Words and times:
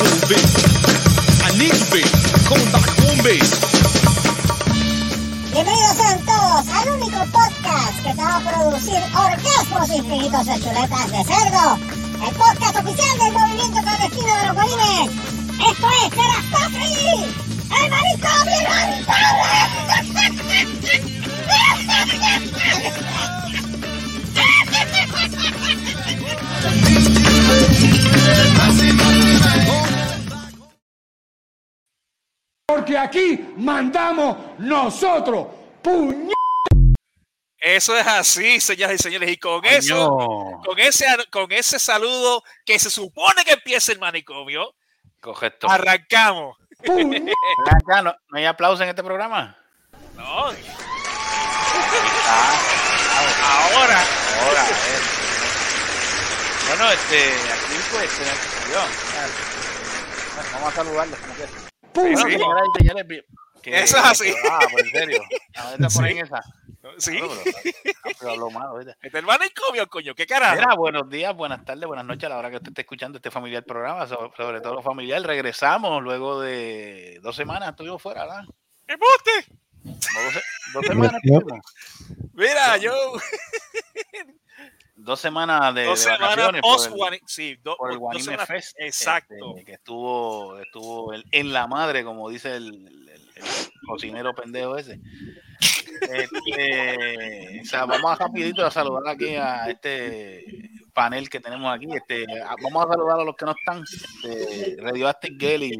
I 0.00 1.58
need. 1.58 1.78
Bienvenidos 5.52 5.96
sean 5.96 6.24
todos 6.24 6.68
al 6.68 6.88
único 6.90 7.18
podcast 7.32 7.96
que 8.04 8.14
te 8.14 8.22
va 8.22 8.36
a 8.36 8.40
producir 8.40 8.94
orgasmos 9.12 9.88
infinitos 9.90 10.46
de 10.46 10.54
chuletas 10.60 11.10
de 11.10 11.24
cerdo. 11.24 11.78
El 12.24 12.34
podcast 12.36 12.76
oficial 12.76 13.18
del 13.18 13.32
movimiento 13.32 13.82
clandestino 13.82 14.36
de 14.36 14.46
los 14.46 14.54
bolines. 14.54 15.10
Esto 15.68 15.88
es 16.04 16.10
Terastofri, 16.10 17.34
el 17.82 17.90
manicomio 17.90 18.58
Porque 32.68 32.98
aquí 32.98 33.54
mandamos 33.56 34.36
nosotros. 34.58 35.46
Puñ... 35.82 36.30
Eso 37.56 37.96
es 37.96 38.06
así, 38.06 38.60
señoras 38.60 38.96
y 38.96 39.02
señores. 39.02 39.30
Y 39.30 39.36
con 39.38 39.64
eso, 39.64 40.60
con 40.64 40.78
ese, 40.78 41.06
con 41.30 41.50
ese 41.50 41.78
saludo 41.78 42.42
que 42.66 42.78
se 42.78 42.90
supone 42.90 43.42
que 43.46 43.52
empieza 43.52 43.90
el 43.92 43.98
manicomio, 43.98 44.74
Correcto. 45.20 45.68
arrancamos. 45.68 46.56
No, 46.86 48.02
no 48.02 48.14
hay 48.34 48.44
aplauso 48.44 48.82
en 48.82 48.90
este 48.90 49.02
programa. 49.02 49.56
No, 50.14 50.50
Ah, 52.30 53.70
ahora. 53.72 54.00
ahora, 54.42 54.62
a 54.62 54.66
ver. 54.68 55.02
Bueno, 56.68 56.92
este, 56.92 57.24
aquí 57.32 57.74
pues 57.90 58.10
se 58.10 58.22
me 58.22 58.30
ocurrió. 58.30 58.80
Bueno, 60.34 60.50
vamos 60.52 60.68
a 60.68 60.76
saludarlos 60.76 61.18
como 61.18 61.34
que. 61.34 61.67
Sí. 62.02 62.38
Que- 63.62 63.80
Eso 63.82 63.96
es 63.98 64.04
así. 64.04 64.34
Ah, 64.50 64.60
pues 64.70 64.84
en 64.84 64.90
serio. 64.92 65.22
Ahorita 65.56 65.88
ponen 65.88 66.12
Sí. 66.14 66.18
esa. 66.20 66.42
Sí. 66.98 67.18
Ah, 67.20 68.62
ahorita. 68.68 68.92
Este 68.92 69.08
es 69.08 69.14
el 69.14 69.26
manicomio, 69.26 69.86
coño. 69.88 70.14
¿Qué 70.14 70.26
carajo? 70.26 70.54
Mira, 70.56 70.74
buenos 70.74 71.08
días, 71.10 71.34
buenas 71.34 71.64
tardes, 71.64 71.86
buenas 71.86 72.04
noches 72.06 72.24
a 72.24 72.28
la 72.30 72.38
hora 72.38 72.50
que 72.50 72.56
usted 72.56 72.68
esté 72.68 72.82
escuchando 72.82 73.18
este 73.18 73.30
familiar 73.30 73.64
programa, 73.64 74.06
sobre, 74.06 74.30
sobre 74.36 74.60
todo 74.60 74.80
familiar. 74.80 75.20
Regresamos 75.22 76.02
luego 76.02 76.40
de 76.40 77.18
dos 77.22 77.36
semanas, 77.36 77.70
estuvimos 77.70 78.00
fuera, 78.00 78.22
¿verdad? 78.22 78.44
¡Embuste! 78.86 79.30
Dos, 79.82 80.42
dos 80.74 80.86
semanas. 80.86 81.20
Mira, 82.32 82.76
yo. 82.78 82.92
Dos 85.08 85.20
semanas 85.20 85.74
de, 85.74 85.84
Dos 85.84 86.04
de 86.04 86.10
semanas 86.12 86.60
post 86.60 86.90
por 86.94 87.14
el- 87.14 87.20
Sí, 87.26 87.56
do- 87.62 87.76
por 87.78 87.88
el 87.88 87.94
dos 87.94 88.00
Guanime 88.00 88.24
semanas- 88.24 88.46
Fest. 88.48 88.76
Exacto. 88.78 89.34
este, 89.50 89.64
que 89.64 89.72
estuvo, 89.72 90.58
estuvo 90.58 91.14
en, 91.14 91.24
en 91.32 91.50
la 91.52 91.66
madre, 91.66 92.04
como 92.04 92.28
dice 92.28 92.56
el, 92.56 92.66
el- 92.66 93.08
el- 93.08 93.28
el 93.36 93.44
cocinero 93.86 94.34
pendejo 94.34 94.76
ese. 94.76 95.00
Este, 96.02 97.60
o 97.62 97.64
sea, 97.64 97.84
vamos 97.86 98.10
a 98.12 98.16
rapidito 98.16 98.64
a 98.66 98.70
saludar 98.70 99.14
aquí 99.14 99.34
a 99.36 99.68
este 99.68 100.70
panel 100.92 101.28
que 101.28 101.40
tenemos 101.40 101.74
aquí. 101.74 101.86
Este, 101.90 102.26
vamos 102.62 102.84
a 102.86 102.88
saludar 102.92 103.20
a 103.20 103.24
los 103.24 103.34
que 103.36 103.44
no 103.46 103.52
están. 103.52 103.82
Este, 103.82 104.76
Radioactive 104.80 105.36
Gale 105.38 105.66
y, 105.66 105.72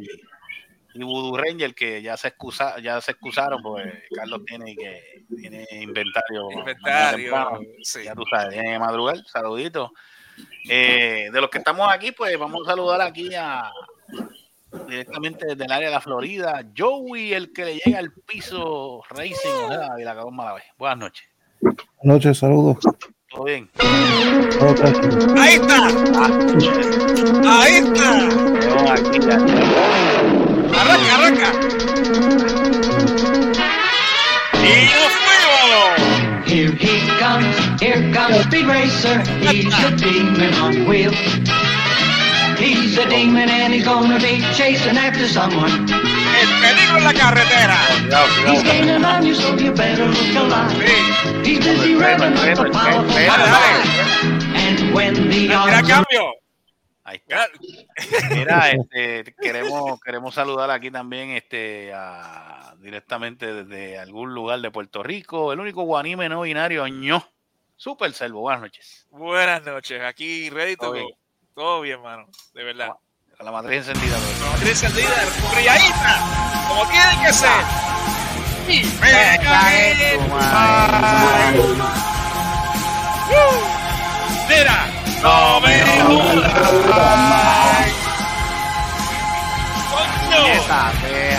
y 0.93 1.03
Voodoo 1.03 1.37
Ranger 1.37 1.75
que 1.75 2.01
ya 2.01 2.17
se 2.17 2.29
excusa, 2.29 2.79
ya 2.79 2.99
se 3.01 3.11
excusaron 3.11 3.61
porque 3.61 4.05
Carlos 4.11 4.41
tiene 4.45 4.75
que 4.75 5.25
tiene 5.35 5.67
inventario. 5.71 6.49
Inventario. 6.51 7.25
temprano. 7.25 7.59
Sí. 7.83 8.03
Ya 8.03 8.15
tú 8.15 8.23
sabes, 8.29 8.53
tiene 8.53 8.73
que 8.73 8.79
madrugar, 8.79 9.17
saluditos. 9.25 9.91
Eh, 10.69 11.29
de 11.31 11.41
los 11.41 11.49
que 11.49 11.59
estamos 11.59 11.87
aquí, 11.91 12.11
pues 12.11 12.37
vamos 12.37 12.61
a 12.65 12.71
saludar 12.71 13.01
aquí 13.01 13.33
a 13.35 13.71
directamente 14.87 15.47
desde 15.47 15.65
el 15.65 15.71
área 15.71 15.87
de 15.87 15.93
la 15.93 16.01
Florida, 16.01 16.63
Joey, 16.77 17.33
el 17.33 17.51
que 17.53 17.65
le 17.65 17.77
llega 17.77 17.97
al 17.99 18.11
piso 18.11 19.01
Racing, 19.09 19.33
y 19.99 20.03
la 20.03 20.15
cagó 20.15 20.31
mala 20.31 20.53
vez. 20.53 20.63
Buenas 20.77 20.99
noches. 20.99 21.27
Buenas 21.61 21.85
noches, 22.03 22.37
saludos. 22.37 22.77
¿Todo 23.29 23.43
bien? 23.43 23.69
Todo 24.59 24.75
tranquilo. 24.75 25.33
Ahí 25.37 25.55
está. 25.55 25.87
Ahí 27.45 27.75
está. 29.15 30.15
Yo 30.71 30.79
aquí 30.79 31.05
ya. 31.05 31.15
Arranca, 31.15 31.15
arranca. 31.15 31.49
Y 34.61 34.89
nos 34.93 35.13
fuimos. 35.23 36.45
Here 36.47 36.71
he 36.79 36.99
comes, 37.19 37.55
here 37.81 38.11
comes 38.13 38.43
Speed 38.45 38.65
Racer. 38.67 39.19
He's 39.41 39.73
a 39.83 39.91
demon 39.95 40.53
on 40.55 40.85
wheels. 40.87 41.15
He's 42.57 42.97
a 42.97 43.07
demon 43.07 43.49
and 43.49 43.73
he's 43.73 43.85
gonna 43.85 44.19
be 44.19 44.41
chasing 44.53 44.97
after 44.97 45.27
someone. 45.27 45.71
El 45.89 46.49
peligro 46.61 46.97
en 46.97 47.03
la 47.05 47.13
carretera. 47.13 47.77
Cuidado, 47.87 48.25
He's 48.27 48.61
cuidado. 48.61 48.63
gaining 48.63 49.05
on 49.05 49.25
you, 49.25 49.33
so 49.35 49.55
you 49.57 49.71
better 49.71 50.05
look 50.05 50.35
alive. 50.35 50.71
Sí. 50.71 51.45
He's 51.45 51.59
busy 51.59 51.93
revving 51.95 52.35
up 52.35 52.57
the 52.57 52.69
powerful 52.71 53.13
Dale, 53.13 53.37
motor. 53.37 54.55
And 54.55 54.93
when 54.93 55.13
the 55.13 55.21
Mira, 55.21 55.55
odds 55.55 55.73
are 55.73 55.83
cambio. 55.83 56.33
Ahí 57.09 57.17
está. 57.27 57.47
Mira, 58.35 58.69
este, 58.69 59.33
queremos, 59.41 59.99
queremos 59.99 60.35
saludar 60.35 60.69
aquí 60.69 60.91
también 60.91 61.31
este, 61.31 61.91
a- 61.91 62.75
directamente 62.79 63.51
desde 63.51 63.97
algún 63.97 64.35
lugar 64.35 64.59
de 64.61 64.69
Puerto 64.69 65.01
Rico, 65.01 65.51
el 65.51 65.59
único 65.59 65.81
guanime 65.83 66.29
no 66.29 66.41
binario, 66.41 66.87
ño. 66.87 67.27
Super 67.75 68.13
Selvo, 68.13 68.41
buenas 68.41 68.61
noches. 68.61 69.07
Buenas 69.09 69.63
noches. 69.63 70.03
Aquí, 70.03 70.51
ready 70.51 70.75
to 70.75 70.81
Todo 70.81 70.89
go. 70.91 70.97
bien. 70.97 71.09
Todo 71.55 71.81
bien, 71.81 72.01
mano. 72.01 72.27
De 72.53 72.63
verdad. 72.63 72.91
Con 73.35 73.45
la 73.45 73.51
matriz 73.53 73.87
encendida, 73.87 74.15
bro. 74.19 74.51
Matriz 74.51 74.83
encendida, 74.83 75.15
brilladita. 75.53 76.65
Como 76.67 76.87
tiene 76.89 77.25
que 77.25 77.33
ser. 77.33 77.49
Y 78.67 78.83
me. 79.01 80.17
¡Uh! 83.29 84.49
Mira, 84.49 84.88
no 85.23 85.61
me 85.61 86.01
jodas. 86.01 86.89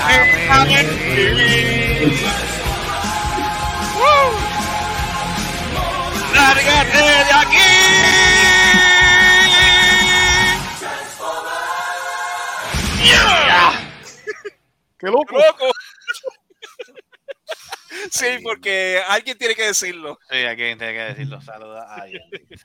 Déjame 0.08 0.82
vivir. 1.14 2.20
¡Lárgate 6.34 6.98
de 6.98 7.32
aquí! 7.32 7.80
¡Qué 14.98 15.06
loco! 15.06 15.38
¡Loco! 15.38 15.70
Sí, 18.10 18.26
porque 18.42 19.02
alguien 19.08 19.38
tiene 19.38 19.54
que 19.54 19.66
decirlo. 19.66 20.18
Sí, 20.30 20.44
aquí 20.44 20.76
tiene 20.76 20.92
que 20.92 21.04
decirlo. 21.14 21.40
Saluda. 21.40 21.86
ay, 21.88 22.12
ay. 22.14 22.58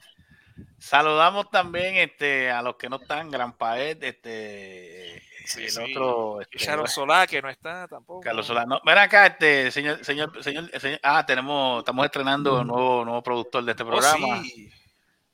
Saludamos 0.77 1.49
también 1.49 1.95
este, 1.95 2.49
a 2.51 2.61
los 2.61 2.75
que 2.75 2.87
no 2.89 2.97
están, 2.97 3.29
Gran 3.31 3.53
Paet, 3.53 4.01
este, 4.03 5.21
Sí, 5.45 5.63
el 5.63 5.69
sí. 5.69 5.81
otro, 5.91 6.41
este, 6.41 6.57
Sharon 6.57 6.87
Solá, 6.87 7.27
que 7.27 7.41
no 7.41 7.49
está 7.49 7.87
tampoco. 7.87 8.21
Carlos 8.21 8.47
Solano. 8.47 8.79
Ven 8.85 8.97
acá, 8.97 9.27
este 9.27 9.69
señor, 9.71 10.03
señor, 10.03 10.43
señor, 10.43 10.69
señor- 10.79 10.99
ah, 11.03 11.25
tenemos, 11.25 11.79
estamos 11.79 12.05
estrenando 12.05 12.61
un 12.61 12.67
nuevo, 12.67 13.05
nuevo 13.05 13.21
productor 13.21 13.63
de 13.63 13.71
este 13.71 13.83
Oh, 13.83 13.87
programa. 13.87 14.41
sí. 14.43 14.69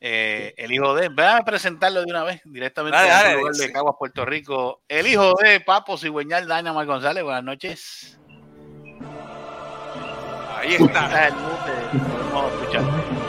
Eh, 0.03 0.53
el 0.57 0.71
hijo 0.71 0.95
de, 0.95 1.09
ven 1.09 1.27
a 1.27 1.41
presentarlo 1.45 1.99
de 2.03 2.07
una 2.11 2.23
vez, 2.23 2.41
directamente 2.43 2.97
Dale, 2.97 3.09
dale, 3.09 3.35
lugar 3.37 3.53
de. 3.53 3.71
Caguas, 3.71 3.95
Puerto 3.99 4.25
Rico. 4.25 4.81
El 4.87 5.05
hijo 5.05 5.33
de 5.35 5.59
Papo 5.61 5.95
Cigüeñal, 5.97 6.47
Dynamite 6.47 6.85
González, 6.87 7.23
buenas 7.23 7.43
noches. 7.43 8.17
Ahí 10.57 10.73
está. 10.75 11.05
Ah, 11.05 11.27
el 11.27 11.33
mute, 11.35 12.05
podemos 12.31 12.53
escuchar. 12.53 13.20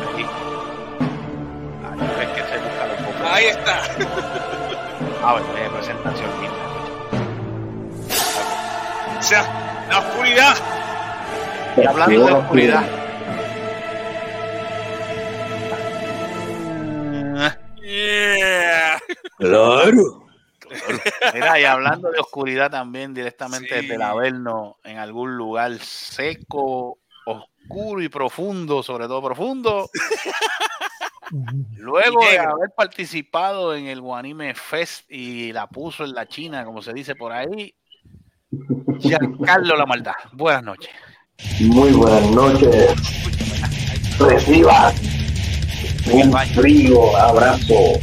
Ahí 3.25 3.47
está. 3.47 3.83
Ah, 5.22 5.33
bueno, 5.33 5.47
eh, 5.57 5.71
presentación 5.72 6.30
linda. 6.41 6.57
O 9.19 9.22
sea, 9.22 9.86
la 9.89 9.98
oscuridad. 10.01 10.54
Y 11.77 11.84
hablando 11.86 12.27
de 12.27 12.33
oscuridad. 12.33 12.84
Yeah. 17.83 18.98
Claro. 19.39 20.27
Mira, 21.34 21.60
y 21.60 21.65
hablando 21.65 22.10
de 22.10 22.21
oscuridad 22.21 22.71
también, 22.71 23.13
directamente 23.13 23.68
Sí. 23.68 23.75
desde 23.83 23.95
el 23.97 24.03
Averno, 24.03 24.78
en 24.84 24.98
algún 24.98 25.36
lugar 25.36 25.78
seco, 25.80 26.98
oscuro 27.27 28.01
y 28.03 28.09
profundo, 28.09 28.83
sobre 28.83 29.07
todo 29.07 29.22
profundo. 29.22 29.91
Luego 31.76 32.20
de 32.30 32.38
haber 32.38 32.70
participado 32.76 33.74
en 33.74 33.86
el 33.86 34.02
Guanime 34.02 34.54
Fest 34.54 35.10
y 35.10 35.52
la 35.52 35.66
puso 35.66 36.04
en 36.04 36.14
la 36.14 36.28
China, 36.28 36.64
como 36.64 36.82
se 36.82 36.92
dice 36.92 37.14
por 37.14 37.32
ahí, 37.32 37.74
Giancarlo 38.98 39.76
La 39.76 39.86
Maldad. 39.86 40.14
Buenas 40.32 40.62
noches. 40.62 40.90
Muy 41.60 41.90
buenas 41.92 42.30
noches. 42.30 42.94
Reciba 44.18 44.92
un 46.12 46.32
frío 46.54 47.16
abrazo. 47.16 47.98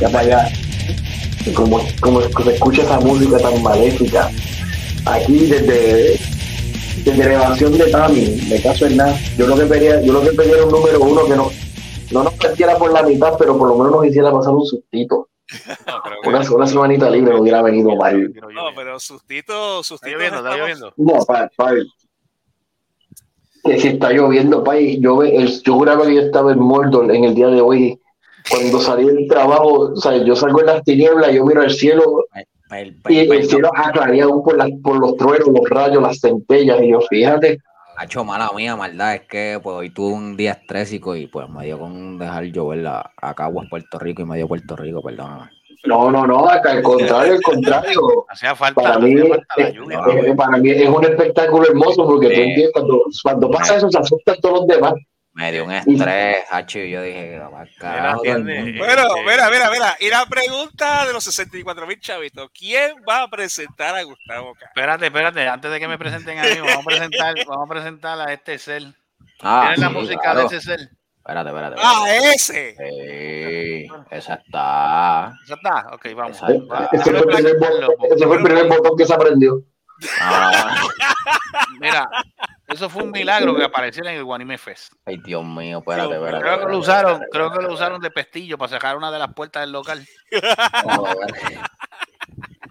Ya 0.00 0.08
para 0.08 0.18
allá. 0.20 0.48
como, 1.54 1.80
como 2.00 2.20
se 2.20 2.52
escucha 2.52 2.82
esa 2.82 2.98
música 2.98 3.38
tan 3.38 3.62
maléfica. 3.62 4.28
Aquí 5.04 5.46
desde, 5.46 6.18
desde 7.04 7.22
elevación 7.22 7.78
de 7.78 7.90
Tami, 7.92 8.42
me 8.48 8.60
caso 8.60 8.86
en 8.86 8.96
nada. 8.96 9.16
Yo 9.38 9.46
lo 9.46 9.56
que 9.56 9.66
pedía, 9.66 10.02
yo 10.02 10.14
lo 10.14 10.22
que 10.22 10.32
pedía 10.32 10.54
era 10.54 10.64
un 10.64 10.72
número 10.72 11.00
uno 11.00 11.26
que 11.26 11.36
no, 11.36 11.50
no 12.12 12.24
nos 12.24 12.34
partiera 12.34 12.76
por 12.76 12.92
la 12.92 13.02
mitad, 13.02 13.34
pero 13.38 13.56
por 13.58 13.68
lo 13.68 13.76
menos 13.76 13.92
nos 13.92 14.06
hiciera 14.06 14.30
pasar 14.32 14.52
un 14.54 14.64
sustito. 14.66 15.28
No, 15.86 16.02
creo 16.02 16.20
que- 16.22 16.28
Una, 16.28 16.50
una 16.50 16.66
semanita 16.66 17.08
libre 17.08 17.32
no 17.34 17.40
hubiera 17.40 17.62
venido 17.62 17.94
mal. 17.96 18.32
no, 18.52 18.62
pero 18.74 18.98
sustito, 18.98 19.80
Está 19.80 19.84
sustito. 19.84 20.16
lloviendo, 20.16 20.38
está 20.38 20.56
lloviendo. 20.56 20.92
No, 20.96 21.24
pa, 21.24 21.50
pa, 21.56 21.70
que 23.64 23.80
si 23.80 23.88
está 23.88 24.10
lloviendo, 24.12 24.62
pa, 24.62 24.78
y 24.78 25.00
yo, 25.00 25.16
ve- 25.18 25.36
el, 25.36 25.62
yo 25.62 25.74
juraba 25.74 26.06
que 26.06 26.14
yo 26.14 26.20
estaba 26.22 26.52
en 26.52 26.58
Mordor 26.60 27.12
en 27.14 27.24
el 27.24 27.34
día 27.34 27.48
de 27.48 27.60
hoy. 27.60 28.00
Cuando 28.48 28.78
salí 28.80 29.04
del 29.06 29.26
trabajo, 29.28 29.90
o 29.92 29.96
sea, 29.96 30.16
yo 30.18 30.36
salgo 30.36 30.60
en 30.60 30.66
las 30.66 30.84
tinieblas, 30.84 31.32
yo 31.32 31.44
miro 31.44 31.62
el 31.62 31.70
cielo 31.70 32.24
Pa' 32.68 32.80
el- 32.80 32.94
pa' 33.00 33.12
y 33.12 33.18
el- 33.18 33.28
pa' 33.28 33.34
el 33.34 33.40
el- 33.40 33.48
cielo 33.48 33.70
aclareado 33.74 34.42
por, 34.44 34.56
las, 34.56 34.68
por 34.84 34.98
los 34.98 35.16
truenos, 35.16 35.48
los 35.48 35.68
rayos, 35.68 36.00
las 36.02 36.20
centellas. 36.20 36.80
Y 36.80 36.90
yo, 36.90 37.00
fíjate, 37.10 37.58
Hacho, 37.98 38.24
mala 38.24 38.50
mía, 38.54 38.76
maldad, 38.76 39.14
es 39.14 39.22
que 39.22 39.58
pues 39.62 39.74
hoy 39.76 39.90
tuve 39.90 40.12
un 40.14 40.36
día 40.36 40.52
estrésico 40.52 41.16
y 41.16 41.26
pues 41.26 41.48
me 41.48 41.64
dio 41.64 41.78
con 41.78 42.18
dejar 42.18 42.44
llover 42.44 42.78
la, 42.80 43.10
a 43.16 43.34
Caguas, 43.34 43.66
Puerto 43.70 43.98
Rico 43.98 44.22
y 44.22 44.26
medio 44.26 44.46
Puerto 44.46 44.76
Rico, 44.76 45.02
perdóname. 45.02 45.50
no, 45.86 46.10
no, 46.10 46.26
no, 46.26 46.48
acá 46.48 46.72
al 46.72 46.82
contrario, 46.82 47.34
al 47.34 47.42
contrario. 47.42 48.00
Hacía 48.28 48.54
falta, 48.54 48.82
Para 48.82 48.98
mí, 48.98 49.16
falta 49.16 49.44
la 49.56 49.70
lluvia. 49.70 50.00
eh, 50.10 50.34
para 50.36 50.58
mí 50.58 50.70
es 50.70 50.88
un 50.88 51.04
espectáculo 51.04 51.66
hermoso 51.68 52.06
porque 52.06 52.28
tú 52.28 52.34
Sí. 52.34 52.40
entiendes, 52.42 52.70
cuando, 52.74 53.02
cuando 53.22 53.50
pasa 53.50 53.76
eso 53.76 53.90
se 53.90 53.98
asustan 53.98 54.36
todos 54.42 54.58
los 54.60 54.66
demás. 54.66 54.92
Me 55.36 55.52
dio 55.52 55.64
un 55.66 55.72
estrés, 55.72 56.44
hacho, 56.50 56.78
y 56.78 56.90
yo 56.92 57.02
dije. 57.02 57.38
Bueno, 57.38 59.06
mira, 59.26 59.50
mira, 59.50 59.70
mira. 59.70 59.96
Y 60.00 60.08
la 60.08 60.24
pregunta 60.24 61.04
de 61.04 61.12
los 61.12 61.22
64 61.24 61.86
mil 61.86 62.00
chavitos: 62.00 62.48
¿quién 62.58 62.96
va 63.06 63.20
a 63.24 63.28
presentar 63.28 63.94
a 63.94 64.02
Gustavo? 64.02 64.54
Espérate, 64.58 65.04
espérate, 65.06 65.46
antes 65.46 65.70
de 65.70 65.78
que 65.78 65.88
me 65.88 65.98
presenten 65.98 66.38
a 66.38 66.42
mí, 66.42 66.58
vamos 66.58 66.78
a 66.78 66.82
presentar, 66.86 67.34
vamos 67.46 67.66
a 67.66 67.74
presentar 67.74 68.18
a 68.18 68.32
este 68.32 68.58
cel. 68.58 68.94
Ah, 69.42 69.60
¿Tienes 69.74 69.80
la 69.80 69.88
sí, 69.88 69.92
música 69.94 70.20
claro. 70.22 70.40
de 70.48 70.56
ese 70.56 70.60
cel? 70.62 70.90
Espérate, 71.18 71.48
espérate. 71.50 71.76
¡Ah, 71.84 72.04
espérate. 72.06 72.34
ese! 72.34 72.76
Sí, 72.78 73.88
esa 74.10 74.34
está. 74.34 75.34
¿Ya 75.46 75.54
está? 75.54 75.86
Ok, 75.92 76.06
vamos. 76.16 76.36
Esa- 76.38 76.46
Va, 76.46 76.88
Ese 76.90 76.90
fue, 76.90 76.96
el 76.98 77.02
quiero 77.02 77.20
primer 77.26 77.42
presentarlo, 77.42 77.86
botón, 77.88 78.06
ese 78.16 78.26
fue 78.26 78.36
el 78.38 78.42
primer 78.42 78.68
botón 78.68 78.96
que 78.96 79.04
se 79.04 79.12
aprendió. 79.14 79.62
Ah, 80.20 80.82
Mira, 81.80 82.08
eso 82.68 82.88
fue 82.90 83.02
un 83.04 83.10
milagro 83.10 83.54
que 83.54 83.64
apareciera 83.64 84.10
en 84.12 84.18
el 84.18 84.24
Guanime 84.24 84.58
Fest. 84.58 84.92
ay, 85.04 85.18
Dios 85.24 85.44
mío, 85.44 85.78
espérate, 85.78 86.14
espérate. 86.14 86.42
Creo 86.44 86.60
que 86.66 86.72
lo 86.72 86.78
usaron, 86.78 87.22
creo 87.30 87.50
que 87.52 87.62
lo 87.62 87.72
usaron 87.72 88.00
de 88.00 88.10
pestillo 88.10 88.58
para 88.58 88.70
sacar 88.70 88.96
una 88.96 89.10
de 89.12 89.18
las 89.18 89.32
puertas 89.34 89.62
del 89.62 89.72
local. 89.72 90.06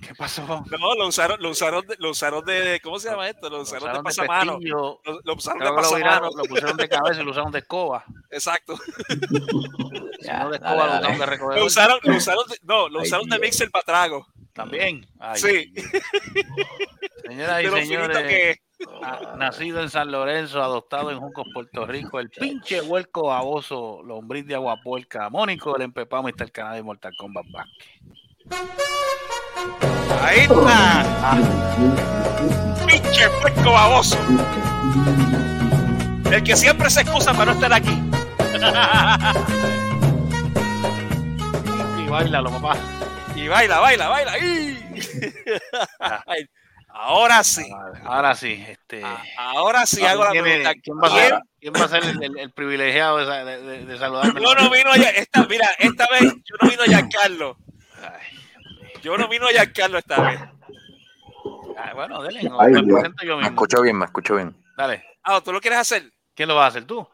¿Qué 0.01 0.13
pasó? 0.15 0.63
No, 0.79 0.93
lo 0.95 1.07
usaron, 1.07 1.41
lo 1.41 1.49
usaron, 1.49 1.85
de, 1.87 1.95
lo 1.97 2.11
usaron 2.11 2.45
de, 2.45 2.79
¿cómo 2.83 2.99
se 2.99 3.09
llama 3.09 3.27
esto? 3.27 3.49
Lo 3.49 3.57
Lo 3.57 3.63
usaron, 3.63 3.91
de 3.91 3.97
de 3.97 4.03
pasamano. 4.03 4.53
pestillo. 4.57 4.99
Lo, 5.03 5.19
lo 5.23 5.33
usaron 5.33 5.59
Creo 5.59 5.75
de 5.75 5.81
que 5.81 5.87
lo, 5.89 5.95
viraron, 5.95 6.19
pasamano. 6.21 6.37
lo 6.37 6.43
pusieron 6.43 6.77
de 6.77 6.89
cabeza 6.89 7.21
y 7.21 7.25
lo 7.25 7.31
usaron 7.31 7.51
de 7.51 7.59
escoba. 7.59 8.05
Exacto. 8.29 8.77
Ya, 10.21 10.43
no 10.43 10.49
de 10.51 10.59
dale, 10.59 10.75
escoba, 10.95 11.01
lo 11.01 11.15
usaron 11.15 11.19
de 11.49 11.59
Lo 11.59 11.65
usaron, 11.65 11.99
lo 12.03 12.15
usaron 12.17 12.47
de, 12.47 12.59
no, 12.63 12.89
lo 12.89 12.99
Ay, 12.99 13.05
usaron 13.07 13.29
de 13.29 13.39
mixer 13.39 13.71
para 13.71 13.83
trago. 13.85 14.27
También. 14.53 15.07
Ay, 15.19 15.39
Sí. 15.39 15.73
Señoras 17.25 17.61
y 17.61 17.65
De 17.65 17.71
señores, 17.71 18.17
que 18.19 18.61
nacido 19.37 19.81
en 19.81 19.89
San 19.89 20.11
Lorenzo, 20.11 20.61
adoptado 20.61 21.11
en 21.11 21.19
Juncos, 21.19 21.47
Puerto 21.53 21.85
Rico, 21.85 22.19
el 22.19 22.29
pinche 22.29 22.81
huerco 22.81 23.27
baboso, 23.27 24.01
lombriz 24.03 24.45
de 24.45 24.55
aguapuerca, 24.55 25.29
Mónico, 25.29 25.75
el 25.75 25.83
empepado, 25.83 26.23
Mr. 26.23 26.43
el 26.43 26.51
canal 26.51 26.75
de 26.75 26.83
Mortal 26.83 27.13
Kombat 27.17 27.45
Vázquez. 27.51 27.87
Ahí 30.21 30.39
está. 30.39 31.05
Pinche 32.87 33.29
puerco 33.41 33.71
baboso. 33.71 34.17
El 36.31 36.43
que 36.43 36.55
siempre 36.55 36.89
se 36.89 37.01
excusa 37.01 37.33
para 37.33 37.45
no 37.45 37.51
estar 37.51 37.71
aquí. 37.73 38.01
Y 42.03 42.09
bailalo, 42.09 42.49
papá. 42.49 42.77
Y 43.35 43.47
baila, 43.47 43.79
baila, 43.79 44.07
baila. 44.07 44.39
¡Ih! 44.39 44.79
Ahora 46.97 47.43
sí. 47.43 47.65
Ahora 48.05 48.35
sí, 48.35 48.63
este. 48.69 49.03
A- 49.03 49.21
Ahora 49.37 49.85
sí 49.85 50.05
hago 50.05 50.23
la 50.23 50.31
¿quién, 50.31 50.43
pregunta. 50.43 50.73
quién 50.81 50.97
va 50.97 51.07
a 51.07 51.11
¿Quién 51.11 51.23
ser, 51.27 51.39
quién 51.59 51.73
va 51.73 51.79
a 51.83 51.87
ser 51.89 52.03
el, 52.05 52.23
el- 52.23 52.37
el 52.39 52.51
privilegiado 52.53 53.17
de, 53.17 53.85
de, 53.85 53.97
saludarme? 53.97 54.41
Yo 54.41 54.55
no 54.55 54.69
vino 54.69 54.95
ya, 54.95 55.09
esta, 55.09 55.45
mira, 55.45 55.67
esta 55.77 56.07
vez 56.09 56.21
yo 56.21 56.55
no 56.61 56.69
vino 56.69 56.83
Giancarlo. 56.85 57.57
Ay, 58.01 59.01
Yo 59.03 59.17
no 59.17 59.27
vino 59.27 59.47
Giancarlo 59.47 59.97
esta 59.97 60.21
vez. 60.21 60.39
ah, 61.77 61.91
bueno, 61.93 62.21
dele, 62.23 62.43
no, 62.43 62.61
Ay, 62.61 62.71
me 62.71 62.83
presento 62.83 63.25
yo 63.25 63.35
Me 63.37 63.43
mismo. 63.43 63.55
escucho 63.61 63.81
bien, 63.81 63.97
me 63.97 64.05
escucho 64.05 64.35
bien. 64.35 64.55
Dale, 64.77 65.03
Ah, 65.23 65.41
¿tú 65.43 65.51
lo 65.51 65.59
quieres 65.59 65.79
hacer? 65.79 66.09
¿quién 66.33 66.47
lo 66.47 66.55
va 66.55 66.65
a 66.65 66.67
hacer 66.67 66.85
tú? 66.85 67.05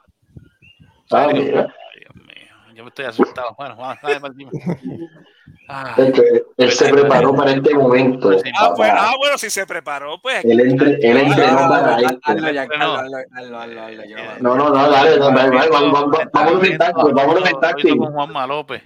Ah, 1.11 1.27
Ay. 1.29 1.43
Dios 1.51 2.15
mío, 2.15 2.73
yo 2.75 2.83
me 2.83 2.89
estoy 2.89 3.05
asustado. 3.05 3.55
Bueno, 3.57 3.75
vamos, 3.77 3.97
dale 4.03 4.19
para 4.19 4.31
encima. 4.33 4.51
Ah, 5.73 5.93
Es 5.97 6.11
que 6.11 6.43
él 6.57 6.71
se 6.73 6.89
preparó 6.89 7.33
para 7.33 7.51
este 7.51 7.73
momento. 7.73 8.29
Ah, 8.59 8.73
pues, 8.75 8.91
ah, 8.93 9.13
bueno, 9.17 9.37
si 9.37 9.49
se 9.49 9.65
preparó, 9.65 10.19
pues. 10.21 10.43
Él, 10.43 10.59
entre, 10.59 10.95
él 11.01 11.17
entrenó 11.17 11.57
para 11.69 11.97
esto. 11.97 12.17
Hazlo, 12.25 12.47
hazlo, 12.47 13.17
hazlo, 13.33 13.57
hazlo, 13.81 14.03
yo 14.05 14.17
no- 14.41 14.55
No, 14.55 14.69
no, 14.73 14.89
dale, 14.91 15.17
no, 15.17 15.31
dale, 15.31 15.55
dale, 15.55 15.69
vamos- 15.69 15.91
vamos- 15.93 16.17
vámonos 16.33 16.63
en 16.65 16.77
táctil, 16.77 17.13
vámonos 17.13 17.49
en 17.49 17.59
táctil. 17.61 17.97
Juanma 17.99 18.47
López. 18.47 18.81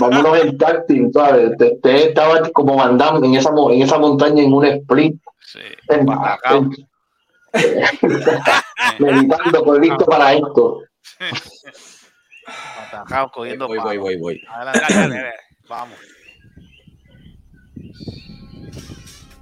Vámonos 0.00 0.38
en 0.40 0.56
táctil, 0.58 1.10
¿sabes? 1.12 1.50
Usted 1.50 1.78
estaba 1.84 2.40
como 2.54 2.76
Van 2.76 2.96
Damme 2.96 3.26
en 3.26 3.34
esa, 3.34 3.50
en 3.70 3.82
esa 3.82 3.98
montaña 3.98 4.42
en 4.42 4.52
un 4.54 4.64
split, 4.64 5.16
Sí, 5.40 5.60
meditando, 8.98 9.64
pues, 9.64 9.80
listo 9.80 10.04
para 10.06 10.32
esto. 10.32 10.80
Patacao, 12.90 13.30
cogiendo 13.30 13.68
Voy, 13.68 13.78
voy, 13.78 13.98
voy, 13.98 14.16
voy. 14.16 14.40
Adelante. 14.50 15.32
Vamos. 15.68 15.98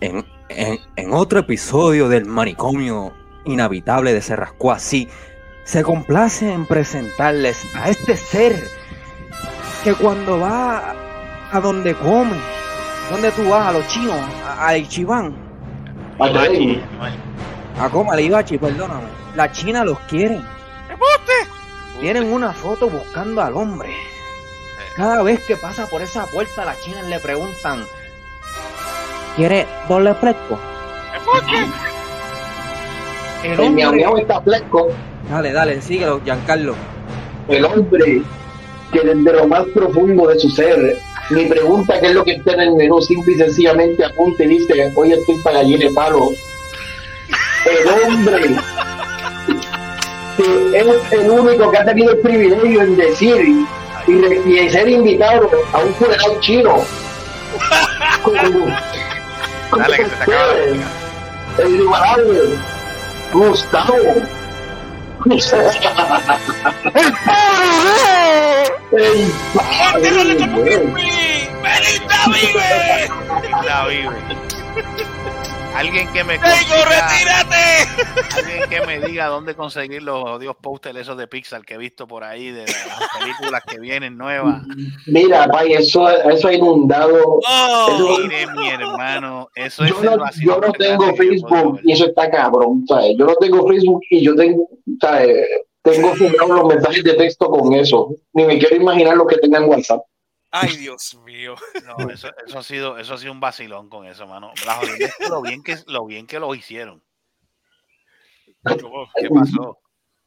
En, 0.00 0.24
en- 0.48 0.78
en 0.96 1.12
otro 1.12 1.40
episodio 1.40 2.08
del 2.08 2.24
manicomio 2.26 3.12
inhabitable 3.44 4.12
de 4.12 4.20
Cerrasco 4.20 4.72
así, 4.72 5.08
se 5.64 5.82
complace 5.82 6.52
en 6.52 6.66
presentarles 6.66 7.56
a 7.76 7.88
este 7.88 8.16
ser 8.16 8.62
que 9.84 9.94
cuando 9.94 10.38
va 10.40 10.94
a 11.52 11.60
donde 11.60 11.94
come, 11.94 12.36
donde 13.10 13.30
tú 13.32 13.48
vas, 13.48 13.68
a 13.68 13.72
los 13.72 13.86
chinos, 13.88 14.16
a, 14.46 14.68
a 14.68 14.76
Ichiban, 14.78 15.34
Atrévete. 16.18 16.82
a 17.80 17.88
coma, 17.90 18.16
le 18.16 18.22
Ibachi, 18.22 18.58
perdóname, 18.58 19.06
la 19.34 19.50
China 19.52 19.84
los 19.84 19.98
quiere. 20.00 20.40
Tienen 22.00 22.32
una 22.32 22.52
foto 22.52 22.88
buscando 22.88 23.40
al 23.42 23.54
hombre. 23.54 23.90
Cada 24.96 25.22
vez 25.22 25.40
que 25.46 25.56
pasa 25.56 25.86
por 25.86 26.02
esa 26.02 26.26
puerta, 26.26 26.64
las 26.64 26.80
chinas 26.80 27.06
le 27.06 27.18
preguntan: 27.18 27.84
¿Quiere 29.36 29.66
doble 29.88 30.14
fresco? 30.14 30.58
El 33.42 33.58
El 33.58 33.70
miau 33.72 33.90
hombre. 33.90 34.22
está 34.22 34.40
fresco. 34.42 34.88
Dale, 35.30 35.52
dale, 35.52 35.80
síguelo, 35.80 36.20
Giancarlo. 36.22 36.74
El 37.48 37.64
hombre 37.64 38.22
que 38.92 39.00
desde 39.00 39.32
lo 39.32 39.48
más 39.48 39.64
profundo 39.74 40.28
de 40.28 40.38
su 40.38 40.50
ser 40.50 40.98
ni 41.30 41.46
pregunta 41.46 41.98
qué 41.98 42.08
es 42.08 42.14
lo 42.14 42.24
que 42.24 42.32
está 42.32 42.52
en 42.52 42.60
el 42.60 42.74
menú, 42.74 43.00
simple 43.00 43.32
y 43.32 43.38
sencillamente 43.38 44.04
apunta 44.04 44.44
y 44.44 44.48
dice, 44.48 44.92
hoy 44.94 45.12
estoy 45.12 45.36
para 45.38 45.58
gallina 45.58 45.86
de 45.86 45.94
palo. 45.94 46.28
El 47.64 47.88
hombre 47.88 48.56
que 50.36 50.78
es 50.78 51.12
el 51.12 51.30
único 51.30 51.70
que 51.70 51.78
ha 51.78 51.84
tenido 51.84 52.12
el 52.12 52.18
privilegio 52.18 52.82
en 52.82 52.96
decir 52.96 53.66
y, 54.06 54.20
re- 54.20 54.42
y 54.46 54.58
en 54.58 54.70
ser 54.70 54.88
invitado 54.88 55.48
a 55.72 55.78
un 55.78 55.94
funeral 55.94 56.40
chino. 56.40 56.76
Con- 58.22 58.36
con 59.70 59.80
Dale, 59.80 59.96
que 59.96 60.04
se 60.04 60.10
te 60.10 60.22
acaba 60.22 60.46
la. 60.54 60.86
El 61.58 61.74
inigualable 61.74 62.40
Gustavo. 63.32 63.96
El 68.92 69.32
padre, 69.54 70.10
güey. 70.12 71.48
¡Benita 71.62 72.18
vive! 72.26 73.08
La 73.64 73.86
vive. 73.86 74.10
Alguien 75.74 76.06
que 76.12 76.22
me 76.24 76.38
¡Tengo, 76.38 76.54
consiga- 76.54 76.84
retírate! 76.84 78.36
alguien 78.36 78.68
que 78.68 78.86
me 78.86 79.00
diga 79.06 79.26
dónde 79.26 79.54
conseguir 79.54 80.02
los 80.02 80.22
odios 80.22 80.54
posters 80.56 80.98
esos 80.98 81.16
de 81.16 81.26
Pixar 81.26 81.64
que 81.64 81.74
he 81.74 81.78
visto 81.78 82.06
por 82.06 82.24
ahí 82.24 82.50
de 82.50 82.64
las 82.66 83.08
películas 83.18 83.62
que 83.66 83.80
vienen 83.80 84.16
nuevas. 84.18 84.62
Mira, 85.06 85.48
pay, 85.48 85.72
eso, 85.72 86.08
eso 86.10 86.48
ha 86.48 86.52
inundado. 86.54 87.40
¡Oh! 87.48 88.18
Mire, 88.22 88.46
mi 88.54 88.68
hermano, 88.68 89.48
eso 89.54 89.84
es 89.84 89.90
Yo 89.90 90.02
no, 90.16 90.24
yo 90.40 90.60
no 90.60 90.72
tengo 90.72 91.14
Facebook 91.16 91.80
y 91.84 91.92
eso 91.92 92.06
está 92.06 92.30
cabrón. 92.30 92.84
¿sabes? 92.86 93.14
Yo 93.18 93.26
no 93.26 93.34
tengo 93.36 93.66
Facebook 93.66 94.00
y 94.10 94.24
yo 94.24 94.34
tengo, 94.36 94.68
¿sabes? 95.00 95.46
tengo 95.82 96.14
los 96.54 96.66
mensajes 96.66 97.02
de 97.02 97.14
texto 97.14 97.46
con 97.46 97.72
eso. 97.74 98.14
Ni 98.34 98.44
me 98.44 98.58
quiero 98.58 98.76
imaginar 98.76 99.16
lo 99.16 99.26
que 99.26 99.36
tengan 99.38 99.64
WhatsApp. 99.64 100.02
Ay, 100.52 100.76
Dios 100.76 101.16
mío. 101.24 101.56
No, 101.84 102.10
eso, 102.10 102.30
eso 102.46 102.58
ha 102.58 102.62
sido, 102.62 102.98
eso 102.98 103.14
ha 103.14 103.18
sido 103.18 103.32
un 103.32 103.40
vacilón 103.40 103.88
con 103.88 104.06
eso, 104.06 104.26
mano. 104.26 104.52
La 104.66 104.74
jodida 104.76 105.10
es 105.18 105.30
lo 105.30 105.42
bien 105.42 105.62
que, 105.62 105.76
lo 105.86 106.04
bien 106.06 106.26
que 106.26 106.38
lo 106.38 106.54
hicieron. 106.54 107.02
¿Cómo? 108.62 109.10
¿Qué 109.16 109.28
pasó? 109.28 109.78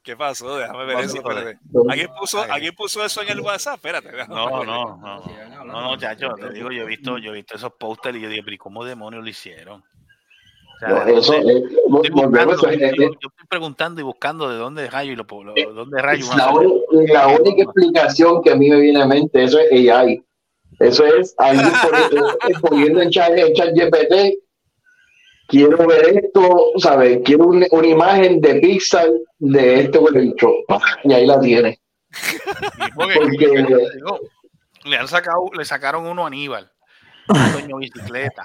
¿Qué 0.04 0.18
pasó? 0.18 0.58
Déjame 0.58 0.86
ver 0.86 1.00
eso. 1.00 1.18
espérate. 1.18 1.60
¿Alguien 1.90 2.10
puso, 2.20 2.42
¿Alguien 2.42 2.76
puso 2.76 3.06
eso 3.06 3.22
en 3.22 3.30
el 3.30 3.40
WhatsApp? 3.40 3.76
Espérate. 3.76 4.12
déjame 4.12 4.36
No, 4.36 4.64
no, 4.64 4.98
no. 4.98 5.66
No, 5.66 5.82
no, 5.82 5.98
chacho, 5.98 6.34
te 6.36 6.52
digo, 6.52 6.72
yo 6.72 6.84
he 6.84 6.86
visto, 6.86 7.18
yo 7.18 7.32
he 7.32 7.36
visto 7.36 7.56
esos 7.56 7.74
pósteres 7.74 8.20
y 8.20 8.24
yo 8.24 8.30
digo, 8.30 8.44
pero 8.44 8.56
¿y 8.56 8.58
¿cómo 8.58 8.84
demonios 8.84 9.24
lo 9.24 9.30
hicieron? 9.30 9.84
O 10.76 10.80
sea, 10.80 10.90
No, 10.90 11.06
¿de 11.06 11.14
eso, 11.20 11.34
dónde- 11.34 11.54
eh, 11.54 11.64
estoy 11.66 12.10
volvemos 12.12 12.56
buscando, 12.58 12.68
a- 12.68 12.74
yo, 12.74 12.86
eh, 12.86 12.94
yo 13.22 13.30
estoy 13.30 13.48
preguntando 13.50 14.02
y 14.02 14.04
buscando 14.04 14.50
de 14.50 14.58
dónde 14.58 14.90
rayo 14.90 15.12
y 15.14 15.16
lo, 15.16 15.26
lo- 15.44 15.74
dónde 15.74 16.02
rayo 16.02 16.26
la, 16.36 16.54
la 17.14 17.28
única 17.28 17.64
explicación 17.64 18.42
que 18.44 18.52
a 18.52 18.56
mí 18.56 18.70
me 18.70 18.80
viene 18.80 19.02
a 19.02 19.06
mente, 19.06 19.44
eso 19.44 19.58
es 19.60 19.90
AI. 19.90 20.22
Eso 20.80 21.06
es 21.06 21.34
alguien 21.38 21.68
poniendo, 22.62 23.02
en 23.02 23.10
chat, 23.10 23.32
en 23.38 23.54
chat 23.54 23.70
GPT. 23.74 24.40
Quiero 25.48 25.86
ver 25.88 26.24
esto, 26.24 26.72
¿sabes? 26.78 27.20
Quiero 27.24 27.46
un- 27.46 27.66
una 27.72 27.88
imagen 27.88 28.42
de 28.42 28.56
Pixar 28.56 29.08
de 29.40 29.82
este 29.82 29.98
huevicho. 30.00 30.50
Y 31.04 31.14
ahí 31.14 31.26
la 31.26 31.40
tiene. 31.40 31.80
Porque- 32.96 33.66
le 34.86 34.98
han 34.98 35.08
sacado, 35.08 35.50
le 35.58 35.66
sacaron 35.66 36.06
uno 36.06 36.24
a 36.24 36.28
Aníbal, 36.28 36.70
a 37.30 37.50
Doño 37.50 37.78
Bicicleta, 37.78 38.44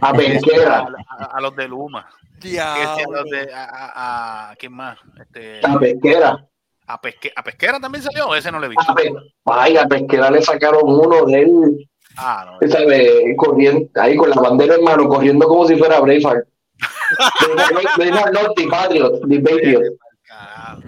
A 0.00 0.08
a, 0.08 0.12
pesquera, 0.12 0.86
a- 1.08 1.24
a 1.36 1.40
los 1.40 1.54
de 1.56 1.68
Luma, 1.68 2.00
a 2.08 2.96
los 3.10 3.24
de 3.30 3.52
a, 3.54 3.64
a, 3.64 4.50
a- 4.50 4.56
¿quién 4.56 4.72
más? 4.72 4.98
Este, 5.20 5.60
a 5.64 5.78
pesquera. 5.78 6.46
a, 6.88 7.00
Pesque- 7.00 7.32
a 7.34 7.42
Pesquera 7.42 7.78
también 7.80 8.02
salió, 8.04 8.34
ese 8.34 8.50
no 8.52 8.58
le 8.60 8.66
he 8.66 8.70
visto. 8.70 8.90
A 8.90 8.94
pe- 8.94 9.12
Ay, 9.46 9.76
a 9.76 9.86
pesquera 9.86 10.30
le 10.30 10.42
sacaron 10.42 10.82
uno 10.84 11.24
de 11.26 11.42
él, 11.42 11.88
Ah, 12.18 12.56
no. 12.60 12.68
¿sabes? 12.68 13.10
Corriendo, 13.36 13.88
ahí 14.00 14.16
con 14.16 14.30
la 14.30 14.36
bandera 14.40 14.74
en 14.76 14.84
mano, 14.84 15.06
corriendo 15.08 15.46
como 15.46 15.66
si 15.66 15.76
fuera 15.76 16.00
Braveheart. 16.00 16.46
De 17.98 18.04
de- 18.04 18.10
de- 18.10 18.32
no, 18.32 18.52
The 18.54 18.66
Patriot, 18.68 19.20
The 19.28 19.40
Patriot. 19.40 19.82
Carajo. 20.24 20.82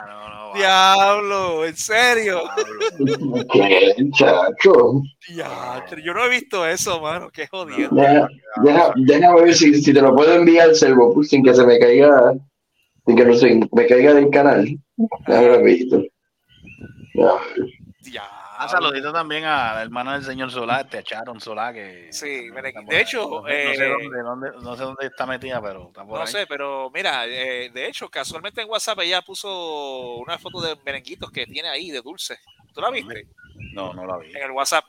Ah, 0.00 0.06
no, 0.06 0.28
no. 0.28 0.50
va. 0.50 0.58
Diablo, 0.58 1.64
en 1.66 1.76
serio. 1.76 2.42
¿Qué, 3.52 3.94
chacho? 4.12 5.02
Diatre, 5.28 6.02
yo 6.02 6.14
no 6.14 6.24
he 6.24 6.30
visto 6.30 6.66
eso, 6.66 7.00
mano. 7.00 7.30
Qué 7.30 7.46
jodido. 7.46 7.90
Deja, 7.92 8.28
deja, 8.62 8.92
déjame 8.96 9.42
ver 9.42 9.54
si, 9.54 9.82
si 9.82 9.92
te 9.92 10.00
lo 10.00 10.14
puedo 10.14 10.34
enviar, 10.34 10.74
Servo, 10.74 11.12
pues, 11.14 11.28
sin 11.28 11.42
que 11.42 11.54
se 11.54 11.64
me 11.64 11.78
caiga, 11.78 12.34
sin 13.06 13.16
que 13.16 13.24
no 13.24 13.34
se 13.34 13.60
me 13.72 13.86
caiga 13.86 14.14
del 14.14 14.30
canal. 14.30 14.66
Déjame 15.26 15.48
ver, 15.48 15.62
visto. 15.62 16.02
Ah, 18.62 18.68
saludito 18.68 19.12
también 19.12 19.44
a 19.44 19.74
la 19.74 19.82
hermana 19.82 20.14
del 20.14 20.24
señor 20.24 20.50
Solá, 20.50 20.80
este 20.82 20.98
a 20.98 21.02
Sharon 21.02 21.40
Solá, 21.40 21.72
que... 21.72 22.08
Sí, 22.12 22.50
de 22.50 23.00
hecho, 23.00 23.28
no 23.42 23.46
sé, 23.48 23.64
no 23.64 23.74
sé 23.74 23.84
eh, 23.84 23.88
dónde, 23.88 24.22
dónde- 24.22 24.52
no 24.62 24.76
sé 24.76 24.82
dónde 24.82 25.06
está 25.06 25.24
metida, 25.26 25.62
pero 25.62 25.86
está 25.88 26.04
por 26.04 26.18
No 26.18 26.24
ahí. 26.24 26.26
sé, 26.30 26.46
pero 26.46 26.90
mira, 26.92 27.26
eh, 27.26 27.70
de 27.72 27.86
hecho, 27.86 28.10
casualmente 28.10 28.60
en 28.60 28.68
WhatsApp 28.68 28.98
ella 29.00 29.22
puso 29.22 30.16
una 30.16 30.38
foto 30.38 30.60
de 30.60 30.76
merenguitos 30.84 31.30
que 31.30 31.46
tiene 31.46 31.68
ahí 31.70 31.90
de 31.90 32.02
dulce. 32.02 32.38
¿Tú 32.74 32.80
la 32.82 32.90
viste? 32.90 33.26
No, 33.72 33.94
no 33.94 34.04
la 34.06 34.18
vi. 34.18 34.30
En 34.30 34.42
el 34.42 34.50
WhatsApp. 34.50 34.84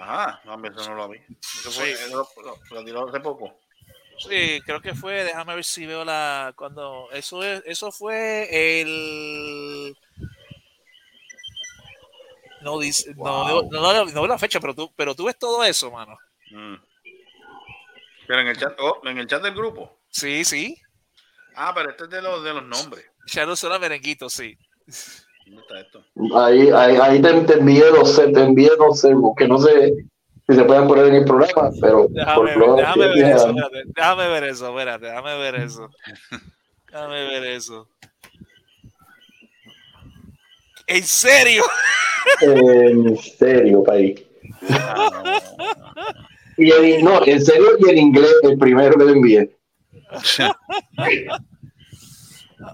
Ajá, 0.00 0.40
no, 0.44 0.54
eso 0.66 0.88
no 0.90 0.96
lo 0.96 1.08
vi. 1.08 1.18
Eso 1.40 1.70
fue, 1.70 1.86
Sí. 1.86 1.92
eso 1.92 2.16
lo, 2.36 2.42
lo- 2.42 2.58
lo 2.70 2.84
tiró 2.84 3.08
hace 3.08 3.20
poco. 3.20 3.58
Sí, 4.18 4.60
creo 4.66 4.80
que 4.80 4.94
fue, 4.94 5.24
déjame 5.24 5.54
ver 5.54 5.64
si 5.64 5.86
veo 5.86 6.04
la 6.04 6.52
cuando 6.56 7.08
eso 7.12 7.42
es 7.42 7.62
eso 7.64 7.90
fue 7.90 8.80
el 8.80 9.96
no 12.62 12.78
dice 12.78 13.14
no, 13.16 13.62
no, 13.62 13.62
no, 13.70 14.04
no 14.04 14.04
veo 14.04 14.26
la 14.26 14.38
fecha, 14.38 14.60
pero 14.60 14.74
tú 14.74 14.92
pero 14.96 15.14
tú 15.14 15.24
ves 15.26 15.38
todo 15.38 15.64
eso, 15.64 15.90
mano. 15.90 16.16
Mm. 16.50 16.74
Pero 18.26 18.40
en 18.40 18.48
el 18.48 18.56
chat, 18.56 18.74
oh, 18.78 19.00
en 19.04 19.18
el 19.18 19.26
chat 19.26 19.42
del 19.42 19.54
grupo. 19.54 19.98
Sí, 20.08 20.44
sí. 20.44 20.80
Ah, 21.56 21.72
pero 21.74 21.90
este 21.90 22.04
es 22.04 22.10
de 22.10 22.22
los 22.22 22.44
de 22.44 22.54
los 22.54 22.64
nombres. 22.64 23.04
Ya 23.26 23.46
no 23.46 23.56
son 23.56 23.80
merenguitos, 23.80 24.32
sí. 24.32 24.56
¿Dónde 25.46 25.62
está 25.62 25.80
esto? 25.80 26.04
Ahí, 26.36 26.70
ahí, 26.70 26.96
ahí 26.96 27.22
te, 27.22 27.40
te 27.42 27.54
envié 27.54 27.84
dos, 27.90 28.16
te 28.16 28.40
envié 28.40 28.70
servos, 28.94 29.34
que 29.36 29.48
no 29.48 29.58
sé 29.58 29.94
si 30.48 30.54
se 30.54 30.64
pueden 30.64 30.86
poner 30.86 31.06
en 31.06 31.14
el 31.16 31.24
programa, 31.24 31.70
pero 31.80 32.06
Déjame 32.10 32.54
por 32.54 32.76
ver, 32.76 32.76
déjame 32.76 33.08
ver 33.08 33.24
eso, 33.24 33.48
espérate, 33.48 33.84
déjame 33.86 34.28
ver 34.28 34.44
eso, 34.44 34.68
espérate, 34.68 35.06
déjame 35.06 35.38
ver 35.38 35.54
eso. 35.56 35.90
Déjame 36.90 37.24
ver 37.24 37.44
eso. 37.44 37.88
¿En 40.90 41.04
serio? 41.04 41.62
En 42.42 43.16
serio, 43.16 43.82
país. 43.84 44.20
Y 46.56 46.72
en, 46.72 47.04
no, 47.04 47.24
en 47.24 47.40
serio, 47.44 47.76
y 47.78 47.90
en 47.90 47.98
inglés, 47.98 48.34
el 48.42 48.58
primero 48.58 48.98
que 48.98 49.04
le 49.04 49.12
envié. 49.12 49.56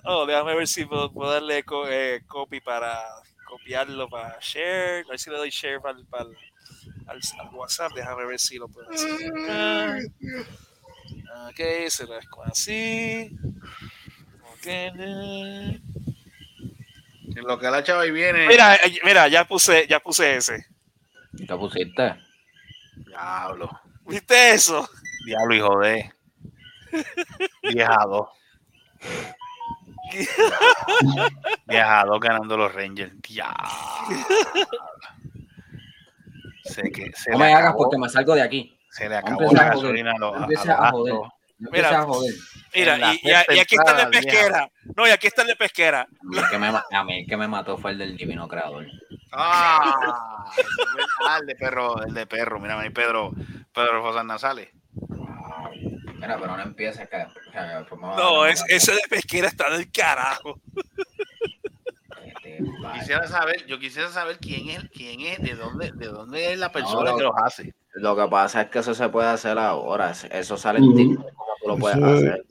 Oh, 0.05 0.25
déjame 0.25 0.55
ver 0.57 0.67
si 0.67 0.87
puedo, 0.87 1.13
puedo 1.13 1.31
darle 1.31 1.63
co- 1.63 1.87
eh, 1.89 2.23
copy 2.27 2.61
para 2.61 2.99
copiarlo 3.47 4.09
para 4.09 4.39
share. 4.41 5.05
A 5.05 5.11
ver 5.11 5.19
si 5.19 5.29
le 5.31 5.37
doy 5.37 5.51
share 5.51 5.81
para, 5.83 5.99
para- 6.11 6.25
al, 7.07 7.21
al 7.39 7.55
WhatsApp. 7.55 7.93
Déjame 7.95 8.25
ver 8.25 8.39
si 8.41 8.57
lo 8.57 8.67
puedo 8.69 8.89
hacer. 8.91 9.31
Ok, 11.51 11.61
se 11.91 12.07
lo 12.07 12.15
dejo 12.15 12.43
así. 12.45 13.31
Ok. 14.55 14.67
En 17.37 17.45
lo 17.45 17.59
que 17.59 17.71
la 17.71 17.85
chava 17.85 18.03
ahí 18.03 18.11
viene. 18.11 18.47
Mira, 18.49 18.77
eh, 18.77 18.99
mira, 19.05 19.29
ya 19.29 19.45
puse, 19.45 19.87
ya 19.87 20.01
puse 20.01 20.37
ese. 20.37 20.67
¿Qué 21.37 21.55
pusiste? 21.55 22.17
Diablo. 22.97 23.69
¿Viste 24.07 24.53
eso? 24.53 24.89
Diablo, 25.27 25.55
hijo 25.55 25.79
de. 25.81 26.11
Viajado. 27.63 28.31
Viajado 31.67 32.19
ganando 32.19 32.57
los 32.57 32.75
Rangers. 32.75 33.13
Diablo. 33.21 33.69
Sé 36.65 36.91
que 36.91 37.13
se 37.13 37.33
No 37.33 37.39
me 37.39 37.47
hagas 37.53 37.61
acabó, 37.61 37.79
porque 37.79 37.99
me 37.99 38.09
salgo 38.09 38.35
de 38.35 38.43
aquí. 38.43 38.79
se 38.91 39.11
le 39.11 39.17
acabó 39.17 39.53
la 39.53 39.61
a 39.63 39.69
gasolina 39.75 40.13
a 40.13 40.19
los 40.19 40.39
No 40.41 40.45
a 40.45 40.49
los 40.49 40.67
a 40.69 40.91
joder. 40.91 41.15
Mira, 41.59 42.01
a 42.01 42.03
joder. 42.03 42.35
Mira, 42.77 42.99
y, 43.15 43.17
y- 43.23 43.29
y 43.57 43.59
aquí 43.59 43.75
está 43.77 43.91
el 43.93 44.11
de 44.11 44.19
pesquera. 44.21 44.71
No, 44.97 45.07
y 45.07 45.11
aquí 45.11 45.27
está 45.27 45.43
el 45.43 45.49
de 45.49 45.57
pesquera. 45.57 46.03
A 46.03 46.07
mí, 46.23 46.39
el 46.39 46.49
que 46.51 46.59
me, 46.59 46.71
ma- 46.73 46.85
a 46.93 47.05
mí 47.05 47.19
el 47.21 47.27
que 47.27 47.37
me 47.37 47.49
mató 47.49 47.77
fue 47.79 47.93
el 47.93 47.99
del 47.99 48.17
divino 48.17 48.47
creador. 48.49 48.87
Ah, 49.33 49.95
ah, 51.27 51.39
el 51.41 51.47
de 51.47 51.55
perro, 51.57 52.03
el 52.05 52.15
de 52.15 52.27
perro. 52.27 52.61
Mira, 52.61 52.77
mi 52.79 52.91
Pedro, 52.91 53.33
Pedro 53.75 54.03
Fosas 54.03 54.25
Nasales. 54.25 54.69
Mira, 56.15 56.39
pero 56.41 56.57
no 56.57 56.63
empieces 56.63 57.09
que, 57.09 57.27
que 57.53 57.61
después 57.61 58.01
me 58.01 58.07
va 58.09 58.15
a 58.15 58.17
No, 58.17 58.47
es, 58.47 58.65
ese 58.69 58.93
de 58.93 59.03
pesquera 59.09 59.49
está 59.49 59.69
del 59.71 59.91
carajo. 59.91 60.59
Este. 62.45 62.59
Quisiera 62.95 63.27
saber, 63.27 63.67
yo 63.67 63.79
quisiera 63.79 64.09
saber 64.09 64.39
quién 64.39 64.71
es, 64.71 64.85
quién 64.91 65.21
es, 65.21 65.43
de 65.43 65.55
dónde, 65.55 65.93
de 65.93 66.07
dónde 66.07 66.53
es 66.53 66.59
la 66.59 66.71
persona 66.73 67.11
no. 67.11 67.17
que 67.19 67.23
los 67.25 67.35
hace. 67.45 67.75
Lo 67.95 68.17
que 68.17 68.27
pasa 68.29 68.63
es 68.63 68.71
que 68.71 68.79
eso 68.79 68.95
se 68.95 69.09
puede 69.09 69.29
hacer 69.29 69.59
ahora. 69.59 70.13
Eso 70.31 70.57
sale 70.57 70.79
en 70.79 70.95
TikTok, 70.95 71.33
como 71.35 71.53
tú 71.61 71.69
lo 71.69 71.77
puedes 71.77 72.03
hacer. 72.03 72.45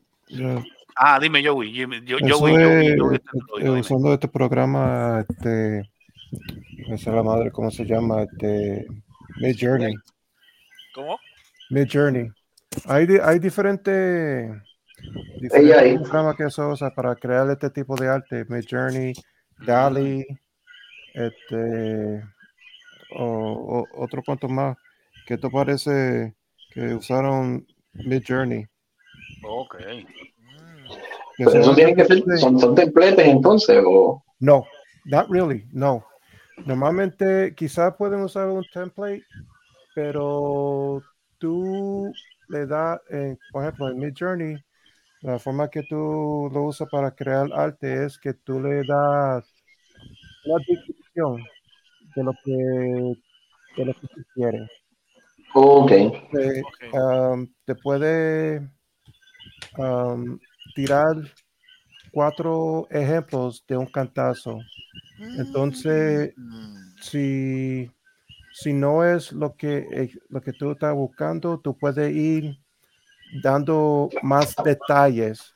Ah, 0.96 1.20
dime, 1.20 1.46
Joey. 1.46 1.74
Yo, 1.74 1.88
Joey, 2.20 2.56
es, 2.56 2.98
Joey, 2.98 2.98
Joey, 2.98 3.16
este 3.16 3.70
usando 3.70 4.14
este 4.14 4.28
programa, 4.28 5.26
este, 5.28 5.90
sé 6.98 7.12
la 7.12 7.22
madre, 7.24 7.52
¿cómo 7.52 7.70
se 7.70 7.86
llama? 7.86 8.24
Este, 8.24 8.86
Mid 9.42 9.56
Journey. 9.60 9.94
¿Cómo? 10.94 11.18
Mid 11.70 11.88
Journey. 11.92 12.30
Hay, 12.86 13.08
hay 13.24 13.40
diferentes, 13.40 14.52
diferentes 15.42 16.00
programas 16.02 16.36
que 16.38 16.50
se 16.50 16.62
usa 16.62 16.90
para 16.94 17.16
crear 17.16 17.50
este 17.50 17.70
tipo 17.70 17.96
de 17.96 18.08
arte. 18.08 18.46
Mid 18.48 18.64
Journey, 18.70 19.14
DALI, 19.66 20.26
este, 21.14 22.24
o, 23.18 23.26
o- 23.84 24.04
otro 24.04 24.24
cuanto 24.26 24.48
más. 24.48 24.78
que 25.28 25.34
esto 25.36 25.50
parece 25.50 26.36
que 26.72 26.94
usaron 26.94 27.66
Mid 27.94 28.24
Journey. 28.28 28.66
Ok. 29.48 29.76
Que 29.78 31.44
Pero 31.44 31.50
eso 31.50 31.64
son- 31.64 31.76
tiene 31.76 31.96
que 31.96 32.06
ser, 32.06 32.24
son, 32.40 32.60
son 32.60 32.76
templetes 32.76 33.26
entonces, 33.26 33.84
o 33.86 34.24
No, 34.40 34.66
not 35.06 35.28
really, 35.30 35.66
no. 35.72 36.06
Normalmente 36.66 37.54
quizás 37.56 37.94
pueden 37.98 38.22
usar 38.22 38.48
un 38.48 38.64
template, 38.74 39.24
pero 39.94 41.04
tú 41.38 42.14
le 42.48 42.66
das, 42.66 43.00
eh, 43.12 43.38
por 43.52 43.64
ejemplo, 43.64 43.90
en 43.90 44.00
Midjourney, 44.00 44.58
la 45.22 45.40
forma 45.40 45.70
que 45.70 45.84
tú 45.84 46.50
lo 46.54 46.64
usas 46.64 46.88
para 46.90 47.12
crear 47.12 47.50
arte 47.54 48.06
es 48.06 48.18
que 48.18 48.34
tú 48.34 48.62
le 48.62 48.84
das 48.86 49.46
una 50.46 50.64
descripción 50.68 51.44
de 52.16 52.24
lo 52.24 52.32
que, 52.44 52.52
de 53.78 53.86
lo 53.86 53.94
que 53.94 54.08
tú 54.08 54.24
quieres. 54.34 54.72
ok. 55.54 55.92
Te, 56.32 56.64
um, 56.98 57.48
te 57.66 57.76
puede 57.76 58.70
um, 59.78 60.40
tirar 60.74 61.16
cuatro 62.12 62.88
ejemplos 62.90 63.64
de 63.68 63.78
un 63.78 63.86
cantazo. 63.86 64.60
Entonces, 65.38 66.34
Mm, 66.38 66.56
si, 67.02 67.92
si 68.54 68.74
no 68.74 69.04
es 69.04 69.32
lo 69.32 69.56
que, 69.56 69.88
eh, 69.92 70.20
lo 70.30 70.42
que 70.42 70.54
tú 70.54 70.72
estás 70.72 70.94
buscando, 70.94 71.60
tú 71.60 71.78
puedes 71.78 72.14
ir 72.16 72.58
dando 73.42 74.10
más 74.22 74.56
detalles 74.64 75.54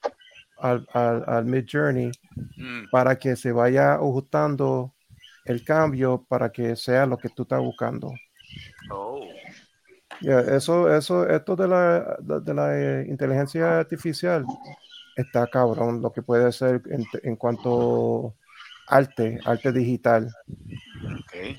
al, 0.58 0.88
al, 0.94 1.24
al 1.27 1.46
Mid 1.46 1.65
Journey 1.72 2.12
mm, 2.58 2.89
para 2.91 3.18
que 3.18 3.36
se 3.36 3.51
vaya 3.51 3.94
ajustando 3.94 4.94
el 5.46 5.63
cambio 5.63 6.25
para 6.27 6.51
que 6.51 6.75
sea 6.75 7.06
lo 7.06 7.18
que 7.18 7.29
tú 7.29 7.44
estás 7.44 7.62
buscando. 7.62 8.13
oh, 8.91 9.25
Ya, 10.22 10.40
eso, 10.42 10.94
eso, 10.94 11.28
esto 11.28 11.56
de 11.56 11.68
la, 11.68 12.18
de 12.20 12.42
de 12.42 12.54
la 12.54 12.78
eh, 12.78 13.06
inteligencia 13.08 13.80
artificial 13.80 14.46
está 15.16 15.48
cabrón, 15.48 16.02
lo 16.02 16.12
que 16.12 16.22
puede 16.22 16.46
hacer 16.46 16.82
en, 16.90 17.06
en 17.24 17.36
cuanto 17.36 18.36
arte, 18.88 19.40
arte 19.46 19.72
digital. 19.72 20.34
ok. 21.04 21.58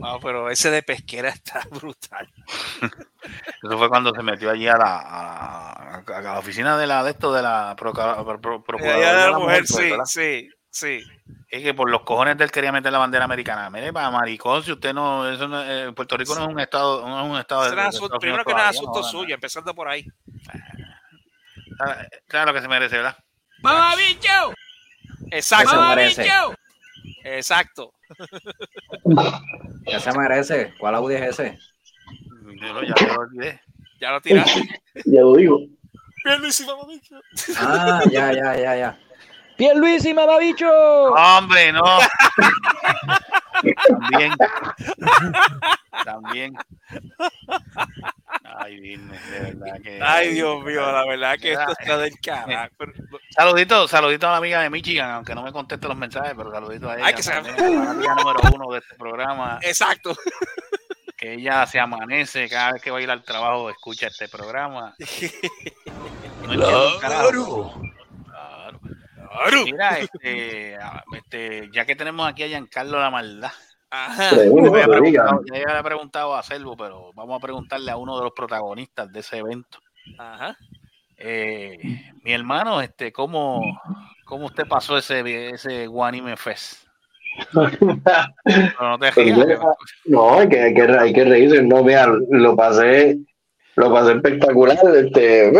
No, 0.00 0.18
pero 0.20 0.50
ese 0.50 0.70
de 0.70 0.82
pesquera 0.82 1.28
está 1.30 1.66
brutal. 1.70 2.28
Eso 3.62 3.78
fue 3.78 3.88
cuando 3.88 4.12
se 4.14 4.22
metió 4.22 4.50
allí 4.50 4.66
a 4.68 4.76
la, 4.76 4.98
a, 5.00 5.98
a 6.00 6.20
la 6.20 6.38
oficina 6.38 6.76
de 6.76 6.86
la 6.86 7.02
de 7.04 7.10
esto 7.12 7.32
de 7.32 7.42
la 7.42 7.74
pro- 7.78 7.92
pro- 7.92 8.62
procuradora 8.62 9.12
de 9.12 9.18
de 9.18 9.24
la 9.24 9.30
la 9.30 9.38
mujer, 9.38 9.62
mujer, 9.62 9.66
sí, 9.66 9.90
¿verdad? 9.90 10.04
sí, 10.04 10.48
sí. 10.70 11.02
Es 11.54 11.62
que 11.62 11.72
por 11.72 11.88
los 11.88 12.02
cojones 12.02 12.36
de 12.36 12.42
él 12.42 12.50
quería 12.50 12.72
meter 12.72 12.90
la 12.90 12.98
bandera 12.98 13.24
americana. 13.26 13.70
Mire, 13.70 13.92
para 13.92 14.10
maricón, 14.10 14.64
si 14.64 14.72
usted 14.72 14.92
no, 14.92 15.30
eso 15.30 15.46
no- 15.46 15.62
eh, 15.64 15.92
Puerto 15.92 16.16
Rico 16.16 16.34
no 16.34 16.42
es 16.42 16.48
un 16.48 16.58
estado, 16.58 17.06
no 17.06 17.24
es 17.24 17.30
un 17.30 17.38
estado 17.38 17.60
de, 17.62 17.66
Ese 17.68 17.74
era 17.74 17.82
de 17.84 17.88
asunto- 17.90 18.18
primero 18.18 18.44
que 18.44 18.52
nada, 18.54 18.68
asunto 18.70 18.90
no, 18.98 19.02
no, 19.02 19.08
suyo, 19.08 19.34
empezando 19.36 19.72
por 19.72 19.86
ahí. 19.86 20.04
Claro, 21.76 22.08
Claro 22.26 22.52
que 22.54 22.60
se 22.60 22.66
merece, 22.66 22.96
¿verdad? 22.96 23.16
Exacto. 25.30 25.68
¿Qué 25.70 25.76
se 25.76 25.94
merece? 25.96 26.22
Exacto. 27.24 27.94
¿Qué 29.86 30.00
se 30.00 30.12
merece? 30.18 30.74
¿Cuál 30.80 30.96
Audi 30.96 31.14
es 31.14 31.22
ese? 31.22 31.58
Yo 32.60 32.72
lo- 32.72 32.82
ya 32.82 32.94
lo 33.06 33.14
olvidé. 33.20 33.60
Ya 34.00 34.10
lo 34.10 34.20
tiraste. 34.20 34.60
Ya 35.04 35.20
lo 35.20 35.34
digo. 35.36 35.58
Bien, 36.24 36.40
Luis, 36.40 36.66
vamos, 36.66 36.88
bicho. 36.88 37.14
Ah, 37.60 38.02
ya, 38.10 38.32
ya, 38.32 38.56
ya, 38.56 38.76
ya. 38.76 38.98
Pierluisi, 39.56 40.12
mamabicho. 40.14 40.68
¡Hombre, 41.12 41.72
no! 41.72 41.82
También. 43.88 44.32
También. 46.04 46.54
Ay, 48.56 48.80
Virne, 48.80 49.18
de 49.30 49.40
verdad 49.40 49.80
que. 49.82 50.00
Ay, 50.02 50.34
Dios 50.34 50.62
mío, 50.64 50.90
la 50.92 51.04
verdad 51.06 51.36
que 51.40 51.52
esto 51.52 51.72
está 51.78 51.98
del 51.98 52.18
carajo. 52.20 52.72
Pero- 52.78 52.92
Saludito, 53.30 53.88
saludito 53.88 54.28
a 54.28 54.32
la 54.32 54.36
amiga 54.38 54.60
de 54.60 54.70
Michigan, 54.70 55.10
aunque 55.10 55.34
no 55.34 55.42
me 55.42 55.52
conteste 55.52 55.88
los 55.88 55.96
mensajes, 55.96 56.34
pero 56.36 56.50
saludito 56.52 56.90
a 56.90 56.96
ella. 56.96 57.06
Ay, 57.06 57.14
que 57.14 57.22
se- 57.22 57.32
también, 57.32 57.56
la 57.84 57.90
amiga 57.92 58.14
número 58.14 58.40
uno 58.54 58.72
de 58.72 58.78
este 58.78 58.94
programa, 58.96 59.58
Exacto. 59.62 60.14
que 61.16 61.34
ella 61.34 61.66
se 61.66 61.80
amanece 61.80 62.48
cada 62.48 62.72
vez 62.72 62.82
que 62.82 62.90
va 62.90 62.98
a 62.98 63.02
ir 63.02 63.10
al 63.10 63.22
trabajo, 63.24 63.70
escucha 63.70 64.08
este 64.08 64.28
programa. 64.28 64.94
No 66.44 66.52
entiendo. 66.52 67.80
Mira, 69.64 69.98
este, 69.98 70.76
ah, 70.80 71.02
este, 71.12 71.68
ya 71.72 71.84
que 71.84 71.96
tenemos 71.96 72.26
aquí 72.28 72.42
a 72.44 72.48
Giancarlo 72.48 72.98
La 73.00 73.10
Maldad, 73.10 73.50
Ajá. 73.90 74.30
Pregunto, 74.30 74.74
le 74.74 74.82
había 74.82 74.96
preguntado- 74.98 75.40
ya 75.52 75.72
le 75.74 75.78
he 75.78 75.82
preguntado 75.84 76.34
a 76.36 76.42
Selvo, 76.42 76.76
pero 76.76 77.12
vamos 77.14 77.36
a 77.36 77.40
preguntarle 77.40 77.90
a 77.92 77.96
uno 77.96 78.16
de 78.16 78.24
los 78.24 78.32
protagonistas 78.32 79.12
de 79.12 79.20
ese 79.20 79.38
evento. 79.38 79.78
Ajá. 80.18 80.56
Eh, 81.16 81.78
mi 82.24 82.32
hermano, 82.32 82.80
este, 82.80 83.12
¿cómo, 83.12 83.62
¿cómo 84.24 84.46
usted 84.46 84.66
pasó 84.66 84.98
ese, 84.98 85.50
ese 85.50 85.86
Guanime 85.86 86.36
Fest? 86.36 86.84
No 88.80 88.98
te 88.98 89.12
Pues 89.12 89.26
rías, 89.26 89.38
mira, 89.38 89.60
No, 90.06 90.38
hay 90.38 90.48
que, 90.48 90.60
hay 90.60 90.74
que, 90.74 90.82
hay 90.82 91.12
que 91.12 91.24
reírse. 91.24 91.62
No, 91.62 91.82
mira, 91.82 92.06
lo 92.30 92.56
pasé, 92.56 93.18
lo 93.76 93.92
pasé 93.92 94.12
espectacular. 94.12 94.78
Este, 94.96 95.52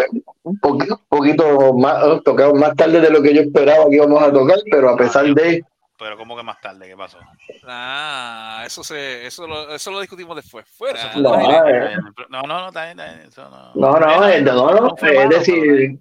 un 0.42 0.58
poquito, 0.58 1.00
poquito 1.08 1.74
más, 1.74 2.22
tocamos 2.24 2.58
más 2.58 2.74
tarde 2.76 3.00
de 3.00 3.10
lo 3.10 3.22
que 3.22 3.34
yo 3.34 3.42
esperaba 3.42 3.88
que 3.88 3.96
íbamos 3.96 4.22
a 4.22 4.32
tocar, 4.32 4.58
pero 4.70 4.90
a 4.90 4.96
pesar 4.96 5.26
de, 5.26 5.64
pero 5.98 6.16
¿cómo 6.16 6.36
que 6.36 6.42
más 6.42 6.60
tarde? 6.60 6.88
¿Qué 6.88 6.96
pasó? 6.96 7.18
Ah, 7.66 8.64
eso 8.66 8.82
se, 8.82 9.26
eso 9.26 9.46
lo, 9.46 9.74
eso 9.74 9.90
lo 9.92 10.00
discutimos 10.00 10.34
después. 10.36 10.66
Fuera. 10.68 11.14
No, 11.16 11.40
eh. 11.40 11.96
no, 12.28 12.42
no, 12.42 12.70
no, 12.70 12.80
eso 13.26 13.48
no. 13.48 13.72
no, 13.74 14.00
no, 14.00 14.28
Eh, 14.28 14.38
es, 14.38 14.44
no, 14.44 14.96
es 14.98 15.28
decir, 15.30 15.98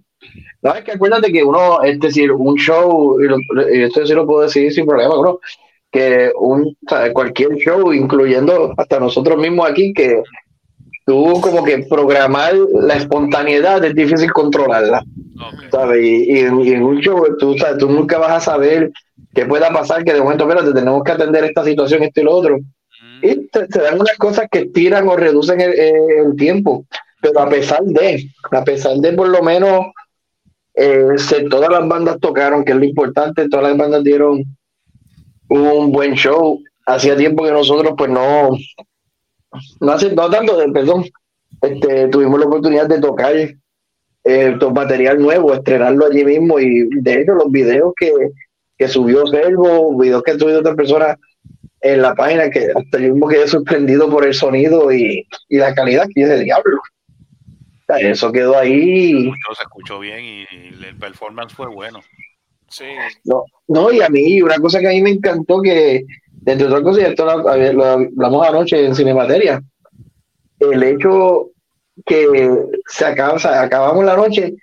no, 0.62 0.74
es 0.74 0.84
que 0.84 0.94
acuérdate 0.94 1.32
que 1.32 1.44
uno, 1.44 1.82
es 1.84 2.00
decir, 2.00 2.32
un 2.32 2.56
show, 2.56 3.18
y, 3.22 3.84
esto 3.84 4.06
sí 4.06 4.14
lo 4.14 4.26
puedo 4.26 4.42
decir 4.42 4.74
sin 4.74 4.86
problema, 4.86 5.16
bro, 5.16 5.40
que 5.92 6.32
un, 6.36 6.76
o 6.86 6.90
sea, 6.90 7.14
cualquier 7.14 7.56
show, 7.58 7.94
incluyendo 7.94 8.74
hasta 8.78 9.00
nosotros 9.00 9.38
mismos 9.38 9.70
aquí, 9.70 9.94
que 9.94 10.24
tú 11.06 11.40
como 11.42 11.64
que 11.64 11.80
programar 11.90 12.54
la 12.82 12.96
espontaneidad 12.96 13.84
es 13.84 13.94
difícil 13.96 14.32
controlarla. 14.32 15.04
¿sabes? 15.72 16.04
Y, 16.04 16.32
y 16.32 16.40
en, 16.40 16.62
y 16.62 16.72
en 16.72 16.84
un 16.84 17.00
show 17.00 17.26
tú, 17.40 17.58
sabes, 17.58 17.78
tú 17.80 17.90
nunca 17.90 18.18
vas 18.18 18.32
a 18.32 18.40
saber 18.52 18.92
qué 19.34 19.46
pueda 19.46 19.72
pasar, 19.74 20.04
que 20.04 20.14
de 20.14 20.22
momento, 20.22 20.46
mira, 20.46 20.64
te 20.64 20.74
tenemos 20.74 21.04
que 21.04 21.12
atender 21.12 21.44
esta 21.44 21.64
situación, 21.64 22.04
esto 22.04 22.22
y 22.22 22.24
lo 22.24 22.32
otro. 22.34 22.58
Mm, 22.60 23.26
Y 23.26 23.48
te, 23.48 23.68
te 23.68 23.82
dan 23.82 24.00
unas 24.00 24.18
cosas 24.18 24.48
que 24.52 24.60
estiran 24.60 25.08
o 25.08 25.18
reducen 25.18 25.60
el, 25.60 25.74
el 25.74 26.36
tiempo. 26.38 26.86
Pero 27.22 27.40
a 27.40 27.50
pesar 27.50 27.82
de, 27.84 28.30
a 28.52 28.64
pesar 28.64 28.96
de 28.98 29.14
por 29.14 29.30
lo 29.30 29.42
menos, 29.42 29.88
eh, 30.76 31.08
se- 31.18 31.44
todas 31.50 31.70
las 31.70 31.88
bandas 31.88 32.20
tocaron, 32.20 32.64
que 32.64 32.72
es 32.74 32.78
lo 32.78 32.86
importante, 32.86 33.50
todas 33.50 33.68
las 33.70 33.78
bandas 33.78 34.04
dieron 34.04 34.44
un 35.50 35.92
buen 35.92 36.14
show. 36.16 36.60
Hacía 36.86 37.16
tiempo 37.16 37.44
que 37.46 37.52
nosotros, 37.52 37.94
pues 37.98 38.10
no, 38.10 38.50
no 39.80 39.92
hace, 39.92 40.14
no 40.14 40.30
tanto, 40.30 40.58
de- 40.58 40.72
perdón, 40.72 41.06
este, 41.62 42.08
tuvimos 42.10 42.40
la 42.40 42.46
oportunidad 42.48 42.88
de 42.88 43.00
tocar 43.00 43.34
eh, 43.36 44.56
todo 44.60 44.72
material 44.72 45.20
nuevo, 45.20 45.54
estrenarlo 45.54 46.06
allí 46.06 46.24
mismo 46.24 46.60
y 46.60 46.88
de 47.02 47.22
hecho 47.22 47.34
los 47.34 47.52
videos 47.52 47.94
que, 47.98 48.12
que 48.78 48.88
subió 48.88 49.26
Servo, 49.28 49.98
videos 49.98 50.24
que 50.24 50.32
ha 50.32 50.40
subido 50.40 50.60
otras 50.60 50.76
personas 50.76 51.18
en 51.82 52.02
la 52.02 52.16
página 52.16 52.50
que 52.50 52.68
hasta 52.74 53.00
yo 53.00 53.14
mismo 53.14 53.28
quedé 53.28 53.48
sorprendido 53.48 54.10
por 54.10 54.26
el 54.26 54.34
sonido 54.34 54.92
y, 54.94 55.28
y 55.50 55.58
la 55.58 55.76
calidad 55.76 56.08
que 56.14 56.24
es 56.24 56.30
de 56.30 56.40
diablo. 56.40 56.78
O 56.78 57.86
sea, 57.86 57.98
eso 58.10 58.32
quedó 58.32 58.58
ahí. 58.58 59.24
se 59.24 59.64
escuchó 59.64 60.00
bien 60.00 60.24
y, 60.24 60.40
y 60.44 60.86
el 60.88 60.98
performance 60.98 61.54
fue 61.54 61.68
bueno. 61.68 62.00
Sí. 62.70 62.86
No, 63.26 63.44
no, 63.68 63.92
y 63.92 64.02
a 64.02 64.10
mí, 64.10 64.42
una 64.42 64.56
cosa 64.58 64.80
que 64.80 64.88
a 64.88 64.92
mí 64.92 65.02
me 65.02 65.12
encantó 65.12 65.62
que, 65.62 66.04
entre 66.46 66.68
otras 66.68 66.82
cosas, 66.82 67.04
y 67.04 67.06
esto 67.06 67.26
lo, 67.26 67.74
lo 67.74 67.86
hablamos 67.86 68.48
anoche 68.48 68.86
en 68.86 68.96
Cinemateria, 68.96 69.62
el 70.60 70.84
hecho 70.84 71.50
que 72.06 72.50
se 72.88 73.06
acaba, 73.06 73.34
o 73.34 73.40
sea, 73.40 73.62
acabamos 73.62 74.04
la 74.06 74.16
noche 74.16 74.56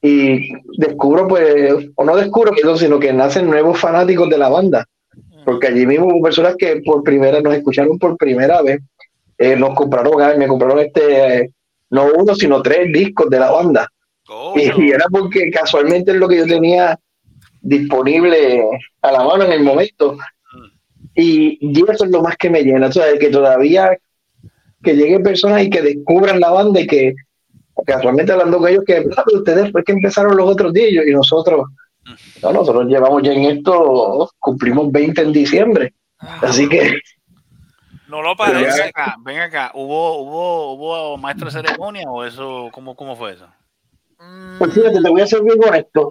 y 0.00 0.52
descubro, 0.78 1.28
pues, 1.28 1.86
o 1.94 2.04
no 2.04 2.16
descubro, 2.16 2.52
perdón, 2.52 2.78
sino 2.78 2.98
que 2.98 3.12
nacen 3.12 3.46
nuevos 3.46 3.78
fanáticos 3.78 4.28
de 4.28 4.38
la 4.38 4.48
banda. 4.48 4.84
Porque 5.44 5.68
allí 5.68 5.86
mismo 5.86 6.06
hubo 6.06 6.22
personas 6.22 6.56
que 6.56 6.82
por 6.84 7.02
primera 7.02 7.40
nos 7.40 7.54
escucharon 7.54 7.98
por 7.98 8.16
primera 8.16 8.62
vez, 8.62 8.80
eh, 9.38 9.56
nos 9.56 9.74
compraron, 9.74 10.20
ah, 10.22 10.34
me 10.36 10.46
compraron 10.46 10.78
este, 10.78 11.36
eh, 11.36 11.50
no 11.90 12.06
uno, 12.16 12.34
sino 12.34 12.62
tres 12.62 12.92
discos 12.92 13.28
de 13.28 13.40
la 13.40 13.50
banda. 13.50 13.88
Y, 14.54 14.82
y 14.82 14.90
era 14.90 15.04
porque 15.10 15.50
casualmente 15.50 16.12
es 16.12 16.16
lo 16.16 16.28
que 16.28 16.38
yo 16.38 16.46
tenía 16.46 16.98
disponible 17.60 18.64
a 19.02 19.12
la 19.12 19.24
mano 19.24 19.44
en 19.44 19.52
el 19.52 19.62
momento. 19.62 20.16
Y, 21.14 21.58
y 21.60 21.82
eso 21.90 22.04
es 22.04 22.10
lo 22.10 22.22
más 22.22 22.36
que 22.36 22.48
me 22.50 22.62
llena, 22.62 22.86
o 22.86 22.92
sea, 22.92 23.06
de 23.06 23.18
que 23.18 23.28
todavía 23.28 23.96
que 24.82 24.94
lleguen 24.94 25.22
personas 25.22 25.62
y 25.62 25.70
que 25.70 25.82
descubran 25.82 26.40
la 26.40 26.50
banda 26.50 26.80
y 26.80 26.86
que 26.86 27.14
casualmente 27.86 28.32
hablando 28.32 28.58
con 28.58 28.68
ellos 28.68 28.84
que 28.86 29.04
"Ah, 29.16 29.22
pero 29.24 29.38
ustedes 29.38 29.70
fue 29.72 29.84
que 29.84 29.92
empezaron 29.92 30.36
los 30.36 30.48
otros 30.48 30.72
días 30.72 30.90
y 30.90 30.94
yo- 30.96 31.02
y 31.02 31.12
nosotros 31.12 31.66
no, 32.42 32.52
nosotros 32.52 32.86
llevamos 32.86 33.22
ya 33.22 33.32
en 33.32 33.44
esto, 33.44 34.28
cumplimos 34.40 34.90
20 34.90 35.22
en 35.22 35.32
diciembre. 35.32 35.94
Así 36.18 36.68
que 36.68 36.98
No 38.08 38.20
lo 38.22 38.36
parece. 38.36 38.82
acá, 38.84 39.16
ven 39.20 39.38
acá, 39.40 39.70
¿hubo, 39.74 40.18
hubo, 40.22 40.72
hubo 40.74 41.16
maestro 41.18 41.46
de 41.50 41.52
ceremonia 41.62 42.04
o 42.10 42.24
eso, 42.24 42.68
cómo, 42.72 42.94
cómo 42.96 43.14
fue 43.16 43.34
eso? 43.34 43.46
pues 44.58 44.72
fíjate, 44.74 45.00
te 45.00 45.08
voy 45.08 45.20
a 45.20 45.26
ser 45.26 45.42
bien 45.42 45.58
honesto. 45.64 46.10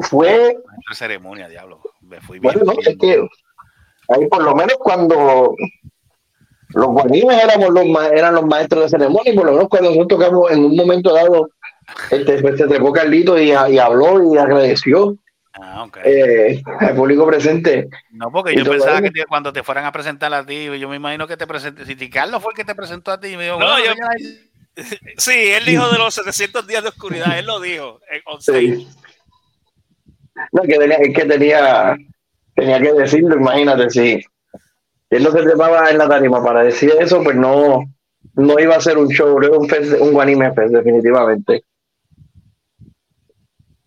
Fue 0.00 0.28
Maestro 0.66 0.90
de 0.90 0.94
ceremonia, 0.94 1.48
diablo. 1.48 1.80
Me 2.02 2.20
fui 2.20 2.38
bien. 2.38 2.54
Bueno, 2.54 2.72
no, 2.74 2.80
es 2.80 2.96
que 2.98 3.26
ahí 4.08 4.26
por 4.28 4.42
lo 4.42 4.54
menos 4.54 4.74
cuando 4.78 5.54
los 6.70 6.86
guanimes 6.88 7.42
éramos 7.42 7.70
los 7.70 7.86
ma- 7.86 8.08
eran 8.08 8.34
los 8.34 8.44
maestros 8.46 8.84
de 8.84 8.88
ceremonia, 8.98 9.32
y 9.32 9.36
por 9.36 9.46
lo 9.46 9.52
menos 9.52 9.68
cuando 9.68 9.90
nosotros 9.90 10.18
tocamos 10.20 10.50
en 10.50 10.64
un 10.64 10.76
momento 10.76 11.12
dado, 11.12 11.48
este, 12.10 12.40
pues, 12.42 12.58
se 12.58 12.66
trepó 12.66 12.92
Carlito 12.92 13.38
y, 13.38 13.50
y 13.50 13.78
habló 13.78 14.32
y 14.34 14.36
agradeció 14.38 15.16
Ah, 15.58 15.84
ok. 15.84 15.98
eh, 16.04 16.62
al 16.80 16.94
público 16.94 17.26
presente. 17.26 17.88
No, 18.10 18.30
porque 18.30 18.54
yo 18.56 18.64
pensaba 18.70 19.00
que 19.00 19.10
te- 19.10 19.24
cuando 19.26 19.52
te 19.52 19.62
fueran 19.62 19.84
a 19.86 19.92
presentar 19.92 20.34
a 20.34 20.44
ti, 20.44 20.66
yo 20.78 20.88
me 20.88 20.96
imagino 20.96 21.26
que 21.26 21.36
te 21.38 21.46
presenté. 21.46 21.86
Si 21.86 22.10
Carlos 22.10 22.42
fue 22.42 22.52
el 22.52 22.56
que 22.56 22.64
te 22.64 22.74
presentó 22.74 23.10
a 23.12 23.18
ti, 23.20 23.36
me 23.36 23.44
dijo, 23.44 23.58
No, 23.58 23.66
bueno, 23.70 23.84
yo- 23.86 23.94
Sí, 25.16 25.32
él 25.32 25.64
dijo 25.64 25.88
de 25.88 25.96
los 25.98 26.12
700 26.14 26.66
días 26.66 26.82
de 26.82 26.90
oscuridad, 26.90 27.38
él 27.38 27.46
lo 27.46 27.58
dijo 27.60 28.00
en. 28.10 28.40
Sí. 28.40 28.86
No, 30.52 30.62
que 30.62 30.76
tenía, 30.78 30.96
es 30.98 31.14
que 31.14 31.24
tenía, 31.24 31.96
tenía 32.56 32.80
que 32.80 32.92
decirlo, 32.94 33.36
imagínate, 33.36 33.90
si 33.90 34.14
él 35.10 35.22
no 35.24 35.32
se 35.32 35.42
trepaba 35.42 35.90
en 35.90 35.98
la 35.98 36.08
tarima 36.08 36.42
para 36.44 36.62
decir 36.64 36.92
eso, 37.00 37.22
pues 37.24 37.36
no, 37.36 37.84
no 38.34 38.60
iba 38.60 38.76
a 38.76 38.80
ser 38.80 38.98
un 38.98 39.08
show, 39.08 39.38
era 39.42 39.56
un, 39.58 39.68
fest- 39.68 40.00
un 40.00 40.20
anime 40.20 40.52
fest, 40.54 40.74
definitivamente. 40.74 41.64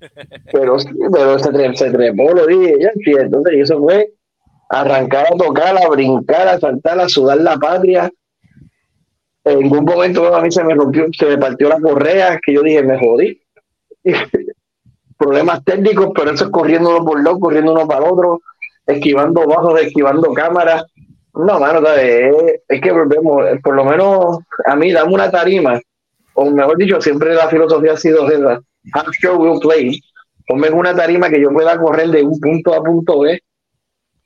Pero, 0.51 0.79
sí, 0.79 0.89
pero 1.11 1.39
se, 1.39 1.49
tre- 1.51 1.75
se 1.75 1.91
trepó, 1.91 2.31
lo 2.33 2.45
dije, 2.45 2.75
ya, 2.79 2.91
sí, 3.03 3.11
entonces 3.17 3.53
y 3.55 3.61
eso 3.61 3.79
fue 3.79 4.13
arrancar 4.69 5.27
a 5.33 5.37
tocar, 5.37 5.77
a 5.77 5.89
brincar, 5.89 6.47
a 6.49 6.59
saltar, 6.59 6.99
a 6.99 7.09
sudar 7.09 7.39
la 7.39 7.57
patria. 7.57 8.11
En 9.43 9.59
ningún 9.59 9.83
momento 9.85 10.33
a 10.33 10.41
mí 10.41 10.51
se 10.51 10.63
me 10.63 10.73
rompió, 10.75 11.07
se 11.11 11.25
me 11.25 11.37
partió 11.37 11.67
la 11.69 11.79
correa, 11.81 12.39
que 12.43 12.53
yo 12.53 12.61
dije, 12.61 12.83
me 12.83 12.97
jodí. 12.99 13.41
Problemas 15.17 15.63
técnicos, 15.65 16.11
pero 16.15 16.31
eso 16.31 16.45
es 16.45 16.51
corriendo 16.51 16.89
uno 16.95 17.05
por 17.05 17.23
lado, 17.23 17.39
corriendo 17.39 17.73
uno 17.73 17.87
para 17.87 18.05
el 18.05 18.11
otro, 18.13 18.41
esquivando 18.89 19.45
bajos, 19.47 19.81
esquivando 19.81 20.33
cámaras. 20.33 20.83
No, 21.33 21.59
mano, 21.59 21.87
es, 21.95 22.61
es 22.67 22.81
que 22.81 22.91
volvemos, 22.91 23.43
por 23.63 23.75
lo 23.75 23.85
menos 23.85 24.39
a 24.65 24.75
mí, 24.75 24.91
dame 24.91 25.13
una 25.13 25.31
tarima, 25.31 25.79
o 26.33 26.49
mejor 26.49 26.77
dicho, 26.77 26.99
siempre 26.99 27.33
la 27.33 27.47
filosofía 27.47 27.93
ha 27.93 27.97
sido 27.97 28.29
esa, 28.29 28.59
half 28.93 29.15
show 29.21 29.37
will 29.37 29.59
play, 29.59 30.01
ponme 30.47 30.69
una 30.69 30.95
tarima 30.95 31.29
que 31.29 31.41
yo 31.41 31.49
pueda 31.51 31.79
correr 31.79 32.09
de 32.09 32.23
un 32.23 32.39
punto 32.39 32.73
a 32.73 32.83
punto 32.83 33.19
B, 33.19 33.41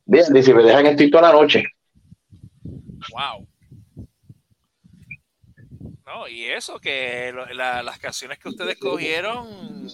bien, 0.06 0.36
y 0.36 0.44
si 0.44 0.54
me 0.54 0.64
dejan 0.64 0.88
esto 0.88 1.04
toda 1.12 1.34
la 1.34 1.40
noche. 1.40 1.64
Wow. 3.12 3.48
No, 6.06 6.28
y 6.28 6.46
eso, 6.46 6.80
que 6.80 7.34
las 7.54 8.00
canciones 8.00 8.40
que 8.40 8.50
ustedes 8.50 8.78
cogieron 8.78 9.88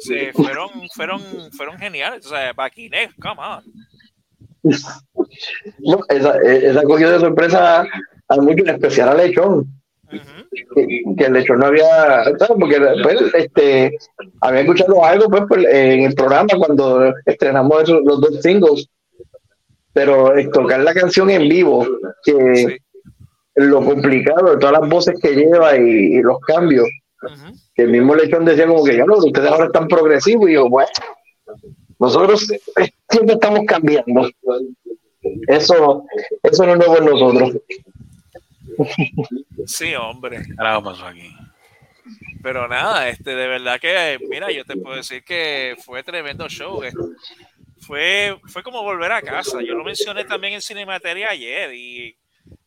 se 0.00 0.32
fueron, 0.32 0.68
fueron, 0.94 1.20
fueron 1.52 1.78
geniales. 1.78 2.26
O 2.26 2.30
sea, 2.30 2.52
Baquiné, 2.52 3.10
come 3.20 3.40
on. 3.40 3.64
No, 5.80 5.98
esa, 6.08 6.36
esa 6.40 6.82
cogió 6.84 7.10
de 7.10 7.20
sorpresa 7.20 7.84
a 8.28 8.36
muchos, 8.36 8.68
en 8.68 8.74
especial 8.74 9.08
a 9.08 9.14
Lechón. 9.14 9.66
Que, 10.10 11.02
que 11.16 11.24
el 11.24 11.32
Lechón 11.32 11.58
no 11.58 11.66
había, 11.66 12.24
¿sabes? 12.24 12.56
Porque 12.60 12.78
pues, 13.02 13.34
este, 13.34 13.96
había 14.40 14.60
escuchado 14.60 15.04
algo 15.04 15.28
pues, 15.48 15.64
en 15.70 16.02
el 16.04 16.14
programa 16.14 16.48
cuando 16.58 17.14
estrenamos 17.24 17.82
esos- 17.84 18.02
los 18.04 18.20
dos 18.20 18.40
singles, 18.42 18.88
pero 19.94 20.36
eh, 20.36 20.48
tocar 20.52 20.80
la 20.80 20.92
canción 20.94 21.30
en 21.30 21.48
vivo, 21.48 21.86
que 22.24 22.78
lo 23.54 23.82
complicado 23.84 24.52
de 24.52 24.58
todas 24.58 24.80
las 24.80 24.88
voces 24.90 25.18
que 25.20 25.34
lleva 25.34 25.76
y, 25.76 26.16
y 26.16 26.22
los 26.22 26.38
cambios, 26.40 26.86
que 27.74 27.82
el 27.82 27.88
mismo 27.90 28.14
Lechón 28.14 28.44
decía 28.44 28.66
como 28.66 28.84
que 28.84 28.96
ya 28.96 29.04
no, 29.04 29.16
ustedes 29.16 29.50
ahora 29.50 29.66
están 29.66 29.88
progresivos 29.88 30.48
y 30.50 30.54
yo, 30.54 30.68
bueno, 30.68 30.90
nosotros 31.98 32.50
eh, 32.50 32.90
siempre 33.08 33.34
estamos 33.34 33.60
cambiando. 33.66 34.28
Eso, 35.48 36.04
eso 36.42 36.66
no 36.66 36.72
es 36.72 36.78
nuevo 36.78 36.98
en 36.98 37.04
nosotros. 37.04 37.52
Sí, 39.66 39.94
hombre. 39.94 40.42
Carajo 40.56 40.82
pasó 40.82 41.06
aquí. 41.06 41.30
Pero 42.42 42.66
nada, 42.66 43.08
este, 43.08 43.34
de 43.36 43.46
verdad 43.46 43.78
que, 43.80 44.18
mira, 44.28 44.50
yo 44.50 44.64
te 44.64 44.76
puedo 44.76 44.96
decir 44.96 45.22
que 45.24 45.76
fue 45.84 46.02
tremendo 46.02 46.48
show. 46.48 46.82
eh. 46.82 46.92
Fue, 47.80 48.36
fue 48.46 48.62
como 48.62 48.82
volver 48.82 49.12
a 49.12 49.22
casa. 49.22 49.60
Yo 49.62 49.74
lo 49.74 49.84
mencioné 49.84 50.24
también 50.24 50.54
en 50.54 50.60
Cinemateria 50.62 51.30
ayer 51.30 51.72
y 51.74 52.16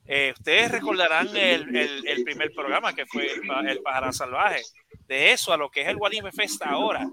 eh, 0.08 0.34
ustedes 0.38 0.72
recordarán 0.72 1.28
el, 1.36 1.76
el- 1.76 2.08
el 2.08 2.24
primer 2.24 2.52
programa 2.54 2.94
que 2.94 3.06
fue 3.06 3.26
el, 3.32 3.68
el 3.70 3.80
Pájaro 3.82 4.14
Salvaje. 4.14 4.62
De 5.08 5.32
eso 5.32 5.54
a 5.54 5.58
lo 5.58 5.70
que 5.70 5.82
es 5.82 5.88
el 5.88 5.98
Anime 6.04 6.32
Fest 6.32 6.62
ahora. 6.64 7.08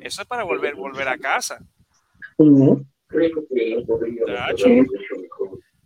Eso 0.00 0.22
es 0.22 0.28
para 0.28 0.42
volver, 0.42 0.74
volver 0.74 1.08
a 1.08 1.16
casa. 1.18 1.58
Tacho. 4.26 4.68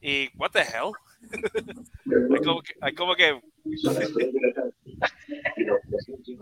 Y, 0.01 0.29
what 0.37 0.51
the 0.53 0.61
hell? 0.61 0.93
hay 2.33 2.41
como 2.43 2.63
que, 2.63 2.73
hay 2.81 2.95
como 2.95 3.15
que 3.15 3.39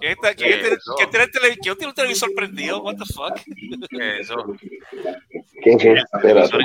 ¿Quién, 0.00 0.12
está- 0.12 0.34
quién 0.34 0.60
tiene- 0.60 0.76
quién 0.96 1.10
tiene 1.10 1.24
el 1.24 1.30
tele- 1.32 1.56
quién 1.60 1.74
tiene 1.76 1.88
un 1.88 1.94
televisor 1.94 2.32
prendido? 2.34 2.80
What 2.82 2.94
the 2.96 3.04
fuck? 3.12 3.36
Eso. 4.20 4.36
¿Qué 5.62 5.70
es 5.72 5.84
eso? 5.84 6.04
Espérate. 6.14 6.56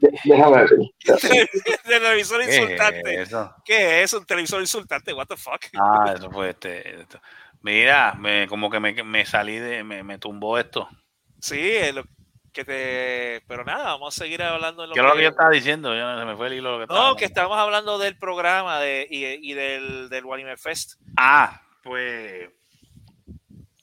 De- 0.00 0.10
Déjame 0.24 0.56
ver. 0.56 0.68
televisor 1.84 2.40
¿Qué 2.42 2.48
es 2.50 2.58
insultante. 2.62 3.22
eso? 3.22 3.54
¿Qué 3.64 4.02
es 4.02 4.12
un 4.12 4.24
televisor 4.26 4.60
insultante? 4.60 5.12
What 5.14 5.26
the 5.28 5.36
fuck? 5.36 5.60
Ah, 5.80 6.14
eso 6.16 6.30
fue 6.30 6.50
este. 6.50 6.96
Mira, 7.62 8.14
me, 8.14 8.46
como 8.48 8.70
que 8.70 8.80
me, 8.80 9.02
me 9.04 9.24
salí 9.24 9.56
de. 9.56 9.84
Me, 9.84 10.02
me 10.02 10.18
tumbó 10.18 10.58
esto. 10.58 10.88
Sí, 11.40 11.72
lo 11.94 12.04
que 12.52 12.64
te. 12.64 13.42
Pero 13.46 13.64
nada, 13.64 13.84
vamos 13.92 14.16
a 14.16 14.24
seguir 14.24 14.42
hablando 14.42 14.82
de 14.82 14.88
lo 14.88 14.94
¿Qué 14.94 15.00
es 15.00 15.06
lo 15.06 15.14
que 15.14 15.22
yo 15.22 15.28
estaba 15.28 15.50
diciendo? 15.50 15.94
Yo 15.94 16.00
no- 16.02 16.18
se 16.18 16.24
me 16.24 16.36
fue 16.36 16.48
el 16.48 16.54
hilo 16.54 16.72
lo 16.72 16.78
que 16.78 16.84
estaba 16.84 17.08
No, 17.08 17.16
que 17.16 17.24
estamos 17.24 17.56
hablando 17.56 17.98
del 17.98 18.18
programa 18.18 18.80
de, 18.80 19.06
y, 19.10 19.24
y 19.24 19.54
del, 19.54 20.08
del 20.08 20.24
Anime 20.32 20.56
Fest. 20.56 21.00
Ah, 21.16 21.62
pues. 21.82 22.50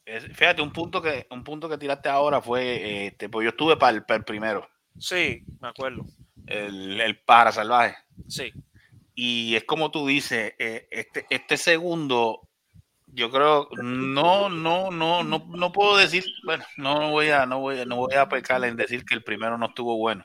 es- 0.05 0.25
fíjate, 0.35 0.61
un 0.61 0.71
punto 0.73 1.01
que 1.01 1.27
un 1.29 1.43
punto 1.43 1.69
que 1.69 1.77
tiraste 1.77 2.09
ahora 2.09 2.41
fue. 2.41 3.07
Este, 3.07 3.29
pues 3.29 3.45
yo 3.45 3.49
estuve 3.51 3.77
para 3.77 3.95
el, 3.95 4.03
para 4.03 4.17
el 4.17 4.23
primero. 4.25 4.69
Sí, 4.97 5.43
me 5.61 5.69
acuerdo. 5.69 6.05
El, 6.47 6.99
el 6.99 7.19
pájaro 7.21 7.51
salvaje. 7.53 7.95
Sí. 8.27 8.51
Y 9.15 9.55
es 9.55 9.63
como 9.65 9.91
tú 9.91 10.07
dices, 10.07 10.53
eh, 10.59 10.87
este, 10.91 11.25
este 11.29 11.57
segundo, 11.57 12.48
yo 13.13 13.29
creo, 13.31 13.69
no, 13.81 14.49
no, 14.49 14.91
no, 14.91 15.23
no, 15.23 15.45
no 15.47 15.71
puedo 15.71 15.97
decir, 15.97 16.25
bueno, 16.43 16.63
no 16.77 17.11
voy 17.11 17.29
a, 17.29 17.45
no 17.45 17.59
voy 17.59 17.79
a, 17.79 17.85
no 17.85 17.97
voy 17.97 18.13
a 18.15 18.29
pecar 18.29 18.63
en 18.63 18.75
decir 18.75 19.05
que 19.05 19.15
el 19.15 19.23
primero 19.23 19.57
no 19.57 19.67
estuvo 19.67 19.97
bueno. 19.97 20.23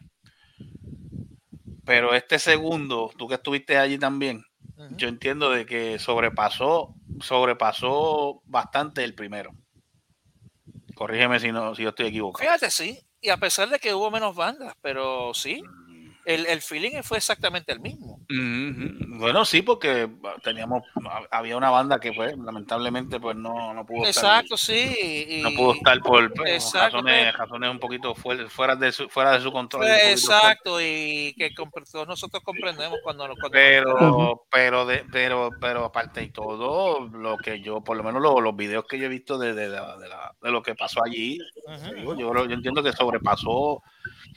Pero 1.85 2.15
este 2.15 2.39
segundo, 2.39 3.11
tú 3.17 3.29
que 3.29 3.35
estuviste 3.35 3.77
allí 3.77 3.99
también, 3.99 4.45
yo 4.91 5.09
entiendo 5.09 5.51
de 5.51 5.67
que 5.67 5.99
sobrepasó, 5.99 6.95
sobrepasó 7.21 8.43
bastante 8.45 9.05
el 9.05 9.15
primero. 9.15 9.53
Corrígeme 10.95 11.41
si 11.41 11.53
no, 11.53 11.75
si 11.75 11.83
yo 11.83 11.91
estoy 11.91 12.07
equivocado. 12.07 12.45
Fíjate, 12.45 12.71
sí. 12.71 12.99
Y 13.21 13.31
a 13.31 13.37
pesar 13.37 13.69
de 13.69 13.79
que 13.79 13.95
hubo 13.95 14.11
menos 14.11 14.37
bandas, 14.37 14.75
pero 14.81 15.33
sí, 15.35 15.63
el, 16.27 16.47
el 16.47 16.61
feeling 16.63 17.03
fue 17.03 17.19
exactamente 17.19 17.73
el 17.73 17.81
mismo. 17.81 18.21
Bueno, 18.29 19.45
sí, 19.45 19.63
porque 19.63 20.09
teníamos, 20.43 20.83
había 21.31 21.57
una 21.57 21.71
banda 21.71 21.99
que 22.01 22.13
pues 22.13 22.37
lamentablemente 22.37 23.21
pues 23.21 23.37
no, 23.37 23.73
no 23.75 23.85
pudo 23.87 24.07
estar. 24.07 24.25
Exacto, 24.41 24.57
sí. 24.57 24.97
y- 25.29 25.43
no 25.43 25.51
pudo 25.53 25.75
estar 25.75 25.99
por 26.01 26.33
pues, 26.35 26.65
Exacto, 26.65 26.97
razones, 26.99 27.25
pues. 27.25 27.37
razones 27.39 27.71
un 27.71 27.79
poquito 27.79 28.15
fuera, 28.15 28.49
fuera 28.49 28.77
de 28.77 28.93
su, 28.93 29.09
fuera 29.09 29.33
de 29.33 29.41
su 29.41 29.53
control. 29.53 29.83
Pues, 29.87 30.11
exacto, 30.25 30.81
y 30.81 31.35
que 31.37 31.51
todos 31.91 32.09
nosotros 32.09 32.43
comprendemos 32.43 32.99
cuando, 33.03 33.25
cuando 33.27 33.51
Pero, 33.51 34.47
pero, 34.51 34.87
de, 34.87 35.05
pero, 35.13 35.51
pero 35.61 35.85
aparte 35.85 36.21
de 36.21 36.29
todo, 36.29 37.09
lo 37.09 37.37
que 37.39 37.61
yo, 37.61 37.83
por 37.83 37.97
lo 37.97 38.03
menos 38.03 38.23
lo- 38.23 38.41
los 38.41 38.57
videos 38.57 38.85
que 38.89 38.99
yo 38.99 39.07
he 39.07 39.09
visto 39.09 39.39
de, 39.39 39.55
de, 39.55 39.69
la- 39.69 39.97
de 39.99 40.09
la- 40.09 40.35
de 40.43 40.51
lo 40.51 40.63
que 40.63 40.75
pasó 40.75 41.03
allí, 41.05 41.39
digo, 41.97 42.17
yo, 42.17 42.31
creo- 42.31 42.47
yo 42.47 42.55
entiendo 42.55 42.83
que 42.83 42.93
sobrepasó, 42.93 43.83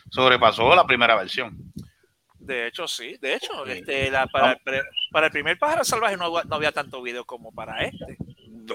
sobrepasó 0.09 0.75
la 0.75 0.85
primera 0.85 1.15
versión. 1.15 1.57
De 2.39 2.67
hecho, 2.67 2.87
sí. 2.87 3.17
De 3.21 3.35
hecho, 3.35 3.65
este, 3.65 4.09
la- 4.09 4.27
para, 4.27 4.51
el, 4.53 4.57
pre- 4.63 4.81
para 5.11 5.25
el 5.27 5.31
primer 5.33 5.57
pájaro 5.59 5.83
salvaje 5.83 6.15
no, 6.15 6.31
hab- 6.31 6.45
no 6.45 6.55
había 6.55 6.71
tanto 6.71 7.01
video 7.01 7.25
como 7.25 7.51
para 7.51 7.83
este. 7.83 8.17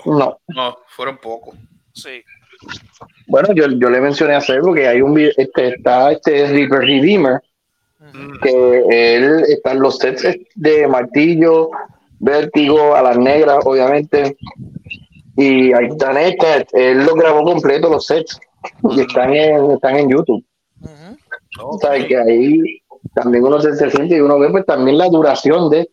No. 0.05 0.39
No, 0.49 0.79
fueron 0.89 1.19
pocos. 1.19 1.55
Sí. 1.95 2.23
Bueno, 3.27 3.49
yo, 3.55 3.67
yo 3.71 3.91
le 3.91 4.01
mencioné 4.01 4.35
a 4.35 4.41
Servo 4.41 4.73
que 4.75 4.87
hay 4.87 5.01
un 5.01 5.15
video, 5.15 5.33
este, 5.37 5.69
está 5.75 6.13
este 6.13 6.47
Reaper 6.49 6.81
Redeemer, 6.81 7.41
que 8.43 9.17
él 9.17 9.45
está 9.49 9.73
en 9.73 9.81
los 9.81 9.99
sets 9.99 10.27
de 10.55 10.87
Martillo, 10.87 11.71
Vértigo, 12.19 12.95
a 12.95 13.03
las 13.03 13.19
negras, 13.19 13.59
obviamente. 13.65 14.37
Y 15.37 15.73
ahí 15.73 15.87
están 15.87 16.17
estas, 16.19 16.65
él 16.75 17.05
lo 17.05 17.15
grabó 17.15 17.43
completo 17.43 17.89
los 17.89 18.07
sets 18.07 18.39
y 18.91 19.01
están 19.01 19.33
en, 19.35 19.71
están 19.73 19.97
en 19.97 20.11
YouTube. 20.11 20.45
O 21.61 21.79
sea, 21.79 22.07
que 22.07 22.17
ahí 22.17 22.61
también 23.15 23.45
uno 23.45 23.61
se, 23.61 23.75
se 23.77 23.91
siente 23.91 24.17
y 24.17 24.21
uno 24.21 24.39
ve 24.39 24.51
pues 24.51 24.65
también 24.67 24.99
la 24.99 25.09
duración 25.09 25.69
de, 25.71 25.91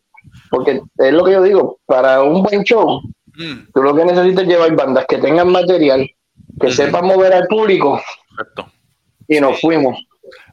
porque 0.49 0.81
es 0.97 1.13
lo 1.13 1.23
que 1.23 1.33
yo 1.33 1.43
digo, 1.43 1.79
para 1.85 2.23
un 2.23 2.43
buen 2.43 2.63
show, 2.63 3.01
tú 3.73 3.81
lo 3.81 3.95
que 3.95 4.05
necesitas 4.05 4.43
es 4.43 4.49
llevar 4.49 4.75
bandas 4.75 5.05
que 5.07 5.17
tengan 5.17 5.51
material, 5.51 6.09
que 6.59 6.71
sepan 6.71 7.05
mover 7.05 7.33
al 7.33 7.47
público. 7.47 8.01
Y 9.27 9.39
nos 9.39 9.59
fuimos. 9.59 9.97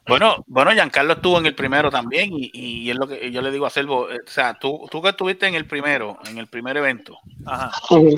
Bueno, 0.07 0.43
bueno, 0.47 0.71
Giancarlo 0.71 1.13
estuvo 1.13 1.37
en 1.37 1.47
el 1.47 1.55
primero 1.55 1.91
también 1.91 2.31
y, 2.31 2.49
y 2.53 2.89
es 2.89 2.95
lo 2.95 3.07
que 3.07 3.29
yo 3.29 3.41
le 3.41 3.51
digo 3.51 3.65
a 3.65 3.69
Selvo, 3.69 4.09
eh, 4.09 4.19
o 4.25 4.29
sea, 4.29 4.57
tú, 4.57 4.87
tú 4.89 5.01
que 5.01 5.09
estuviste 5.09 5.47
en 5.47 5.55
el 5.55 5.67
primero, 5.67 6.17
en 6.29 6.37
el 6.37 6.47
primer 6.47 6.77
evento, 6.77 7.19
Ajá. 7.45 7.71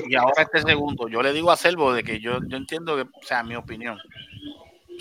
y 0.08 0.14
ahora 0.14 0.42
este 0.42 0.62
segundo, 0.62 1.08
yo 1.08 1.20
le 1.20 1.32
digo 1.32 1.50
a 1.50 1.56
Selvo 1.56 1.92
de 1.92 2.04
que 2.04 2.20
yo, 2.20 2.38
yo 2.46 2.56
entiendo 2.56 2.94
que, 2.94 3.02
o 3.02 3.22
sea, 3.22 3.42
mi 3.42 3.56
opinión, 3.56 3.98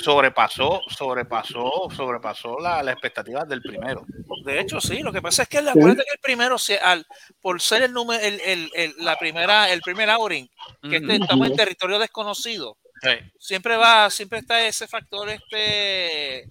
sobrepasó, 0.02 0.82
sobrepasó, 0.88 1.88
sobrepasó 1.96 2.58
la, 2.60 2.82
la 2.84 2.92
expectativa 2.92 3.44
del 3.46 3.62
primero. 3.62 4.06
De 4.46 4.60
hecho, 4.60 4.80
sí. 4.82 5.00
Lo 5.02 5.12
que 5.12 5.22
pasa 5.22 5.44
es 5.44 5.50
que 5.50 5.58
acuérdate 5.60 6.04
que 6.04 6.14
el 6.14 6.20
primero, 6.22 6.58
se- 6.58 6.80
al, 6.80 7.06
por 7.42 7.62
ser 7.62 7.84
el 7.84 7.94
número, 7.94 8.22
el, 8.24 8.40
el, 8.42 8.72
el- 8.76 8.94
la 9.00 9.18
primera, 9.18 9.70
el 9.72 9.82
primer 9.82 10.10
outing, 10.10 10.48
que 10.90 10.98
este- 10.98 11.16
estamos 11.18 11.48
en 11.50 11.56
territorio 11.56 12.00
desconocido, 12.00 12.78
Sí. 13.02 13.12
siempre 13.40 13.78
va, 13.78 14.10
siempre 14.10 14.40
está 14.40 14.66
ese 14.66 14.86
factor 14.88 15.30
este 15.30 16.50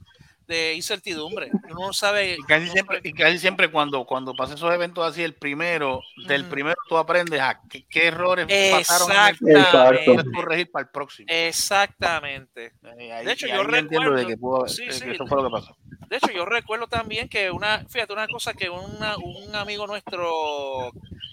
de 0.48 0.74
incertidumbre. 0.74 1.50
Uno 1.70 1.88
no 1.88 1.92
sabe. 1.92 2.34
Y 2.38 2.42
casi 2.44 2.68
siempre, 2.70 3.00
y 3.04 3.12
casi 3.12 3.38
siempre 3.38 3.70
cuando, 3.70 4.04
cuando 4.06 4.34
pasan 4.34 4.56
esos 4.56 4.72
eventos 4.74 5.06
así, 5.06 5.22
el 5.22 5.34
primero, 5.34 6.00
del 6.26 6.46
primero 6.46 6.74
tú 6.88 6.96
aprendes 6.96 7.40
a 7.40 7.60
qué, 7.68 7.84
qué 7.88 8.06
errores 8.08 8.46
pasaron 8.72 9.10
en 9.40 10.18
el 10.18 10.32
corregir 10.32 10.70
para 10.70 10.84
el 10.84 10.90
próximo. 10.90 11.26
Exactamente. 11.30 12.72
Eh, 12.98 13.12
ahí- 13.12 13.26
De 13.26 13.32
hecho, 13.32 13.46
yo 13.46 13.62
recuerdo- 13.62 14.14
de 14.14 14.26
que, 14.26 14.36
pudo- 14.36 14.66
sí, 14.68 14.84
eh, 14.84 14.92
sí. 14.92 15.04
que 15.04 15.10
eso 15.12 15.26
fue 15.26 15.42
lo 15.42 15.48
que 15.48 15.52
pasó. 15.52 15.76
De 16.08 16.16
hecho, 16.16 16.30
yo 16.30 16.44
recuerdo 16.46 16.86
también 16.86 17.28
que 17.28 17.50
una, 17.50 17.84
fíjate, 17.88 18.12
una 18.12 18.26
cosa 18.28 18.54
que 18.54 18.70
una- 18.70 19.16
un 19.18 19.54
amigo 19.54 19.86
nuestro 19.86 20.90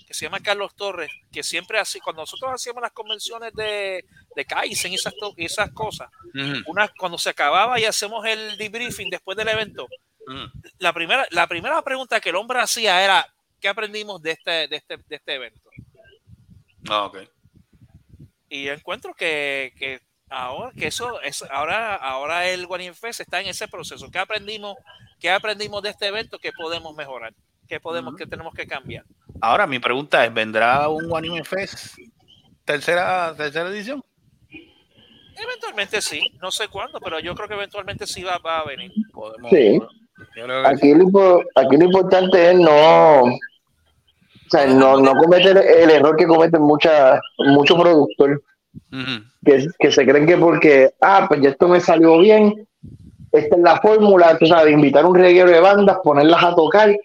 que 0.08 0.14
se 0.14 0.26
llama 0.26 0.40
Carlos 0.40 0.76
Torres, 0.76 1.10
que 1.32 1.42
siempre 1.44 1.80
así, 1.80 2.00
cuando 2.00 2.22
nosotros 2.22 2.52
hacíamos 2.54 2.82
las 2.82 2.92
convenciones 2.92 3.54
de, 3.54 4.06
de 4.36 4.46
Kaizen 4.46 4.92
y 4.92 4.96
esas, 4.96 5.14
y 5.38 5.46
esas 5.46 5.72
cosas, 5.72 6.10
una, 6.68 6.88
cuando 7.00 7.18
se 7.18 7.30
acababa 7.30 7.80
y 7.80 7.86
hacemos 7.86 8.24
el 8.26 8.58
debriefing 8.58 9.10
después 9.10 9.36
del 9.38 9.48
evento, 9.48 9.88
la 10.80 10.92
primera, 10.94 11.26
la 11.32 11.48
primera 11.48 11.82
pregunta 11.82 12.20
que 12.20 12.30
el 12.30 12.36
hombre 12.36 12.60
hacía 12.60 13.04
era, 13.04 13.26
¿qué 13.60 13.68
aprendimos 13.68 14.22
de 14.22 14.32
este, 14.32 14.68
de 14.68 14.76
este, 14.76 14.98
de 14.98 15.16
este 15.16 15.34
evento? 15.36 15.70
Ah, 16.90 17.06
ok. 17.06 17.18
Y 18.50 18.64
yo 18.66 18.74
encuentro 18.74 19.14
que, 19.14 19.74
que 19.78 20.02
ahora 20.30 20.72
que 20.78 20.88
eso 20.88 21.22
es 21.22 21.44
ahora 21.50 21.96
ahora 21.96 22.48
el 22.48 22.66
Guarín 22.68 22.94
Fest 22.94 23.22
está 23.22 23.42
en 23.42 23.48
ese 23.48 23.68
proceso. 23.68 24.10
¿Qué 24.12 24.20
aprendimos? 24.20 24.76
¿Qué 25.20 25.30
aprendimos 25.30 25.82
de 25.84 25.90
este 25.90 26.08
evento? 26.08 26.40
¿Qué 26.40 26.52
podemos 26.52 26.96
mejorar? 26.96 27.34
¿Qué 27.68 27.80
podemos 27.80 28.16
que 28.16 28.28
tenemos 28.28 28.54
que 28.54 28.68
cambiar? 28.68 29.06
Ahora, 29.42 29.66
mi 29.66 29.80
pregunta 29.80 30.24
es, 30.26 30.34
¿vendrá 30.34 30.88
un 30.88 31.16
Anime 31.16 31.44
Fest 31.44 31.98
tercera, 32.64 33.34
tercera 33.36 33.70
edición? 33.70 34.04
Eventualmente 35.38 36.02
sí, 36.02 36.32
no 36.42 36.52
sé 36.52 36.68
cuándo, 36.70 37.00
pero 37.00 37.20
yo 37.20 37.36
creo 37.36 37.48
que 37.48 37.56
eventualmente 37.56 38.08
sí 38.08 38.24
va, 38.24 38.38
va 38.38 38.60
a 38.60 38.66
venir. 38.66 38.92
Podemos, 39.12 39.50
Sí. 39.50 39.82
Aquí 40.66 40.94
lo, 40.94 41.42
aquí 41.56 41.78
lo 41.78 41.86
importante 41.86 42.52
es 42.52 42.58
no, 42.58 43.24
o 43.24 44.50
sea, 44.50 44.66
no, 44.66 44.98
no 44.98 45.14
cometer 45.16 45.58
el 45.58 45.90
error 45.90 46.16
que 46.16 46.26
cometen 46.26 46.62
muchas 46.62 47.20
muchos 47.38 47.78
productores 47.78 48.40
Que, 49.44 49.68
que 49.78 49.92
se 49.92 50.06
creen 50.06 50.26
que 50.26 50.38
porque, 50.38 50.92
ah, 51.02 51.26
pues 51.28 51.42
ya 51.42 51.50
esto 51.50 51.68
me 51.68 51.80
salió 51.80 52.18
bien, 52.20 52.68
esta 53.32 53.56
es 53.56 53.62
la 53.62 53.82
fórmula, 53.82 54.38
tú 54.38 54.46
sabes, 54.46 54.74
invitar 54.74 55.06
un 55.06 55.16
reguero 55.16 55.50
de 55.50 55.60
bandas, 55.60 55.98
ponerlas 56.04 56.44
a 56.44 56.56
tocar 56.56 56.96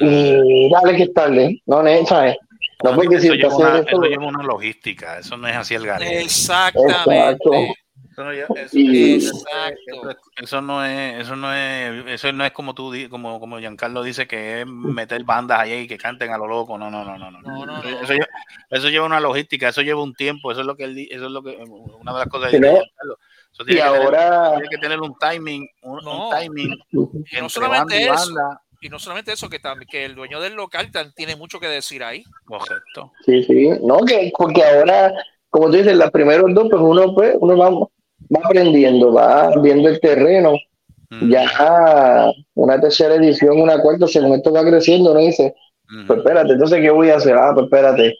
y 0.00 0.70
dale 0.70 0.96
que 0.96 1.04
es 1.04 1.14
tarde, 1.14 1.62
no, 1.66 1.82
¿sabes? 2.06 2.36
No 2.82 2.94
porque 2.94 3.16
eso, 3.16 3.32
si 3.32 3.38
lleva 3.38 3.56
una, 3.56 3.78
esto, 3.78 3.90
eso 3.90 4.02
lleva 4.02 4.26
una 4.26 4.42
logística, 4.42 5.18
eso 5.18 5.36
no 5.36 5.48
es 5.48 5.56
así 5.56 5.74
el 5.74 5.86
garete. 5.86 6.22
Exactamente. 6.22 7.04
Exacto. 7.04 7.50
Eso 8.16 8.24
no, 8.24 8.32
lleva- 8.32 8.48
eso- 8.56 8.78
Y- 8.78 9.16
eso- 9.16 9.36
Exacto. 9.36 10.10
eso- 10.10 10.18
eso 10.42 10.60
no 10.62 10.82
es, 10.82 11.20
eso 11.20 11.36
no 11.36 11.52
es, 11.52 12.06
eso 12.06 12.32
no 12.32 12.46
es 12.46 12.52
como 12.52 12.74
tú, 12.74 12.94
como, 13.10 13.38
como 13.38 13.58
Giancarlo 13.58 14.02
dice 14.02 14.26
que 14.26 14.62
es 14.62 14.66
meter 14.66 15.22
bandas 15.24 15.60
ahí 15.60 15.72
y 15.80 15.86
que 15.86 15.98
canten 15.98 16.32
a 16.32 16.38
lo 16.38 16.46
loco. 16.46 16.78
No, 16.78 16.90
no, 16.90 17.04
no, 17.04 17.18
no, 17.18 17.30
no. 17.30 17.40
No, 17.42 17.66
no, 17.66 17.82
no. 17.82 17.88
Eso, 18.00 18.14
lleva, 18.14 18.26
eso 18.70 18.88
lleva 18.88 19.04
una 19.04 19.20
logística, 19.20 19.68
eso 19.68 19.82
lleva 19.82 20.02
un 20.02 20.14
tiempo, 20.14 20.50
eso 20.50 20.62
es 20.62 20.66
lo 20.66 20.76
que 20.76 20.84
él, 20.84 21.06
eso 21.10 21.26
es 21.26 21.30
lo 21.30 21.42
que 21.42 21.56
una 21.56 22.12
de 22.14 22.18
las 22.20 22.28
cosas 22.28 22.50
que. 22.50 22.56
Eso 22.56 23.62
y 23.62 23.66
que 23.66 23.74
tener- 23.74 23.82
ahora, 23.84 24.52
tiene 24.52 24.68
que 24.70 24.78
tener 24.78 25.00
un 25.00 25.14
timing, 25.18 25.68
un, 25.82 26.00
timing 26.30 26.78
Y 27.32 27.40
no 27.40 27.48
solamente 27.50 28.08
banda 28.08 28.22
y 28.50 28.54
eso. 28.54 28.60
Y 28.80 28.88
no 28.88 28.98
solamente 28.98 29.32
eso, 29.32 29.48
que, 29.50 29.58
también, 29.58 29.88
que 29.90 30.04
el 30.04 30.14
dueño 30.14 30.40
del 30.40 30.54
local 30.54 30.90
tiene 31.14 31.36
mucho 31.36 31.58
que 31.60 31.66
decir 31.68 32.02
ahí. 32.04 32.22
Correcto. 32.46 33.12
sí, 33.26 33.42
sí, 33.44 33.68
no, 33.82 33.98
que 34.06 34.30
porque 34.36 34.62
ahora, 34.64 35.12
como 35.48 35.66
tú 35.66 35.72
dices, 35.76 35.96
los 35.96 36.10
primeros 36.10 36.54
dos, 36.54 36.68
pues 36.70 36.82
uno, 36.82 37.14
pues, 37.14 37.34
uno 37.40 37.56
va, 37.56 37.88
va 38.34 38.40
aprendiendo, 38.44 39.12
va 39.12 39.52
viendo 39.60 39.88
el 39.88 40.00
terreno, 40.00 40.56
Mm, 41.10 41.30
ya 41.30 42.32
una 42.54 42.80
tercera 42.80 43.14
edición, 43.14 43.60
una 43.60 43.80
cuarta, 43.80 44.06
según 44.08 44.34
esto 44.34 44.52
va 44.52 44.64
creciendo, 44.64 45.12
uno 45.12 45.20
dice, 45.20 45.54
mm. 45.88 46.06
pues 46.06 46.18
espérate, 46.18 46.52
entonces, 46.52 46.80
¿qué 46.80 46.90
voy 46.90 47.10
a 47.10 47.16
hacer? 47.16 47.36
Ah, 47.36 47.52
pues 47.54 47.64
espérate, 47.64 48.14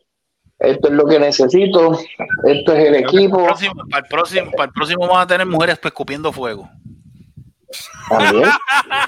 esto 0.60 0.88
es 0.88 0.94
lo 0.94 1.06
que 1.06 1.18
necesito, 1.18 1.98
esto 2.44 2.72
es 2.72 2.84
el 2.84 2.94
equipo, 2.94 3.38
Para 3.38 3.48
el, 3.48 3.48
próximo, 3.48 3.74
para, 3.90 4.02
el 4.04 4.08
próximo, 4.08 4.50
para 4.52 4.64
el 4.64 4.72
próximo 4.72 5.00
vamos 5.00 5.18
a 5.18 5.26
tener 5.26 5.46
mujeres 5.46 5.78
pues, 5.78 5.92
escupiendo 5.92 6.32
fuego. 6.32 6.68
También. 8.08 8.50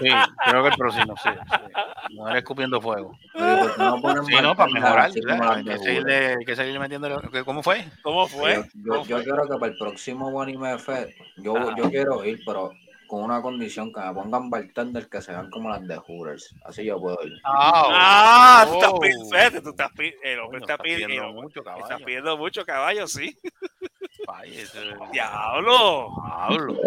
Sí, 0.01 0.09
creo 0.47 0.63
que 0.63 0.69
el 0.69 0.77
próximo, 0.77 1.15
sí. 1.23 1.29
sí. 1.29 2.15
Mujeres 2.15 2.43
escupiendo 2.43 2.81
fuego. 2.81 3.19
Oye, 3.35 3.57
¿por 3.61 3.75
qué 3.75 4.15
no 4.15 4.25
Sí, 4.25 4.35
no, 4.43 4.55
para 4.57 4.73
mejorar. 4.73 5.11
Hay 5.11 5.65
que 5.65 5.79
seguirle, 5.79 6.27
hay 6.39 6.45
que 6.45 6.57
seguirle 6.57 6.79
metiendo. 6.79 7.21
¿Cómo 7.45 7.63
fue? 7.63 7.85
¿Cómo 8.03 8.27
fue? 8.29 8.65
Yo, 8.75 9.05
yo, 9.05 9.05
yo 9.05 9.23
quiero 9.23 9.49
que 9.49 9.59
para 9.59 9.73
el 9.73 9.79
próximo 9.79 10.41
Anime 10.41 10.79
Fest, 10.79 11.13
yo, 11.37 11.77
yo 11.77 11.91
quiero 11.91 12.25
ir, 12.25 12.41
pero 12.45 12.73
con 13.09 13.25
una 13.25 13.41
condición 13.41 13.91
que 13.93 14.01
me 14.01 14.13
pongan 14.13 14.51
bartender 14.51 15.09
que 15.09 15.23
se 15.23 15.33
vean 15.33 15.51
como 15.51 15.71
las 15.71 15.87
de 15.89 15.97
Hooters. 15.97 16.55
Así 16.65 16.85
yo 16.85 17.01
puedo 17.01 17.17
ir. 17.25 17.41
Ah, 17.43 18.67
tú 18.69 18.75
estás 18.75 18.91
oh. 18.93 19.01
pidiendo, 19.01 19.63
tú 19.63 19.71
estás 19.71 19.91
pi- 19.93 20.15
el 20.23 20.41
hombre 20.41 20.61
Coño, 20.61 20.65
está 20.65 20.73
está 20.75 20.83
pidiendo, 20.85 21.07
pidiendo 21.07 21.33
mucho, 21.33 21.65
caballo. 21.65 21.85
está 21.85 21.97
pidiendo 22.05 22.37
mucho 22.37 22.65
caballo, 22.65 23.07
sí. 23.09 23.37
Diablo. 25.13 26.11
Diablo. 26.51 26.81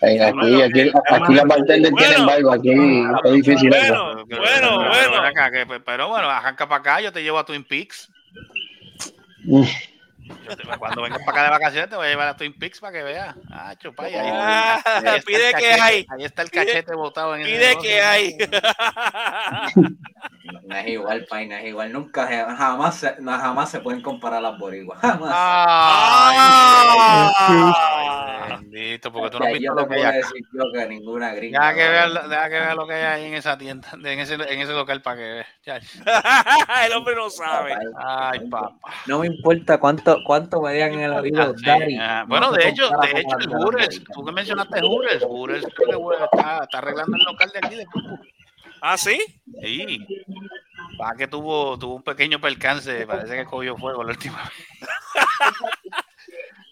Eh, 0.00 0.22
Aquí, 0.22 0.62
aquí, 0.62 0.92
aquí 1.10 1.34
las 1.34 1.44
bartenders 1.44 1.90
Bueno. 1.92 2.08
tienen 2.08 2.30
algo, 2.30 2.52
aquí 2.52 2.70
está 3.16 3.30
difícil. 3.30 3.68
Bueno, 3.70 4.14
bueno, 4.14 4.26
pero- 4.28 4.78
bueno. 5.10 5.22
acá, 5.22 5.50
que- 5.50 5.66
pero 5.84 6.08
bueno, 6.08 6.30
arranca 6.30 6.68
para 6.68 6.80
acá, 6.80 7.00
yo 7.00 7.12
te 7.12 7.22
llevo 7.22 7.38
a 7.38 7.44
Twin 7.44 7.64
Peaks. 7.64 8.08
Te- 10.46 10.78
cuando 10.78 11.02
vengas 11.02 11.18
para 11.24 11.32
acá 11.32 11.44
de 11.44 11.50
vacaciones 11.50 11.90
te 11.90 11.96
voy 11.96 12.06
a 12.06 12.10
llevar 12.10 12.28
a 12.28 12.36
Twin 12.36 12.52
Peaks 12.56 12.78
para 12.80 12.92
que 12.92 13.02
veas. 13.02 13.34
Ah, 13.50 13.74
chupay, 13.76 14.14
ahí, 14.14 14.28
Ah, 14.30 14.80
ahí 14.84 15.16
el 15.16 15.22
pide 15.24 15.46
que 15.46 15.52
cachete, 15.52 15.80
hay. 15.80 16.06
Ahí 16.10 16.24
está 16.24 16.42
el 16.42 16.50
Pide- 16.50 16.66
cachete 16.66 16.94
botado 16.94 17.34
en 17.34 17.40
ese 17.42 17.50
Pide 17.50 17.68
negocio. 17.68 17.90
que 17.90 18.00
hay. 18.02 18.36
No, 20.64 20.76
es 20.76 20.86
igual, 20.88 21.26
Pai, 21.28 21.46
no 21.46 21.54
es 21.56 21.64
igual. 21.66 21.92
Nunca, 21.92 22.26
jamás, 22.56 22.96
se, 22.96 23.14
no, 23.20 23.32
jamás 23.38 23.70
se 23.70 23.80
pueden 23.80 24.00
comparar 24.02 24.40
las 24.42 24.58
boricuas. 24.58 24.98
Jamás. 25.00 25.30
Ay, 25.34 26.36
Ah. 27.40 28.56
bendito, 28.60 29.12
porque 29.12 29.30
tú 29.30 29.38
no 29.38 29.46
has 29.46 29.52
visto 29.52 29.74
lo 29.74 29.88
que 29.88 29.94
hay 29.96 30.02
acá. 30.02 30.16
decir 30.16 30.42
yo 30.52 30.62
que 30.72 30.86
ninguna 30.88 31.32
gringa. 31.34 31.60
Deja 31.60 31.74
que, 31.74 31.88
ver. 31.88 32.10
lo- 32.10 32.28
deja 32.28 32.44
que 32.48 32.54
veas 32.60 32.76
lo 32.76 32.86
que 32.86 32.94
hay 32.94 33.02
ahí 33.04 33.24
en 33.26 33.34
esa 33.34 33.58
tienda, 33.58 33.88
en 33.92 34.18
ese, 34.18 34.34
en 34.34 34.60
ese 34.60 34.72
local 34.72 35.02
para 35.02 35.16
que 35.16 35.44
veas. 35.64 35.84
El 36.86 36.92
hombre 36.92 37.14
no 37.14 37.30
sabe. 37.30 37.74
Ay, 37.96 38.40
papá. 38.48 38.74
No 39.06 39.18
me 39.20 39.26
importa 39.26 39.78
cuánto, 39.78 40.18
cuánto 40.26 40.60
me 40.62 40.72
digan 40.72 40.94
en 40.94 41.00
el 41.00 41.12
oído, 41.12 41.54
Sí, 41.56 41.64
Daddy. 41.64 41.96
ah, 42.00 42.20
no 42.22 42.26
bueno, 42.28 42.52
de 42.52 42.68
hecho, 42.68 42.88
de 42.88 43.20
hecho, 43.20 43.36
el 43.38 43.48
boricuas. 43.48 44.00
tú 44.12 44.24
que 44.24 44.32
mencionaste 44.32 44.80
creo 45.74 45.88
que 45.90 45.96
bueno, 45.96 46.24
está, 46.32 46.60
está 46.64 46.78
arreglando 46.78 47.16
el 47.16 47.22
local 47.24 47.50
de 47.52 47.58
aquí 47.66 47.76
de 47.76 47.86
Cucu. 47.86 48.18
¿Ah, 48.80 48.96
sí? 48.96 49.18
Sí. 49.62 50.06
Va 51.00 51.14
que 51.16 51.28
tuvo, 51.28 51.78
tuvo 51.78 51.94
un 51.96 52.02
pequeño 52.02 52.40
percance, 52.40 53.06
parece 53.06 53.36
que 53.36 53.44
cogió 53.44 53.76
fuego 53.76 54.02
la 54.02 54.10
última 54.10 54.42
vez. 54.42 54.52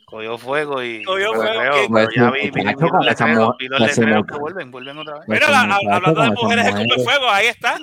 cogió 0.07 0.38
fuego 0.38 0.83
y 0.83 1.03
Cogió 1.05 1.35
fuego, 1.35 1.75
pero 1.92 2.09
ya 2.14 2.31
vi, 2.31 2.51
vi, 2.51 2.62
los 2.62 3.05
letreros, 3.05 3.57
vi 3.59 3.69
los 3.69 3.81
letreros 3.81 4.25
que 4.27 4.38
vuelven, 4.38 4.71
vuelven 4.71 4.99
otra 4.99 5.19
vez. 5.19 5.29
Mira, 5.29 5.47
hablando 5.49 6.23
de 6.23 6.31
mujeres 6.31 6.64
escupe 6.66 6.85
mujeres. 6.85 7.05
fuego, 7.05 7.29
ahí 7.31 7.47
está. 7.49 7.77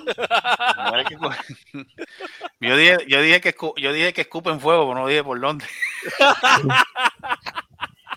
Que 2.60 2.68
yo 2.68 2.78
dije, 2.78 2.98
yo 3.08 3.22
dije 3.22 3.42
que 3.42 3.56
escu- 3.56 3.74
yo 3.78 3.94
dije 3.94 4.14
que 4.14 4.22
escupen 4.22 4.60
fuego, 4.60 4.88
pero 4.88 5.00
no 5.02 5.08
dije 5.08 5.24
por 5.24 5.40
dónde. 5.40 5.66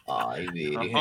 Ay, 0.07 0.47
virgen. 0.49 0.97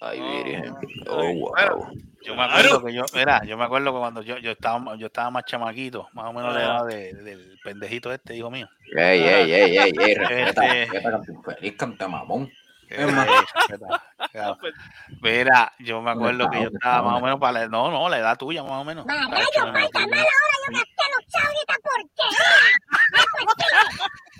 Ay, 0.00 0.20
virgen. 0.20 0.74
Oh, 1.08 1.32
wow. 1.34 1.92
Yo 2.22 2.34
me 2.36 2.42
acuerdo 2.44 2.84
que 2.84 2.92
yo, 2.92 3.04
mira, 3.14 3.42
yo 3.44 3.56
me 3.56 3.64
acuerdo 3.64 3.92
que 3.94 3.98
cuando 3.98 4.20
yo, 4.22 4.36
yo 4.38 4.50
estaba 4.50 4.94
yo 4.96 5.06
estaba 5.06 5.30
más 5.30 5.44
chamaquito, 5.46 6.08
más 6.12 6.26
o 6.26 6.32
menos 6.32 6.52
la 6.54 6.60
edad 6.62 6.84
de- 6.86 7.14
del 7.14 7.58
pendejito 7.64 8.12
este, 8.12 8.36
hijo 8.36 8.50
mío. 8.50 8.68
Ey, 8.94 9.22
ey, 9.22 9.52
ey, 9.52 9.78
ey, 9.78 9.92
ey, 9.98 10.14
respeta, 10.14 10.66
Este- 10.66 10.84
respeta, 10.86 11.10
Campeón 11.10 11.42
feliz, 11.44 11.76
canta 11.76 12.08
mamón. 12.08 12.52
Eh. 12.92 13.06
Mira, 15.22 15.72
yo 15.78 16.02
me 16.02 16.10
acuerdo 16.10 16.50
que 16.50 16.60
yo 16.62 16.68
estaba 16.72 17.02
más 17.02 17.20
o 17.20 17.24
menos 17.24 17.38
para 17.38 17.60
la, 17.60 17.68
no, 17.68 17.88
no, 17.90 18.08
la 18.08 18.18
edad 18.18 18.36
tuya 18.36 18.62
más 18.62 18.72
o 18.72 18.84
menos. 18.84 19.04
Vaya, 19.06 19.28
Tacho, 19.30 19.46
yo 19.54 19.66
me 19.66 19.72
voy 19.72 19.82
a 19.82 19.86
metí- 19.86 20.00
llamar 20.00 20.18
ahora, 20.18 20.56
yo 20.66 20.72
gasté 20.72 21.04
los 21.16 21.26
chavos 21.28 21.54
de 21.54 21.60
esta 21.60 21.74
porquería. 21.82 22.44
Ay, 23.14 23.24
¿por 23.46 23.56
qué? 23.56 23.64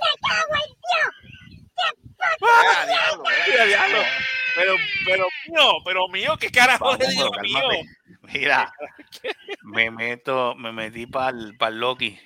¡Me 0.00 0.10
cago 0.28 0.54
en 0.54 0.60
Dios! 0.80 1.12
Ah, 2.42 2.84
diablo, 2.86 3.24
Mira, 3.48 3.64
diablo. 3.64 3.98
Pero, 4.56 4.72
pero 5.06 5.24
mío, 5.50 5.78
pero 5.84 6.08
mío, 6.08 6.36
¿qué 6.38 6.50
carajo 6.50 6.96
digo 6.96 7.30
pero 7.30 7.42
mío? 7.42 7.60
Mira, 8.32 8.72
me 9.62 9.90
meto, 9.90 10.54
me 10.54 10.72
metí 10.72 11.06
para 11.06 11.36
el, 11.36 11.56
Loki. 11.74 12.18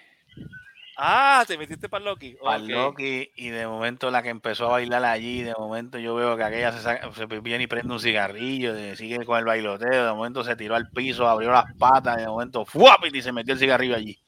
Ah, 0.97 1.45
te 1.47 1.59
metiste 1.59 1.89
para 1.89 2.05
Loki. 2.05 2.37
Ok. 2.41 2.59
Loki, 2.69 3.31
y 3.35 3.49
de 3.49 3.67
momento 3.67 4.11
la 4.11 4.23
que 4.23 4.29
empezó 4.29 4.67
a 4.67 4.71
bailar 4.71 5.05
allí, 5.05 5.43
de 5.43 5.53
momento 5.59 5.99
yo 5.99 6.15
veo 6.15 6.37
que 6.37 6.45
aquella 6.45 6.73
se, 6.73 6.81
saca- 6.83 7.13
se 7.15 7.27
viene 7.27 7.65
y 7.65 7.67
prende 7.67 7.93
un 7.93 8.01
cigarrillo, 8.01 8.73
de- 8.75 8.97
sigue 8.97 9.25
con 9.25 9.39
el 9.39 9.45
bailoteo, 9.45 10.07
de 10.07 10.13
momento 10.13 10.45
se 10.45 10.55
tiró 10.57 10.75
al 10.77 10.89
piso, 10.91 11.29
abrió 11.29 11.51
las 11.51 11.65
patas, 11.79 12.17
de 12.19 12.27
momento 12.29 12.65
¡fuap! 12.65 13.05
y 13.13 13.23
se 13.23 13.33
metió 13.33 13.55
el 13.55 13.61
cigarrillo 13.61 13.97
allí. 13.97 14.19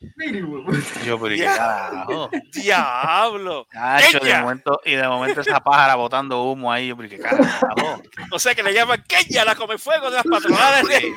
Yo, 1.04 1.20
pero 1.20 1.34
¿y 1.34 1.38
qué 1.38 1.44
carajo? 1.44 2.30
Diablo. 2.52 3.66
Cacho, 3.70 4.18
de 4.18 4.38
momento, 4.40 4.80
y 4.84 4.94
de 4.94 5.06
momento 5.08 5.40
esa 5.40 5.60
pájara 5.60 5.94
botando 5.94 6.42
humo 6.44 6.72
ahí, 6.72 6.88
yo, 6.88 6.96
pero 6.96 7.06
¿y 7.06 7.10
¿qué 7.10 7.18
carajo? 7.18 8.02
O 8.32 8.38
sea 8.38 8.54
que 8.54 8.62
le 8.62 8.72
llaman 8.74 9.02
Kenya, 9.06 9.44
la 9.44 9.54
come 9.54 9.78
fuego 9.78 10.10
de 10.10 10.16
las 10.16 10.24
patronales 10.24 10.86
de, 10.88 11.00
Sí, 11.00 11.12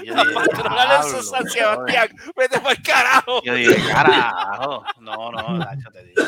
sí, 0.00 0.06
yo 0.06 0.14
las 0.14 0.26
dije, 0.26 0.34
patronales 0.34 1.06
de 1.06 1.12
"Diablo, 1.12 1.22
San 1.22 1.42
brother". 1.44 1.52
Sebastián. 1.52 2.08
Vete 2.36 2.60
para 2.60 2.74
el 2.74 2.82
carajo. 2.82 3.42
Yo 3.44 3.54
dije, 3.54 3.88
carajo. 3.88 4.09
No, 5.00 5.32
no, 5.32 5.58
Nacho, 5.58 5.90
te 5.92 6.04
digo. 6.04 6.22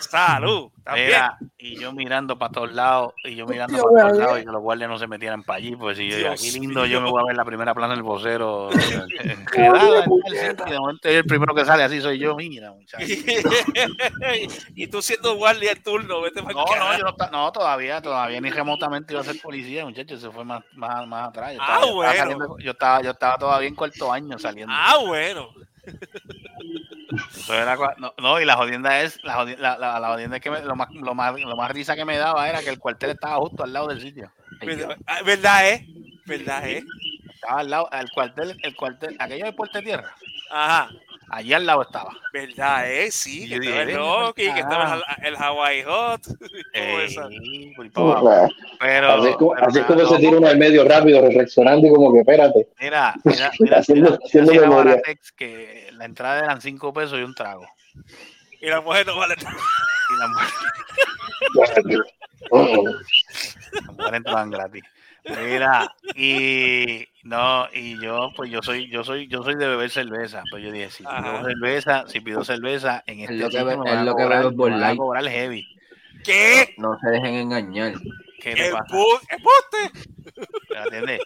Salud. 0.00 0.70
También. 0.84 1.06
Mira, 1.06 1.38
y 1.58 1.78
yo 1.78 1.92
mirando 1.92 2.36
para 2.38 2.50
todos 2.52 2.72
lados, 2.72 3.12
y 3.24 3.36
yo 3.36 3.46
mirando 3.46 3.80
para 3.82 4.02
todos 4.08 4.18
lados, 4.18 4.40
y 4.40 4.44
que 4.44 4.50
los 4.50 4.60
guardias 4.60 4.90
no 4.90 4.98
se 4.98 5.06
metieran 5.06 5.42
para 5.44 5.58
allí, 5.58 5.76
pues 5.76 5.96
si 5.96 6.08
yo 6.08 6.16
digo, 6.16 6.28
Dios 6.30 6.40
aquí 6.40 6.50
lindo, 6.58 6.84
yo 6.86 7.00
me 7.00 7.08
voy 7.10 7.22
a 7.22 7.26
ver 7.26 7.36
la 7.36 7.44
primera 7.44 7.72
plana 7.72 7.94
del 7.94 8.02
vocero. 8.02 8.68
quedada 9.52 10.04
en 10.04 10.10
el 10.26 10.36
centro, 10.38 10.66
y 10.66 10.70
de 10.72 10.78
momento 10.80 11.08
el 11.08 11.24
primero 11.24 11.54
que 11.54 11.64
sale 11.64 11.84
así 11.84 12.00
soy 12.00 12.18
yo, 12.18 12.34
mira, 12.34 12.72
muchacho. 12.72 13.04
y 14.74 14.86
tú 14.88 15.00
siendo 15.02 15.36
guardia 15.36 15.72
en 15.72 15.82
turno, 15.82 16.20
vete 16.20 16.42
para 16.42 16.54
No, 16.54 16.64
no, 16.64 16.98
yo 16.98 17.04
no, 17.04 17.14
no, 17.30 17.52
todavía, 17.52 18.02
todavía 18.02 18.40
ni 18.40 18.50
remotamente 18.50 19.12
iba 19.14 19.20
a 19.20 19.24
ser 19.24 19.40
policía, 19.40 19.84
muchachos, 19.84 20.20
se 20.20 20.30
fue 20.30 20.44
más, 20.44 20.62
más, 20.74 21.06
más 21.06 21.28
atrás. 21.28 21.54
Yo 21.54 21.60
Ah, 21.62 21.64
estaba, 21.64 21.80
yo 21.80 21.86
estaba 21.86 21.94
bueno. 21.94 22.18
saliendo- 22.18 22.58
yo, 22.58 22.70
estaba, 22.72 23.02
yo 23.02 23.10
estaba 23.12 23.38
todavía 23.38 23.68
en 23.68 23.74
cuarto 23.76 24.12
año 24.12 24.38
saliendo. 24.38 24.74
Ah, 24.76 24.96
bueno. 25.06 25.48
No, 27.98 28.14
no, 28.18 28.40
y 28.40 28.44
la 28.44 28.56
jodienda 28.56 29.00
es, 29.02 29.22
la, 29.24 29.36
jodi- 29.36 29.56
la, 29.58 29.76
la, 29.78 30.08
jodienda 30.08 30.36
es 30.36 30.42
que 30.42 30.50
me- 30.50 30.60
lo, 30.62 30.74
más, 30.76 30.90
lo, 30.92 31.14
más, 31.14 31.38
lo 31.40 31.56
más 31.56 31.70
risa 31.70 31.94
que 31.96 32.04
me 32.04 32.16
daba 32.16 32.48
era 32.48 32.60
que 32.62 32.70
el 32.70 32.78
cuartel 32.78 33.10
estaba 33.10 33.36
justo 33.36 33.64
al 33.64 33.72
lado 33.72 33.88
del 33.88 34.00
sitio. 34.00 34.30
Ay. 34.60 34.68
Verdad, 34.68 34.96
ah, 35.06 35.22
verdad 35.24 35.68
es. 35.70 35.82
Verdad 36.26 36.68
es. 36.68 36.84
Estaba 37.34 37.60
al 37.60 37.70
lado, 37.70 37.88
el 37.92 38.10
cuartel, 38.10 38.56
el 38.62 38.76
cuartel, 38.76 39.16
aquello 39.18 39.44
de 39.46 39.52
Puerto 39.52 39.80
Tierra, 39.80 40.14
Ajá. 40.50 40.90
Allí 41.32 41.52
al 41.52 41.66
lado 41.66 41.82
estaba. 41.82 42.10
Verdad 42.32 42.88
es, 42.90 43.14
sí. 43.16 43.48
Que 43.48 43.56
estaba 43.56 43.82
el 43.82 43.94
Loki, 43.94 44.42
que 44.52 44.60
estaba 44.60 44.94
el, 45.18 45.26
el 45.26 45.36
Hawaii 45.36 45.82
Hot. 45.82 46.20
Eh, 46.74 47.06
Pero, 48.80 49.12
Así 49.12 49.28
es 49.28 49.36
como, 49.36 49.54
así 49.54 49.78
es 49.78 49.84
como 49.84 49.98
se 50.06 50.12
no, 50.12 50.16
tira 50.18 50.36
uno 50.38 50.46
al 50.48 50.56
medio 50.58 50.84
rápido, 50.84 51.20
reflexionando 51.20 51.86
y 51.86 51.90
como 51.90 52.12
que 52.12 52.20
espérate. 52.20 52.68
Mira, 52.80 53.14
mira, 53.24 53.50
mira, 53.58 53.78
Haciendo- 53.78 54.10
mira, 54.32 54.42
haciendo. 54.44 54.76
Baratex, 54.76 55.32
que 55.32 55.88
la 55.92 56.04
entrada 56.06 56.38
eran 56.44 56.60
cinco 56.60 56.92
pesos 56.92 57.18
y 57.18 57.22
un 57.22 57.34
trago. 57.34 57.66
Y 58.60 58.68
la 58.68 58.80
mujer 58.80 59.06
no 59.06 59.16
vale 59.18 59.34
nada. 59.36 59.56
Y 60.10 60.18
la 60.18 60.28
mujer, 60.28 60.48
la 63.86 63.92
mujer 63.92 64.14
entraban 64.14 64.50
gratis. 64.50 64.82
Mira, 65.24 65.94
y 66.16 67.06
no, 67.22 67.66
y 67.72 68.00
yo, 68.02 68.30
pues 68.36 68.50
yo 68.50 68.60
soy, 68.62 68.90
yo 68.90 69.04
soy, 69.04 69.28
yo 69.28 69.42
soy 69.42 69.54
de 69.54 69.68
beber 69.68 69.88
cerveza. 69.90 70.42
Pues 70.50 70.64
yo 70.64 70.72
dije, 70.72 70.90
si 70.90 71.04
Ajá. 71.06 71.22
pido 71.22 71.44
cerveza, 71.44 72.04
si 72.08 72.20
pido 72.20 72.44
cerveza, 72.44 73.02
en 73.06 73.20
este 73.20 73.34
lo 73.34 73.48
que 73.48 73.64
me 73.64 73.72
es 73.72 73.78
van 73.78 73.86
a 73.98 74.04
lo 74.04 74.16
que 74.16 74.22
cobrar- 74.24 74.52
me 74.52 74.70
van 74.70 74.84
a 74.84 74.96
cobrar 74.96 75.24
heavy. 75.28 75.66
¿Qué? 76.24 76.74
No 76.78 76.98
se 77.00 77.10
dejen 77.10 77.34
engañar. 77.34 77.94
¿Qué 78.40 78.54
te 78.54 78.70
pasa? 78.72 78.84
Embu- 78.94 79.20
¿Embuste? 79.28 80.10
¿Me 80.70 80.78
entiendes? 80.82 81.20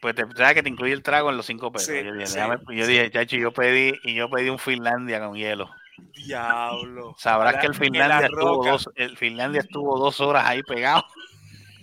Pues 0.00 0.14
te 0.14 0.24
sabes 0.36 0.54
que 0.54 0.62
te 0.62 0.68
incluye 0.68 0.92
el 0.92 1.02
trago 1.02 1.30
en 1.30 1.36
los 1.36 1.46
cinco 1.46 1.72
pesos. 1.72 1.88
Sí, 1.88 2.04
yo 2.04 2.12
dije, 2.12 2.26
sí. 2.26 2.36
déjame- 2.38 2.60
yo 2.76 2.86
dije, 2.86 3.10
chacho, 3.10 3.36
yo 3.36 3.52
pedí, 3.52 3.98
y 4.04 4.14
yo 4.14 4.30
pedí 4.30 4.48
un 4.48 4.58
Finlandia 4.60 5.18
con 5.20 5.34
hielo. 5.36 5.68
Diablo. 6.14 7.16
Sabrás 7.18 7.54
La- 7.54 7.60
que 7.60 7.66
el 7.66 7.74
Finlandia 7.74 8.20
la 8.20 8.26
estuvo 8.26 8.64
dos, 8.64 8.88
el 8.94 9.16
Finlandia 9.16 9.60
estuvo 9.60 9.98
dos 9.98 10.20
horas 10.20 10.44
ahí 10.46 10.62
pegado. 10.62 11.04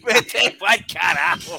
Vete 0.05 0.55
pa'l 0.59 0.85
carajo. 0.91 1.57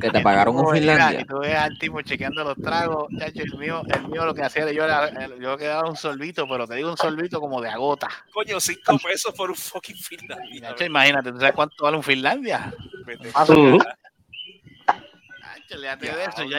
Que 0.00 0.10
te 0.10 0.20
pagaron 0.20 0.56
un 0.56 0.72
Mira, 0.72 0.76
Y 0.76 0.80
Finlandia. 0.80 1.26
tú 1.26 1.38
ves 1.40 1.56
al 1.56 1.78
tipo 1.78 2.00
chequeando 2.02 2.44
los 2.44 2.56
tragos, 2.56 3.08
chacho, 3.18 3.42
el 3.42 3.56
mío, 3.56 3.82
el 3.88 4.08
mío 4.08 4.24
lo 4.24 4.34
que 4.34 4.42
hacía 4.42 4.62
era 4.62 4.72
yo, 4.72 4.84
era, 4.84 5.08
el- 5.08 5.40
yo 5.40 5.56
que 5.56 5.66
daba 5.66 5.88
un 5.88 5.96
sorbito, 5.96 6.46
pero 6.48 6.66
te 6.66 6.74
digo 6.76 6.90
un 6.90 6.96
sorbito 6.96 7.40
como 7.40 7.60
de 7.60 7.68
agota. 7.70 8.08
Coño, 8.32 8.60
cinco 8.60 8.98
pesos 9.02 9.34
por 9.34 9.50
un 9.50 9.56
fucking 9.56 9.96
Finlandia. 9.96 10.68
Chacho, 10.70 10.84
imagínate, 10.84 11.32
¿tú 11.32 11.38
sabes 11.38 11.54
cuánto 11.54 11.84
vale 11.84 11.96
un 11.96 12.02
Finlandia? 12.02 12.72
Vete. 13.06 13.32
Chacho, 13.32 13.52
eso, 13.64 13.78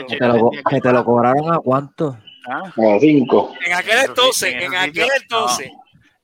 Que 0.07 0.17
te, 0.17 0.27
lo, 0.27 0.39
co- 0.39 0.49
vendía 0.49 0.61
que 0.69 0.81
te 0.81 0.91
lo 0.91 1.05
cobraron 1.05 1.53
a 1.53 1.59
cuánto. 1.59 2.17
Ah, 2.49 2.61
A 2.65 2.99
cinco. 2.99 3.53
En 3.65 3.73
aquel 3.73 3.99
entonces, 4.05 4.53
en 4.53 4.61
en 4.61 4.75
aquel 4.75 5.07
entonces. 5.21 5.71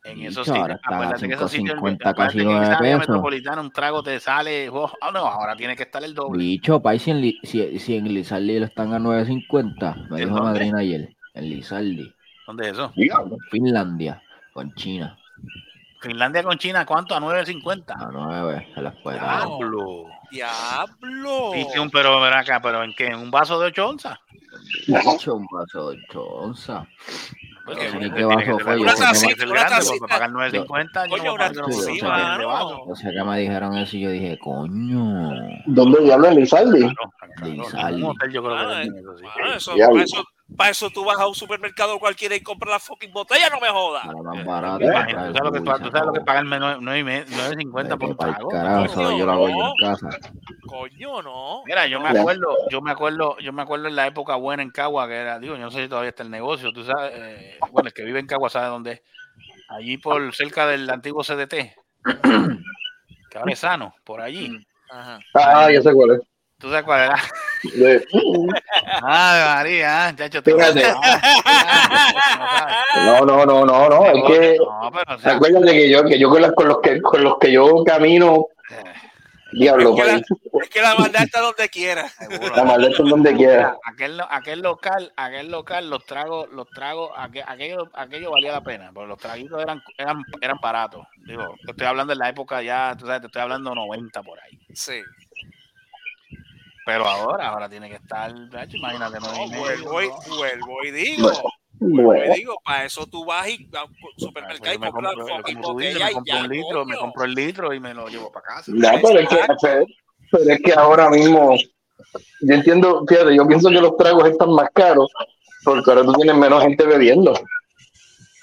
En 0.04 0.20
esos 0.24 0.46
sitios, 0.48 0.62
ahora 0.62 0.74
está 0.76 0.90
a 0.90 0.96
acuérdate 0.96 1.28
que 1.28 1.34
esos 1.36 1.52
sitios, 1.52 1.78
5.50 1.78 1.80
acuérdate 2.10 2.16
casi 2.16 2.38
que 2.38 2.42
en 2.44 2.48
9 2.50 2.66
esa 2.90 2.98
metropolitana 2.98 3.62
un 3.62 3.72
trago 3.72 4.02
te 4.02 4.20
sale, 4.20 4.68
oh, 4.70 4.92
ah, 5.00 5.12
no, 5.12 5.20
ahora 5.20 5.56
tiene 5.56 5.76
que 5.76 5.84
estar 5.84 6.04
el 6.04 6.16
doble. 6.16 6.40
Bicho, 6.44 6.80
país, 6.82 7.04
si 7.04 7.12
en, 7.12 7.22
si, 7.44 7.80
si 7.80 7.96
en 7.98 8.06
Lizardi 8.12 8.58
lo 8.60 8.66
están 8.66 8.94
a 8.94 9.00
9.50. 9.00 10.10
Me 10.10 10.22
¿En 10.22 10.26
dijo 10.28 10.36
dónde? 10.38 10.42
Madrina 10.42 10.80
ayer. 10.80 11.16
En 11.36 11.44
Lizardi. 11.50 12.12
¿Dónde 12.48 12.66
es 12.70 12.74
eso? 12.74 12.92
Finlandia. 13.52 14.22
Con 14.54 14.74
China. 14.74 15.18
Finlandia 16.02 16.42
con 16.44 16.58
China, 16.58 16.84
¿cuánto? 16.84 17.14
A 17.16 17.20
9.50. 17.20 17.94
A 17.96 18.10
9. 18.12 18.68
Se 18.74 18.82
las 18.82 18.96
puede 19.04 19.20
Ah, 19.20 19.24
dar. 19.26 19.48
Diablo. 19.48 20.06
Diablo. 20.32 21.52
Y 21.76 21.78
un- 21.80 21.92
pero 21.92 22.20
ven 22.20 22.34
acá, 22.34 22.60
pero 22.60 22.84
¿en 22.84 22.94
qué? 22.96 23.08
¿En 23.08 23.20
un 23.20 23.30
vaso 23.30 23.60
de 23.60 23.68
8 23.68 23.88
onzas? 23.88 24.18
Bicho, 24.88 25.36
un 25.36 25.46
vaso 25.52 25.92
de 25.92 26.00
8 26.10 26.24
onzas. 26.26 26.88
Pues 27.76 27.94
Una 27.94 28.02
me- 28.02 28.84
grande, 28.84 29.02
tacita, 29.02 29.44
una 29.46 29.54
porque 29.62 29.70
tacita. 29.70 30.08
para 30.08 30.20
pagar 30.28 30.32
9.50 30.32 31.04
yo 31.06 31.10
Coño, 31.10 31.24
no 31.24 31.34
una 31.34 31.52
pago 31.52 31.72
Sí, 31.72 31.82
sí, 31.82 32.00
o 32.92 32.96
sea, 32.96 33.12
que 33.12 33.24
me 33.24 33.40
dijeron 33.40 33.78
eso 33.78 33.98
y 33.98 34.02
yo 34.02 34.10
dije, 34.12 34.40
coño. 34.40 35.30
¿Dónde 35.66 36.02
diablo 36.04 36.28
en 36.30 36.36
Lizardi? 36.36 36.80
Claro, 36.80 37.54
Lizardi. 37.56 38.02
yo 38.02 38.14
creo 38.16 38.42
que 38.42 38.42
Mano, 38.42 38.68
venden 38.70 39.06
eso, 39.56 40.24
para, 40.58 40.70
eso, 40.72 40.90
tú 40.90 41.04
vas 41.06 41.18
a 41.20 41.28
un 41.28 41.36
supermercado 41.36 41.98
cualquiera 42.00 42.36
y 42.36 42.42
compras 42.42 42.72
la 42.72 42.80
fucking 42.80 43.12
botella, 43.12 43.50
no 43.50 43.60
me 43.60 43.70
jodas. 43.70 44.04
Eh, 44.06 44.10
¿Tú 44.10 45.34
sabes 45.34 45.44
lo 45.44 45.52
que, 45.52 45.60
jugo 45.60 45.64
y 45.64 45.66
pa- 45.66 45.78
se 45.78 45.84
tú 45.84 45.90
sabes 45.92 46.06
lo 46.08 46.14
que 46.14 46.20
acabó. 46.20 46.26
pagan 46.26 46.48
9.50 46.84 47.98
por 47.98 48.10
un 48.10 48.18
trago? 48.18 48.50
carajo, 48.50 48.86
eso 48.86 49.18
yo 49.18 49.26
lo 49.26 49.32
hago 49.32 49.50
yo 49.50 49.56
No. 49.56 49.68
en 49.70 49.76
casa. 49.78 50.10
Coño, 50.68 51.22
no. 51.22 51.64
Mira, 51.66 51.88
yo 51.88 52.00
me 52.00 52.10
acuerdo, 52.10 52.56
yo 52.70 52.82
me 52.82 52.92
acuerdo, 52.92 53.38
yo 53.40 53.52
me 53.54 53.62
acuerdo 53.62 53.88
en 53.88 53.96
la 53.96 54.08
época 54.08 54.36
buena 54.36 54.64
en 54.64 54.72
Cagua, 54.72 55.08
que 55.08 55.16
era, 55.16 55.40
digo, 55.40 55.56
yo 55.56 55.62
no 55.62 55.72
sé 55.72 55.84
si 55.84 55.90
todavía 55.90 56.10
está 56.10 56.24
el 56.24 56.30
negocio, 56.32 56.72
tú 56.72 56.84
sabes, 56.84 57.12
eh, 57.16 57.60
bueno, 57.72 57.88
el 57.88 57.94
que 57.94 58.04
vive 58.04 58.20
en 58.20 58.28
Cagua 58.28 58.50
sabe 58.50 58.68
dónde 58.68 58.92
es. 58.94 59.02
Allí 59.70 59.98
por 59.98 60.34
cerca 60.36 60.68
del 60.68 60.90
antiguo 60.90 61.24
CDT, 61.24 61.76
que 63.30 63.38
ahora 63.38 63.52
es 63.52 63.60
sano, 63.60 63.94
por 64.04 64.22
allí. 64.22 64.50
Ajá. 64.90 65.20
Ah, 65.34 65.72
ya 65.72 65.82
sé 65.82 65.94
cuál 65.94 66.12
es. 66.12 66.22
¿Tú 66.62 66.70
sabes 66.70 66.84
cuál 66.84 67.02
era? 67.02 67.16
De- 67.64 68.06
Ay, 69.04 69.44
María, 69.56 70.08
ah, 70.08 70.16
chacho, 70.16 70.42
tú- 70.44 70.52
Fíjate. 70.52 70.94
No 72.96 73.26
No, 73.26 73.26
no, 73.26 73.46
no, 73.46 73.66
no, 73.66 73.90
no. 73.90 74.06
Es 74.06 74.24
que 74.28 74.58
No, 74.58 74.92
pero, 74.92 75.16
o 75.16 75.20
sea, 75.20 75.34
acuérdate 75.36 75.72
que 75.72 75.90
yo, 75.90 76.04
que 76.06 76.20
yo 76.20 76.30
con, 76.30 76.42
las- 76.42 76.52
con 76.54 76.68
los 76.68 76.80
que 76.82 77.02
con 77.02 77.24
los 77.24 77.38
que 77.40 77.52
yo 77.52 77.84
camino, 77.84 78.46
diablo, 79.54 79.96
Es 79.96 79.96
que 80.04 80.12
la- 80.12 80.22
pues, 80.52 80.64
Es 80.68 80.70
que 80.70 80.82
la 80.82 80.96
maldad 80.96 81.24
está 81.24 81.42
donde 81.42 81.70
quiera. 81.70 82.08
seguro. 82.10 82.56
la 82.56 82.64
maldad 82.64 82.90
es 82.92 82.98
donde 82.98 83.36
quiera. 83.36 83.78
Aquel, 83.86 84.22
aquel 84.30 84.62
local, 84.62 85.12
aquel 85.18 85.52
local, 85.52 85.90
los 85.90 86.06
tragos, 86.06 86.48
los 86.52 86.70
tragos, 86.70 87.10
aqu- 87.18 87.44
aquello, 87.46 87.90
aquello 87.94 88.32
valía 88.32 88.52
la 88.54 88.62
pena, 88.62 88.92
porque 88.94 89.08
los 89.10 89.18
traguitos 89.18 89.62
eran, 89.62 89.82
eran, 89.98 90.24
eran 90.42 90.58
baratos. 90.62 91.06
Digo, 91.26 91.56
te 91.66 91.72
estoy 91.72 91.88
hablando 91.88 92.14
de 92.14 92.20
la 92.20 92.30
época 92.30 92.62
ya, 92.62 92.96
tú 92.98 93.06
sabes, 93.06 93.22
te 93.22 93.28
estoy 93.28 93.42
hablando 93.42 93.74
90 93.76 94.22
por 94.24 94.40
ahí. 94.40 94.58
Sí. 94.74 95.02
Pero 96.86 97.06
ahora, 97.08 97.50
ahora 97.50 97.70
tiene 97.70 97.90
que 97.90 97.96
estar, 97.96 98.32
imagínate, 98.32 99.20
no, 99.20 99.32
No, 99.32 99.58
vuelvo, 99.58 100.02
y, 100.02 100.10
vuelvo 100.30 100.84
y 100.84 100.92
digo. 100.92 101.32
Bueno, 101.80 102.04
Vuelvo 102.04 102.34
y 102.34 102.38
digo, 102.38 102.56
para 102.64 102.86
eso 102.86 103.08
tú 103.08 103.26
vas 103.26 103.50
y 103.50 103.68
a 103.76 103.84
un 103.86 103.96
supermercado 104.18 104.76
y 104.76 104.78
Pues 104.78 104.80
me 104.80 104.92
compras 104.92 105.14
compro, 105.16 105.28
la 105.28 105.38
fucking 105.38 105.56
como 105.56 105.68
tú 105.74 105.80
dices, 105.80 105.94
botella 105.94 106.06
me 106.06 106.12
y 106.12 106.14
compro 106.14 106.36
ya, 106.36 106.44
un 106.44 106.50
litro, 106.50 106.86
me 106.86 106.98
compro 106.98 107.24
el 107.24 107.34
litro 107.34 107.74
y 107.74 107.80
me 107.80 107.94
lo 107.94 108.08
llevo 108.08 108.32
para 108.32 108.46
casa. 108.46 108.72
No, 108.74 108.90
pero 109.02 109.20
es 109.20 109.30
que, 109.30 109.38
pero, 109.62 109.86
pero 110.32 110.52
es 110.52 110.62
que 110.62 110.74
ahora 110.74 111.10
mismo, 111.10 111.56
yo 112.42 112.54
entiendo, 112.54 113.04
fíjate, 113.08 113.36
yo 113.36 113.48
pienso 113.48 113.70
que 113.70 113.82
los 113.82 113.98
tragos 113.98 114.30
están 114.30 114.52
más 114.54 114.70
caros 114.74 115.12
porque 115.64 115.90
ahora 115.90 116.04
tú 116.04 116.14
tienes 116.14 116.36
menos 116.36 116.64
gente 116.64 116.86
bebiendo. 116.86 117.34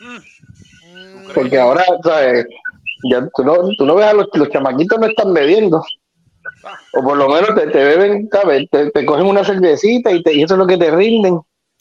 Mm, 0.01 1.33
Porque 1.35 1.59
ahora, 1.59 1.85
¿sabes? 2.03 2.46
Ya 3.11 3.29
tú 3.35 3.44
no, 3.44 3.68
tú 3.77 3.87
no 3.87 3.94
ves 3.94 4.07
a 4.07 4.12
los, 4.12 4.29
los 4.33 4.51
chamaquitos 4.51 4.98
no 4.98 5.07
están 5.07 5.33
bebiendo. 5.33 5.85
O 6.94 7.02
por 7.02 7.16
lo 7.16 7.29
menos 7.29 7.54
te, 7.54 7.66
te 7.69 7.85
beben, 7.85 8.29
¿sabes? 8.33 8.69
Te, 8.71 8.90
te 8.90 9.04
cogen 9.06 9.27
una 9.27 9.44
cervecita 9.44 10.10
y, 10.12 10.23
te, 10.23 10.35
y 10.35 10.42
eso 10.42 10.54
es 10.54 10.58
lo 10.58 10.66
que 10.66 10.77
te 10.77 10.90
rinden. 10.90 11.40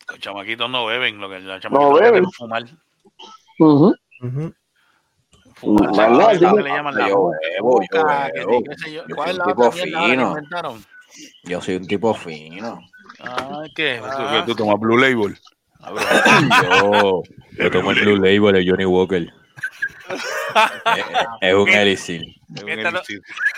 Los 0.09 0.19
chamaquitos 0.19 0.69
no 0.69 0.85
beben, 0.85 1.19
lo 1.19 1.29
que 1.29 1.39
los 1.39 1.61
chamaquitos 1.61 1.91
No 1.93 1.99
beben. 1.99 2.25
fumar. 2.31 2.63
Fumar, 5.55 5.87
Más 5.87 5.95
¿sabes? 5.95 6.17
nada, 6.17 6.39
¿Cómo 6.39 6.57
sí. 6.57 6.63
le 6.63 6.69
llaman 6.69 6.95
la 6.97 7.09
Yo 7.09 7.31
bebo, 7.55 7.81
yo 7.91 8.05
bebo. 8.35 8.63
¿Cuál 9.15 9.29
es 9.31 9.35
soy 9.35 9.37
la 9.37 9.45
tipo 9.45 9.71
fino. 9.71 10.27
inventaron? 10.29 10.85
Yo 11.43 11.61
soy 11.61 11.75
un 11.77 11.87
tipo 11.87 12.13
fino. 12.13 12.79
Ay, 13.19 13.71
¿qué? 13.75 13.99
Ah. 14.03 14.43
Tú 14.45 14.53
tomas 14.55 14.79
Blue 14.79 14.97
Label. 14.97 15.35
Yo, 16.63 17.23
yo 17.57 17.71
tomo 17.71 17.91
el 17.91 18.01
Blue 18.01 18.15
Label 18.17 18.53
de 18.53 18.69
Johnny 18.69 18.85
Walker. 18.85 19.27
Es, 21.41 21.53
un 21.53 21.69
elixir. 21.69 22.23
Es 22.55 22.63
un. 22.63 22.95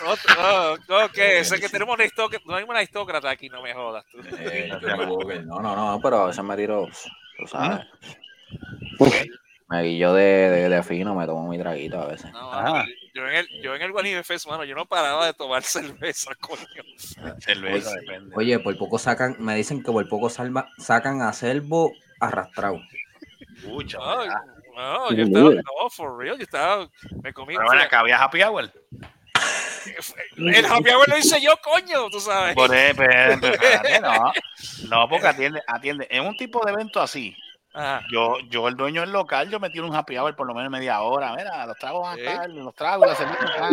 Otro, 0.07 0.73
oh, 0.89 1.05
ok, 1.05 1.43
sé 1.43 1.59
que 1.59 1.69
tenemos 1.69 1.97
no 2.45 2.55
hay 2.55 2.63
una 2.63 2.79
aristócrata 2.79 3.29
aquí, 3.29 3.49
no 3.49 3.61
me 3.61 3.73
jodas 3.73 4.05
tú. 4.11 4.19
Eh. 4.39 4.69
No, 5.45 5.59
no, 5.61 5.75
no, 5.75 5.99
pero 6.01 6.23
a 6.23 6.27
veces 6.27 6.43
me 6.43 6.55
tiro, 6.55 6.87
tú 7.37 7.47
sabes. 7.47 7.85
Me 9.69 9.83
guillo 9.83 10.13
de, 10.13 10.23
de, 10.23 10.69
de 10.69 10.83
fino, 10.83 11.13
me 11.13 11.27
tomo 11.27 11.47
mi 11.47 11.59
traguito 11.59 12.01
a 12.01 12.07
veces. 12.07 12.31
No, 12.31 12.51
Ajá. 12.51 12.71
mano, 12.71 12.89
yo 13.13 13.27
en 13.27 13.35
el, 13.35 13.47
yo 13.61 13.75
en 13.75 13.81
el 13.83 13.91
Guanime 13.91 14.23
Fest, 14.23 14.47
mano, 14.47 14.63
yo 14.63 14.73
no 14.73 14.87
paraba 14.87 15.27
de 15.27 15.33
tomar 15.33 15.61
cerveza, 15.63 16.33
coño. 16.35 16.65
Cerveza, 17.37 17.91
Oye, 17.91 17.99
depende. 17.99 18.35
Oye, 18.35 18.59
por 18.59 18.77
poco 18.77 18.97
sacan, 18.97 19.35
me 19.37 19.55
dicen 19.55 19.83
que 19.83 19.91
por 19.91 20.09
poco 20.09 20.29
salva, 20.31 20.69
sacan 20.79 21.21
a 21.21 21.33
Selvo 21.33 21.93
arrastrado. 22.19 22.81
Pucha, 23.63 23.99
No, 24.79 25.11
yo 25.11 25.23
estaba, 25.25 25.49
no, 25.49 25.89
for 25.89 26.17
real, 26.17 26.37
yo 26.37 26.43
estaba, 26.43 26.87
me 27.21 27.33
comí. 27.33 27.53
Pero 27.53 27.67
bueno, 27.67 27.81
acá 27.81 27.99
había 27.99 28.17
happy 28.23 28.41
hour. 28.43 28.71
El 30.37 30.65
happy 30.65 30.89
hour 30.89 31.09
lo 31.09 31.17
hice 31.17 31.41
yo, 31.41 31.51
coño, 31.61 32.09
tú 32.09 32.21
sabes. 32.21 32.55
Por 32.55 32.73
e- 32.73 32.95
pero- 32.95 33.35
no, 34.01 34.31
no, 34.89 35.09
porque 35.09 35.27
atiende, 35.27 35.61
atiende. 35.67 36.07
En 36.09 36.25
un 36.25 36.37
tipo 36.37 36.63
de 36.65 36.71
evento 36.71 37.01
así, 37.01 37.35
Ajá. 37.73 38.05
yo, 38.09 38.37
yo 38.49 38.69
el 38.69 38.77
dueño 38.77 39.01
del 39.01 39.11
local, 39.11 39.49
yo 39.49 39.59
me 39.59 39.69
tiro 39.69 39.85
un 39.85 39.93
happy 39.93 40.17
hour 40.17 40.33
por 40.35 40.47
lo 40.47 40.53
menos 40.53 40.71
media 40.71 41.01
hora. 41.01 41.35
Mira, 41.35 41.65
los 41.65 41.77
tragos 41.77 42.03
van 42.03 42.17
a 42.17 42.21
estar, 42.21 42.49
los 42.49 42.73
tragos, 42.73 43.07
la 43.07 43.15
cerveza. 43.15 43.69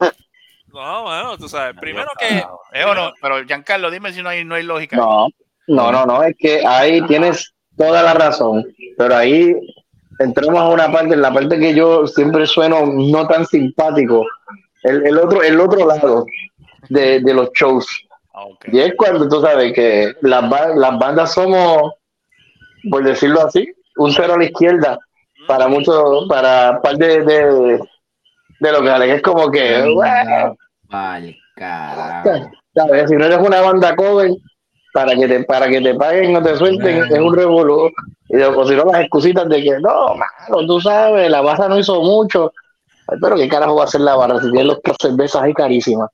No, 0.72 1.02
bueno, 1.02 1.36
tú 1.36 1.48
sabes, 1.48 1.76
primero 1.80 2.08
que. 2.16 2.38
¿Eh 2.72 2.84
no? 2.94 3.12
Pero 3.20 3.44
Giancarlo, 3.44 3.90
dime 3.90 4.12
si 4.12 4.22
no 4.22 4.28
hay, 4.28 4.44
no 4.44 4.54
hay 4.54 4.62
lógica. 4.62 4.96
No, 4.96 5.26
no, 5.66 5.90
no, 5.90 6.06
no, 6.06 6.22
es 6.22 6.36
que 6.38 6.64
ahí 6.64 7.04
tienes 7.06 7.52
toda 7.80 8.02
la 8.02 8.14
razón, 8.14 8.64
pero 8.98 9.16
ahí 9.16 9.54
entramos 10.18 10.60
a 10.60 10.68
una 10.68 10.92
parte, 10.92 11.14
en 11.14 11.22
la 11.22 11.32
parte 11.32 11.58
que 11.58 11.74
yo 11.74 12.06
siempre 12.06 12.46
sueno 12.46 12.84
no 12.86 13.26
tan 13.26 13.46
simpático, 13.46 14.26
el, 14.82 15.06
el 15.06 15.18
otro, 15.18 15.42
el 15.42 15.58
otro 15.58 15.86
lado 15.86 16.26
de, 16.90 17.20
de 17.20 17.34
los 17.34 17.50
shows. 17.54 17.86
Ah. 18.34 18.44
Y 18.70 18.78
es 18.80 18.92
cuando 18.96 19.26
tú 19.28 19.40
sabes 19.40 19.72
que 19.72 20.12
las, 20.20 20.48
ba- 20.50 20.74
las 20.76 20.98
bandas 20.98 21.32
somos, 21.32 21.92
por 22.90 23.02
decirlo 23.02 23.46
así, 23.46 23.66
un 23.96 24.12
cero 24.12 24.34
a 24.34 24.38
la 24.38 24.44
izquierda 24.44 24.98
para 25.48 25.66
muchos, 25.68 26.26
para 26.28 26.80
par 26.82 26.96
de, 26.96 27.22
de, 27.24 27.80
de 28.60 28.72
locales. 28.72 29.16
Es 29.16 29.22
como 29.22 29.50
que, 29.50 29.84
Vale, 30.88 31.38
carajo. 31.56 32.30
¿sabes? 32.74 33.08
Si 33.08 33.16
no 33.16 33.24
eres 33.24 33.38
una 33.38 33.60
banda 33.62 33.96
cover, 33.96 34.30
para 34.92 35.14
que 35.14 35.28
te, 35.28 35.44
para 35.44 35.68
que 35.68 35.80
te 35.80 35.94
paguen 35.94 36.36
o 36.36 36.42
te 36.42 36.56
suelten, 36.56 37.04
es 37.04 37.18
un 37.18 37.34
revolú. 37.34 37.90
Y 38.28 38.40
o 38.40 38.66
si 38.66 38.74
no, 38.74 38.84
las 38.84 39.02
excusitas 39.02 39.48
de 39.48 39.62
que, 39.62 39.78
no, 39.80 40.14
mano, 40.14 40.66
tú 40.66 40.80
sabes, 40.80 41.30
la 41.30 41.40
barra 41.40 41.68
no 41.68 41.78
hizo 41.78 42.00
mucho. 42.02 42.52
Pero 43.20 43.36
qué 43.36 43.48
carajo 43.48 43.76
va 43.76 43.82
a 43.82 43.86
hacer 43.86 44.00
la 44.00 44.16
barra 44.16 44.40
si 44.40 44.50
tienen 44.50 44.68
los 44.68 44.78
cervezas 45.00 45.42
ahí 45.42 45.52
carísimas. 45.52 46.10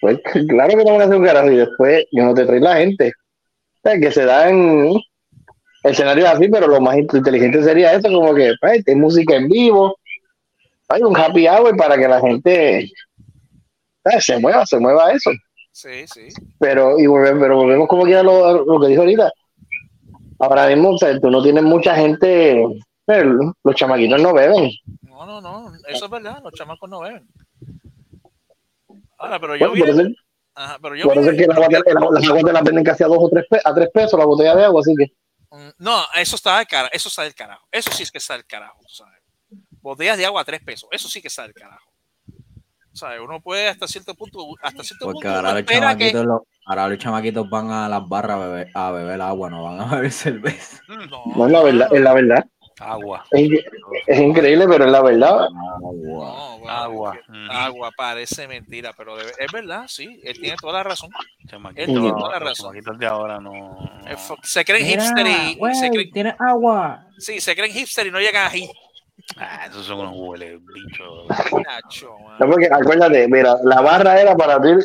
Pues 0.00 0.18
claro 0.48 0.76
que 0.76 0.84
no 0.84 0.92
van 0.92 1.00
a 1.00 1.04
hacer 1.04 1.16
un 1.16 1.24
carajo 1.24 1.50
y 1.50 1.56
después 1.56 2.04
yo 2.12 2.24
no 2.24 2.34
te 2.34 2.44
trae 2.44 2.60
la 2.60 2.76
gente. 2.76 3.08
O 3.08 3.88
sea, 3.88 3.98
que 3.98 4.10
se 4.10 4.24
dan 4.24 4.94
escenarios 5.82 6.28
así, 6.28 6.48
pero 6.48 6.66
lo 6.66 6.80
más 6.80 6.96
inteligente 6.96 7.62
sería 7.62 7.94
esto, 7.94 8.10
como 8.10 8.34
que, 8.34 8.52
pues, 8.60 8.82
hay 8.86 8.94
música 8.94 9.36
en 9.36 9.48
vivo, 9.48 9.96
hay 10.88 11.02
un 11.02 11.16
happy 11.16 11.46
hour 11.48 11.76
para 11.76 11.96
que 11.96 12.08
la 12.08 12.20
gente 12.20 12.90
se 14.20 14.38
mueva, 14.38 14.66
se 14.66 14.78
mueva 14.78 15.12
eso 15.12 15.30
Sí, 15.76 16.06
sí. 16.06 16.28
pero 16.60 16.98
y 17.00 17.06
volvemos, 17.08 17.40
pero 17.42 17.56
volvemos 17.56 17.88
como 17.88 18.04
que 18.04 18.14
a 18.16 18.22
lo, 18.22 18.64
lo 18.64 18.80
que 18.80 18.86
dijo 18.86 19.02
ahorita. 19.02 19.30
Ahora 20.38 20.68
mismo, 20.68 20.90
o 20.90 20.98
sea, 20.98 21.18
tú 21.20 21.30
no 21.30 21.42
tienes 21.42 21.64
mucha 21.64 21.96
gente, 21.96 22.64
pero 23.04 23.52
los 23.64 23.74
chamaquitos 23.74 24.22
no 24.22 24.32
beben. 24.32 24.70
No, 25.02 25.26
no, 25.26 25.40
no, 25.40 25.72
eso 25.88 26.04
es 26.04 26.10
verdad, 26.10 26.40
los 26.44 26.52
chamacos 26.52 26.88
no 26.88 27.00
beben. 27.00 27.26
Ahora, 29.18 29.40
pero 29.40 29.56
yo 29.56 29.68
Bueno, 29.70 29.84
vi. 29.84 29.90
eso, 29.90 30.02
Ajá, 30.54 30.78
pero 30.80 30.94
yo 30.94 31.08
vi- 31.08 31.36
que 31.36 31.46
las 31.46 31.56
agua, 31.56 31.68
te- 31.68 31.94
la- 31.94 32.08
las 32.20 32.28
aguas 32.28 32.62
venden 32.64 32.84
casi 32.84 33.02
a 33.02 33.06
dos 33.08 33.18
o 33.20 33.28
tres, 33.28 33.44
a 33.64 33.74
tres 33.74 33.90
pesos 33.92 34.16
la 34.18 34.24
botella 34.26 34.54
de 34.54 34.64
agua, 34.64 34.80
así 34.80 34.94
que 34.96 35.12
Mm, 35.50 35.70
No, 35.78 36.02
eso 36.16 36.34
está 36.34 36.58
del 36.58 36.66
carajo. 36.66 36.90
Eso 36.92 37.08
está 37.08 37.22
del 37.22 37.34
carajo. 37.34 37.64
Eso 37.70 37.88
sí 37.92 38.02
es 38.02 38.10
que 38.10 38.18
está 38.18 38.34
del 38.34 38.44
carajo, 38.44 38.80
¿sabes? 38.88 39.20
Botellas 39.80 40.18
de 40.18 40.26
agua 40.26 40.40
a 40.40 40.44
tres 40.44 40.60
pesos. 40.64 40.88
Eso 40.90 41.08
sí 41.08 41.22
que 41.22 41.28
está 41.28 41.42
del 41.44 41.54
carajo. 41.54 41.92
¿Sabes? 42.94 43.20
Uno 43.20 43.40
puede 43.40 43.68
hasta 43.68 43.86
cierto 43.88 44.14
punto, 44.14 44.38
hasta 44.62 44.82
cierto 44.84 45.06
Porque 45.06 45.26
punto, 45.26 45.36
ahora 45.36 45.52
los, 45.54 45.62
que. 45.64 45.74
chamaquitos, 45.74 46.24
los- 46.24 46.40
ahora 46.64 46.88
los 46.88 46.98
chamaquitos 46.98 47.50
van 47.50 47.70
a 47.70 47.88
las 47.88 48.08
barras 48.08 48.36
a 48.36 48.46
beber, 48.46 48.68
a 48.74 48.90
beber 48.92 49.20
agua, 49.20 49.50
no 49.50 49.64
van 49.64 49.80
a 49.80 49.86
beber 49.96 50.12
cerveza. 50.12 50.80
No, 50.88 51.22
no 51.36 51.46
es 51.46 51.52
la 51.52 51.62
verdad, 51.62 51.88
es 51.92 52.00
la 52.00 52.14
verdad. 52.14 52.44
Agua. 52.80 53.24
Es, 53.30 54.18
increíble, 54.20 54.66
pero 54.68 54.86
es 54.86 54.90
la 54.90 55.00
verdad. 55.00 55.48
No, 55.48 55.92
bueno, 55.92 56.68
Agua. 56.68 57.16
Mm. 57.28 57.50
Agua 57.50 57.90
parece 57.96 58.48
mentira, 58.48 58.92
pero 58.96 59.16
es 59.20 59.52
verdad, 59.52 59.84
sí. 59.86 60.20
Él 60.24 60.38
tiene 60.40 60.56
toda 60.60 60.74
la 60.74 60.82
razón. 60.82 61.10
Chamaquitos, 61.46 61.88
Él 61.88 61.94
tiene 61.94 62.08
no, 62.10 62.16
toda 62.16 62.32
la 62.32 62.38
los 62.40 62.48
razón. 62.48 62.64
chamaquitos 62.72 62.98
de 62.98 63.06
ahora 63.06 63.38
no. 63.40 63.76
Se 64.42 64.64
creen 64.64 64.86
hipster 64.86 65.26
y. 65.26 65.58
se 65.74 65.90
creen, 65.90 66.10
¿Tienes 66.10 66.34
agua? 66.40 67.06
sí, 67.18 67.40
se 67.40 67.54
creen 67.54 67.72
hipster 67.72 68.08
y 68.08 68.10
no 68.10 68.18
llegan 68.18 68.50
ahí. 68.50 68.68
Ah, 69.36 69.66
esos 69.68 69.86
son 69.86 70.00
unos 70.00 70.14
hueles 70.16 70.60
bichos. 70.64 71.26
Nacho. 71.66 72.14
No, 72.38 72.46
porque 72.46 72.66
acuérdate, 72.66 73.26
mira, 73.28 73.56
la 73.64 73.80
barra 73.80 74.20
era 74.20 74.36
para 74.36 74.60
tú 74.60 74.68
ir, 74.68 74.84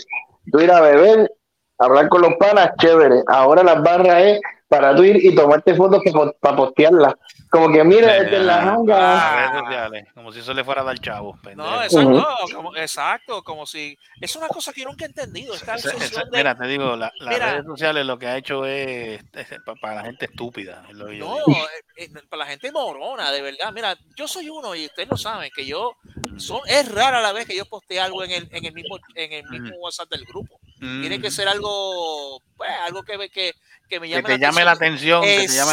tú 0.51 0.59
ir 0.59 0.71
a 0.71 0.81
beber, 0.81 1.31
hablar 1.77 2.09
con 2.09 2.21
los 2.21 2.33
panas, 2.39 2.71
chévere. 2.79 3.23
Ahora 3.27 3.63
las 3.63 3.81
barras 3.83 4.23
es 4.23 4.41
para 4.67 4.95
tú 4.95 5.03
ir 5.03 5.23
y 5.23 5.35
tomarte 5.35 5.75
fotos 5.75 6.01
para 6.39 6.55
postearlas. 6.55 7.13
Como 7.51 7.71
que 7.71 7.83
mira, 7.83 8.17
es 8.17 8.31
la 8.43 8.61
janga. 8.61 8.99
Las 8.99 9.35
redes 9.51 9.61
sociales, 9.63 10.07
como 10.13 10.31
si 10.31 10.39
eso 10.39 10.53
le 10.53 10.63
fuera 10.63 10.81
a 10.81 10.83
dar 10.83 10.99
chavo. 10.99 11.35
pendejo. 11.41 11.67
No, 11.67 11.81
exacto, 11.83 12.09
no, 12.11 12.27
como, 12.55 12.75
exacto, 12.75 13.43
como 13.43 13.65
si. 13.65 13.97
Es 14.21 14.35
una 14.35 14.47
cosa 14.47 14.71
que 14.71 14.81
yo 14.81 14.87
nunca 14.87 15.05
he 15.05 15.07
entendido. 15.07 15.55
Esta 15.55 15.73
Esa- 15.75 15.87
esa- 15.89 15.97
obsesión 15.97 16.29
de- 16.29 16.37
mira, 16.37 16.55
te 16.55 16.67
digo, 16.67 16.95
la- 16.95 17.11
las 17.19 17.33
Mira. 17.33 17.51
redes 17.53 17.65
sociales 17.65 18.05
lo 18.05 18.19
que 18.19 18.27
ha 18.27 18.37
hecho 18.37 18.65
es, 18.67 19.19
es 19.33 19.47
pa- 19.65 19.73
para 19.75 19.95
la 19.95 20.03
gente 20.03 20.25
estúpida. 20.25 20.85
es 20.89 20.95
lo 20.95 21.07
que 21.07 21.17
yo 21.17 21.25
No, 21.25 21.37
eh, 21.55 21.69
eh, 21.97 22.09
para 22.29 22.43
la 22.43 22.49
gente 22.51 22.71
morona, 22.71 23.31
de 23.31 23.41
verdad. 23.41 23.71
Mira, 23.73 23.97
yo 24.15 24.27
soy 24.27 24.47
uno 24.49 24.75
y 24.75 24.85
ustedes 24.85 25.09
lo 25.09 25.17
saben, 25.17 25.49
que 25.55 25.65
yo 25.65 25.93
son, 26.37 26.59
es 26.67 26.89
rara 26.93 27.19
la 27.19 27.31
vez 27.31 27.47
que 27.47 27.55
yo 27.57 27.65
postee 27.65 27.99
algo 27.99 28.23
en 28.23 28.29
el, 28.31 28.47
en 28.51 28.63
el 28.65 28.73
mismo, 28.73 28.97
en 29.15 29.33
el 29.33 29.49
mismo 29.49 29.75
WhatsApp 29.79 30.09
del 30.09 30.23
grupo. 30.25 30.59
Tiene 30.79 31.19
que 31.21 31.29
ser 31.31 31.47
algo, 31.47 32.41
pues, 32.55 32.71
algo 32.85 33.03
que, 33.03 33.29
que, 33.29 33.53
que 33.89 33.99
me 33.99 34.07
Que 34.07 34.13
llame 34.13 34.63
la 34.63 34.71
atención. 34.71 35.23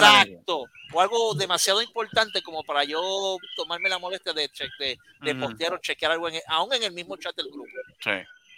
la. 0.00 0.22
Exacto. 0.22 0.64
O 0.92 1.00
algo 1.00 1.34
demasiado 1.34 1.82
importante 1.82 2.42
como 2.42 2.62
para 2.64 2.84
yo 2.84 3.36
tomarme 3.56 3.88
la 3.88 3.98
molestia 3.98 4.32
de, 4.32 4.48
che- 4.48 4.68
de, 4.78 4.98
postear 5.34 5.74
o 5.74 5.78
chequear 5.78 6.12
algo, 6.12 6.28
en, 6.28 6.40
aún 6.48 6.72
en 6.74 6.82
el 6.84 6.92
mismo 6.92 7.16
chat 7.16 7.34
del 7.36 7.46
grupo. 7.50 7.68
Sí. 8.00 8.10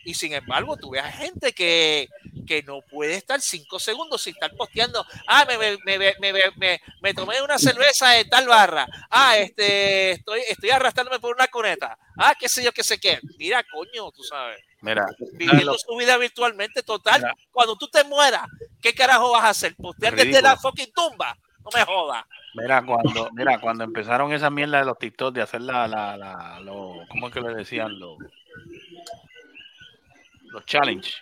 Y 0.04 0.14
sin 0.14 0.32
embargo, 0.32 0.76
tú 0.76 0.90
ves 0.90 1.02
a 1.02 1.10
gente 1.12 1.52
que, 1.52 2.08
que 2.46 2.62
no 2.62 2.80
puede 2.82 3.14
estar 3.14 3.40
cinco 3.40 3.78
segundos 3.78 4.22
sin 4.22 4.32
estar 4.34 4.54
posteando. 4.56 5.04
Ah, 5.26 5.44
me, 5.46 5.58
me, 5.58 5.76
me, 5.84 5.98
me, 5.98 6.14
me, 6.20 6.32
me- 6.56 6.80
me 7.02 7.14
tomé 7.14 7.42
una 7.42 7.58
cerveza 7.58 8.10
de 8.10 8.24
tal 8.24 8.46
barra. 8.46 8.86
Ah, 9.10 9.36
este, 9.36 10.12
estoy, 10.12 10.42
estoy 10.48 10.70
arrastrándome 10.70 11.18
por 11.18 11.34
una 11.34 11.48
cuneta. 11.48 11.98
Ah, 12.16 12.34
qué 12.38 12.48
sé 12.48 12.62
yo, 12.62 12.72
qué 12.72 12.84
sé 12.84 12.98
qué. 12.98 13.18
Mira, 13.38 13.62
coño, 13.64 14.10
tú 14.12 14.22
sabes. 14.22 14.62
Mira, 14.80 15.06
Viviendo 15.32 15.72
lo- 15.72 15.78
su 15.78 15.96
vida 15.96 16.16
virtualmente 16.18 16.82
total. 16.82 17.20
Mira. 17.20 17.34
Cuando 17.50 17.76
tú 17.76 17.88
te 17.88 18.04
mueras, 18.04 18.46
¿qué 18.80 18.94
carajo 18.94 19.32
vas 19.32 19.44
a 19.44 19.48
hacer? 19.50 19.74
¿Postear 19.76 20.12
desde 20.14 20.26
Ridículo. 20.30 20.48
la 20.50 20.56
fucking 20.56 20.92
tumba? 20.92 21.36
No 21.64 21.70
me 21.74 21.84
jodas. 21.84 22.24
Mira, 22.54 22.82
cuando, 22.86 23.28
mira, 23.32 23.60
cuando 23.60 23.84
empezaron 23.84 24.32
esa 24.32 24.48
mierda 24.50 24.78
de 24.78 24.84
los 24.86 24.98
TikTok 24.98 25.34
de 25.34 25.42
hacer 25.42 25.60
la, 25.62 25.86
la, 25.88 26.16
la 26.16 26.60
lo, 26.60 26.94
¿cómo 27.08 27.26
es 27.28 27.34
que 27.34 27.40
le 27.40 27.54
decían? 27.54 27.98
Los, 27.98 28.16
los 30.44 30.64
challenge. 30.64 31.12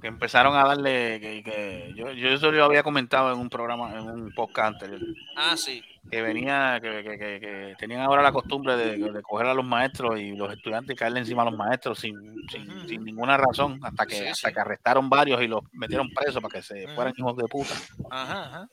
Que 0.00 0.06
empezaron 0.08 0.56
a 0.56 0.64
darle, 0.64 1.20
que, 1.20 1.42
que 1.42 1.92
yo, 1.96 2.10
yo 2.12 2.28
eso 2.28 2.50
lo 2.50 2.64
había 2.64 2.82
comentado 2.82 3.32
en 3.32 3.38
un 3.38 3.50
programa, 3.50 3.92
en 3.92 4.08
un 4.08 4.32
podcast 4.32 4.74
anterior, 4.74 5.00
Ah, 5.36 5.56
sí. 5.56 5.82
Que 6.08 6.22
venía, 6.22 6.78
que, 6.80 7.02
que, 7.02 7.18
que- 7.18 7.40
que 7.40 7.74
tenían 7.78 8.00
ahora 8.02 8.22
la 8.22 8.32
costumbre 8.32 8.76
de, 8.76 8.96
de 8.96 9.22
coger 9.22 9.46
a 9.48 9.54
los 9.54 9.64
maestros 9.64 10.18
y 10.20 10.32
los 10.36 10.52
estudiantes 10.52 10.94
y 10.94 10.96
caerle 10.96 11.20
encima 11.20 11.42
a 11.42 11.46
los 11.46 11.56
maestros 11.56 11.98
sin, 11.98 12.14
sin, 12.48 12.88
sin 12.88 13.04
ninguna 13.04 13.36
razón, 13.36 13.78
hasta 13.82 14.06
que, 14.06 14.14
Sí, 14.16 14.26
hasta 14.26 14.48
sí. 14.48 14.54
que 14.54 14.60
arrestaron 14.60 15.08
varios 15.10 15.42
y 15.42 15.48
los 15.48 15.60
metieron 15.72 16.08
presos 16.10 16.40
para 16.42 16.52
que 16.54 16.62
se 16.62 16.86
fueran 16.94 17.12
hijos 17.16 17.36
de 17.36 17.44
puta. 17.48 17.74
Ajá, 18.10 18.44
ajá. 18.46 18.68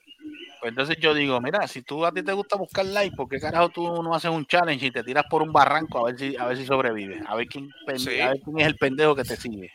Pues 0.60 0.72
entonces 0.72 0.98
yo 1.00 1.14
digo, 1.14 1.40
mira, 1.40 1.68
si 1.68 1.84
tú 1.84 2.04
a 2.06 2.12
ti 2.12 2.24
te 2.24 2.34
gusta 2.34 2.56
buscar 2.58 2.84
like, 2.86 3.16
¿por 3.16 3.30
qué 3.30 3.40
carajo 3.40 3.70
tú 3.70 4.02
no 4.02 4.16
haces 4.16 4.32
un 4.32 4.46
challenge 4.46 4.88
y 4.88 4.92
te 4.92 5.04
tiras 5.04 5.26
por 5.30 5.44
un 5.44 5.54
barranco 5.54 6.00
a 6.00 6.04
ver 6.10 6.18
si, 6.18 6.36
a 6.36 6.46
ver 6.46 6.58
si 6.58 6.66
sobrevives? 6.66 7.22
A 7.28 7.36
ver 7.36 7.48
quién, 7.48 7.70
Sí. 7.98 8.20
a 8.20 8.30
ver 8.30 8.40
quién 8.42 8.60
es 8.60 8.66
el 8.68 8.76
pendejo 8.78 9.16
que 9.16 9.24
te 9.24 9.36
sigue. 9.36 9.72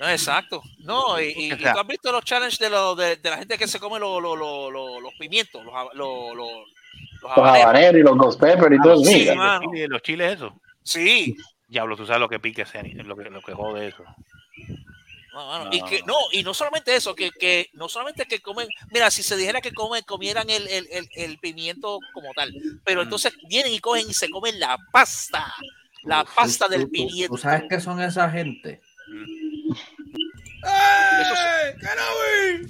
No, 0.00 0.08
exacto. 0.08 0.62
No, 0.78 1.20
y, 1.20 1.24
y- 1.36 1.52
y 1.52 1.56
tú 1.56 1.78
has 1.78 1.86
visto 1.86 2.10
los 2.10 2.24
challenges 2.24 2.58
de, 2.58 2.70
lo- 2.70 2.94
de, 2.94 3.16
de 3.16 3.30
la 3.30 3.36
gente 3.38 3.58
que 3.58 3.68
se 3.68 3.78
come 3.78 3.98
lo- 3.98 4.20
lo- 4.20 4.34
lo- 4.34 4.70
lo- 4.70 5.00
los 5.00 5.12
pimientos, 5.18 5.62
los, 5.94 6.34
los 7.22 7.36
Los 7.36 7.38
habaneros. 7.48 8.00
y 8.00 8.02
los 8.02 8.16
ghost 8.18 8.40
pepper 8.40 8.72
y 8.72 8.78
todo 8.80 8.94
eso. 8.94 9.04
Sí, 9.04 9.18
mira. 9.20 9.34
mano. 9.36 9.60
Los 9.64 9.70
chiles, 9.72 9.88
los 9.88 10.02
chiles 10.02 10.32
eso. 10.36 10.60
Sí, 10.82 11.36
Diablo, 11.68 11.96
tú 11.96 12.04
sabes 12.06 12.20
lo 12.20 12.28
que 12.28 12.40
pique 12.40 12.62
ese, 12.62 12.82
lo 12.82 13.16
que, 13.16 13.30
lo 13.30 13.40
que 13.40 13.52
jode 13.54 13.88
eso. 13.88 14.04
No, 15.32 15.46
mano, 15.46 15.64
No, 15.66 15.70
y 15.72 15.80
que 15.84 16.00
no. 16.00 16.06
no, 16.08 16.16
y 16.32 16.42
no 16.42 16.52
solamente 16.52 16.94
eso, 16.94 17.14
que, 17.14 17.30
que 17.30 17.70
no 17.72 17.88
solamente 17.88 18.26
que 18.26 18.40
comen, 18.40 18.68
mira, 18.92 19.10
si 19.10 19.22
se 19.22 19.34
dijera 19.36 19.62
que 19.62 19.72
comen, 19.72 20.02
comieran 20.04 20.50
el, 20.50 20.68
el, 20.68 20.86
el, 20.92 21.08
el 21.14 21.38
pimiento 21.38 21.98
como 22.12 22.34
tal, 22.34 22.52
pero 22.84 23.00
Mm. 23.00 23.04
entonces 23.04 23.32
vienen 23.48 23.72
y 23.72 23.78
cogen 23.78 24.10
y 24.10 24.12
se 24.12 24.28
comen 24.28 24.60
la 24.60 24.76
pasta, 24.92 25.54
la 26.02 26.24
pasta 26.24 26.68
del 26.68 26.82
¿Tú- 26.82 26.86
tú- 26.88 26.92
pimiento. 26.92 27.34
¿Tú 27.36 27.38
sabes 27.40 27.62
qué 27.70 27.80
son 27.80 28.02
esa 28.02 28.28
gente? 28.28 28.82
Eso 30.62 31.34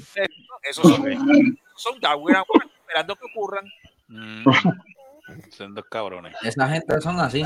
sí. 0.04 0.22
Esos 0.62 0.84
son, 0.88 1.58
son 1.76 2.00
Darwin 2.00 2.36
Award, 2.36 2.66
esperando 2.80 3.16
que 3.16 3.24
ocurran. 3.26 3.64
Mm. 4.12 4.44
Son 5.56 5.74
dos 5.74 5.84
cabrones. 5.90 6.34
Esa 6.42 6.68
gente 6.68 7.00
son 7.00 7.18
así. 7.20 7.42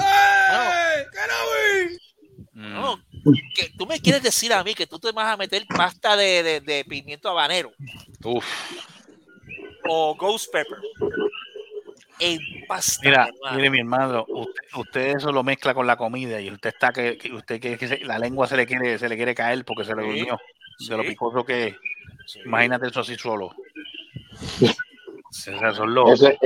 Mm. 2.52 2.72
No, 2.74 2.98
que 3.54 3.70
tú 3.78 3.86
me 3.86 4.00
quieres 4.00 4.22
decir 4.22 4.52
a 4.52 4.64
mí 4.64 4.74
que 4.74 4.86
tú 4.86 4.98
te 4.98 5.12
vas 5.12 5.32
a 5.32 5.36
meter 5.36 5.64
pasta 5.66 6.16
de, 6.16 6.42
de, 6.42 6.60
de 6.60 6.84
pimiento 6.84 7.28
habanero 7.28 7.70
Uf. 8.24 8.44
o 9.88 10.14
ghost 10.16 10.50
pepper 10.52 10.78
en 12.18 12.38
pasta. 12.66 13.02
Mira, 13.04 13.28
hermano. 13.28 13.56
mire 13.56 13.70
mi 13.70 13.78
hermano, 13.80 14.24
usted, 14.28 14.62
usted 14.76 15.16
eso 15.16 15.30
lo 15.32 15.42
mezcla 15.44 15.74
con 15.74 15.86
la 15.86 15.96
comida 15.96 16.40
y 16.40 16.50
usted 16.50 16.70
está 16.70 16.92
que, 16.92 17.18
que 17.18 17.32
usted 17.32 17.60
que, 17.60 17.76
que 17.76 17.88
se- 17.88 17.98
la 18.04 18.18
lengua 18.18 18.46
se 18.46 18.56
le 18.56 18.66
quiere 18.66 18.98
se 18.98 19.08
le 19.08 19.16
quiere 19.16 19.34
caer 19.34 19.64
porque 19.64 19.84
se 19.84 19.94
le 19.94 20.02
Sí, 20.02 20.08
durmió 20.08 20.40
de 20.88 20.96
lo 20.96 21.02
sí. 21.02 21.08
picoso 21.10 21.44
que 21.44 21.66
es. 21.68 21.76
Sí. 22.26 22.40
Imagínate 22.44 22.88
eso 22.88 23.00
así 23.00 23.16
solo. 23.16 23.54
Son. 25.45 25.55
Eso 26.09 26.28
es, 26.28 26.39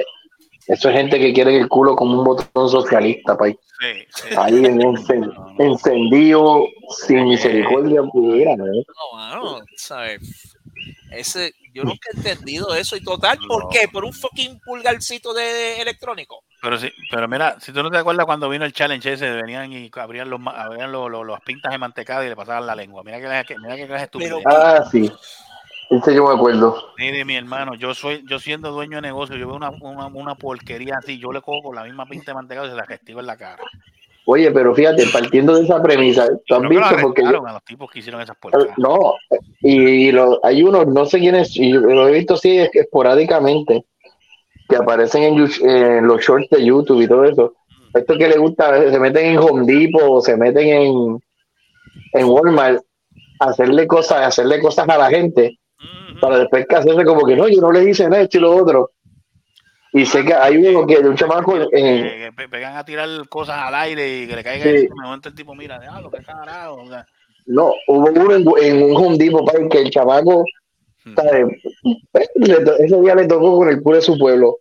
eso 0.66 0.88
es 0.90 0.94
gente 0.96 1.18
que 1.18 1.32
quiere 1.32 1.56
el 1.56 1.68
culo 1.68 1.96
como 1.96 2.18
un 2.18 2.24
botón 2.24 2.68
socialista, 2.68 3.36
pay. 3.36 3.52
Sí, 3.80 4.06
sí. 4.14 4.28
Ahí 4.36 4.64
en 4.64 4.80
encen- 4.80 5.54
encendido, 5.58 6.64
sin 7.06 7.24
misericordia, 7.28 8.02
pudiera, 8.02 8.56
¿no? 8.56 8.66
No, 8.66 9.16
mano, 9.16 9.60
¿sabes? 9.76 10.56
Ese, 11.10 11.54
yo 11.74 11.82
nunca 11.84 12.08
he 12.12 12.16
entendido 12.18 12.74
eso. 12.74 12.94
Y 12.96 13.02
total, 13.02 13.38
¿por 13.48 13.64
No. 13.64 13.68
qué? 13.70 13.88
¿Por 13.88 14.04
un 14.04 14.12
fucking 14.12 14.60
pulgarcito 14.60 15.32
de 15.34 15.80
electrónico? 15.80 16.44
Pero 16.62 16.78
sí, 16.78 16.92
pero 17.10 17.26
mira, 17.26 17.58
si 17.58 17.72
tú 17.72 17.82
no 17.82 17.90
te 17.90 17.96
acuerdas 17.98 18.26
cuando 18.26 18.48
vino 18.48 18.64
el 18.64 18.72
challenge 18.72 19.14
ese, 19.14 19.30
venían 19.30 19.72
y 19.72 19.90
abrían 19.94 20.28
los 20.30 20.40
abrían 20.46 20.92
los, 20.92 21.10
los- 21.10 21.26
las 21.26 21.40
pintas 21.40 21.72
de 21.72 21.78
mantecado 21.78 22.22
y 22.24 22.28
le 22.28 22.36
pasaban 22.36 22.66
la 22.66 22.76
lengua. 22.76 23.02
Mira 23.02 23.18
que 23.18 23.46
que- 23.54 23.58
mira 23.58 23.76
que 23.76 23.86
clase 23.86 24.00
de 24.00 24.04
estupidez. 24.04 24.34
Ah, 24.46 24.84
sí. 24.90 25.10
Ese 25.90 26.14
yo 26.14 26.24
me 26.28 26.34
acuerdo. 26.34 26.76
Mire, 26.98 27.24
mi 27.24 27.34
hermano, 27.34 27.74
yo 27.74 27.94
soy, 27.94 28.22
yo 28.28 28.38
siendo 28.38 28.70
dueño 28.70 28.96
de 28.98 29.02
negocio, 29.02 29.36
yo 29.36 29.48
veo 29.48 29.56
una, 29.56 29.70
una, 29.70 30.06
una 30.06 30.34
porquería 30.36 30.94
así, 30.98 31.18
yo 31.18 31.32
le 31.32 31.42
cojo 31.42 31.62
con 31.64 31.74
la 31.74 31.82
misma 31.82 32.06
pinta 32.06 32.30
de 32.30 32.34
mantecado 32.36 32.66
y 32.66 32.70
se 32.70 32.76
la 32.76 32.84
castigo 32.84 33.18
en 33.18 33.26
la 33.26 33.36
cara. 33.36 33.64
Oye, 34.24 34.52
pero 34.52 34.72
fíjate, 34.72 35.04
partiendo 35.12 35.56
de 35.56 35.64
esa 35.64 35.82
premisa, 35.82 36.28
tú 36.46 36.54
has 36.54 36.68
visto 36.68 36.96
porque 37.00 37.22
yo- 37.24 37.44
a 37.44 37.54
los 37.54 37.64
tipos 37.64 37.90
que 37.90 37.98
hicieron 37.98 38.20
esas 38.20 38.36
porcadas. 38.36 38.78
no, 38.78 39.14
y, 39.60 40.12
lo- 40.12 40.38
hay 40.44 40.62
unos, 40.62 40.86
no 40.86 41.06
sé 41.06 41.18
quiénes, 41.18 41.56
y 41.56 41.72
lo 41.72 42.06
he 42.06 42.12
visto 42.12 42.36
sí 42.36 42.58
es 42.58 42.70
que 42.70 42.80
esporádicamente, 42.80 43.84
que 44.68 44.76
aparecen 44.76 45.24
en, 45.24 46.06
los 46.06 46.20
shorts 46.20 46.50
de 46.50 46.64
YouTube 46.64 47.02
y 47.02 47.08
todo 47.08 47.24
eso. 47.24 47.54
Esto 47.92 48.16
que 48.16 48.28
le 48.28 48.38
gusta, 48.38 48.92
se 48.92 49.00
meten 49.00 49.26
en 49.26 49.38
Home 49.38 49.66
Depot, 49.66 50.02
o 50.04 50.20
se 50.20 50.36
meten 50.36 50.68
en, 50.68 51.20
en 52.12 52.26
Walmart, 52.26 52.80
hacerle 53.40 53.88
cosas, 53.88 54.28
hacerle 54.28 54.60
cosas 54.60 54.88
a 54.88 54.96
la 54.96 55.08
gente, 55.08 55.58
para 56.20 56.38
después 56.38 56.66
que 56.68 56.76
hacerse 56.76 57.04
como 57.04 57.24
que 57.24 57.36
no, 57.36 57.48
yo 57.48 57.60
no 57.60 57.72
le 57.72 57.88
hice 57.88 58.04
nada, 58.08 58.22
esto 58.22 58.38
y 58.38 58.40
lo 58.40 58.54
otro. 58.56 58.90
Y 59.92 60.06
sé 60.06 60.24
que 60.24 60.32
hay 60.34 60.56
uno 60.56 60.86
que 60.86 61.00
de 61.02 61.08
un 61.08 61.16
chamaco 61.16 61.56
en, 61.56 61.68
Que- 61.70 62.18
que 62.26 62.32
pe- 62.36 62.48
pegan 62.48 62.76
a 62.76 62.84
tirar 62.84 63.08
cosas 63.28 63.58
al 63.58 63.74
aire 63.74 64.20
y 64.22 64.26
que 64.28 64.36
le 64.36 64.44
caiga 64.44 64.64
Sí. 64.64 64.70
de 64.70 64.88
momento 65.02 65.28
el 65.30 65.34
tipo 65.34 65.54
mira, 65.54 65.78
diablo, 65.80 66.10
qué 66.10 66.22
carajo. 66.22 66.82
o 66.82 66.88
sea, 66.88 67.04
No, 67.46 67.72
hubo 67.88 68.08
uno 68.10 68.34
en, 68.36 68.44
en 68.62 68.82
un 68.84 68.96
Home 68.96 69.16
Depot, 69.18 69.44
pa, 69.44 69.52
que 69.68 69.78
el 69.78 69.90
chamaco, 69.90 70.44
Hmm. 71.04 71.14
to- 71.14 72.76
ese 72.78 73.00
día 73.00 73.14
le 73.14 73.26
tocó 73.26 73.56
con 73.56 73.68
el 73.70 73.82
culo 73.82 73.96
de 73.96 74.02
su 74.02 74.18
pueblo. 74.18 74.58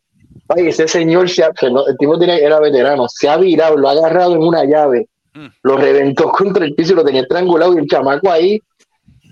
Ay, 0.48 0.70
ese 0.70 0.88
señor, 0.88 1.30
se 1.30 1.44
ha- 1.44 1.52
el 1.62 1.98
tipo 1.98 2.20
era 2.22 2.60
veterano, 2.60 3.08
se 3.10 3.30
ha 3.30 3.38
virado, 3.38 3.78
lo 3.78 3.90
ha 3.90 3.92
agarrado 3.92 4.34
en 4.36 4.42
una 4.42 4.64
llave, 4.64 5.08
Hmm. 5.34 5.48
lo 5.64 5.78
reventó 5.78 6.32
contra 6.58 6.66
el 6.66 6.74
piso 6.74 6.94
y 6.94 6.96
lo 6.96 7.04
tenía 7.06 7.22
estrangulado 7.22 7.76
y 7.76 7.80
el 7.80 7.88
chamaco 7.88 8.32
ahí, 8.32 8.60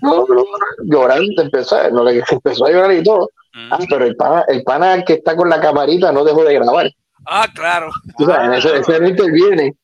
no, 0.02 0.26
no, 0.26 0.44
llorando, 0.84 1.42
empezó, 1.42 1.76
a- 1.76 1.90
no, 1.90 2.04
le- 2.04 2.22
empezó 2.30 2.66
a 2.66 2.70
llorar 2.70 2.92
y 2.92 3.02
todo. 3.02 3.28
mm. 3.54 3.72
Ah, 3.72 3.78
pero 3.88 4.04
el 4.04 4.16
pana, 4.16 4.44
el 4.48 4.62
pana 4.62 5.02
que 5.04 5.14
está 5.14 5.36
con 5.36 5.48
la 5.48 5.60
camarita 5.60 6.12
no 6.12 6.24
dejó 6.24 6.44
de 6.44 6.54
grabar. 6.54 6.90
Ah, 7.26 7.46
claro. 7.54 7.90
Tú 8.16 8.24
sabes, 8.24 8.64
ese, 8.64 8.78
ese 8.78 9.00
no 9.00 9.08
interviene. 9.08 9.74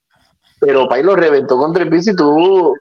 Pero 0.61 0.89
Pai 0.89 1.03
lo 1.03 1.15
reventó 1.15 1.57
contra 1.59 1.83
el 1.83 1.91
piso 1.91 2.13
y 2.13 2.17
tú. 2.17 2.75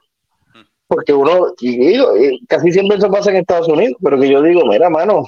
Porque 0.86 1.12
uno, 1.12 1.48
y 1.60 1.76
digo, 1.76 2.16
y 2.16 2.44
casi 2.46 2.70
siempre 2.70 2.98
eso 2.98 3.10
pasa 3.10 3.30
en 3.30 3.36
Estados 3.36 3.68
Unidos, 3.68 3.94
pero 4.02 4.18
que 4.20 4.28
yo 4.28 4.42
digo, 4.42 4.64
mira, 4.66 4.88
mano, 4.90 5.24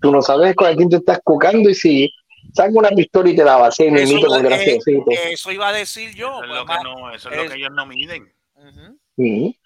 tú 0.00 0.10
no 0.10 0.20
sabes 0.22 0.54
con 0.56 0.74
quién 0.76 0.88
te 0.88 0.96
estás 0.96 1.20
cucando 1.22 1.68
y 1.70 1.74
si 1.74 2.10
saca 2.54 2.70
una 2.74 2.88
pistola 2.88 3.28
y 3.30 3.36
te 3.36 3.44
la 3.44 3.56
vacía 3.56 3.88
y 3.90 3.94
Eso, 3.94 4.26
con 4.26 4.42
graciosito. 4.42 5.04
eso 5.10 5.52
iba 5.52 5.68
a 5.68 5.72
decir 5.72 6.14
yo. 6.14 6.28
Eso 6.28 6.44
es 6.44 6.48
pues, 6.48 6.58
lo 6.58 6.66
que 6.66 6.74
no, 6.82 7.10
eso 7.14 7.30
es 7.30 7.36
lo 7.44 7.50
que 7.50 7.56
ellos 7.58 7.70
no 7.74 7.86
miden. 7.86 8.32
Ujú. 8.56 8.98
Sí. 9.16 9.58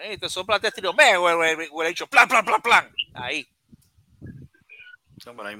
Eh, 0.00 0.18
te 0.18 0.28
sopla 0.28 0.60
me 0.96 1.18
huele, 1.18 1.68
huele 1.70 1.90
hecho, 1.90 2.06
plan, 2.06 2.28
plan, 2.28 2.44
plan, 2.44 2.60
plan. 2.60 2.94
Ahí. 3.14 3.46
No, 5.24 5.34
pero 5.34 5.48
hay, 5.48 5.56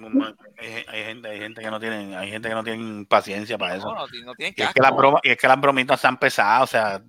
hay- 0.58 0.84
hay 0.88 1.04
gente, 1.04 1.28
hay 1.28 1.38
gente 1.38 1.62
que 1.62 1.70
no 1.70 1.80
tienen, 1.80 2.14
hay 2.14 2.30
gente 2.30 2.48
que 2.48 2.54
no 2.54 2.64
tienen 2.64 3.06
paciencia 3.06 3.56
para 3.56 3.76
eso. 3.76 3.86
No, 3.86 3.94
no, 3.94 4.06
tienen 4.34 4.54
Y 4.56 4.62
es, 4.62 4.72
que 4.74 4.80
las 4.82 4.94
bromas, 4.94 5.20
y 5.24 5.30
es 5.30 5.36
que 5.38 5.48
las 5.48 5.60
bromitas 5.60 6.00
se 6.00 6.06
han 6.06 6.18
pesado, 6.18 6.64
o 6.64 6.66
sea, 6.66 7.00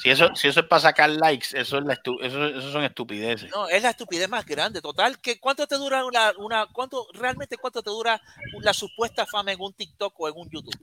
si 0.00 0.10
eso, 0.10 0.34
si 0.36 0.48
eso 0.48 0.60
es 0.60 0.66
para 0.66 0.80
sacar 0.80 1.10
likes, 1.10 1.48
eso 1.58 1.78
es 1.78 1.84
la 1.84 1.94
estu- 1.96 2.22
eso, 2.22 2.44
eso 2.46 2.70
son 2.70 2.84
estupideces. 2.84 3.50
No, 3.50 3.68
es 3.68 3.82
la 3.82 3.90
estupidez 3.90 4.28
más 4.28 4.44
grande. 4.46 4.80
Total, 4.80 5.18
que 5.18 5.40
¿cuánto 5.40 5.66
te 5.66 5.76
dura 5.76 6.04
una, 6.04 6.32
una 6.36 6.66
cuánto, 6.66 7.08
realmente 7.14 7.56
cuánto 7.56 7.82
te 7.82 7.90
dura 7.90 8.20
la 8.60 8.74
supuesta 8.74 9.26
fama 9.26 9.52
en 9.52 9.60
un 9.60 9.72
TikTok 9.72 10.14
o 10.20 10.28
en 10.28 10.34
un 10.36 10.48
YouTube? 10.50 10.78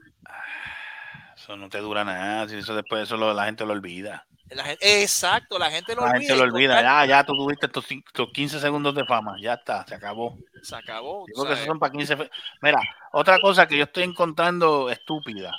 Eso 1.36 1.56
no 1.56 1.68
te 1.68 1.78
dura 1.78 2.04
nada, 2.04 2.48
si 2.48 2.56
eso 2.56 2.74
después 2.74 3.04
eso 3.04 3.16
lo- 3.16 3.32
la 3.32 3.44
gente 3.46 3.64
lo 3.64 3.72
olvida. 3.72 4.26
La 4.50 4.64
gente- 4.64 5.02
exacto, 5.02 5.58
la 5.58 5.70
gente 5.70 5.94
lo 5.94 6.02
La 6.02 6.12
olvida. 6.12 6.20
gente 6.20 6.36
lo 6.36 6.42
olvida, 6.44 6.80
ya, 6.80 7.04
ya 7.06 7.24
tú 7.24 7.32
tuviste 7.34 7.68
cin- 7.68 8.04
tus 8.12 8.30
15 8.32 8.60
segundos 8.60 8.94
de 8.94 9.04
fama, 9.04 9.36
ya 9.40 9.54
está, 9.54 9.84
se 9.86 9.94
acabó. 9.94 10.38
Se 10.62 10.76
acabó. 10.76 11.24
Creo 11.24 11.46
que 11.46 11.52
esos 11.54 11.66
son 11.66 11.78
para 11.80 11.92
15 11.92 12.16
fe- 12.16 12.30
Mira, 12.62 12.78
otra 13.12 13.40
cosa 13.40 13.66
que 13.66 13.76
yo 13.76 13.84
estoy 13.84 14.04
encontrando 14.04 14.88
estúpida 14.90 15.52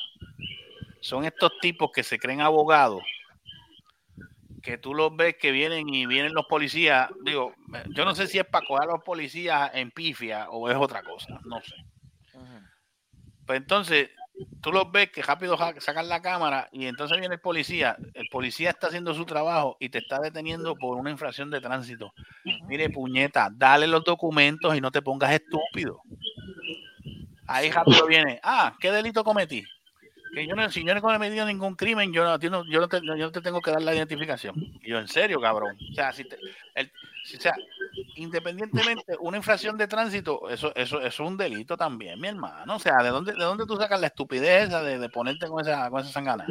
son 1.02 1.26
estos 1.26 1.52
tipos 1.60 1.92
que 1.92 2.04
se 2.04 2.18
creen 2.18 2.40
abogados, 2.42 3.02
que 4.64 4.78
tú 4.78 4.94
los 4.94 5.16
ves 5.16 5.36
que 5.38 5.52
vienen 5.52 5.88
y 5.94 6.06
vienen 6.06 6.34
los 6.34 6.46
policías. 6.46 7.10
Digo, 7.24 7.54
yo 7.90 8.06
no 8.06 8.16
sé 8.16 8.28
si 8.28 8.40
es 8.40 8.46
para 8.46 8.66
coger 8.66 8.90
a 8.90 8.94
los 8.94 9.04
policías 9.04 9.70
en 9.74 9.92
pifia 9.92 10.50
o 10.50 10.70
es 10.70 10.78
otra 10.78 11.04
cosa, 11.04 11.40
no 11.46 11.62
sé. 11.62 11.76
Pues 13.46 13.58
entonces, 13.58 14.10
tú 14.62 14.72
los 14.72 14.92
ves 14.92 15.10
que 15.12 15.22
rápido 15.22 15.58
sacan 15.80 16.08
la 16.10 16.22
cámara 16.22 16.70
y 16.72 16.86
entonces 16.86 17.18
viene 17.20 17.36
el 17.36 17.42
policía. 17.42 17.98
El 18.14 18.28
policía 18.30 18.70
está 18.70 18.88
haciendo 18.88 19.14
su 19.14 19.26
trabajo 19.26 19.78
y 19.80 19.90
te 19.90 20.00
está 20.00 20.20
deteniendo 20.20 20.76
por 20.76 20.98
una 20.98 21.10
infracción 21.12 21.50
de 21.50 21.62
tránsito. 21.62 22.14
Mire, 22.68 22.90
puñeta, 22.90 23.50
dale 23.52 23.88
los 23.88 24.04
documentos 24.04 24.76
y 24.76 24.82
no 24.82 24.92
te 24.92 25.02
pongas 25.02 25.32
estúpido. 25.34 26.02
Ahí 27.48 27.72
rápido 27.72 28.06
viene. 28.08 28.40
Ah, 28.44 28.76
¿qué 28.80 28.92
delito 28.92 29.24
cometí? 29.24 29.64
Que 30.34 30.46
yo 30.46 30.56
no, 30.56 30.70
si 30.70 30.84
yo 30.84 30.94
no 30.94 31.00
he 31.00 31.02
cometido 31.02 31.46
ningún 31.46 31.76
crimen, 31.76 32.12
yo 32.12 32.24
no, 32.24 32.38
yo, 32.40 32.50
no 32.82 32.88
te, 32.90 33.00
yo 33.04 33.16
no 33.16 33.32
te 33.32 33.42
tengo 33.42 33.62
que 33.62 33.72
dar 33.72 33.82
la 33.82 33.96
identificación. 33.96 34.54
Y 34.84 34.90
yo, 34.90 35.00
en 35.00 35.08
serio, 35.08 35.40
cabrón. 35.40 35.78
O 35.92 35.94
sea, 35.94 36.12
si 36.12 36.26
te- 36.26 36.38
el- 36.76 36.92
si- 37.24 37.38
o 37.38 37.42
sea, 37.42 37.54
independientemente, 38.16 39.16
una 39.20 39.38
infracción 39.38 39.78
de 39.78 39.88
tránsito, 39.88 40.50
eso, 40.50 40.74
eso, 40.76 41.00
eso 41.02 41.08
es 41.08 41.20
un 41.20 41.38
delito 41.38 41.78
también, 41.78 42.20
mi 42.20 42.28
hermano. 42.28 42.76
O 42.76 42.80
sea, 42.80 42.98
¿de 43.04 43.10
dónde, 43.10 43.34
de 43.34 43.44
dónde 43.44 43.66
tú 43.66 43.78
sacas 43.78 44.00
la 44.02 44.08
estupidez 44.08 44.68
esa 44.68 44.82
de, 44.82 45.00
de 45.00 45.10
ponerte 45.10 45.48
con 45.48 45.62
esa, 45.62 45.90
con 45.90 46.02
esa 46.02 46.12
sangana? 46.12 46.46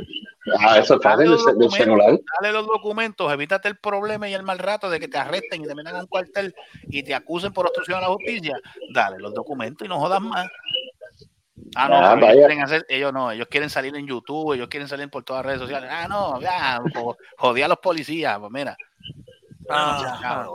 Ah, 0.61 0.79
eso 0.79 0.97
del, 0.99 1.39
celular. 1.71 2.19
dale 2.41 2.53
los 2.53 2.67
documentos, 2.67 3.33
evítate 3.33 3.69
el 3.69 3.79
problema 3.79 4.29
y 4.29 4.35
el 4.35 4.45
mal 4.45 4.59
rato 4.61 4.89
de 4.89 5.01
que 5.01 5.09
te 5.09 5.19
arresten 5.19 5.65
y 5.65 5.67
te 5.67 5.75
metan 5.75 5.97
a 5.97 6.01
un 6.01 6.07
cuartel 6.07 6.55
y 6.83 7.03
te 7.03 7.15
acusen 7.15 7.53
por 7.53 7.67
obstrucción 7.67 7.99
a 7.99 8.03
la 8.03 8.09
justicia. 8.09 8.57
Dale 8.93 9.19
los 9.19 9.35
documentos 9.35 9.85
y 9.85 9.89
no 9.89 9.99
jodas 9.99 10.21
más. 10.21 10.47
Ah, 11.75 11.89
no, 11.89 11.97
Ah, 11.97 12.15
ellos 12.15 12.37
quieren 12.47 12.63
hacer, 12.63 12.87
ellos 12.89 13.13
no, 13.13 13.31
ellos 13.33 13.49
quieren 13.51 13.71
salir 13.71 13.97
en 13.97 14.07
YouTube, 14.07 14.53
ellos 14.53 14.69
quieren 14.69 14.89
salir 14.89 15.11
por 15.11 15.25
todas 15.25 15.41
las 15.45 15.47
redes 15.47 15.61
sociales. 15.63 15.91
Ah, 15.93 16.07
no, 16.09 16.41
ya, 16.41 16.81
jo- 16.95 17.17
jodí 17.39 17.63
a 17.63 17.69
los 17.69 17.79
policías, 17.79 18.39
pues 18.39 18.53
mira. 18.53 18.77
Ah, 19.69 19.99
seas 20.01 20.21
cabrón. 20.21 20.55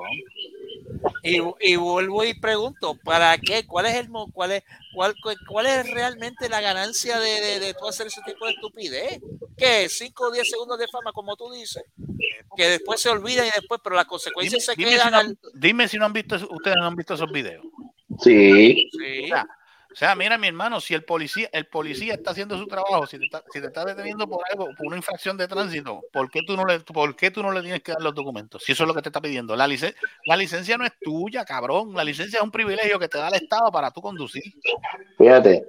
Y, 1.23 1.39
y 1.61 1.75
vuelvo 1.75 2.23
y 2.23 2.33
pregunto, 2.39 2.95
¿para 3.03 3.37
qué? 3.37 3.65
¿Cuál 3.65 3.85
es 3.87 3.95
el 3.95 4.09
cuál 4.33 4.51
es 4.51 4.63
cuál, 4.93 5.15
cuál, 5.47 5.65
es 5.65 5.89
realmente 5.91 6.49
la 6.49 6.61
ganancia 6.61 7.19
de, 7.19 7.41
de, 7.41 7.59
de 7.59 7.73
tú 7.73 7.87
hacer 7.87 8.07
ese 8.07 8.21
tipo 8.25 8.45
de 8.45 8.51
estupidez? 8.51 9.19
¿Qué? 9.57 9.87
5 9.89 10.25
o 10.27 10.31
10 10.31 10.49
segundos 10.49 10.77
de 10.79 10.87
fama, 10.87 11.11
como 11.11 11.35
tú 11.35 11.51
dices. 11.51 11.83
Que 12.55 12.67
después 12.69 12.99
se 13.01 13.09
olvidan 13.09 13.47
y 13.47 13.51
después, 13.51 13.79
pero 13.83 13.95
las 13.95 14.05
Dime, 14.05 14.09
consecuencias 14.09 14.65
se 14.65 14.75
dime 14.75 14.89
si 14.91 14.95
quedan 14.97 15.11
no, 15.11 15.17
al- 15.17 15.25
han- 15.27 15.37
dime 15.53 15.87
si 15.87 15.97
no 15.97 16.05
han 16.05 16.13
visto, 16.13 16.35
ustedes 16.49 16.77
no 16.77 16.85
han 16.87 16.95
visto 16.95 17.13
esos 17.13 17.31
videos. 17.31 17.65
Sí. 18.19 18.89
Sí. 18.91 19.23
O 19.23 19.27
sea, 19.27 19.47
O 19.91 19.95
sea, 19.95 20.15
mira, 20.15 20.37
mi 20.37 20.47
hermano, 20.47 20.79
si 20.79 20.93
el 20.93 21.03
policía, 21.03 21.49
el 21.51 21.65
policía 21.67 22.13
está 22.13 22.31
haciendo 22.31 22.57
su 22.57 22.65
trabajo, 22.65 23.05
si 23.05 23.17
te 23.19 23.25
está, 23.25 23.43
si 23.51 23.59
te 23.59 23.67
está 23.67 23.83
deteniendo 23.83 24.25
por 24.27 24.39
algo, 24.49 24.69
por 24.77 24.87
una 24.87 24.95
infracción 24.95 25.35
de 25.37 25.47
tránsito, 25.47 25.99
¿por 26.13 26.29
qué 26.31 26.41
tú 26.47 26.55
no 26.55 26.65
le, 26.65 26.79
por 26.79 27.15
qué 27.15 27.29
tú 27.29 27.43
no 27.43 27.51
le 27.51 27.61
tienes 27.61 27.83
que 27.83 27.91
dar 27.91 28.01
los 28.01 28.15
documentos? 28.15 28.63
Si 28.63 28.71
eso 28.71 28.83
es 28.83 28.87
lo 28.87 28.93
que 28.93 29.01
te 29.01 29.09
está 29.09 29.19
pidiendo. 29.19 29.55
La, 29.55 29.67
licen- 29.67 29.93
la 30.25 30.37
licencia 30.37 30.77
no 30.77 30.85
es 30.85 30.93
tuya, 31.01 31.43
cabrón. 31.43 31.93
La 31.93 32.03
licencia 32.05 32.37
es 32.37 32.43
un 32.43 32.51
privilegio 32.51 32.97
que 32.99 33.09
te 33.09 33.17
da 33.17 33.27
el 33.27 33.33
Estado 33.35 33.69
para 33.71 33.91
tú 33.91 34.01
conducir. 34.01 34.43
Fíjate, 35.17 35.65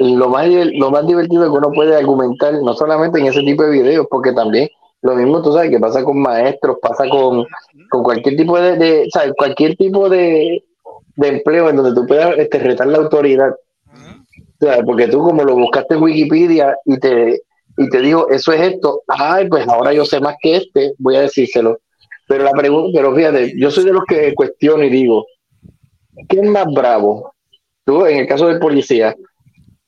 lo, 0.00 0.28
más, 0.28 0.48
lo 0.48 0.90
más 0.90 1.06
divertido 1.06 1.44
que 1.44 1.58
uno 1.58 1.70
puede 1.72 1.96
argumentar, 1.96 2.54
no 2.54 2.74
solamente 2.74 3.20
en 3.20 3.26
ese 3.26 3.40
tipo 3.42 3.62
de 3.62 3.70
videos, 3.70 4.06
porque 4.10 4.32
también 4.32 4.68
lo 5.02 5.14
mismo, 5.14 5.42
tú 5.42 5.52
sabes, 5.52 5.70
que 5.70 5.78
pasa 5.78 6.02
con 6.02 6.20
maestros, 6.20 6.78
pasa 6.82 7.08
con, 7.08 7.44
con 7.90 8.02
cualquier 8.02 8.36
tipo 8.36 8.58
de, 8.58 8.76
de- 8.76 9.08
¿sabes? 9.12 9.32
cualquier 9.36 9.76
tipo 9.76 10.08
de, 10.08 10.64
de 11.16 11.28
empleo 11.28 11.70
en 11.70 11.76
donde 11.76 11.94
tú 11.94 12.06
puedas 12.06 12.36
este, 12.38 12.58
retar 12.58 12.86
la 12.86 12.98
autoridad. 12.98 13.54
Porque 14.86 15.08
tú 15.08 15.18
como 15.18 15.44
lo 15.44 15.54
buscaste 15.56 15.94
en 15.94 16.02
Wikipedia 16.02 16.76
y 16.86 16.98
te, 16.98 17.42
y 17.76 17.88
te 17.88 18.00
dijo, 18.00 18.28
eso 18.30 18.52
es 18.52 18.72
esto, 18.72 19.02
ay, 19.08 19.48
pues 19.48 19.66
ahora 19.68 19.92
yo 19.92 20.04
sé 20.04 20.20
más 20.20 20.36
que 20.40 20.56
este, 20.56 20.94
voy 20.98 21.16
a 21.16 21.22
decírselo. 21.22 21.78
Pero 22.26 22.44
la 22.44 22.52
pregunta, 22.52 22.90
pero 22.94 23.14
fíjate, 23.14 23.52
yo 23.58 23.70
soy 23.70 23.84
de 23.84 23.92
los 23.92 24.04
que 24.04 24.34
cuestiono 24.34 24.82
y 24.84 24.90
digo, 24.90 25.26
¿qué 26.28 26.40
es 26.40 26.48
más 26.48 26.66
bravo? 26.72 27.34
Tú, 27.84 28.06
en 28.06 28.18
el 28.18 28.26
caso 28.26 28.46
del 28.46 28.58
policía, 28.58 29.14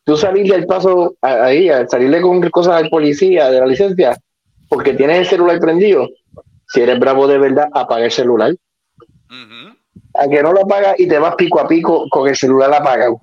tú 0.04 0.16
salirle 0.16 0.56
al 0.56 0.66
paso 0.66 1.16
ahí, 1.22 1.70
a 1.70 1.86
salirle 1.88 2.20
con 2.20 2.48
cosas 2.50 2.74
al 2.74 2.90
policía 2.90 3.50
de 3.50 3.60
la 3.60 3.66
licencia, 3.66 4.16
porque 4.68 4.92
tienes 4.92 5.20
el 5.20 5.26
celular 5.26 5.58
prendido. 5.58 6.08
Si 6.68 6.80
eres 6.80 6.98
bravo 6.98 7.26
de 7.26 7.38
verdad, 7.38 7.68
apaga 7.72 8.04
el 8.04 8.10
celular. 8.10 8.54
A 10.18 10.28
que 10.28 10.42
no 10.42 10.52
lo 10.52 10.62
apagas 10.62 10.94
y 10.98 11.06
te 11.08 11.18
vas 11.18 11.34
pico 11.36 11.60
a 11.60 11.68
pico 11.68 12.06
con 12.10 12.28
el 12.28 12.36
celular 12.36 12.72
apagado. 12.74 13.20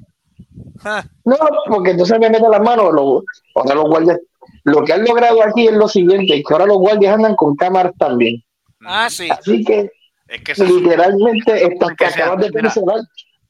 No, 1.26 1.36
porque 1.70 1.92
entonces 1.92 2.20
me 2.20 2.30
meten 2.30 2.52
las 2.52 2.62
manos. 2.62 2.92
Lo, 2.94 3.24
ahora 3.56 3.76
los 3.76 3.86
guardias, 3.86 4.20
lo 4.64 4.84
que 4.84 4.94
han 4.94 5.04
logrado 5.06 5.44
aquí 5.44 5.68
es 5.68 5.74
lo 5.74 5.88
siguiente, 5.88 6.44
que 6.44 6.54
ahora 6.54 6.66
los 6.66 6.78
guardias 6.78 7.16
andan 7.16 7.36
con 7.36 7.56
cámaras 7.56 7.94
también. 7.98 8.44
Ah, 8.86 9.10
sí. 9.10 9.30
Así 9.30 9.64
que 9.64 9.90
Es 10.28 10.42
que 10.44 10.56
se, 10.56 10.66
literalmente 10.66 11.66
estás 11.66 11.92
que 11.98 12.10
sea- 12.10 12.26
acabas 12.26 12.42
de 12.46 12.50
mira. 12.50 12.62
cancelar. 12.64 13.00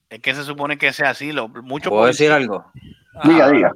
es 0.10 0.20
que 0.20 0.36
se 0.36 0.44
supone 0.44 0.78
que 0.78 0.94
sea 0.94 1.10
así. 1.12 1.32
Lo, 1.32 1.48
mucho 1.48 1.90
¿Puedo 1.90 2.06
decir 2.06 2.32
algo? 2.32 2.66
Diga, 3.24 3.50
diga. 3.50 3.72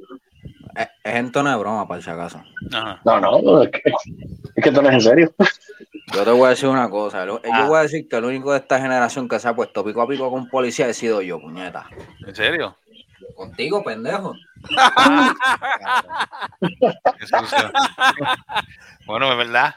Es, 0.75 0.87
es 1.03 1.15
en 1.15 1.31
tono 1.31 1.49
de 1.49 1.57
broma, 1.57 1.87
por 1.87 2.01
si 2.03 2.09
acaso. 2.09 2.41
Ajá. 2.71 3.01
No, 3.03 3.19
no, 3.19 3.63
es 3.63 3.71
que, 3.71 3.81
es 4.55 4.63
que 4.63 4.69
esto 4.69 4.81
no 4.81 4.89
es 4.89 4.93
en 4.95 5.01
serio. 5.01 5.33
Yo 6.13 6.23
te 6.23 6.31
voy 6.31 6.45
a 6.47 6.49
decir 6.49 6.69
una 6.69 6.89
cosa. 6.89 7.25
lo- 7.25 7.41
Ah. 7.51 7.61
Yo 7.61 7.67
voy 7.67 7.79
a 7.79 7.81
decir 7.81 8.07
que 8.07 8.15
el 8.17 8.25
único 8.25 8.51
de 8.53 8.59
esta 8.59 8.79
generación 8.79 9.27
que 9.27 9.39
se 9.39 9.47
ha 9.47 9.55
puesto 9.55 9.83
pico 9.83 10.01
a 10.01 10.07
pico 10.07 10.29
con 10.31 10.47
policía 10.49 10.87
he 10.87 10.93
sido 10.93 11.21
yo, 11.21 11.39
puñeta. 11.39 11.87
¿En 12.25 12.35
serio? 12.35 12.77
Contigo, 13.35 13.83
pendejo. 13.83 14.33
Bueno, 19.05 19.31
es 19.31 19.37
verdad. 19.37 19.75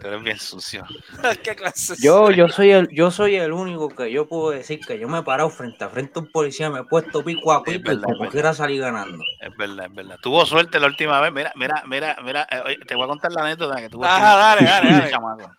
Tú 0.00 0.06
eres 0.06 0.22
bien 0.22 0.38
sucio. 0.38 0.86
¿Qué 1.42 1.56
clase? 1.56 1.94
Yo, 2.00 2.30
yo 2.30 2.48
soy 2.48 2.70
el, 2.70 2.88
yo 2.92 3.10
soy 3.10 3.34
el 3.36 3.52
único 3.52 3.88
que 3.88 4.10
yo 4.12 4.28
puedo 4.28 4.50
decir 4.50 4.80
que 4.80 4.98
yo 4.98 5.08
me 5.08 5.18
he 5.18 5.22
parado 5.22 5.50
frente 5.50 5.84
a 5.84 5.88
frente 5.88 6.12
a 6.16 6.22
un 6.22 6.30
policía, 6.30 6.70
me 6.70 6.80
he 6.80 6.84
puesto 6.84 7.24
pico 7.24 7.52
a 7.52 7.64
pico 7.64 7.92
y 7.92 8.00
como 8.00 8.16
verdad. 8.18 8.30
quiera 8.32 8.54
salir 8.54 8.80
ganando. 8.80 9.24
Es 9.40 9.56
verdad, 9.56 9.86
es 9.86 9.94
verdad. 9.94 10.18
Tuvo 10.20 10.46
suerte 10.46 10.78
la 10.78 10.86
última 10.86 11.20
vez. 11.20 11.32
Mira, 11.32 11.52
mira, 11.56 11.82
mira, 11.86 12.16
mira. 12.22 12.46
eh, 12.50 12.62
oye, 12.64 12.78
te 12.78 12.94
voy 12.94 13.04
a 13.04 13.08
contar 13.08 13.32
la 13.32 13.42
anécdota 13.42 13.80
que 13.80 13.88
tuvo. 13.88 14.04
Ajá, 14.04 14.36
dale, 14.36 14.62
dale, 14.62 14.88
dale. 14.92 15.10
chamaco. 15.10 15.56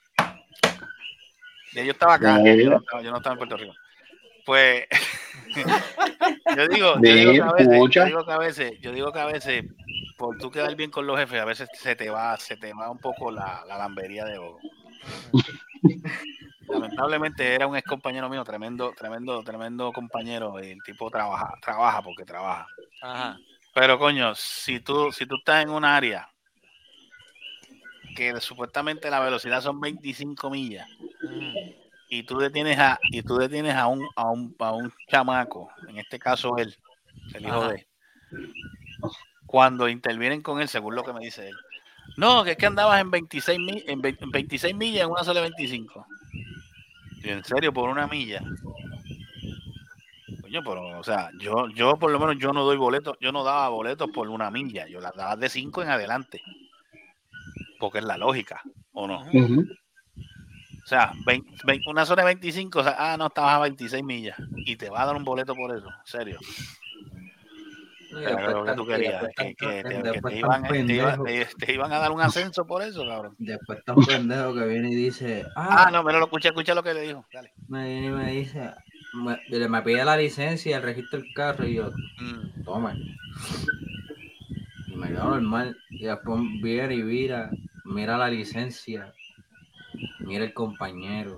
Yo 1.74 1.92
estaba 1.92 2.16
acá. 2.16 2.34
Dale. 2.38 2.64
Yo 2.64 2.70
no 2.70 2.78
estaba, 2.78 3.02
yo 3.02 3.12
no 3.12 3.18
estaba 3.18 3.34
en 3.34 3.38
Puerto 3.38 3.58
Rico. 3.58 3.76
Pues 4.46 4.86
yo 6.56 6.68
digo, 6.68 6.96
yo 7.02 7.34
digo, 7.34 7.54
que 7.56 7.64
a 7.64 7.78
veces, 7.78 7.92
yo 7.92 8.06
digo 8.06 8.26
que 8.26 8.32
a 8.32 8.38
veces, 8.38 8.80
yo 8.82 8.92
digo 8.92 9.12
que 9.12 9.20
a 9.20 9.26
veces, 9.26 9.66
por 10.18 10.38
tú 10.38 10.52
quedar 10.52 10.76
bien 10.76 10.92
con 10.92 11.08
los 11.08 11.18
jefes, 11.18 11.42
a 11.42 11.46
veces 11.46 11.70
se 11.74 11.96
te 11.96 12.10
va, 12.10 12.38
se 12.38 12.58
te 12.58 12.74
va 12.74 12.90
un 12.90 13.00
poco 13.00 13.32
la, 13.32 13.64
la 13.68 13.78
lambería 13.78 14.26
de 14.26 14.38
ojo. 14.38 14.60
Lamentablemente 16.68 17.56
era 17.56 17.66
un 17.66 17.76
ex 17.76 17.88
compañero 17.88 18.30
mío, 18.30 18.44
tremendo, 18.44 18.94
tremendo, 18.96 19.44
tremendo 19.44 19.92
compañero. 19.92 20.60
El 20.60 20.82
tipo 20.84 21.10
trabaja, 21.10 21.52
trabaja 21.62 22.02
porque 22.04 22.26
trabaja. 22.26 22.68
Ajá. 23.02 23.40
Pero 23.74 23.98
coño, 23.98 24.36
si 24.36 24.80
tú, 24.80 25.12
si 25.12 25.26
tú 25.26 25.38
estás 25.38 25.64
en 25.64 25.70
un 25.70 25.84
área 25.84 26.30
que 28.16 28.40
supuestamente 28.40 29.10
la 29.10 29.20
velocidad 29.20 29.62
son 29.62 29.80
25 29.80 30.50
millas 30.50 30.88
y 32.10 32.24
tú 32.24 32.38
detienes 32.40 32.78
a 32.80 33.00
y 33.12 33.22
tú 33.22 33.38
detienes 33.38 33.76
a 33.76 33.88
un 33.88 34.08
a 34.16 34.30
un, 34.30 34.56
a 34.60 34.72
un 34.72 34.92
chamaco, 35.08 35.70
en 35.88 35.98
este 35.98 36.18
caso 36.20 36.58
él, 36.58 36.76
el 37.34 37.46
hijo 37.46 37.64
Ajá. 37.64 37.70
de 37.70 37.88
cuando 39.46 39.88
intervienen 39.90 40.42
con 40.42 40.60
él, 40.62 40.68
según 40.68 40.96
lo 40.96 41.04
que 41.04 41.14
me 41.14 41.22
dice 41.22 41.48
él. 41.50 41.56
No, 42.18 42.44
que 42.44 42.52
es 42.52 42.58
que 42.58 42.66
andabas 42.66 43.00
en 43.02 43.12
26 43.12 43.60
mi- 43.60 43.84
en, 43.88 44.02
ve- 44.02 44.18
en 44.20 44.32
26 44.32 44.76
millas 44.76 45.04
en 45.06 45.12
una 45.12 45.24
sola 45.24 45.42
25. 45.42 46.06
Y 47.24 47.30
en 47.30 47.44
serio, 47.44 47.72
por 47.74 47.90
una 47.90 48.08
milla. 48.08 48.42
Coño, 50.42 50.62
pero, 50.64 51.00
o 51.00 51.04
sea, 51.04 51.30
yo, 51.40 51.68
yo 51.70 51.98
por 51.98 52.12
lo 52.12 52.20
menos 52.20 52.38
yo 52.40 52.52
no 52.54 52.64
doy 52.64 52.78
boletos, 52.78 53.18
yo 53.20 53.32
no 53.32 53.44
daba 53.44 53.70
boletos 53.70 54.10
por 54.12 54.28
una 54.30 54.50
milla, 54.52 54.88
yo 54.88 55.00
las 55.00 55.16
daba 55.16 55.36
de 55.36 55.50
5 55.50 55.82
en 55.84 55.90
adelante. 55.90 56.42
Porque 57.80 58.00
es 58.00 58.04
la 58.04 58.18
lógica, 58.18 58.62
¿o 58.94 59.08
no? 59.08 59.22
O 59.22 59.64
sea, 60.90 61.12
vein- 61.26 61.46
vein- 61.66 61.82
una 61.86 62.06
zona 62.06 62.24
de 62.24 62.28
25, 62.28 62.80
o 62.80 62.84
sea, 62.84 62.96
ah, 62.98 63.16
no, 63.18 63.28
estabas 63.28 63.56
a 63.56 63.60
26 63.60 64.04
millas 64.04 64.38
y 64.66 64.76
te 64.76 64.90
va 64.90 65.04
a 65.04 65.06
dar 65.06 65.16
un 65.16 65.24
boleto 65.24 65.56
por 65.56 65.76
eso, 65.76 65.88
en 65.88 66.06
serio. 66.06 66.40
Pero 68.12 68.52
lo 68.52 68.66
que 68.66 68.74
tú 68.74 68.88
querías, 68.88 69.24
que, 69.36 69.54
que 69.56 69.84
te, 69.84 70.02
que 70.12 70.22
te 70.22 70.36
iban, 70.40 70.64
te 70.64 70.96
iban- 70.96 71.24
te- 71.24 71.46
te 71.60 71.74
iban 71.74 71.94
a 71.94 72.00
dar 72.00 72.12
un 72.12 72.22
ascenso 72.22 72.66
por 72.66 72.82
eso, 72.82 73.06
cabrón. 73.06 73.36
Después 73.38 73.80
está 73.80 73.94
un 73.94 74.04
pendejo 74.04 74.54
que 74.56 74.66
viene 74.66 74.90
y 74.90 74.96
dice, 74.96 75.46
Ah, 75.56 75.86
ah, 75.88 75.92
no, 75.92 76.04
pero 76.04 76.18
lo 76.18 76.26
escucha, 76.26 76.50
escucha 76.50 76.74
lo 76.74 76.82
que 76.82 76.94
le 76.96 77.02
dijo. 77.02 77.24
Dale. 77.32 77.52
me 77.68 77.86
viene 77.88 78.08
y 78.08 78.10
me 78.10 78.32
dice, 78.32 78.72
me, 79.14 79.40
me 79.70 79.82
pide 79.84 80.04
la 80.04 80.18
licencia 80.18 80.72
y 80.72 80.74
el 80.74 80.82
registro 80.82 81.20
del 81.20 81.32
carro 81.34 81.66
y 81.68 81.76
yo, 81.76 81.92
Mm. 82.20 82.64
toma. 82.64 82.96
Y 84.88 84.96
me 84.96 85.08
quedo 85.10 85.26
normal. 85.30 85.78
Y 85.92 86.06
después 86.06 86.42
viene 86.64 86.96
y 86.96 87.04
mira, 87.04 87.52
mira 87.86 88.18
la 88.18 88.28
licencia, 88.28 89.14
mira 90.20 90.46
el 90.46 90.54
compañero. 90.54 91.38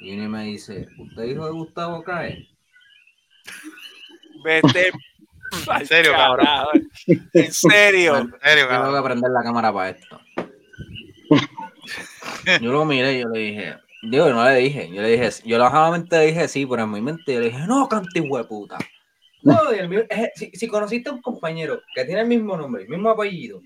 Y 0.00 0.04
viene 0.06 0.24
y 0.24 0.28
me 0.28 0.44
dice, 0.44 0.88
¿usted 0.98 1.24
hijo 1.24 1.46
de 1.46 1.52
Gustavo 1.52 2.02
Cae? 2.02 2.48
Vete. 4.44 4.90
En 5.78 5.86
serio, 5.86 6.12
cabrón. 6.12 6.90
En 7.06 7.52
serio. 7.52 8.16
En 8.16 8.32
serio, 8.42 8.68
Tengo 8.68 8.96
que 8.96 9.02
prender 9.02 9.30
la 9.30 9.42
cámara 9.42 9.70
para 9.70 9.90
esto. 9.90 10.18
Yo 12.60 12.72
lo 12.72 12.86
miré 12.86 13.18
y 13.18 13.20
yo 13.20 13.28
le 13.28 13.38
dije, 13.38 13.76
digo, 14.02 14.30
no 14.30 14.44
le 14.44 14.56
dije, 14.56 14.90
yo 14.90 15.02
le 15.02 15.10
dije, 15.10 15.30
yo 15.44 15.58
solamente 15.58 16.18
le 16.18 16.26
dije 16.26 16.48
sí, 16.48 16.66
pero 16.66 16.84
en 16.84 16.90
mi 16.90 17.00
mente 17.00 17.34
yo 17.34 17.40
le 17.40 17.50
dije, 17.50 17.66
no, 17.66 17.88
cantigüe 17.88 18.38
de 18.38 18.44
puta. 18.44 18.78
No, 19.42 19.70
el 19.70 20.06
eh, 20.08 20.30
si, 20.34 20.50
si 20.52 20.68
conociste 20.68 21.10
a 21.10 21.12
un 21.12 21.22
compañero 21.22 21.82
que 21.94 22.04
tiene 22.04 22.20
el 22.22 22.28
mismo 22.28 22.56
nombre, 22.56 22.84
el 22.84 22.88
mismo 22.88 23.10
apellido, 23.10 23.60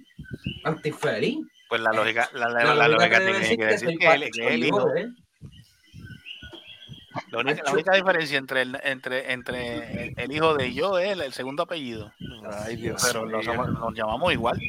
antifeliz. 0.65 1.39
Pues 1.69 1.81
la 1.81 1.93
lógica, 1.93 2.29
la, 2.33 2.49
la, 2.49 2.65
La, 2.65 2.75
la 2.75 2.89
lógica 2.89 3.19
tiene 3.19 3.57
que 3.57 3.65
decir 3.65 3.99
que 3.99 4.07
él 4.15 4.31
que 4.33 4.55
él 4.55 4.65
hijo. 4.65 4.89
La 7.31 7.39
única, 7.39 7.63
la 7.65 7.73
única 7.73 7.95
diferencia 7.95 8.37
entre 8.39 8.63
el, 8.63 8.79
entre, 8.85 9.33
entre 9.33 10.09
el, 10.09 10.15
el 10.19 10.33
hijo 10.33 10.55
de 10.55 10.73
yo 10.75 10.99
es 10.99 11.13
el, 11.13 11.23
el 11.23 11.33
segundo 11.33 11.63
apellido. 11.63 12.13
Ay, 12.65 12.77
Dios 12.77 13.03
Pero 13.07 13.25
nos, 13.27 13.45
llama- 13.45 13.67
nos 13.69 13.95
llamamos 13.95 14.33
igual. 14.33 14.61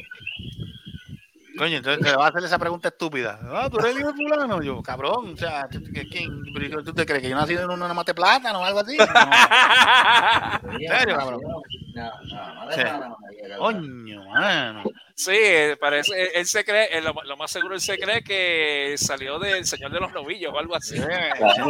Coño, 1.58 1.76
entonces 1.76 2.04
te 2.04 2.16
va 2.16 2.26
a 2.26 2.28
hacer 2.28 2.44
esa 2.44 2.58
pregunta 2.58 2.88
estúpida. 2.88 3.38
Ah, 3.52 3.68
tú 3.70 3.78
eres 3.80 3.94
el 3.96 4.00
hijo 4.00 4.12
de 4.12 4.16
fulano. 4.16 4.62
Yo, 4.62 4.80
cabrón, 4.82 5.34
o 5.34 5.36
sea, 5.36 5.68
¿tú- 5.68 5.82
¿qué- 5.92 6.08
¿quién, 6.08 6.42
¿tú 6.84 6.94
te 6.94 7.04
crees 7.04 7.20
que 7.22 7.28
yo 7.28 7.36
nací 7.36 7.52
en 7.54 7.68
una 7.68 7.92
mate 7.92 8.14
plátano 8.14 8.60
o 8.60 8.64
algo 8.64 8.80
así? 8.80 8.96
No. 8.96 9.04
¿En 10.72 10.98
serio, 10.98 11.16
cabrón? 11.16 11.40
No, 11.98 12.54
no, 12.64 12.64
no, 12.66 12.72
Sí. 12.72 12.82
Coño, 13.58 14.24
mano. 14.24 14.82
Sí, 15.14 15.32
eh, 15.34 15.76
parece, 15.80 16.20
él, 16.22 16.28
él 16.34 16.46
se 16.46 16.64
cree, 16.64 16.96
eh, 16.96 17.00
lo, 17.02 17.12
lo 17.24 17.36
más 17.36 17.50
seguro 17.50 17.74
él 17.74 17.80
se 17.80 17.98
cree 17.98 18.22
que 18.22 18.94
salió 18.96 19.38
del 19.40 19.64
Señor 19.66 19.90
de 19.90 19.98
los 19.98 20.12
Novillos 20.12 20.52
o 20.54 20.58
algo 20.58 20.76
así. 20.76 20.96
Sí, 20.96 21.02
sí. 21.02 21.62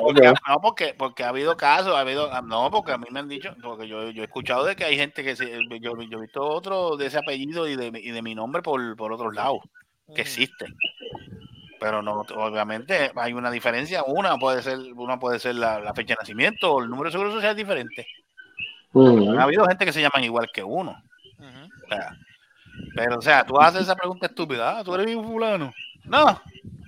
Porque, 0.00 0.32
no, 0.48 0.60
porque, 0.62 0.94
porque 0.96 1.22
ha 1.24 1.28
habido 1.28 1.56
casos, 1.56 1.94
ha 1.94 2.00
habido, 2.00 2.32
ah, 2.32 2.40
no, 2.42 2.70
porque 2.70 2.92
a 2.92 2.98
mí 2.98 3.06
me 3.10 3.20
han 3.20 3.28
dicho, 3.28 3.54
porque 3.62 3.86
yo, 3.86 4.08
yo 4.10 4.22
he 4.22 4.24
escuchado 4.26 4.64
de 4.64 4.76
que 4.76 4.84
hay 4.84 4.96
gente 4.96 5.22
que 5.22 5.36
se, 5.36 5.50
yo, 5.80 5.92
yo 6.00 6.18
he 6.18 6.22
visto 6.22 6.42
otro 6.42 6.96
de 6.96 7.06
ese 7.06 7.18
apellido 7.18 7.68
y 7.68 7.76
de, 7.76 7.90
mi- 7.90 8.00
y 8.00 8.10
de 8.12 8.22
mi 8.22 8.34
nombre 8.34 8.62
por, 8.62 8.96
por 8.96 9.12
otros 9.12 9.34
lados, 9.34 9.58
que 10.14 10.22
existen. 10.22 10.74
Pero 11.78 12.00
no, 12.00 12.22
obviamente 12.36 13.10
hay 13.16 13.34
una 13.34 13.50
diferencia, 13.50 14.02
una 14.06 14.38
puede 14.38 14.62
ser, 14.62 14.78
una 14.94 15.18
puede 15.18 15.38
ser 15.38 15.56
la, 15.56 15.78
la 15.80 15.92
fecha 15.92 16.14
de 16.14 16.20
nacimiento 16.22 16.72
o 16.72 16.82
el 16.82 16.88
número 16.88 17.08
de 17.08 17.12
seguro 17.12 17.30
social 17.32 17.50
es 17.50 17.56
diferente. 17.58 18.06
Ha 19.38 19.42
habido 19.42 19.64
gente 19.66 19.84
que 19.84 19.92
se 19.92 20.00
llaman 20.00 20.24
igual 20.24 20.48
que 20.52 20.62
uno. 20.62 20.96
Ujú. 21.38 21.84
O 21.84 21.88
sea, 21.88 22.16
pero, 22.94 23.18
o 23.18 23.22
sea, 23.22 23.44
tú 23.44 23.58
haces 23.60 23.82
esa 23.82 23.94
pregunta 23.96 24.26
estúpida, 24.26 24.78
ah, 24.78 24.84
tú 24.84 24.94
eres 24.94 25.06
bien 25.06 25.24
fulano. 25.24 25.72
No, 26.04 26.40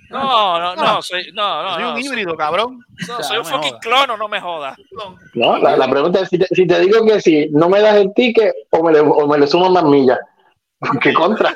No, 0.09 0.59
no, 0.59 0.75
no, 0.75 1.01
soy, 1.03 1.29
no, 1.33 1.61
no, 1.63 1.73
Soy 1.75 1.83
no, 1.83 1.89
un 1.89 1.95
soy- 1.97 2.05
híbrido, 2.05 2.35
cabrón. 2.35 2.79
no, 3.07 3.13
O 3.13 3.17
sea, 3.17 3.23
soy 3.23 3.37
un 3.37 3.43
no 3.43 3.49
me 3.49 3.55
fucking 3.57 3.79
clono, 3.79 4.17
no 4.17 4.27
me 4.27 4.41
jodas. 4.41 4.75
No, 5.35 5.57
la, 5.59 5.77
la 5.77 5.87
pregunta 5.89 6.21
es 6.21 6.29
si 6.29 6.39
te, 6.39 6.47
si 6.47 6.65
te 6.65 6.79
digo 6.79 7.05
que 7.05 7.21
sí, 7.21 7.47
no 7.51 7.69
me 7.69 7.79
das 7.79 7.95
el 7.97 8.11
ticket 8.15 8.53
o 8.71 8.83
me 8.83 8.91
le, 8.91 8.99
o 9.01 9.27
me 9.27 9.37
le 9.37 9.45
sumo 9.47 9.69
más 9.69 9.83
millas. 9.83 10.17
¿Qué 11.01 11.13
contra? 11.13 11.53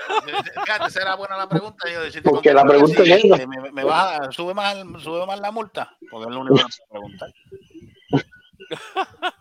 Fíjate, 0.65 0.87
esa 0.89 1.01
era 1.01 1.15
buena 1.15 1.37
la 1.37 1.47
pregunta. 1.47 1.89
Yo 1.89 2.01
decirte 2.01 2.29
Porque 2.29 2.53
la 2.53 2.63
pregunta 2.65 3.03
si- 3.03 3.11
es 3.13 3.23
esa. 3.23 3.37
si 3.37 3.47
Me, 3.47 3.71
me 3.71 3.83
baja, 3.85 4.31
sube, 4.31 4.53
más, 4.53 4.75
sube 4.99 5.25
más 5.25 5.39
la 5.39 5.49
multa. 5.51 5.95
Porque 6.11 6.27
es 6.29 6.35
lo 6.35 6.41
único 6.41 6.55
que 6.57 6.63
me 6.63 6.69
preguntar. 6.91 7.29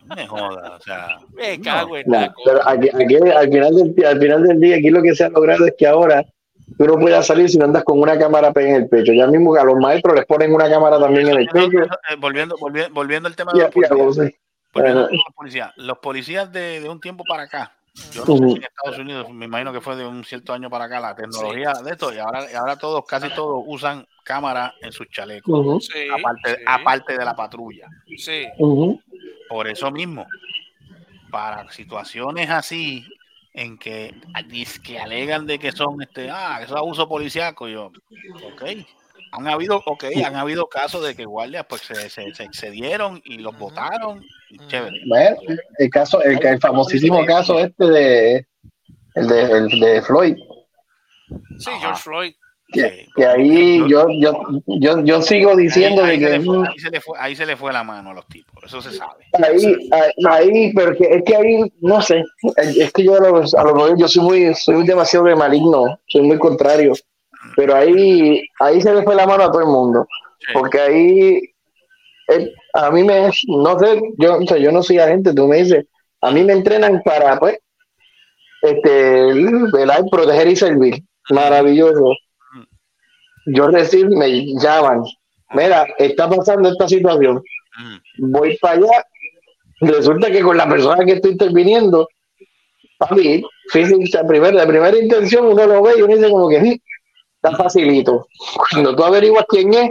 No 0.05 0.15
me 0.15 0.27
joda, 0.27 0.75
o 0.75 0.81
sea. 0.81 1.17
Me 1.33 1.59
cago 1.61 1.97
en 1.97 2.03
No, 2.07 2.19
la 2.19 2.33
pero 2.45 2.67
aquí, 2.67 2.89
aquí, 2.89 3.15
al, 3.15 3.49
final 3.49 3.75
del, 3.75 4.05
al 4.05 4.19
final 4.19 4.43
del 4.43 4.59
día, 4.59 4.75
aquí 4.77 4.89
lo 4.89 5.01
que 5.01 5.15
se 5.15 5.23
ha 5.23 5.29
logrado 5.29 5.65
es 5.65 5.73
que 5.77 5.87
ahora 5.87 6.25
tú 6.77 6.85
no 6.85 6.97
puedes 6.97 7.25
salir 7.25 7.49
si 7.49 7.57
no 7.57 7.65
andas 7.65 7.83
con 7.83 7.99
una 7.99 8.17
cámara 8.17 8.51
pegada 8.51 8.75
en 8.75 8.83
el 8.83 8.89
pecho. 8.89 9.13
Ya 9.13 9.27
mismo 9.27 9.55
a 9.55 9.63
los 9.63 9.77
maestros 9.77 10.15
les 10.15 10.25
ponen 10.25 10.53
una 10.53 10.69
cámara 10.69 10.99
también 10.99 11.29
en 11.29 11.37
el 11.37 11.47
pecho. 11.47 11.83
Eh, 11.83 12.15
volviendo, 12.17 12.55
volviendo, 12.59 12.93
volviendo 12.93 13.27
al 13.27 13.35
tema 13.35 13.53
de 13.53 13.59
los 13.59 13.71
policías. 13.71 14.17
al 14.73 14.83
tema 14.83 15.07
de 15.07 15.13
los 15.13 15.35
policías. 15.35 15.71
Los 15.77 15.97
policías 15.99 16.51
de, 16.51 16.81
de 16.81 16.89
un 16.89 16.99
tiempo 16.99 17.23
para 17.27 17.43
acá. 17.43 17.73
Yo 18.11 18.25
no 18.25 18.37
sé 18.37 18.47
si 18.47 18.55
en 18.55 18.63
Estados 18.63 18.97
Unidos, 18.97 19.29
me 19.29 19.45
imagino 19.45 19.71
que 19.71 19.79
fue 19.81 19.95
de 19.95 20.05
un 20.05 20.23
cierto 20.23 20.51
año 20.53 20.69
para 20.69 20.85
acá, 20.85 20.99
la 20.99 21.15
tecnología 21.15 21.73
de 21.83 21.91
esto, 21.91 22.13
y 22.13 22.17
ahora, 22.17 22.51
y 22.51 22.55
ahora 22.55 22.75
todos, 22.75 23.05
casi 23.05 23.29
todos, 23.29 23.63
usan 23.67 24.07
cámara 24.23 24.73
en 24.81 24.91
sus 24.91 25.07
chalecos, 25.09 25.85
Sí, 25.85 26.07
aparte, 26.11 26.55
sí, 26.55 26.63
aparte 26.65 27.17
de 27.17 27.25
la 27.25 27.35
patrulla. 27.35 27.87
sí. 28.17 28.47
Por 29.49 29.67
eso 29.67 29.91
mismo, 29.91 30.25
para 31.29 31.69
situaciones 31.69 32.49
así, 32.49 33.05
en 33.53 33.77
que, 33.77 34.15
que 34.83 34.99
alegan 34.99 35.45
de 35.45 35.59
que 35.59 35.71
son 35.71 36.01
este, 36.01 36.31
ah, 36.31 36.59
eso 36.63 36.73
es 36.73 36.79
abuso 36.79 37.07
policiaco, 37.07 37.67
yo, 37.67 37.91
ok. 38.43 38.63
Han 39.33 39.47
habido, 39.47 39.81
ok, 39.85 40.05
han 40.25 40.35
habido 40.35 40.67
casos 40.67 41.03
de 41.03 41.15
que 41.15 41.25
guardias 41.25 41.65
pues 41.67 41.81
se, 41.81 42.09
se, 42.09 42.33
se 42.33 42.43
excedieron 42.43 43.21
y 43.25 43.39
los 43.39 43.57
votaron. 43.57 44.23
Chévere. 44.67 44.97
Bueno, 45.07 45.35
el 45.79 45.89
caso, 45.89 46.21
el, 46.23 46.43
el 46.45 46.59
famosísimo 46.59 47.25
caso 47.25 47.59
este 47.59 47.85
de 47.85 48.47
el 49.15 49.27
de, 49.27 49.41
el 49.43 49.79
de 49.79 50.01
Floyd, 50.01 50.35
Sí, 51.57 51.69
Ajá. 51.69 51.79
George 51.79 52.01
Floyd. 52.03 52.33
que, 52.69 53.07
que 53.15 53.25
ahí 53.25 53.77
yo, 53.87 54.07
yo, 54.19 54.33
yo, 54.79 55.03
yo 55.03 55.21
sigo 55.21 55.55
diciendo 55.55 56.03
ahí, 56.03 56.19
se 56.19 56.25
que 56.25 56.31
le 56.31 56.41
fue, 56.41 56.57
mm, 56.57 56.63
ahí 56.65 56.79
se 56.79 56.89
le 56.89 57.01
fue- 57.01 57.17
ahí 57.19 57.35
se 57.35 57.45
le 57.45 57.55
fue 57.55 57.71
la 57.73 57.83
mano 57.83 58.09
a 58.09 58.13
los 58.13 58.27
tipos, 58.27 58.63
eso 58.63 58.81
se 58.81 58.91
sabe. 58.91 59.25
ahí, 59.33 59.89
ahí, 59.91 60.11
ahí, 60.49 60.73
pero 60.73 60.95
que, 60.95 61.05
es 61.05 61.23
que 61.23 61.35
ahí, 61.35 61.71
no 61.81 62.01
sé, 62.01 62.23
es 62.57 62.91
que 62.91 63.03
yo 63.03 63.15
a 63.15 63.19
lo, 63.19 63.37
a 63.37 63.63
lo 63.63 63.75
mejor 63.75 63.97
yo 63.97 64.07
soy 64.07 64.23
muy, 64.23 64.55
soy 64.55 64.85
demasiado 64.87 65.25
de 65.25 65.35
maligno, 65.35 65.99
soy 66.07 66.21
muy 66.23 66.39
contrario, 66.39 66.93
pero 67.55 67.75
ahí, 67.75 68.43
ahí 68.59 68.81
se 68.81 68.93
le 68.93 69.03
fue 69.03 69.15
la 69.15 69.27
mano 69.27 69.43
a 69.43 69.51
todo 69.51 69.61
el 69.61 69.67
mundo, 69.67 70.07
Sí. 70.39 70.47
porque 70.53 70.79
ahí, 70.79 71.41
a 72.73 72.91
mí 72.91 73.03
me, 73.03 73.29
no 73.47 73.79
sé, 73.79 74.01
yo, 74.17 74.37
o 74.37 74.47
sea, 74.47 74.57
yo 74.57 74.71
no 74.71 74.81
soy 74.83 74.99
agente, 74.99 75.33
tú 75.33 75.47
me 75.47 75.57
dices, 75.57 75.85
a 76.21 76.31
mí 76.31 76.43
me 76.43 76.53
entrenan 76.53 77.01
para, 77.03 77.39
pues, 77.39 77.59
este, 78.61 79.33
proteger 80.11 80.47
y 80.47 80.55
servir, 80.55 81.03
maravilloso. 81.29 82.13
Yo 83.45 83.67
recibo, 83.67 84.15
me 84.17 84.45
llaman, 84.59 85.03
mira, 85.51 85.85
está 85.97 86.29
pasando 86.29 86.69
esta 86.69 86.87
situación, 86.87 87.43
Mm. 87.77 88.31
voy 88.31 88.57
para 88.57 88.75
allá, 88.77 89.05
resulta 89.81 90.31
que 90.31 90.41
con 90.41 90.55
la 90.55 90.69
persona 90.69 91.03
que 91.05 91.13
estoy 91.13 91.31
interviniendo, 91.31 92.07
papi, 92.97 93.43
física, 93.69 94.25
primero, 94.25 94.57
de 94.59 94.67
primera 94.67 94.97
intención 94.97 95.45
uno 95.47 95.65
lo 95.65 95.81
ve 95.81 95.93
y 95.97 96.01
uno 96.03 96.15
dice 96.15 96.29
como 96.29 96.47
que 96.49 96.59
"Mm, 96.59 96.77
está 97.41 97.57
facilito. 97.57 98.27
Cuando 98.71 98.95
tú 98.95 99.03
averiguas 99.03 99.45
quién 99.49 99.73
es, 99.73 99.89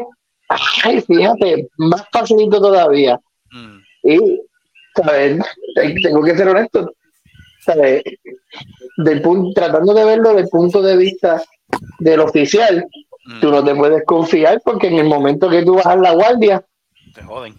ay, 0.84 1.00
fíjate, 1.00 1.68
más 1.78 2.04
facilito 2.12 2.60
todavía. 2.60 3.20
Mm. 3.50 3.78
Y, 4.04 4.40
¿sabes? 4.96 5.42
Tengo 6.02 6.22
que 6.22 6.36
ser 6.36 6.48
honesto, 6.48 6.92
¿sabes? 7.60 8.02
Del 8.98 9.22
punto, 9.22 9.52
tratando 9.54 9.94
de 9.94 10.04
verlo 10.04 10.30
desde 10.30 10.42
el 10.42 10.48
punto 10.48 10.82
de 10.82 10.96
vista 10.96 11.42
del 11.98 12.20
oficial, 12.20 12.86
Mm. 13.24 13.40
tú 13.40 13.50
no 13.50 13.62
te 13.62 13.74
puedes 13.74 14.04
confiar 14.04 14.60
porque 14.64 14.88
en 14.88 14.98
el 14.98 15.06
momento 15.06 15.48
que 15.48 15.62
tú 15.62 15.76
bajas 15.76 15.98
la 15.98 16.12
guardia, 16.12 16.64
Te 17.14 17.22
joden. 17.22 17.54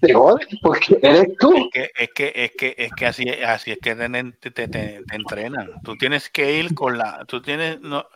Te 0.00 0.14
jodes 0.14 0.46
porque 0.62 0.98
eres 1.02 1.36
tú. 1.38 1.70
Es 1.72 1.72
que, 1.72 1.90
es 1.96 2.10
que, 2.14 2.32
es 2.34 2.50
que, 2.56 2.74
es 2.78 2.92
que 2.92 3.06
así, 3.06 3.24
es- 3.28 3.44
así 3.44 3.70
es 3.72 3.78
que 3.78 3.94
te, 3.94 4.08
te- 4.08 4.50
te- 4.50 4.68
te 4.68 5.04
entrenan. 5.16 5.70
Tú 5.82 5.96
tienes 5.96 6.28
que 6.30 6.58
ir 6.58 6.74
con 6.74 6.98
la, 6.98 7.24
tú 7.26 7.40
tienes, 7.42 7.80
no, 7.80 8.06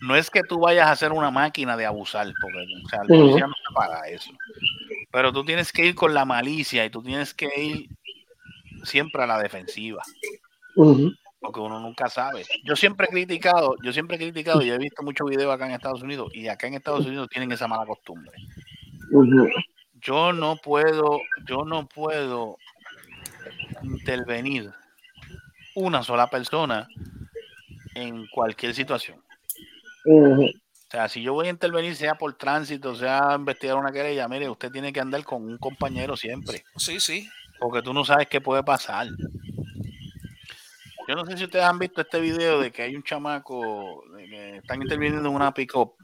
no 0.00 0.16
es 0.16 0.30
que 0.30 0.42
tú 0.42 0.58
vayas 0.60 0.88
a 0.90 0.96
ser 0.96 1.12
una 1.12 1.30
máquina 1.30 1.76
de 1.76 1.86
abusar, 1.86 2.26
porque 2.40 2.58
o 2.84 2.88
sea, 2.88 3.00
el 3.02 3.08
policía 3.20 3.46
no 3.46 3.52
está 3.56 3.74
para 3.74 4.08
eso. 4.08 4.30
Pero 5.10 5.32
tú 5.32 5.44
tienes 5.44 5.72
que 5.72 5.86
ir 5.86 5.94
con 5.94 6.12
la 6.14 6.24
malicia 6.24 6.84
y 6.84 6.90
tú 6.90 7.02
tienes 7.02 7.32
que 7.34 7.48
ir 7.56 7.88
siempre 8.84 9.22
a 9.22 9.26
la 9.26 9.38
defensiva, 9.40 10.02
porque 11.40 11.60
uno 11.60 11.80
nunca 11.80 12.08
sabe. 12.08 12.44
Yo 12.64 12.76
siempre 12.76 13.06
he 13.06 13.10
criticado, 13.10 13.74
yo 13.82 13.92
siempre 13.92 14.16
he 14.16 14.20
criticado 14.20 14.62
y 14.62 14.70
he 14.70 14.78
visto 14.78 15.02
muchos 15.02 15.28
videos 15.28 15.52
acá 15.54 15.66
en 15.66 15.72
Estados 15.72 16.02
Unidos 16.02 16.28
y 16.34 16.48
acá 16.48 16.66
en 16.66 16.74
Estados 16.74 17.06
Unidos 17.06 17.28
tienen 17.28 17.50
esa 17.52 17.66
mala 17.68 17.86
costumbre. 17.86 18.32
Ujú. 19.10 19.48
Yo 20.00 20.32
no 20.32 20.56
puedo, 20.56 21.20
yo 21.46 21.64
no 21.64 21.86
puedo 21.88 22.58
intervenir 23.82 24.70
una 25.74 26.02
sola 26.02 26.28
persona 26.28 26.88
en 27.94 28.26
cualquier 28.28 28.74
situación. 28.74 29.22
O 30.06 30.90
sea, 30.90 31.08
si 31.08 31.22
yo 31.22 31.34
voy 31.34 31.48
a 31.48 31.50
intervenir, 31.50 31.94
sea 31.94 32.14
por 32.14 32.34
tránsito, 32.34 32.94
sea 32.94 33.32
a 33.32 33.34
investigar 33.36 33.76
una 33.76 33.92
querella, 33.92 34.26
mire, 34.28 34.48
usted 34.48 34.70
tiene 34.70 34.92
que 34.92 35.00
andar 35.00 35.22
con 35.24 35.44
un 35.44 35.58
compañero 35.58 36.16
siempre, 36.16 36.64
Sí, 36.76 36.98
sí. 36.98 37.28
porque 37.58 37.82
tú 37.82 37.92
no 37.92 38.04
sabes 38.04 38.26
qué 38.28 38.40
puede 38.40 38.62
pasar. 38.62 39.06
Yo 41.06 41.14
no 41.14 41.24
sé 41.24 41.36
si 41.38 41.44
ustedes 41.44 41.64
han 41.64 41.78
visto 41.78 42.02
este 42.02 42.20
video 42.20 42.60
de 42.60 42.70
que 42.70 42.82
hay 42.82 42.94
un 42.94 43.02
chamaco 43.02 44.04
de 44.14 44.26
que 44.28 44.56
están 44.58 44.82
interviniendo 44.82 45.26
en 45.28 45.34
una 45.34 45.52
pick-up. 45.54 45.94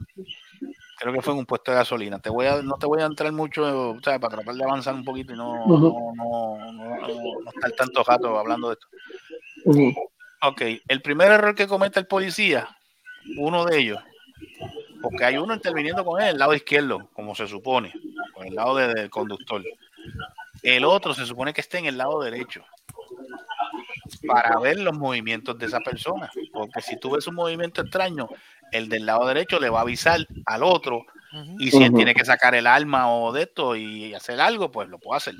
Creo 1.05 1.13
que 1.13 1.21
fue 1.21 1.33
en 1.33 1.39
un 1.41 1.45
puesto 1.45 1.69
de 1.69 1.77
gasolina. 1.77 2.17
Te 2.17 2.31
voy 2.31 2.47
a, 2.47 2.63
no 2.63 2.77
te 2.79 2.87
voy 2.87 2.99
a 2.99 3.05
entrar 3.05 3.31
mucho, 3.31 3.91
o 3.91 3.99
sea, 4.01 4.17
para 4.17 4.37
tratar 4.37 4.55
de 4.55 4.63
avanzar 4.63 4.95
un 4.95 5.05
poquito 5.05 5.33
y 5.33 5.37
no, 5.37 5.53
no, 5.67 5.77
no, 5.77 6.13
no- 6.15 6.73
no- 6.73 7.07
no 7.43 7.49
estar 7.53 7.71
tanto 7.73 8.03
rato 8.03 8.39
hablando 8.39 8.69
de 8.69 8.73
esto. 8.73 8.87
Ujú. 9.65 9.93
Ok, 10.41 10.61
el 10.87 11.01
primer 11.03 11.31
error 11.31 11.53
que 11.53 11.67
comete 11.67 11.99
el 11.99 12.07
policía, 12.07 12.75
uno 13.37 13.65
de 13.65 13.77
ellos, 13.77 13.99
porque 14.99 15.25
hay 15.25 15.37
uno 15.37 15.53
interviniendo 15.53 16.03
con 16.03 16.19
él, 16.19 16.29
el 16.29 16.37
lado 16.39 16.55
izquierdo, 16.55 17.07
como 17.13 17.35
se 17.35 17.47
supone, 17.47 17.93
con 18.33 18.47
el 18.47 18.55
lado 18.55 18.75
de- 18.75 18.91
del 18.95 19.11
conductor. 19.11 19.61
El 20.63 20.85
otro 20.85 21.13
se 21.13 21.27
supone 21.27 21.53
que 21.53 21.61
esté 21.61 21.77
en 21.77 21.85
el 21.85 21.99
lado 21.99 22.19
derecho 22.19 22.65
para 24.25 24.57
ver 24.59 24.79
los 24.79 24.97
movimientos 24.97 25.57
de 25.59 25.67
esa 25.67 25.79
persona, 25.81 26.31
porque 26.51 26.81
si 26.81 26.97
tú 26.99 27.11
ves 27.11 27.27
un 27.27 27.35
movimiento 27.35 27.81
extraño, 27.81 28.27
el 28.71 28.89
del 28.89 29.05
lado 29.05 29.27
derecho 29.27 29.59
le 29.59 29.69
va 29.69 29.79
a 29.79 29.83
avisar 29.83 30.27
al 30.45 30.63
otro 30.63 31.05
y 31.59 31.71
si 31.71 31.83
él 31.83 31.93
tiene 31.93 32.13
que 32.13 32.23
sacar 32.23 32.55
el 32.55 32.65
arma 32.65 33.13
o 33.13 33.33
de 33.33 33.43
esto 33.43 33.75
y 33.75 34.13
hacer 34.13 34.39
algo, 34.39 34.71
pues 34.71 34.87
lo 34.87 34.99
puede 34.99 35.17
hacer. 35.17 35.35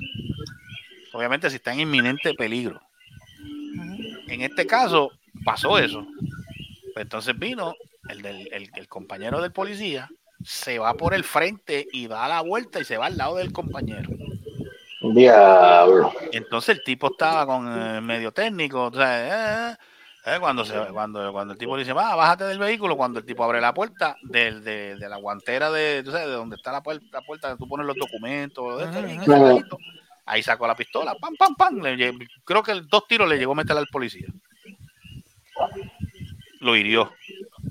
Obviamente 1.12 1.48
si 1.48 1.56
está 1.56 1.72
en 1.72 1.80
inminente 1.80 2.34
peligro. 2.34 2.82
En 4.28 4.42
este 4.42 4.66
caso 4.66 5.12
pasó 5.44 5.78
eso. 5.78 6.06
Pues 6.92 7.04
entonces 7.04 7.38
vino 7.38 7.74
el, 8.08 8.22
del, 8.22 8.48
el, 8.52 8.70
el 8.74 8.88
compañero 8.88 9.40
del 9.40 9.52
policía, 9.52 10.10
se 10.44 10.78
va 10.78 10.94
por 10.94 11.14
el 11.14 11.24
frente 11.24 11.86
y 11.92 12.06
da 12.06 12.28
la 12.28 12.42
vuelta 12.42 12.80
y 12.80 12.84
se 12.84 12.96
va 12.96 13.06
al 13.06 13.16
lado 13.16 13.36
del 13.36 13.52
compañero. 13.52 14.10
Diablo. 15.00 16.12
Entonces 16.32 16.78
el 16.78 16.84
tipo 16.84 17.08
estaba 17.08 17.46
con 17.46 17.66
eh, 17.66 18.00
medio 18.00 18.32
técnico, 18.32 18.84
o 18.84 18.92
sea, 18.92 19.72
eh, 19.72 19.76
eh, 20.26 20.36
cuando, 20.40 20.64
se, 20.64 20.74
cuando, 20.92 21.32
cuando 21.32 21.52
el 21.54 21.58
tipo 21.58 21.76
dice, 21.78 21.92
va, 21.92 22.14
bájate 22.16 22.44
del 22.44 22.58
vehículo, 22.58 22.96
cuando 22.96 23.20
el 23.20 23.24
tipo 23.24 23.42
abre 23.44 23.60
la 23.60 23.72
puerta 23.72 24.16
del, 24.22 24.62
de, 24.64 24.96
de 24.96 25.08
la 25.08 25.16
guantera 25.16 25.70
de, 25.70 26.02
tú 26.04 26.10
sabes, 26.10 26.26
de 26.26 26.32
donde 26.34 26.56
está 26.56 26.72
la 26.72 26.82
puerta, 26.82 27.04
la 27.12 27.22
puerta 27.22 27.48
donde 27.48 27.62
tú 27.64 27.68
pones 27.68 27.86
los 27.86 27.96
documentos, 27.96 28.78
de 28.78 28.84
Ajá. 28.84 29.38
ladito, 29.38 29.78
ahí 30.24 30.42
sacó 30.42 30.66
la 30.66 30.74
pistola, 30.74 31.14
pam, 31.14 31.34
pam, 31.36 31.54
pam, 31.54 31.76
le 31.80 32.12
creo 32.44 32.62
que 32.62 32.74
dos 32.82 33.06
tiros 33.06 33.28
le 33.28 33.38
llegó 33.38 33.52
a 33.52 33.56
meter 33.56 33.76
al 33.76 33.86
policía. 33.86 34.26
Lo 36.60 36.76
hirió. 36.76 37.12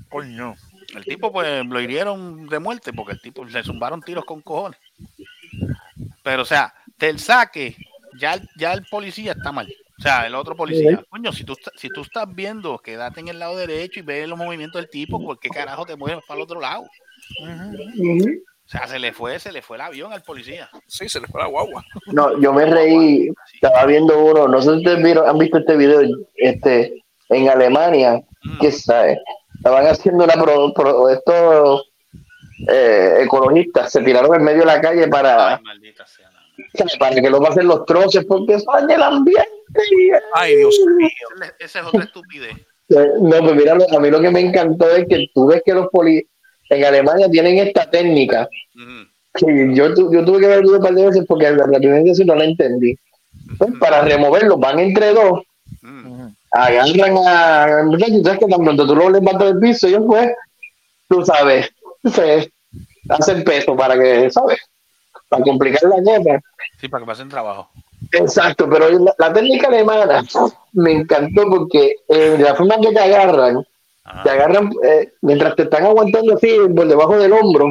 Coño. 0.08 0.54
El 0.94 1.04
tipo, 1.04 1.32
pues, 1.32 1.66
lo 1.66 1.80
hirieron 1.80 2.46
de 2.48 2.58
muerte 2.58 2.92
porque 2.92 3.12
el 3.12 3.20
tipo 3.20 3.44
le 3.44 3.62
zumbaron 3.62 4.00
tiros 4.00 4.24
con 4.24 4.40
cojones. 4.40 4.78
Pero, 6.22 6.42
o 6.42 6.46
sea, 6.46 6.72
del 6.98 7.18
saque, 7.18 7.76
ya, 8.18 8.34
el- 8.34 8.48
ya 8.56 8.72
el 8.72 8.84
policía 8.86 9.32
está 9.32 9.52
mal. 9.52 9.72
O 9.98 10.02
sea, 10.02 10.26
el 10.26 10.34
otro 10.34 10.54
policía. 10.54 11.02
Coño, 11.08 11.32
si 11.32 11.44
tú, 11.44 11.54
estás- 11.54 11.72
si 11.76 11.88
tú 11.88 12.02
estás 12.02 12.26
viendo, 12.34 12.78
quédate 12.78 13.20
en 13.20 13.28
el 13.28 13.38
lado 13.38 13.56
derecho 13.56 14.00
y 14.00 14.02
ve 14.02 14.26
los 14.26 14.38
movimientos 14.38 14.80
del 14.80 14.90
tipo, 14.90 15.22
¿por 15.24 15.38
qué 15.38 15.48
carajo 15.48 15.86
te 15.86 15.96
mueves 15.96 16.22
para 16.26 16.38
el 16.38 16.44
otro 16.44 16.60
lado? 16.60 16.82
O 16.82 18.68
sea, 18.68 18.86
se 18.88 18.98
le 18.98 19.12
fue, 19.12 19.38
se 19.38 19.52
le 19.52 19.62
fue 19.62 19.76
el 19.76 19.82
avión 19.82 20.12
al 20.12 20.22
policía. 20.22 20.68
Sí, 20.86 21.08
se 21.08 21.20
le 21.20 21.28
fue 21.28 21.40
la 21.40 21.46
guagua. 21.48 21.84
No, 22.06 22.38
yo 22.40 22.52
me 22.52 22.66
reí, 22.66 23.28
estaba 23.54 23.86
viendo 23.86 24.18
uno, 24.22 24.48
no 24.48 24.60
sé 24.60 24.70
si 24.72 24.76
ustedes 24.78 25.02
vieron, 25.02 25.28
han 25.28 25.38
visto 25.38 25.58
este 25.58 25.76
video, 25.76 26.00
este, 26.34 26.92
en 27.28 27.48
Alemania, 27.48 28.20
Mm. 28.44 28.58
que 28.60 28.70
sabe, 28.72 29.18
estaban 29.56 29.86
haciendo 29.86 30.24
una 30.24 30.34
pro, 30.34 30.72
pro- 30.74 31.08
esto, 31.10 31.82
eh, 32.68 33.18
ecologistas 33.22 33.90
se 33.92 34.02
tiraron 34.02 34.34
en 34.36 34.42
medio 34.44 34.60
de 34.60 34.66
la 34.66 34.80
calle 34.80 35.08
para, 35.08 35.60
para 36.98 37.14
que 37.20 37.30
no 37.30 37.40
pasen 37.40 37.66
los 37.68 37.84
troces 37.86 38.24
porque 38.26 38.54
eso 38.54 38.66
daña 38.72 38.94
el 38.96 39.02
ambiente. 39.02 39.48
Ay, 40.34 40.56
Dios 40.56 40.76
mío. 40.96 41.08
Esa 41.58 41.80
es 41.80 41.86
otra 41.86 42.04
estupidez. 42.04 42.54
Eh, 42.88 43.08
No, 43.20 43.38
pues 43.40 43.54
mira, 43.56 43.74
lo- 43.74 43.90
a 43.96 44.00
mí 44.00 44.10
lo 44.10 44.20
que 44.20 44.30
me 44.30 44.40
encantó 44.40 44.88
es 44.94 45.06
que 45.08 45.26
tú 45.34 45.46
ves 45.48 45.62
que 45.64 45.74
los 45.74 45.88
poli 45.88 46.24
en 46.70 46.84
Alemania 46.84 47.28
tienen 47.30 47.58
esta 47.58 47.90
técnica. 47.90 48.48
que 49.34 49.74
yo, 49.74 49.92
tu- 49.94 50.12
yo 50.12 50.24
tuve 50.24 50.40
que 50.40 50.46
ver 50.46 50.58
el 50.58 50.62
video 50.64 50.76
un 50.78 50.82
par 50.82 50.94
de 50.94 51.04
veces 51.06 51.24
porque 51.28 51.50
la, 51.50 51.66
la 51.66 51.78
primera 51.78 52.02
vez 52.02 52.16
sí 52.16 52.24
no 52.24 52.34
la 52.34 52.44
entendí. 52.44 52.96
Pues, 53.58 53.70
para 53.78 54.00
removerlos, 54.02 54.58
van 54.58 54.78
entre 54.78 55.12
dos, 55.12 55.42
agarran 56.52 57.16
a. 57.26 57.66
Sabes 58.24 58.38
que 58.38 58.46
tan 58.46 58.64
pronto 58.64 58.86
tú 58.86 58.96
lo 58.96 59.10
levantas 59.10 59.48
del 59.48 59.58
piso, 59.60 59.86
ellos 59.88 60.04
pues, 60.06 60.30
tú 61.08 61.24
sabes, 61.24 61.68
se 62.14 62.50
hacen 63.08 63.44
peso 63.44 63.76
para 63.76 63.98
que, 63.98 64.30
¿sabes? 64.30 64.58
Para 65.28 65.42
complicar 65.42 65.82
la 65.84 65.96
cosa. 66.22 66.40
Sí, 66.80 66.88
para 66.88 67.02
que 67.02 67.06
pasen 67.06 67.28
trabajo. 67.28 67.68
Exacto, 68.12 68.68
pero 68.70 68.88
la, 68.90 69.12
la 69.18 69.32
técnica 69.32 69.68
alemana 69.68 70.22
me 70.72 70.92
encantó 70.92 71.44
porque 71.48 71.92
eh, 72.08 72.36
la 72.38 72.54
forma 72.54 72.76
que 72.80 72.92
te 72.92 73.00
agarran, 73.00 73.66
te 74.22 74.30
agarran 74.30 74.70
eh, 74.84 75.12
mientras 75.22 75.56
te 75.56 75.62
están 75.64 75.84
aguantando 75.84 76.34
así 76.34 76.56
por 76.74 76.86
debajo 76.86 77.18
del 77.18 77.32
hombro, 77.32 77.66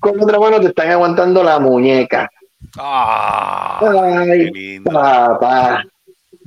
con 0.00 0.22
otra 0.22 0.38
mano 0.38 0.60
te 0.60 0.68
están 0.68 0.90
aguantando 0.90 1.42
la 1.42 1.58
muñeca. 1.58 2.30
Ah, 2.78 3.80
Ay, 4.20 4.80
papá. 4.80 5.84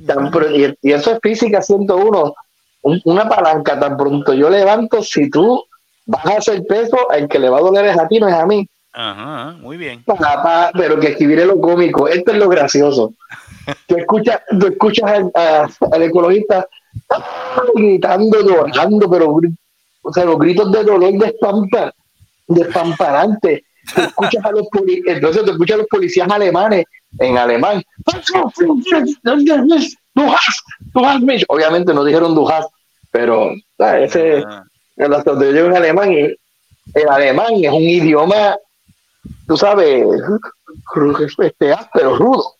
Tan 0.06 0.30
pro- 0.30 0.50
y, 0.50 0.74
y 0.82 0.92
eso 0.92 1.12
es 1.12 1.18
física 1.22 1.60
101. 1.60 2.34
Un- 2.82 3.02
una 3.04 3.28
palanca 3.28 3.78
tan 3.78 3.96
pronto 3.96 4.32
yo 4.32 4.48
levanto, 4.48 5.02
si 5.02 5.28
tú 5.28 5.62
bajas 6.06 6.48
el 6.48 6.64
peso, 6.64 7.10
el 7.10 7.28
que 7.28 7.38
le 7.38 7.48
va 7.50 7.58
a 7.58 7.62
doler 7.62 7.86
es 7.86 7.98
a 7.98 8.06
ti, 8.08 8.20
no 8.20 8.28
es 8.28 8.34
a 8.34 8.46
mí. 8.46 8.66
Ajá, 9.00 9.56
muy 9.60 9.76
bien. 9.76 10.02
Papá, 10.02 10.72
pero 10.74 10.98
que 10.98 11.08
aquí 11.08 11.24
viene 11.24 11.44
lo 11.46 11.60
cómico. 11.60 12.08
Esto 12.08 12.32
es 12.32 12.38
lo 12.38 12.48
gracioso. 12.48 13.12
Tú 13.86 13.96
escuchas, 13.96 14.40
tú 14.58 14.66
escuchas 14.66 15.08
al, 15.08 15.30
a- 15.36 15.68
al 15.92 16.02
ecologista 16.02 16.66
gritando, 17.76 18.40
llorando, 18.42 19.08
pero 19.08 19.38
o 20.02 20.12
sea, 20.12 20.24
los 20.24 20.36
gritos 20.38 20.72
de 20.72 20.82
dolor 20.82 21.12
despampa, 21.12 21.92
despamparante. 22.48 23.64
Tú 23.94 24.00
escuchas 24.00 24.44
a 24.44 24.50
los 24.50 24.66
entonces 25.06 25.44
tú 25.44 25.52
escuchas 25.52 25.74
a 25.76 25.78
los 25.78 25.86
policías 25.86 26.28
alemanes 26.30 26.84
en 27.20 27.38
alemán. 27.38 27.80
Obviamente 31.48 31.94
no 31.94 32.02
dijeron 32.04 32.34
du 32.34 32.48
hast, 32.48 32.68
pero 33.12 33.52
ah, 33.78 33.98
ese 34.00 34.42
el 34.96 35.14
hasta 35.14 35.30
donde 35.30 35.46
yo 35.46 35.52
llego 35.52 35.68
en 35.68 35.76
alemán 35.76 36.12
y 36.12 36.18
el 36.94 37.08
alemán 37.08 37.52
es 37.62 37.70
un 37.70 37.82
idioma 37.82 38.56
tú 39.48 39.56
sabes, 39.56 40.06
este 41.38 41.72
áspero, 41.72 42.16
rudo. 42.16 42.54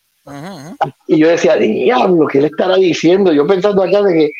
Y 1.06 1.18
yo 1.18 1.28
decía, 1.28 1.56
diablo, 1.56 2.26
¿qué 2.26 2.40
le 2.40 2.48
estará 2.48 2.76
diciendo? 2.76 3.32
Yo 3.32 3.46
pensando 3.46 3.82
acá 3.82 4.02
de 4.02 4.14
que 4.14 4.32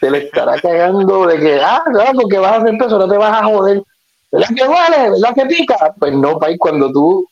se 0.00 0.10
le 0.10 0.18
estará 0.18 0.60
cagando, 0.60 1.26
de 1.26 1.38
que, 1.38 1.60
ah, 1.60 1.82
claro, 1.92 2.20
porque 2.20 2.38
vas 2.38 2.52
a 2.52 2.56
hacer 2.62 2.78
peso, 2.78 2.98
no 2.98 3.08
te 3.08 3.18
vas 3.18 3.42
a 3.42 3.44
joder. 3.44 3.82
¿Verdad 4.30 4.48
que 4.48 4.64
duele? 4.64 5.10
¿Verdad 5.10 5.34
que 5.34 5.46
pica? 5.46 5.94
Pues 5.98 6.12
no, 6.14 6.38
país, 6.38 6.58
cuando 6.58 6.90
tú 6.92 7.26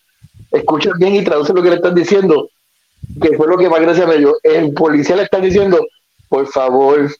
escuchas 0.51 0.95
bien 0.99 1.15
y 1.17 1.25
traduces 1.25 1.55
lo 1.55 1.63
que 1.63 1.71
le 1.71 1.77
están 1.77 1.95
diciendo, 1.95 2.49
que 3.21 3.37
fue 3.37 3.47
lo 3.47 3.57
que 3.57 3.69
más 3.69 3.81
gracia 3.81 4.07
me 4.07 4.19
dio, 4.19 4.37
el 4.43 4.73
policía 4.73 5.17
le 5.17 5.25
está 5.25 5.39
diciendo, 5.39 5.85
por 6.29 6.47
favor, 6.49 7.11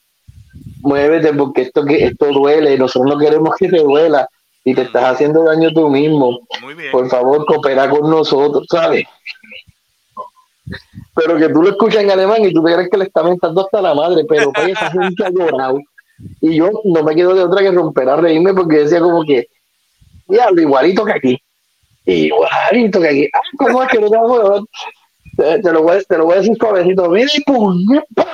muévete 0.81 1.33
porque 1.33 1.63
esto 1.63 1.85
que 1.85 2.05
esto 2.05 2.27
duele, 2.27 2.77
nosotros 2.77 3.13
no 3.13 3.19
queremos 3.19 3.55
que 3.57 3.69
te 3.69 3.77
duela 3.77 4.27
y 4.65 4.73
te 4.73 4.81
estás 4.81 5.03
haciendo 5.13 5.43
daño 5.45 5.71
tú 5.71 5.87
mismo. 5.89 6.39
Por 6.91 7.07
favor, 7.09 7.45
coopera 7.45 7.89
con 7.89 8.09
nosotros, 8.09 8.65
¿sabes? 8.69 9.05
Pero 11.15 11.37
que 11.37 11.49
tú 11.49 11.61
lo 11.61 11.69
escuchas 11.69 12.03
en 12.03 12.11
alemán 12.11 12.43
y 12.43 12.51
tú 12.53 12.63
te 12.63 12.73
crees 12.73 12.89
que 12.89 12.97
le 12.97 13.03
está 13.05 13.23
mentando 13.23 13.61
hasta 13.61 13.81
la 13.81 13.93
madre, 13.93 14.23
pero 14.27 14.51
pues, 14.51 14.69
esa 14.69 14.91
gente 14.91 15.23
ha 15.23 15.29
llorado. 15.29 15.79
Y 16.41 16.55
yo 16.55 16.69
no 16.83 17.03
me 17.03 17.15
quedo 17.15 17.35
de 17.35 17.43
otra 17.43 17.61
que 17.61 17.71
romper 17.71 18.09
a 18.09 18.15
reírme 18.17 18.53
porque 18.53 18.79
decía 18.79 18.99
como 18.99 19.23
que, 19.23 19.47
diablo, 20.27 20.61
igualito 20.61 21.05
que 21.05 21.11
aquí. 21.13 21.37
Igualito 22.05 22.99
que 22.99 23.07
aquí. 23.07 23.29
Ah, 23.33 23.39
¿cómo 23.57 23.83
es 23.83 23.89
que 23.89 23.99
no 23.99 24.09
te 24.09 24.17
hago? 24.17 24.65
Te, 25.37 25.59
te 25.61 25.71
lo 25.71 25.83
voy, 25.83 25.97
a- 25.97 26.01
te 26.03 26.17
lo 26.17 26.25
voy 26.25 26.33
a 26.33 26.37
decir 26.37 26.55
suavecito. 26.57 27.09
Mira, 27.09 27.29
y 27.35 27.41
pum, 27.43 27.85
¡pam! 28.15 28.27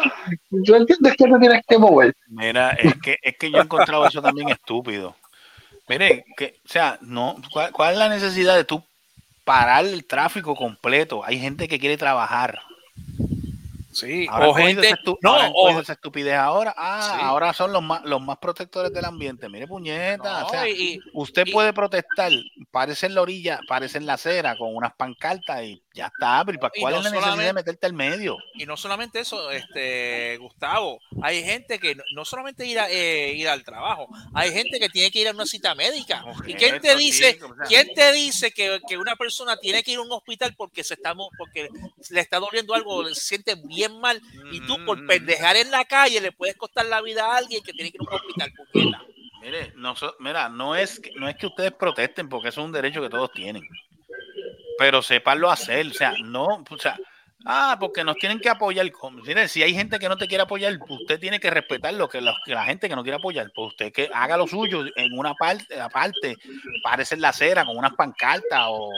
Tú 0.65 0.75
entiendes 0.75 1.15
que 1.17 1.25
te 1.25 1.39
tienes 1.39 1.61
que 1.67 1.77
mover. 1.77 2.13
Mira, 2.27 2.71
es 2.71 2.93
que, 3.01 3.17
es 3.21 3.35
que 3.37 3.51
yo 3.51 3.57
he 3.57 3.61
encontrado 3.61 4.05
eso 4.05 4.21
también 4.21 4.49
estúpido. 4.49 5.15
Mire, 5.91 6.23
que, 6.37 6.55
o 6.65 6.69
sea, 6.69 6.97
no, 7.01 7.35
¿cuál, 7.51 7.71
cuál 7.73 7.91
es 7.93 7.99
la 7.99 8.07
necesidad 8.07 8.55
de 8.55 8.63
tú 8.63 8.81
parar 9.43 9.85
el 9.85 10.05
tráfico 10.05 10.55
completo? 10.55 11.21
Hay 11.25 11.37
gente 11.37 11.67
que 11.67 11.79
quiere 11.79 11.97
trabajar. 11.97 12.59
Sí, 13.93 14.25
Ahora 14.29 14.47
o 14.47 14.53
gente. 14.53 14.93
No, 15.21 15.33
ahora 15.33 15.51
o, 15.53 15.69
esa 15.81 15.93
estupidez 15.93 16.35
ahora. 16.35 16.73
Ah, 16.77 17.13
Sí. 17.13 17.21
ahora 17.25 17.51
son 17.51 17.73
los 17.73 17.83
más, 17.83 18.03
los 18.05 18.21
más 18.21 18.37
protectores 18.37 18.93
del 18.93 19.03
ambiente. 19.03 19.49
Mire, 19.49 19.67
puñeta. 19.67 20.39
No, 20.41 20.47
o 20.47 20.49
sea, 20.49 20.69
y- 20.69 20.97
usted 21.13 21.43
puede 21.51 21.73
protestar, 21.73 22.31
parece 22.71 23.07
en 23.07 23.15
la 23.15 23.21
orilla, 23.21 23.59
parece 23.67 23.97
en 23.97 24.05
la 24.05 24.13
acera 24.13 24.55
con 24.55 24.73
unas 24.73 24.93
pancartas 24.93 25.63
y 25.63 25.83
ya 25.93 26.07
está. 26.07 26.43
Pero 26.45 26.59
¿para 26.59 26.73
¿cuál 26.79 26.93
no 26.93 26.99
es 26.99 27.05
la 27.05 27.11
necesidad 27.11 27.45
de 27.45 27.53
meterte 27.53 27.85
al 27.85 27.93
medio? 27.93 28.37
y 28.55 28.65
no 28.65 28.77
solamente 28.77 29.19
eso, 29.19 29.51
este 29.51 30.37
Gustavo, 30.37 30.99
hay 31.21 31.43
gente 31.43 31.79
que 31.79 31.95
no, 31.95 32.03
no 32.13 32.25
solamente 32.25 32.65
ir, 32.65 32.79
a, 32.79 32.89
eh, 32.89 33.33
ir 33.33 33.47
al 33.47 33.63
trabajo, 33.63 34.07
hay 34.33 34.51
gente 34.51 34.79
que 34.79 34.89
tiene 34.89 35.11
que 35.11 35.19
ir 35.19 35.27
a 35.27 35.31
una 35.31 35.45
cita 35.45 35.75
médica. 35.75 36.23
¿Y 36.47 36.53
quién 36.53 36.79
te 36.79 36.95
dice, 36.95 37.33
chico, 37.33 37.47
o 37.47 37.55
sea. 37.55 37.65
quién 37.65 37.93
te 37.93 38.11
dice 38.13 38.51
que, 38.51 38.79
que 38.87 38.97
una 38.97 39.15
persona 39.15 39.57
tiene 39.57 39.83
que 39.83 39.91
ir 39.91 39.97
a 39.97 40.01
un 40.01 40.11
hospital 40.11 40.53
porque 40.55 40.83
se 40.83 40.93
está 40.95 41.13
porque 41.37 41.69
le 42.09 42.19
está 42.19 42.39
doliendo 42.39 42.73
algo, 42.73 43.05
se 43.09 43.21
siente 43.21 43.55
bien 43.55 43.99
mal 43.99 44.21
y 44.51 44.61
tú 44.61 44.77
por 44.85 45.05
pendejar 45.05 45.55
en 45.57 45.71
la 45.71 45.85
calle 45.85 46.21
le 46.21 46.31
puedes 46.31 46.55
costar 46.55 46.85
la 46.85 47.01
vida 47.01 47.25
a 47.25 47.37
alguien 47.37 47.61
que 47.63 47.73
tiene 47.73 47.91
que 47.91 47.97
ir 47.97 48.07
a 48.09 48.13
un 48.15 48.19
hospital. 48.19 48.53
Mire, 49.41 49.73
no, 49.75 49.95
mira, 50.19 50.49
no 50.49 50.75
es, 50.75 50.99
que- 50.99 51.11
no 51.15 51.27
es 51.27 51.35
que 51.35 51.47
ustedes 51.47 51.71
protesten 51.71 52.29
porque 52.29 52.49
eso 52.49 52.61
es 52.61 52.65
un 52.65 52.71
derecho 52.71 53.01
que 53.01 53.09
todos 53.09 53.31
tienen. 53.31 53.63
Pero 54.81 55.03
sepanlo 55.03 55.51
hacer, 55.51 55.85
o 55.85 55.93
sea, 55.93 56.13
no, 56.23 56.63
o 56.67 56.77
sea, 56.79 56.97
ah, 57.45 57.77
porque 57.79 58.03
nos 58.03 58.15
tienen 58.17 58.39
que 58.39 58.49
apoyar. 58.49 58.89
Como- 58.91 59.21
Mire, 59.21 59.47
si 59.47 59.61
hay 59.61 59.75
gente 59.75 59.99
que 59.99 60.09
no 60.09 60.17
te 60.17 60.27
quiere 60.27 60.41
apoyar, 60.41 60.75
usted 60.89 61.19
tiene 61.19 61.39
que 61.39 61.51
respetar 61.51 61.93
lo 61.93 62.09
que, 62.09 62.19
la, 62.19 62.35
que 62.43 62.55
la 62.55 62.63
gente 62.65 62.89
que 62.89 62.95
no 62.95 63.03
quiere 63.03 63.17
apoyar. 63.17 63.51
Pues 63.53 63.67
usted 63.73 63.93
que 63.93 64.09
haga 64.11 64.37
lo 64.37 64.47
suyo 64.47 64.83
en 64.95 65.13
una 65.19 65.35
parte, 65.35 65.79
aparte, 65.79 66.35
parece 66.81 67.13
en 67.13 67.21
la 67.21 67.29
acera 67.29 67.63
con 67.63 67.77
unas 67.77 67.93
pancartas 67.93 68.65
o, 68.69 68.89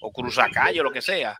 o 0.00 0.12
cruzacalle 0.12 0.80
o 0.80 0.84
lo 0.84 0.92
que 0.92 1.02
sea. 1.02 1.36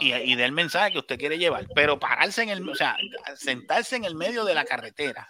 Y, 0.00 0.12
y 0.12 0.34
dé 0.34 0.44
el 0.44 0.52
mensaje 0.52 0.92
que 0.92 0.98
usted 0.98 1.18
quiere 1.18 1.38
llevar. 1.38 1.64
Pero 1.74 1.98
pararse 1.98 2.42
en 2.42 2.50
el, 2.50 2.68
o 2.68 2.74
sea, 2.74 2.98
sentarse 3.34 3.96
en 3.96 4.04
el 4.04 4.14
medio 4.14 4.44
de 4.44 4.54
la 4.54 4.66
carretera 4.66 5.26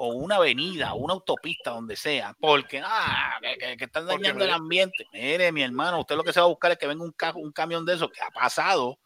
o 0.00 0.08
una 0.14 0.36
avenida, 0.36 0.94
o 0.94 0.98
una 0.98 1.12
autopista, 1.14 1.70
donde 1.72 1.96
sea, 1.96 2.34
porque 2.40 2.80
ah, 2.84 3.38
que, 3.42 3.58
que- 3.58 3.76
que 3.76 3.84
están 3.84 4.06
Porque 4.06 4.22
dañando 4.22 4.44
el 4.44 4.50
ambiente. 4.52 5.04
Mire, 5.12 5.50
mi 5.52 5.62
hermano, 5.62 6.00
usted 6.00 6.14
lo 6.16 6.22
que 6.24 6.32
se 6.32 6.40
va 6.40 6.46
a 6.46 6.48
buscar 6.48 6.70
es 6.72 6.78
que 6.78 6.86
venga 6.86 7.02
un, 7.04 7.12
ca- 7.12 7.32
un 7.34 7.50
camión 7.52 7.84
de 7.84 7.94
esos 7.94 8.08
que 8.10 8.20
ha 8.22 8.30
pasado, 8.30 8.98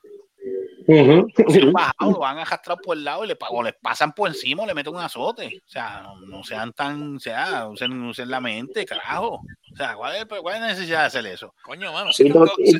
se 1.49 1.63
han 1.63 1.73
bajado, 1.73 2.11
lo 2.13 2.27
han 2.27 2.39
arrastrado 2.39 2.81
por 2.83 2.97
el 2.97 3.05
lado 3.05 3.25
y 3.25 3.29
le, 3.29 3.39
o 3.51 3.63
les 3.63 3.75
pasan 3.81 4.13
por 4.13 4.29
encima 4.29 4.65
o 4.65 4.67
le 4.67 4.75
meten 4.75 4.95
un 4.95 5.01
azote. 5.01 5.63
O 5.65 5.71
sea, 5.71 6.03
no, 6.03 6.21
no 6.27 6.45
sean 6.45 6.73
tan, 6.73 7.17
o 7.17 7.21
sea, 7.21 7.69
usen, 7.69 8.03
usen 8.03 8.29
la 8.31 8.41
mente, 8.41 8.85
carajo. 8.85 9.41
O 9.73 9.77
sea, 9.77 9.95
¿cuál 9.95 10.17
es, 10.17 10.25
cuál 10.27 10.57
es 10.57 10.61
la 10.61 10.67
necesidad 10.69 11.01
de 11.01 11.07
hacer 11.07 11.27
eso? 11.27 11.55
Coño, 11.63 11.93
mano, 11.93 12.11
Y, 12.19 12.31
to- 12.31 12.47
y- 12.59 12.77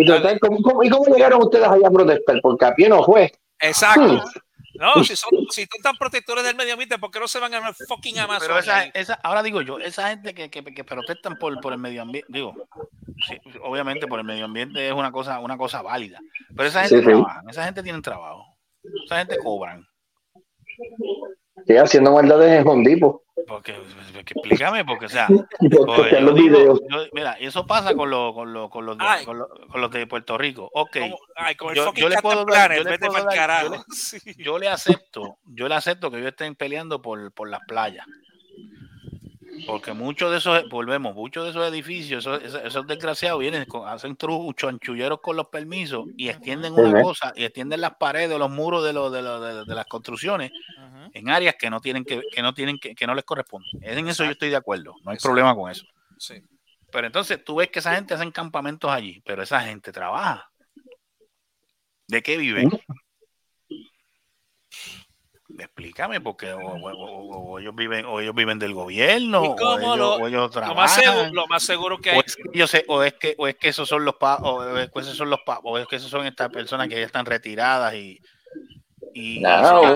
y 0.00 0.06
total, 0.06 0.40
¿cómo, 0.40 0.60
cómo- 0.62 0.82
y 0.82 0.88
cómo 0.90 1.04
llegaron 1.14 1.42
ustedes 1.42 1.66
allá 1.68 1.86
a 1.86 1.90
protestar? 1.90 2.40
Porque 2.42 2.64
a 2.64 2.74
pie 2.74 2.88
no 2.88 3.02
fue. 3.04 3.30
Exacto. 3.60 4.24
No, 4.80 5.04
si 5.04 5.14
son, 5.14 5.30
si 5.50 5.66
son 5.66 5.82
tan 5.82 5.94
protectores 5.96 6.42
del 6.42 6.56
medio 6.56 6.72
ambiente, 6.72 6.98
¿por 6.98 7.10
qué 7.10 7.20
no 7.20 7.28
se 7.28 7.38
van 7.38 7.52
a 7.52 7.60
una 7.60 7.74
fucking 7.74 8.18
Amazon? 8.18 8.48
Pero 8.48 8.58
esa, 8.60 8.84
esa, 8.86 9.14
ahora 9.22 9.42
digo 9.42 9.60
yo, 9.60 9.78
esa 9.78 10.08
gente 10.08 10.34
que, 10.34 10.50
que, 10.50 10.64
que 10.64 10.84
protestan 10.84 11.36
por, 11.38 11.60
por 11.60 11.74
el 11.74 11.78
medio 11.78 12.00
ambiente, 12.00 12.26
digo, 12.32 12.54
sí, 13.28 13.36
obviamente 13.62 14.06
por 14.06 14.18
el 14.20 14.24
medio 14.24 14.46
ambiente 14.46 14.86
es 14.88 14.94
una 14.94 15.12
cosa, 15.12 15.38
una 15.40 15.58
cosa 15.58 15.82
válida. 15.82 16.18
Pero 16.56 16.66
esa 16.68 16.80
gente 16.80 16.96
Sí, 16.96 17.02
sí. 17.04 17.10
trabaja, 17.10 17.42
esa 17.50 17.64
gente 17.66 17.82
tiene 17.82 18.00
trabajo, 18.00 18.56
esa 19.04 19.18
gente 19.18 19.36
cobran. 19.36 19.86
Sí, 21.66 21.76
haciendo 21.76 22.12
maldades 22.12 22.60
en 22.60 22.66
Hondipo. 22.68 23.22
Porque, 23.48 23.74
porque 24.14 24.34
explícame, 24.34 24.84
porque, 24.84 25.06
o 25.06 25.08
sea, 25.08 25.26
Y 25.60 25.68
por 25.70 25.86
pues, 25.86 26.10
yo 26.12 26.20
los 26.20 26.34
digo, 26.34 26.58
videos. 26.58 26.80
yo- 26.90 27.04
mira, 27.12 27.32
eso 27.40 27.66
pasa 27.66 27.94
con, 27.94 28.10
los 28.10 28.34
con, 28.34 28.52
los 28.52 28.70
con, 28.70 28.84
los 28.86 28.98
de, 28.98 29.04
con, 29.24 29.38
los, 29.38 29.48
con 29.70 29.80
los 29.80 29.90
de 29.90 30.06
Puerto 30.06 30.36
Rico. 30.38 30.70
Ok. 30.74 30.96
Ay, 31.36 31.54
con 31.56 31.70
el 31.70 31.76
Yo, 31.76 31.92
yo 31.94 32.08
le 32.08 32.18
puedo 32.22 32.44
dar, 32.44 32.74
yo 32.76 32.84
le 32.84 32.90
vete 32.90 33.06
puedo 33.06 33.12
pa'l 33.24 33.24
dar- 33.26 33.34
carajo. 33.36 33.74
yo 33.74 33.80
le- 34.26 34.34
yo 34.44 34.58
le 34.58 34.68
acepto, 34.68 35.38
yo 35.46 35.68
le 35.68 35.74
acepto 35.74 36.10
que 36.10 36.18
ellos 36.18 36.30
estén 36.30 36.54
peleando 36.54 37.00
por, 37.02 37.32
por 37.32 37.48
las 37.48 37.60
playas. 37.66 38.06
Porque 39.66 39.92
muchos 39.92 40.30
de 40.30 40.38
esos, 40.38 40.68
volvemos, 40.70 41.14
muchos 41.14 41.44
de 41.44 41.50
esos 41.50 41.68
edificios, 41.70 42.24
esos, 42.24 42.42
esos- 42.42 42.64
esos 42.64 42.86
desgraciados 42.86 43.40
vienen, 43.40 43.64
con, 43.66 43.86
hacen 43.86 44.16
tru- 44.16 44.54
chanchulleros 44.56 45.20
con 45.20 45.36
los 45.36 45.48
permisos 45.48 46.06
y 46.16 46.28
extienden 46.28 46.72
una 46.72 47.02
cosa, 47.02 47.32
y 47.36 47.44
extienden 47.44 47.80
las 47.80 47.94
paredes, 47.96 48.38
los 48.38 48.50
muros 48.50 48.84
de, 48.84 48.92
los, 48.92 49.12
de, 49.12 49.22
los- 49.22 49.40
de, 49.42 49.64
de 49.66 49.74
las 49.74 49.86
construcciones 49.86 50.52
en 51.14 51.28
áreas 51.30 51.54
que 51.58 51.70
no 51.70 51.80
tienen 51.80 52.04
que, 52.04 52.22
que 52.32 52.42
no 52.42 52.52
tienen 52.54 52.78
que, 52.78 52.94
que 52.94 53.06
no 53.06 53.14
les 53.14 53.24
corresponde. 53.24 53.68
En 53.82 54.08
eso 54.08 54.24
yo 54.24 54.30
estoy 54.32 54.50
de 54.50 54.56
acuerdo, 54.56 54.94
no 55.04 55.10
hay 55.10 55.18
problema 55.18 55.54
con 55.54 55.70
eso. 55.70 55.84
Sí. 56.18 56.42
Pero 56.92 57.06
entonces 57.06 57.42
tú 57.44 57.56
ves 57.56 57.70
que 57.70 57.78
esa 57.78 57.94
gente 57.94 58.14
hacen 58.14 58.30
campamentos 58.32 58.90
allí, 58.90 59.22
pero 59.24 59.42
esa 59.42 59.60
gente 59.60 59.92
trabaja. 59.92 60.50
¿De 62.08 62.22
qué 62.22 62.36
viven? 62.36 62.68
Explícame, 65.58 66.20
porque 66.20 66.52
o, 66.52 66.58
o- 66.58 66.92
o- 66.92 67.50
o 67.52 67.58
ellos 67.58 67.74
viven, 67.74 68.04
o 68.06 68.20
ellos 68.20 68.34
viven 68.34 68.58
del 68.58 68.72
gobierno, 68.72 69.44
¿Y 69.44 69.48
o 69.48 69.78
ellos, 69.78 69.98
lo- 69.98 70.14
o 70.16 70.26
ellos 70.28 70.54
Lo 70.54 70.74
más, 70.74 70.94
seguro, 70.94 71.12
trabajan. 71.12 71.34
lo 71.34 71.46
más 71.48 71.62
seguro 71.62 71.98
que 71.98 72.10
O 72.10 72.14
hay. 72.14 72.22
es 72.24 72.36
que, 72.36 72.42
yo 72.54 72.66
sé, 72.66 72.84
o 72.88 73.02
es 73.02 73.14
que, 73.14 73.34
o 73.36 73.46
es 73.48 73.56
que 73.56 73.68
esos 73.68 73.88
son 73.88 74.04
los 74.04 74.14
pa, 74.14 74.36
o 74.36 74.76
es 74.78 74.90
que 74.90 75.00
esos 75.00 75.16
son 75.16 75.28
los 75.28 75.40
pa, 75.44 75.58
o 75.64 75.76
es 75.76 75.86
que 75.88 75.96
esos 75.96 76.08
son 76.08 76.24
estas 76.24 76.50
personas 76.50 76.88
que 76.88 76.94
ya 77.00 77.04
están 77.06 77.26
retiradas 77.26 77.94
y, 77.94 78.20
y, 79.14 79.40
No. 79.40 79.48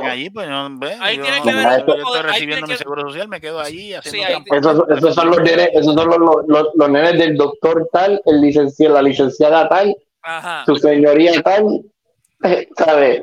allí, 0.04 0.30
pues 0.30 0.48
no, 0.48 0.68
ve, 0.78 0.96
Ahí 1.00 1.16
yo, 1.16 1.22
tiene 1.24 1.40
que 1.42 1.50
yo 1.50 1.56
ver 1.56 1.66
un 1.66 1.90
estoy 2.00 2.22
recibiendo 2.22 2.66
mi 2.66 2.72
que- 2.72 2.78
seguro 2.78 3.02
social, 3.02 3.28
me 3.28 3.40
quedo 3.40 3.60
allí 3.60 3.94
haciendo 3.94 4.26
ahí- 4.28 4.34
campaña. 4.34 4.60
Esos, 4.60 4.88
esos 4.98 5.14
son 5.14 5.30
los 5.30 5.40
nenes, 5.42 5.68
esos 5.72 5.94
son 5.94 6.08
los, 6.08 6.18
los, 6.18 6.36
los- 6.48 6.68
los 6.74 6.88
nenes 6.90 7.18
del 7.18 7.36
doctor 7.36 7.88
tal, 7.92 8.20
el 8.24 8.40
licenciado, 8.40 8.94
la 8.94 9.02
licenciada 9.02 9.68
tal, 9.68 9.96
Ajá. 10.22 10.64
su 10.66 10.76
señoría 10.76 11.40
tal, 11.42 11.82
eh, 12.44 12.68
¿sabes? 12.76 13.22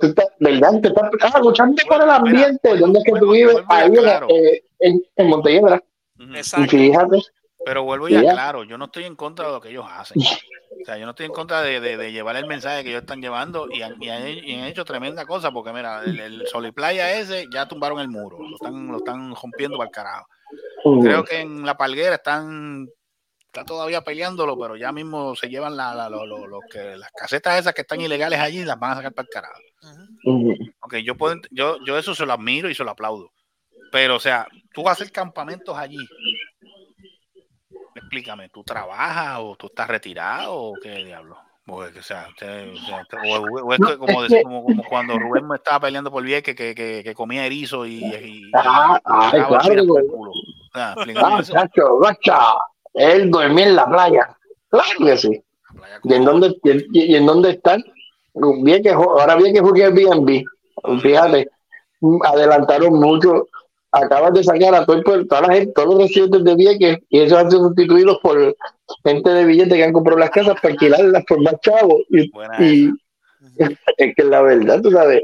Tú 0.00 0.06
estás, 0.06 0.26
¿verdad? 0.40 0.80
Te 0.80 0.88
estás 0.88 1.34
ah, 1.34 1.38
luchando 1.40 1.82
por 1.88 2.02
el 2.02 2.10
ambiente, 2.10 2.60
Mira, 2.64 2.80
¿dónde 2.80 2.98
es 3.00 3.04
que 3.04 3.12
tú 3.20 3.30
vives? 3.32 3.56
Ahí 3.68 3.88
en, 3.88 3.96
eh, 4.28 4.62
en, 4.80 5.02
en 5.16 5.28
Montelledra. 5.28 5.82
Y 6.18 6.36
Exacto. 6.36 6.68
fíjate, 6.70 7.18
Pero 7.64 7.84
vuelvo 7.84 8.08
y 8.08 8.12
Ya. 8.12 8.30
aclaro, 8.30 8.64
yo 8.64 8.76
no 8.78 8.86
estoy 8.86 9.04
en 9.04 9.14
contra 9.16 9.46
de 9.46 9.52
lo 9.52 9.60
que 9.60 9.68
ellos 9.70 9.84
hacen. 9.88 10.16
O 10.82 10.84
sea, 10.84 10.98
yo 10.98 11.04
no 11.04 11.10
estoy 11.10 11.26
en 11.26 11.32
contra 11.32 11.62
de, 11.62 11.80
de- 11.80 12.10
llevar 12.12 12.34
el 12.36 12.44
mensaje 12.44 12.82
que 12.82 12.90
ellos 12.90 13.02
están 13.02 13.22
llevando 13.22 13.68
y 13.70 13.82
han, 13.82 14.02
y 14.02 14.08
y 14.08 14.62
hecho 14.64 14.84
tremenda 14.84 15.24
cosa 15.26 15.52
porque 15.52 15.72
mira, 15.72 16.02
el, 16.04 16.18
el 16.18 16.46
Sol 16.46 16.66
y 16.66 16.72
Playa 16.72 17.12
ese 17.18 17.46
ya 17.52 17.66
tumbaron 17.68 18.00
el 18.00 18.08
muro, 18.08 18.38
lo 18.48 18.56
están, 18.56 18.88
lo 18.88 18.96
están 18.98 19.34
rompiendo 19.34 19.78
para 19.78 19.86
el 19.86 19.92
carajo. 19.92 20.26
Creo 21.02 21.24
que 21.24 21.40
en 21.40 21.64
la 21.64 21.76
palguera 21.76 22.16
están 22.16 22.88
está 23.46 23.64
todavía 23.64 24.00
peleándolo, 24.00 24.58
pero 24.58 24.76
ya 24.76 24.92
mismo 24.92 25.36
se 25.36 25.48
llevan 25.48 25.76
la, 25.76 25.94
la- 25.94 26.08
que, 26.70 26.96
las 26.96 27.10
casetas 27.12 27.60
esas 27.60 27.74
que 27.74 27.82
están 27.82 28.00
ilegales 28.00 28.40
allí 28.40 28.64
las 28.64 28.78
van 28.78 28.92
a 28.92 28.96
sacar 28.96 29.12
para 29.12 29.24
el 29.24 29.28
carajo. 29.30 29.60
mm, 29.82 30.52
Ok, 30.80 30.94
yo 30.96 31.16
puedo, 31.16 31.34
ent- 31.36 31.48
yo, 31.52 31.76
yo 31.86 31.96
eso 31.98 32.14
se 32.14 32.26
lo 32.26 32.32
admiro 32.32 32.68
y 32.70 32.74
se 32.74 32.82
lo 32.82 32.90
aplaudo. 32.90 33.30
Pero, 33.92 34.16
o 34.16 34.20
sea, 34.20 34.48
tú 34.72 34.82
vas 34.82 34.92
a 34.98 35.02
hacer 35.02 35.12
campamentos 35.12 35.76
allí. 35.76 35.98
Explícame, 38.12 38.50
¿tú 38.50 38.62
trabajas 38.62 39.38
o 39.40 39.56
tú 39.56 39.68
estás 39.68 39.88
retirado 39.88 40.52
o 40.54 40.74
qué 40.74 40.96
diablo? 41.02 41.38
Porque, 41.64 42.00
o 42.00 42.02
sea, 42.02 42.26
usted- 42.28 42.70
o, 42.74 42.76
sea, 42.76 43.06
o- 43.40 43.64
o 43.64 43.72
es 43.72 43.80
que 43.80 43.96
como, 43.96 44.22
decir- 44.22 44.36
que- 44.36 44.42
como, 44.42 44.64
como 44.64 44.82
cuando 44.84 45.18
Rubén 45.18 45.48
me 45.48 45.54
estaba 45.56 45.80
peleando 45.80 46.10
por 46.10 46.22
Vieques 46.22 46.54
que, 46.54 46.74
que, 46.74 47.00
que 47.02 47.14
comía 47.14 47.46
erizo 47.46 47.86
y, 47.86 48.04
y, 48.04 48.50
Ah, 48.54 49.00
ah, 49.02 49.30
claro, 49.32 49.86
culo. 50.10 50.32
Sea, 50.74 50.94
Ah, 51.16 51.42
chacho. 51.42 52.00
Él 52.92 53.30
dormía 53.30 53.66
en 53.68 53.76
la 53.76 53.86
playa. 53.86 54.36
Claro 54.68 55.06
que 55.06 55.16
sí. 55.16 55.42
¿Y 56.04 56.12
en 56.12 56.24
dónde, 56.26 56.54
y, 56.64 57.12
y 57.12 57.16
en 57.16 57.24
dónde 57.24 57.52
están? 57.52 57.82
Bien 58.34 58.82
que, 58.82 58.90
ahora 58.90 59.36
bien 59.36 59.54
que 59.54 59.60
jugué 59.62 59.84
Airbnb. 59.86 60.44
Fíjate, 61.00 61.48
mm, 62.00 62.18
adelantaron 62.26 62.92
mucho. 62.92 63.48
Acabas 63.92 64.32
de 64.32 64.42
sacar 64.42 64.74
a 64.74 64.86
todo 64.86 64.96
el 65.14 65.28
toda 65.28 65.42
la 65.42 65.54
gente, 65.54 65.72
todos 65.74 65.94
los 65.94 65.98
residentes 66.04 66.44
de 66.44 66.54
Vieques, 66.54 66.98
y 67.10 67.20
esos 67.20 67.38
han 67.38 67.50
sido 67.50 67.68
sustituidos 67.68 68.18
por 68.22 68.56
gente 69.04 69.30
de 69.30 69.44
billetes 69.44 69.74
que 69.74 69.84
han 69.84 69.92
comprado 69.92 70.18
las 70.18 70.30
casas 70.30 70.54
para 70.60 70.72
alquilarlas 70.72 71.24
por 71.26 71.42
más 71.42 71.54
chavos. 71.60 72.02
Y, 72.58 72.90
es 73.98 74.14
que 74.16 74.24
la 74.24 74.42
verdad, 74.42 74.80
tú 74.80 74.90
sabes, 74.90 75.20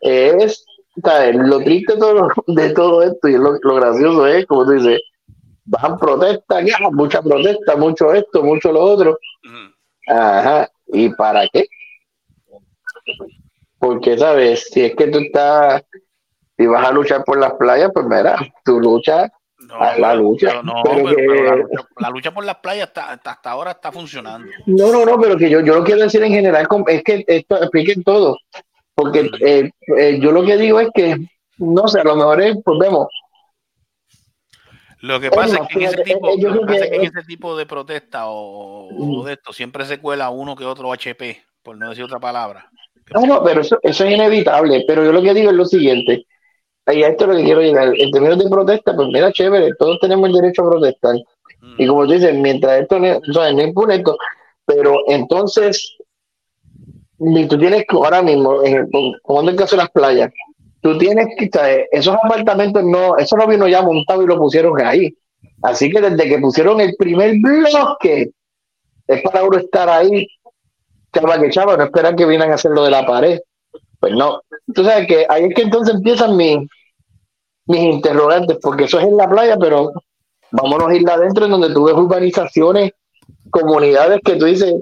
es 0.00 0.64
¿sabes? 1.02 1.36
lo 1.36 1.60
triste 1.60 1.94
de 1.94 1.98
todo, 1.98 2.28
de 2.46 2.70
todo 2.70 3.02
esto 3.02 3.28
y 3.28 3.32
lo, 3.32 3.58
lo 3.62 3.74
gracioso 3.76 4.26
es, 4.26 4.46
como 4.46 4.64
tú 4.66 4.72
dices, 4.72 5.00
van 5.64 5.98
protestas, 5.98 6.64
ya, 6.64 6.76
mucha 6.90 7.22
protesta, 7.22 7.76
mucho 7.76 8.12
esto, 8.12 8.42
mucho 8.42 8.72
lo 8.72 8.80
otro. 8.82 9.18
Ajá, 10.06 10.70
¿y 10.88 11.08
para 11.10 11.48
qué? 11.48 11.66
Porque, 13.78 14.18
¿sabes? 14.18 14.68
Si 14.70 14.82
es 14.82 14.94
que 14.94 15.08
tú 15.08 15.18
estás, 15.18 15.84
si 16.56 16.66
vas 16.66 16.86
a 16.88 16.92
luchar 16.92 17.24
por 17.24 17.38
las 17.38 17.52
playas, 17.54 17.90
pues 17.92 18.06
mira, 18.06 18.36
tu 18.64 18.80
lucha, 18.80 19.28
No, 19.58 19.74
a 19.76 19.96
la 19.98 20.14
lucha. 20.14 20.48
pero 20.48 20.62
no, 20.62 20.74
pero 20.84 20.96
pero, 21.04 21.08
que- 21.16 21.22
pero 21.26 21.44
la, 21.44 21.56
lucha, 21.56 21.84
la 21.98 22.10
lucha 22.10 22.34
por 22.34 22.44
las 22.44 22.56
playas 22.56 22.88
está- 22.88 23.10
hasta, 23.12 23.30
hasta 23.32 23.50
ahora 23.50 23.70
está 23.72 23.90
funcionando. 23.92 24.50
no, 24.66 24.92
no, 24.92 25.04
no, 25.04 25.18
pero 25.20 25.36
que 25.36 25.48
yo, 25.50 25.60
yo 25.60 25.74
lo 25.74 25.84
quiero 25.84 26.02
decir 26.02 26.22
en 26.22 26.32
general, 26.32 26.66
es 26.88 27.02
que 27.02 27.24
esto 27.26 27.56
expliquen 27.62 28.02
todo. 28.04 28.36
Porque 28.94 29.28
eh, 29.40 29.70
eh, 29.98 30.18
yo 30.20 30.30
lo 30.30 30.44
que 30.44 30.56
digo 30.56 30.78
es 30.78 30.88
que, 30.94 31.16
no 31.58 31.88
sé, 31.88 32.00
a 32.00 32.04
lo 32.04 32.14
mejor 32.14 32.40
es, 32.42 32.56
pues 32.64 32.78
vemos, 32.78 33.08
Lo 35.00 35.20
que 35.20 35.30
pasa 35.30 35.56
es 35.62 35.68
que 35.68 35.74
en 35.78 35.82
ese 35.84 36.02
fíjate, 36.02 36.14
tipo, 36.14 36.28
eh, 36.30 36.66
que 36.66 36.74
es 36.76 36.90
que 36.90 36.96
en 36.96 37.02
ese 37.04 37.22
tipo 37.26 37.56
de 37.56 37.66
protesta 37.66 38.28
o, 38.28 38.88
Mm. 38.90 39.18
o 39.18 39.24
de 39.24 39.32
esto 39.34 39.52
siempre 39.52 39.84
se 39.84 39.98
cuela 39.98 40.30
uno 40.30 40.56
que 40.56 40.64
otro 40.64 40.92
HP, 40.92 41.42
por 41.62 41.76
no 41.76 41.90
decir 41.90 42.04
otra 42.04 42.18
palabra. 42.20 42.70
No, 43.12 43.26
no, 43.26 43.42
pero 43.44 43.60
eso, 43.60 43.78
eso 43.82 44.04
es 44.04 44.12
inevitable. 44.14 44.84
Pero 44.86 45.04
yo 45.04 45.12
lo 45.12 45.20
que 45.22 45.34
digo 45.34 45.50
es 45.50 45.56
lo 45.56 45.66
siguiente. 45.66 46.24
Y 46.92 47.02
a 47.02 47.08
esto 47.08 47.24
es 47.24 47.30
lo 47.30 47.36
que 47.36 47.44
quiero 47.44 47.60
llegar. 47.62 47.92
En 47.96 48.10
términos 48.10 48.38
de 48.38 48.50
protesta, 48.50 48.94
pues 48.94 49.08
mira, 49.08 49.32
chévere, 49.32 49.74
todos 49.78 49.98
tenemos 50.00 50.28
el 50.28 50.34
derecho 50.34 50.62
a 50.62 50.70
protestar. 50.70 51.16
Mm. 51.60 51.74
Y 51.78 51.86
como 51.86 52.06
tú 52.06 52.12
dices, 52.12 52.34
mientras 52.34 52.82
esto 52.82 52.98
no, 52.98 53.16
o 53.16 53.32
sea, 53.32 53.52
no 53.52 53.62
impune 53.62 53.96
esto, 53.96 54.16
pero 54.66 54.98
entonces, 55.06 55.96
tú 57.18 57.58
tienes 57.58 57.84
que, 57.88 57.96
ahora 57.96 58.22
mismo, 58.22 58.62
en- 58.64 58.88
como 59.22 59.40
en 59.42 59.48
el 59.48 59.56
caso 59.56 59.76
de 59.76 59.82
las 59.82 59.90
playas, 59.90 60.30
tú 60.80 60.98
tienes 60.98 61.26
que, 61.38 61.48
¿sabes? 61.52 61.86
esos 61.92 62.14
apartamentos 62.22 62.84
no, 62.84 63.16
eso 63.16 63.36
no 63.36 63.46
vino 63.46 63.66
ya 63.66 63.80
montado 63.82 64.22
y 64.22 64.26
lo 64.26 64.38
pusieron 64.38 64.78
ahí. 64.82 65.14
Así 65.62 65.90
que 65.90 66.00
desde 66.00 66.28
que 66.28 66.38
pusieron 66.38 66.80
el 66.80 66.94
primer 66.98 67.36
bloque, 67.40 68.30
es 69.06 69.22
para 69.22 69.44
uno 69.44 69.58
estar 69.58 69.88
ahí, 69.88 70.26
chava 71.14 71.40
que 71.40 71.50
chava, 71.50 71.76
no 71.76 71.84
esperan 71.84 72.16
que 72.16 72.24
vinieran 72.24 72.50
a 72.50 72.54
hacer 72.54 72.72
lo 72.72 72.84
de 72.84 72.90
la 72.90 73.06
pared. 73.06 73.38
Pues 74.04 74.16
no. 74.16 74.42
Tú 74.74 74.84
sabes 74.84 75.06
que 75.06 75.24
ahí 75.30 75.44
es 75.44 75.54
que 75.54 75.62
entonces 75.62 75.94
empiezan 75.94 76.36
mis, 76.36 76.58
mis 77.64 77.80
interrogantes, 77.80 78.58
porque 78.60 78.84
eso 78.84 79.00
es 79.00 79.06
en 79.06 79.16
la 79.16 79.26
playa, 79.26 79.56
pero 79.58 79.92
vámonos 80.50 80.90
a 80.90 80.94
ir 80.94 81.08
adentro 81.08 81.46
en 81.46 81.52
donde 81.52 81.72
tú 81.72 81.84
ves 81.84 81.94
urbanizaciones, 81.94 82.92
comunidades 83.48 84.20
que 84.22 84.36
tú 84.36 84.44
dices, 84.44 84.74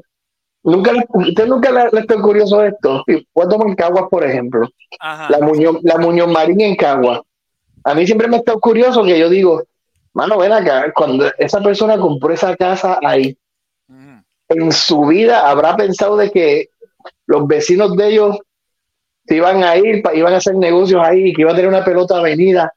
nunca, 0.64 0.91
usted 1.11 1.47
nunca 1.47 1.70
le, 1.70 1.89
le 1.93 2.01
está 2.01 2.20
curioso 2.20 2.59
de 2.59 2.70
esto. 2.70 3.05
Y 3.07 3.25
Voy 3.33 3.47
a 3.47 3.49
tomar 3.49 3.77
Caguas, 3.77 4.07
por 4.11 4.25
ejemplo, 4.25 4.68
Ajá. 4.99 5.31
la 5.31 5.39
Muñoz, 5.39 5.77
la 5.83 5.99
Muñoz 5.99 6.27
Marín 6.27 6.61
en 6.61 6.75
Caguas. 6.75 7.20
A 7.85 7.95
mí 7.95 8.05
siempre 8.05 8.27
me 8.27 8.39
está 8.39 8.55
curioso 8.55 9.05
que 9.05 9.20
yo 9.20 9.29
digo, 9.29 9.62
mano, 10.14 10.37
ven 10.37 10.51
acá, 10.51 10.93
cuando 10.93 11.31
esa 11.39 11.61
persona 11.61 11.97
compró 11.97 12.35
esa 12.35 12.57
casa 12.57 12.99
ahí, 13.05 13.39
en 14.49 14.73
su 14.73 15.07
vida 15.07 15.49
habrá 15.49 15.77
pensado 15.77 16.16
de 16.16 16.33
que 16.33 16.70
los 17.27 17.47
vecinos 17.47 17.97
de 17.97 18.09
ellos 18.09 18.39
se 19.27 19.37
iban 19.37 19.62
a 19.62 19.77
ir, 19.77 20.03
iban 20.14 20.35
a 20.35 20.39
hacer 20.39 20.57
negocios 20.57 21.01
ahí, 21.05 21.33
que 21.33 21.43
iba 21.43 21.53
a 21.53 21.55
tener 21.55 21.68
una 21.68 21.85
pelota 21.85 22.18
avenida 22.18 22.73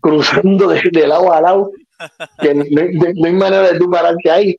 cruzando 0.00 0.68
de, 0.68 1.06
lado 1.06 1.32
a 1.32 1.40
lado, 1.40 1.70
que 2.40 2.54
no, 2.54 2.62
hay 2.62 3.32
manera 3.32 3.72
de 3.72 3.78
tú 3.78 3.90
pararte 3.90 4.30
ahí. 4.30 4.56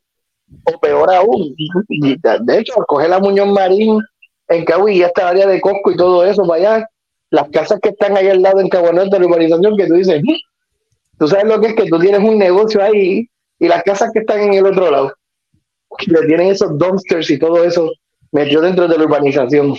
O 0.65 0.79
peor 0.79 1.13
aún, 1.13 1.55
de 1.87 2.57
hecho, 2.57 2.73
coge 2.87 3.07
la 3.07 3.19
Muñoz 3.19 3.47
Marín 3.49 4.01
en 4.47 4.65
Cabo 4.65 4.89
y 4.89 5.03
esta 5.03 5.29
área 5.29 5.47
de 5.47 5.61
Cosco 5.61 5.91
y 5.91 5.95
todo 5.95 6.25
eso 6.25 6.43
para 6.47 6.77
allá, 6.77 6.89
las 7.29 7.49
casas 7.49 7.79
que 7.79 7.89
están 7.89 8.17
ahí 8.17 8.27
al 8.29 8.41
lado 8.41 8.59
en 8.59 8.67
Cabo 8.67 8.87
de 8.87 8.93
la 8.93 9.25
urbanización, 9.25 9.77
que 9.77 9.85
tú 9.85 9.93
dices, 9.93 10.21
"Mm". 10.23 11.19
tú 11.19 11.27
sabes 11.27 11.45
lo 11.45 11.61
que 11.61 11.67
es 11.67 11.75
que 11.75 11.85
tú 11.85 11.99
tienes 11.99 12.21
un 12.21 12.39
negocio 12.39 12.81
ahí 12.83 13.29
y 13.59 13.67
las 13.67 13.83
casas 13.83 14.09
que 14.11 14.19
están 14.19 14.39
en 14.39 14.55
el 14.55 14.65
otro 14.65 14.89
lado 14.89 15.13
que 15.97 16.27
tienen 16.27 16.47
esos 16.47 16.77
dumpsters 16.77 17.29
y 17.29 17.39
todo 17.39 17.63
eso 17.63 17.91
metió 18.31 18.61
dentro 18.61 18.87
de 18.87 18.97
la 18.97 19.03
urbanización. 19.03 19.75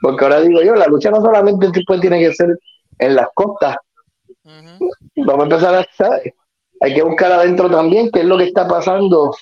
Porque 0.00 0.24
ahora 0.24 0.40
digo 0.40 0.62
yo, 0.62 0.74
la 0.74 0.86
lucha 0.86 1.10
no 1.10 1.20
solamente 1.20 1.68
después 1.72 2.00
tiene 2.00 2.20
que 2.20 2.34
ser 2.34 2.58
en 2.98 3.16
las 3.16 3.28
costas. 3.34 3.76
Vamos 5.16 5.40
a 5.40 5.44
empezar 5.44 5.74
a 5.74 5.86
¿sabes? 5.96 6.32
Hay 6.80 6.94
que 6.94 7.02
buscar 7.02 7.32
adentro 7.32 7.70
también 7.70 8.10
qué 8.10 8.20
es 8.20 8.26
lo 8.26 8.36
que 8.36 8.44
está 8.44 8.68
pasando, 8.68 9.34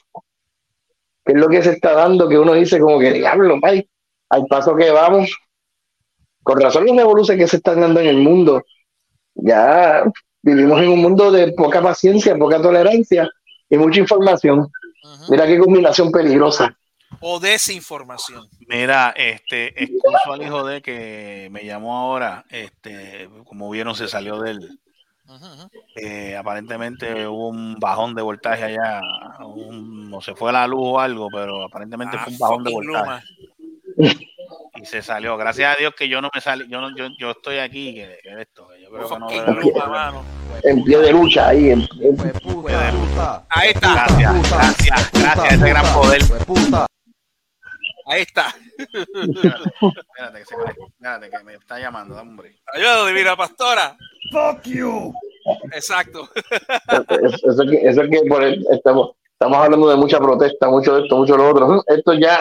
qué 1.24 1.32
es 1.32 1.38
lo 1.38 1.48
que 1.48 1.62
se 1.62 1.72
está 1.72 1.92
dando, 1.92 2.28
que 2.28 2.38
uno 2.38 2.54
dice 2.54 2.78
como 2.78 2.98
que 2.98 3.12
diablo, 3.12 3.58
ay, 3.62 3.88
al 4.30 4.46
paso 4.46 4.74
que 4.76 4.90
vamos. 4.90 5.36
Con 6.42 6.60
razón 6.60 6.86
los 6.86 6.96
revoluciones 6.96 7.44
que 7.44 7.48
se 7.48 7.56
están 7.56 7.80
dando 7.80 8.00
en 8.00 8.06
el 8.06 8.18
mundo. 8.18 8.62
Ya 9.34 10.04
vivimos 10.42 10.80
en 10.80 10.90
un 10.90 11.00
mundo 11.00 11.32
de 11.32 11.52
poca 11.52 11.82
paciencia, 11.82 12.36
poca 12.36 12.60
tolerancia 12.60 13.28
y 13.68 13.76
mucha 13.78 14.00
información. 14.00 14.68
Mira 15.28 15.46
qué 15.46 15.58
combinación 15.58 16.12
peligrosa. 16.12 16.76
O 17.20 17.38
desinformación. 17.40 18.48
Mira, 18.68 19.14
este, 19.16 19.82
excuso 19.82 20.32
al 20.32 20.42
hijo 20.42 20.64
de 20.64 20.82
que 20.82 21.48
me 21.50 21.64
llamó 21.64 21.96
ahora, 21.96 22.44
este, 22.50 23.28
como 23.44 23.70
vieron, 23.70 23.94
se 23.94 24.08
salió 24.08 24.40
del, 24.40 24.78
eh, 25.96 26.36
aparentemente 26.36 27.26
hubo 27.26 27.48
un 27.48 27.76
bajón 27.80 28.14
de 28.14 28.20
voltaje 28.22 28.64
allá, 28.64 29.00
un- 29.40 30.10
no 30.10 30.20
se 30.20 30.34
fue 30.34 30.52
la 30.52 30.66
luz 30.66 30.80
o 30.82 31.00
algo, 31.00 31.28
pero 31.32 31.64
aparentemente 31.64 32.16
Ah, 32.18 32.24
fue 32.24 32.32
un 32.34 32.38
bajón 32.38 32.64
de 32.64 32.72
voltaje 32.72 33.22
Luma. 33.96 34.12
y 34.74 34.84
se 34.84 35.00
salió. 35.00 35.36
Gracias 35.38 35.74
a 35.74 35.78
Dios 35.78 35.94
que 35.96 36.08
yo 36.08 36.20
no 36.20 36.28
me 36.34 36.40
salí, 36.40 36.66
yo 36.68 36.80
no, 36.80 36.94
yo, 36.96 37.06
yo 37.18 37.30
estoy 37.30 37.58
aquí, 37.58 37.94
que, 37.94 38.18
que 38.22 38.42
esto, 38.42 38.68
que 38.68 38.82
yo 38.82 38.90
creo 38.90 39.08
que 39.08 39.18
no 39.18 39.54
Luma. 39.54 40.22
En 40.62 40.82
pie 40.84 40.98
de 40.98 41.12
lucha 41.12 41.48
ahí. 41.48 41.70
En, 41.70 41.80
en- 42.00 42.16
Pues, 42.16 42.32
puta. 42.40 43.44
Ahí 43.48 43.70
está. 43.70 43.92
Gracias, 43.94 44.50
gracias, 44.50 45.10
gracias, 45.12 45.52
ese 45.54 45.68
gran 45.68 45.94
poder. 45.94 46.22
Ahí 48.06 48.22
está. 48.22 48.54
Espérate 48.92 50.38
que, 50.38 50.44
se 50.44 50.54
conecta. 50.54 50.84
Espérate 50.86 51.30
que 51.30 51.44
me 51.44 51.54
está 51.54 51.78
llamando, 51.78 52.14
dame 52.14 52.30
un 52.30 52.36
break. 52.36 52.56
Ayuda, 52.72 53.06
divina 53.06 53.36
pastora. 53.36 53.96
Fuck 54.32 54.62
you. 54.64 55.12
Exacto. 55.72 56.28
Eso, 56.36 57.50
eso 57.50 57.62
que, 57.70 57.88
eso 57.88 58.02
que 58.10 58.22
por 58.28 58.42
el- 58.42 58.64
estamos, 58.72 59.10
estamos 59.32 59.58
hablando 59.58 59.88
de 59.88 59.96
mucha 59.96 60.18
protesta, 60.18 60.68
mucho 60.68 60.96
de 60.96 61.02
esto, 61.02 61.16
mucho 61.16 61.32
de 61.34 61.38
lo 61.38 61.50
otro. 61.50 61.84
Esto 61.86 62.14
ya, 62.14 62.40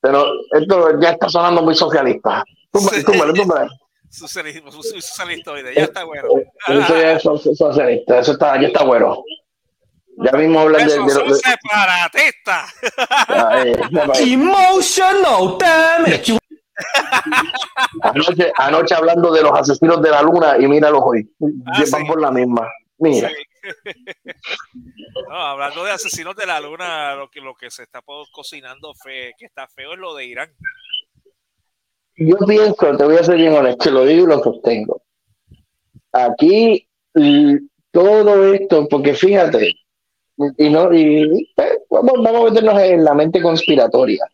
pero 0.00 0.26
esto 0.52 1.00
ya 1.00 1.10
está 1.10 1.28
sonando 1.28 1.62
muy 1.62 1.74
socialista. 1.74 2.44
Túmbale, 2.70 2.98
Sí. 2.98 3.04
túmbale. 3.04 3.68
Socialismo, 4.10 4.70
socialistoide, 4.70 5.74
ya 5.74 5.84
está 5.84 6.04
bueno. 6.04 6.28
Eso 6.68 6.96
ya 6.96 7.12
es 7.12 7.22
so- 7.22 7.36
socialista, 7.36 8.20
eso 8.20 8.32
está, 8.32 8.60
ya 8.60 8.68
está 8.68 8.84
bueno. 8.84 9.24
Ya 10.18 10.32
mismo 10.32 10.60
hablan 10.60 10.86
de, 10.86 10.94
Eso 10.94 11.04
de, 11.24 11.24
de- 11.24 11.34
separatistas. 11.34 12.74
ah, 13.28 13.62
eh, 13.64 13.76
Emotional 14.20 15.58
damage. 15.58 16.38
anoche, 18.02 18.52
anoche 18.56 18.94
hablando 18.94 19.32
de 19.32 19.42
los 19.42 19.58
asesinos 19.58 20.00
de 20.02 20.10
la 20.10 20.22
luna 20.22 20.56
y 20.58 20.66
míralos 20.68 21.02
hoy. 21.04 21.28
Ah, 21.66 21.82
Van 21.90 22.02
sí. 22.02 22.06
por 22.06 22.20
la 22.20 22.30
misma. 22.30 22.68
Mira, 22.98 23.30
No, 25.28 25.36
hablando 25.36 25.84
de 25.84 25.90
asesinos 25.92 26.36
de 26.36 26.46
la 26.46 26.60
luna, 26.60 27.14
lo 27.14 27.28
que, 27.30 27.40
lo 27.40 27.54
que 27.54 27.70
se 27.70 27.82
está 27.84 28.00
cocinando 28.30 28.92
fe, 28.94 29.32
que 29.38 29.46
está 29.46 29.66
feo 29.68 29.94
es 29.94 29.98
lo 29.98 30.14
de 30.14 30.26
Irán. 30.26 30.50
yo 32.16 32.36
pienso, 32.46 32.96
te 32.96 33.04
voy 33.04 33.16
a 33.16 33.24
ser 33.24 33.36
bien 33.36 33.54
honesto, 33.54 33.90
lo 33.90 34.04
digo 34.04 34.24
y 34.24 34.28
lo 34.28 34.42
sostengo. 34.42 35.02
Aquí 36.12 36.88
todo 37.90 38.52
esto, 38.52 38.86
porque 38.88 39.14
fíjate, 39.14 39.72
y 40.58 40.70
no, 40.70 40.92
y 40.92 41.48
eh, 41.56 41.78
vamos, 41.90 42.12
vamos 42.22 42.40
a 42.40 42.50
meternos 42.52 42.80
en 42.82 43.04
la 43.04 43.14
mente 43.14 43.40
conspiratoria. 43.42 44.24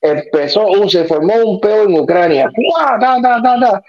Empezó, 0.00 0.66
uh, 0.68 0.88
se 0.88 1.04
formó 1.04 1.34
un 1.44 1.60
peo 1.60 1.82
en 1.84 1.98
Ucrania. 1.98 2.50
¡Guau! 2.54 3.00
Ta, 3.00 3.20
ta, 3.20 3.42
ta, 3.42 3.58
ta. 3.60 3.82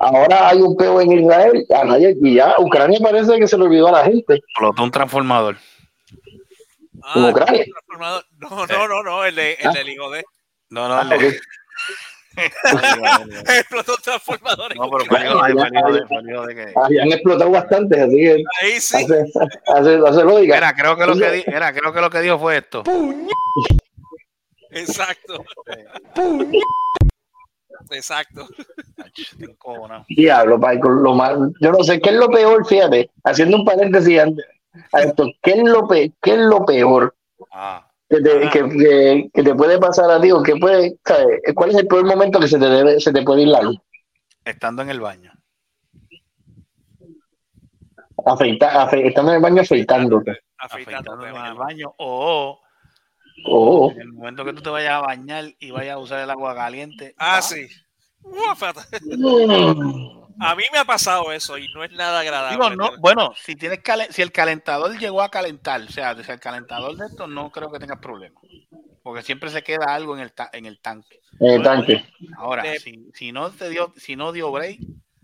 Ahora 0.00 0.48
hay 0.48 0.58
un 0.60 0.74
peo 0.76 1.00
en 1.00 1.12
Israel. 1.12 1.66
a 1.70 1.84
nadie- 1.84 2.16
y 2.20 2.34
ya 2.36 2.54
Ucrania 2.58 2.98
parece 3.02 3.38
que 3.38 3.46
se 3.46 3.56
le 3.58 3.64
olvidó 3.64 3.88
a 3.88 3.92
la 3.92 4.04
gente. 4.04 4.34
Explotó 4.36 4.82
un 4.82 4.90
transformador. 4.90 5.56
¿En 7.14 7.24
Ah, 7.24 7.28
Ucrania? 7.30 7.64
transformador. 7.64 8.24
No, 8.38 8.66
no, 8.66 8.88
no, 8.88 9.02
no, 9.02 9.24
el, 9.24 9.34
de, 9.34 9.52
el 9.60 9.72
del 9.72 9.88
hijo 9.90 10.10
de. 10.10 10.24
No, 10.70 10.88
no, 10.88 10.94
Ah, 10.94 11.02
el 11.02 11.08
de- 11.20 11.40
Explotó 13.58 13.94
transformadores. 14.02 14.76
no, 14.78 14.90
pero 14.90 15.04
hijo 16.28 16.46
de- 16.46 16.54
que- 16.54 16.72
Ahí 16.76 16.98
han 16.98 17.12
explotado 17.12 17.50
bastante, 17.50 18.00
así 18.00 18.16
que 18.16 18.44
Ahí 18.62 18.80
sí. 18.80 18.96
hace, 18.96 19.24
hace, 19.74 20.00
hace 20.06 20.24
lógica. 20.24 20.54
Mira, 20.54 20.74
creo 20.74 20.96
que 20.96 21.06
lo 21.06 21.16
que, 21.16 21.30
di- 21.30 21.44
mira, 21.46 21.72
creo 21.72 21.92
que 21.92 22.00
lo 22.00 22.10
que 22.10 22.20
dijo 22.20 22.38
fue 22.38 22.58
esto. 22.58 22.82
Exacto. 24.70 25.44
Exacto. 27.90 28.46
Estoy 29.14 29.50
encojonado. 29.50 30.04
Diablo, 30.08 30.56
Michael, 30.58 30.94
lo 31.02 31.14
más, 31.14 31.32
yo 31.60 31.72
no 31.72 31.82
sé 31.84 32.00
qué 32.00 32.10
es 32.10 32.16
lo 32.16 32.28
peor, 32.30 32.66
fíjate, 32.66 33.10
haciendo 33.24 33.58
un 33.58 33.64
paréntesis 33.64 34.18
antes, 34.20 34.44
a 34.92 35.00
esto, 35.02 35.26
¿qué 35.42 35.50
es 35.52 35.64
lo, 35.64 35.86
pe- 35.86 36.12
qué 36.22 36.32
es 36.32 36.38
lo 36.38 36.64
peor 36.64 37.14
Ah, 37.52 37.86
que 38.12 38.20
te, 38.20 38.50
que, 38.50 38.68
que- 38.68 39.30
que 39.32 39.42
te 39.42 39.54
puede 39.54 39.78
pasar 39.78 40.10
a 40.10 40.20
ti 40.20 40.30
o 40.30 40.42
que 40.42 40.56
puede, 40.56 40.96
sabes? 41.04 41.40
¿Cuál 41.54 41.70
es 41.70 41.76
el 41.76 41.86
peor 41.86 42.04
momento 42.04 42.38
que 42.38 42.48
se 42.48 42.58
te 42.58 42.66
debe, 42.66 43.00
se 43.00 43.12
te 43.12 43.22
puede 43.22 43.42
ir 43.42 43.48
la 43.48 43.62
luz? 43.62 43.76
estando 44.44 44.82
en 44.82 44.90
el 44.90 45.00
baño. 45.00 45.32
Afeita, 48.26 48.86
afe- 48.86 49.06
estando 49.06 49.30
en 49.32 49.36
el 49.36 49.42
baño 49.42 49.62
afeitándote. 49.62 50.40
Afeitándote, 50.58 51.28
en 51.28 51.36
el 51.46 51.54
baño. 51.54 51.94
O 51.98 52.60
Oh, 53.46 53.90
en 53.90 54.00
el 54.02 54.12
momento 54.12 54.44
que 54.44 54.52
tú 54.52 54.62
te 54.62 54.70
vayas 54.70 54.92
a 54.92 55.00
bañar 55.00 55.44
y 55.58 55.70
vayas 55.70 55.94
a 55.94 55.98
usar 55.98 56.20
el 56.20 56.30
agua 56.30 56.54
caliente. 56.54 57.14
Ah, 57.18 57.36
va. 57.36 57.42
sí. 57.42 57.66
Guáfata. 58.22 58.86
A 60.40 60.54
mí 60.54 60.64
me 60.72 60.78
ha 60.78 60.84
pasado 60.84 61.32
eso 61.32 61.58
y 61.58 61.68
no 61.72 61.84
es 61.84 61.92
nada 61.92 62.20
agradable. 62.20 62.56
Digo, 62.56 62.70
no, 62.76 62.96
bueno, 62.98 63.32
si 63.36 63.54
tienes 63.56 63.80
calen- 63.80 64.10
si 64.10 64.22
el 64.22 64.32
calentador 64.32 64.98
llegó 64.98 65.22
a 65.22 65.30
calentar, 65.30 65.80
o 65.82 65.88
sea, 65.88 66.14
si 66.22 66.30
el 66.30 66.40
calentador 66.40 66.96
de 66.96 67.06
esto 67.06 67.26
no 67.26 67.50
creo 67.50 67.70
que 67.70 67.78
tengas 67.78 67.98
problema. 67.98 68.40
Porque 69.02 69.22
siempre 69.22 69.50
se 69.50 69.62
queda 69.62 69.94
algo 69.94 70.14
en 70.16 70.22
el, 70.22 70.32
ta- 70.32 70.50
en 70.52 70.64
el 70.66 70.80
tanque. 70.80 71.20
en 71.40 71.50
el 71.54 71.62
tanque. 71.62 72.04
Ahora, 72.36 72.62
De- 72.62 72.78
si, 72.78 73.10
si 73.14 73.32
no 73.32 73.50
te 73.50 73.68
dio, 73.68 73.92
si 73.96 74.14
no 74.16 74.32
dio 74.32 74.50
break, 74.52 74.78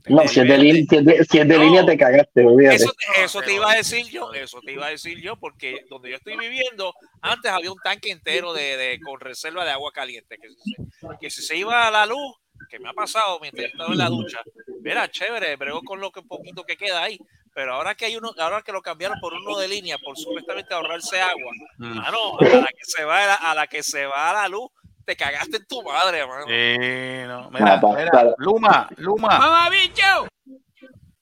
No, 0.08 0.26
si 0.26 0.40
es 0.40 0.48
de, 0.48 0.56
línea, 0.58 0.84
si 0.88 0.96
es 0.96 1.04
de, 1.04 1.24
si 1.24 1.38
es 1.38 1.48
de 1.48 1.56
No. 1.58 1.64
línea 1.64 1.84
te 1.86 1.96
cagaste, 1.98 2.44
olvídate. 2.44 2.76
Eso, 2.76 2.92
te- 2.92 3.24
eso 3.24 3.42
te 3.42 3.52
iba 3.54 3.70
a 3.70 3.74
decir 3.76 4.06
yo, 4.08 4.32
eso 4.32 4.60
te 4.64 4.72
iba 4.72 4.86
a 4.86 4.90
decir 4.90 5.20
yo, 5.20 5.36
porque 5.36 5.84
donde 5.90 6.10
yo 6.10 6.16
estoy 6.16 6.36
viviendo, 6.36 6.94
antes 7.20 7.50
había 7.50 7.70
un 7.70 7.78
tanque 7.84 8.10
entero 8.10 8.52
de, 8.52 8.76
de- 8.76 9.00
con 9.00 9.20
reserva 9.20 9.64
de 9.64 9.70
agua 9.72 9.92
caliente, 9.92 10.38
que, 10.38 10.48
si 10.48 10.56
se- 10.74 11.08
que 11.20 11.30
si 11.30 11.42
se 11.42 11.56
iba 11.56 11.86
a 11.86 11.90
la 11.90 12.06
luz, 12.06 12.36
que 12.68 12.78
me 12.78 12.88
ha 12.88 12.92
pasado 12.92 13.38
mientras 13.40 13.64
yo 13.64 13.68
estaba 13.72 13.92
en 13.92 13.98
la 13.98 14.08
ducha, 14.08 14.38
mira, 14.82 15.10
chévere, 15.10 15.56
brego 15.56 15.82
con 15.82 16.00
lo 16.00 16.10
que 16.10 16.22
poquito 16.22 16.64
que 16.64 16.76
queda 16.76 17.02
ahí, 17.02 17.18
pero 17.54 17.74
ahora 17.74 17.94
que 17.94 18.04
hay 18.06 18.16
uno, 18.16 18.30
ahora 18.38 18.62
que 18.62 18.72
lo 18.72 18.80
cambiaron 18.82 19.18
por 19.20 19.32
uno 19.34 19.58
de 19.58 19.68
línea, 19.68 19.96
por 19.98 20.16
supuestamente 20.16 20.74
ahorrarse 20.74 21.20
agua, 21.20 21.52
Mm. 21.78 21.96
mano, 21.96 22.38
a 22.40 22.44
la 22.44 22.66
que 22.68 22.84
se 22.84 23.04
va 23.04 23.22
a 23.24 23.26
la, 23.26 23.34
a 23.34 23.54
la 23.54 23.66
que 23.66 23.82
se 23.82 24.06
va 24.06 24.32
la 24.32 24.48
luz, 24.48 24.68
te 25.04 25.16
cagaste 25.16 25.56
en 25.56 25.66
tu 25.66 25.82
madre, 25.82 26.26
mano. 26.26 26.44
Sí, 26.46 27.26
no. 27.26 27.50
Mira, 27.50 27.80
pa- 27.80 27.96
mira, 27.96 28.10
pa- 28.10 28.34
Luma, 28.38 28.88
Luma. 28.98 29.38
¡Mamabicho! 29.38 30.28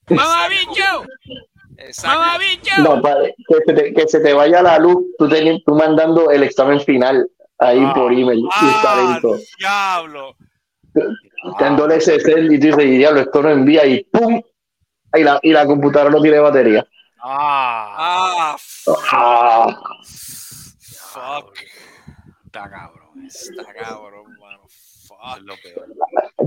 ¡Mamabicho! 0.09 1.05
Exacto. 1.77 2.19
¡Mamabicho! 2.19 2.71
No, 2.83 3.01
padre, 3.01 3.35
que 3.47 3.55
se, 3.65 3.73
te, 3.73 3.93
que 3.93 4.07
se 4.07 4.19
te 4.19 4.33
vaya 4.33 4.61
la 4.61 4.77
luz, 4.79 5.05
tú, 5.17 5.27
teni- 5.27 5.61
tú 5.65 5.73
mandando 5.75 6.31
el 6.31 6.43
examen 6.43 6.81
final 6.81 7.27
ahí 7.59 7.79
Ah. 7.81 7.93
por 7.93 8.11
email 8.11 8.43
Ah, 8.53 9.19
diablo. 9.59 10.35
Dándole 11.59 11.95
ese 11.97 12.19
cel 12.19 12.51
y 12.51 12.59
tú 12.59 12.67
dices, 12.67 12.85
y 12.85 12.97
diablo, 12.97 13.21
esto 13.21 13.41
no 13.41 13.49
envía 13.49 13.85
y 13.85 14.03
¡pum! 14.05 14.41
Y 15.13 15.23
la, 15.23 15.39
y 15.41 15.51
la 15.51 15.65
computadora 15.65 16.11
no 16.11 16.21
tiene 16.21 16.39
batería. 16.39 16.85
Ah, 17.23 17.95
Ah, 17.97 18.55
Ah, 19.13 19.77
fuck. 21.43 21.53
está 22.45 22.69
cabrón. 22.69 23.25
Está 23.25 23.73
cabrón, 23.73 24.37
mano. 24.39 24.59
Fuck. 25.07 25.37
es 25.37 25.43
lo 25.43 25.55
peor. 25.63 25.87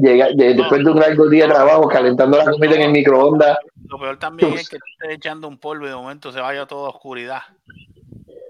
llega, 0.00 0.28
de- 0.34 0.54
después 0.54 0.84
de 0.84 0.90
un 0.90 1.00
largo 1.00 1.28
día 1.28 1.46
de 1.46 1.54
trabajo, 1.54 1.88
calentando 1.88 2.38
la 2.38 2.44
comida 2.50 2.74
en 2.76 2.82
el 2.82 2.92
microondas. 2.92 3.58
Lo 3.88 3.98
peor 3.98 4.18
también 4.18 4.52
es 4.54 4.68
que 4.68 4.76
tú 4.78 4.84
estés 4.92 5.16
echando 5.16 5.48
un 5.48 5.58
polvo 5.58 5.86
y 5.86 5.88
de 5.88 5.94
momento 5.96 6.30
se 6.30 6.40
vaya 6.40 6.66
toda 6.66 6.90
oscuridad. 6.90 7.40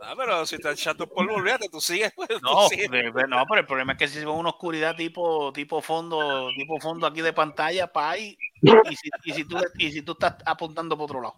Ah, 0.02 0.14
pero 0.16 0.46
si 0.46 0.56
te 0.58 0.70
echando 0.70 1.06
polvo, 1.06 1.34
olvídate, 1.34 1.68
tú 1.68 1.80
sigues. 1.80 2.12
pues, 2.16 2.28
tú 2.28 2.38
No, 2.42 2.68
sigues. 2.68 2.90
de- 2.90 3.12
de- 3.12 3.28
no, 3.28 3.44
pero 3.48 3.60
el 3.60 3.66
problema 3.66 3.92
es 3.92 3.98
que 3.98 4.08
si 4.08 4.14
se 4.18 4.24
ve 4.24 4.30
una 4.30 4.48
oscuridad 4.50 4.96
tipo, 4.96 5.52
tipo 5.52 5.80
fondo, 5.82 6.48
tipo 6.56 6.80
fondo 6.80 7.06
aquí 7.06 7.20
de 7.20 7.32
pantalla, 7.32 7.86
pa 7.92 8.10
ahí, 8.10 8.36
y 8.62 8.96
si, 8.96 9.10
y 9.24 9.32
si 9.32 9.44
tú 9.44 9.58
y 9.78 9.92
si 9.92 10.02
tú 10.02 10.12
estás 10.12 10.36
apuntando 10.46 10.96
por 10.96 11.04
otro 11.04 11.20
lado. 11.20 11.34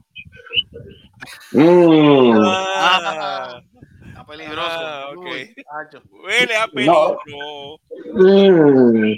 Mm, 1.52 2.32
Ah, 2.44 3.60
Está 4.08 4.26
peligroso. 4.26 4.68
Ah, 4.70 5.06
ok. 5.16 5.24
Uy, 5.24 5.54
tacho. 5.54 6.02
huele 6.10 6.56
a 6.56 6.66
No. 6.66 6.72
peligro. 6.72 7.80
mm, 8.14 9.12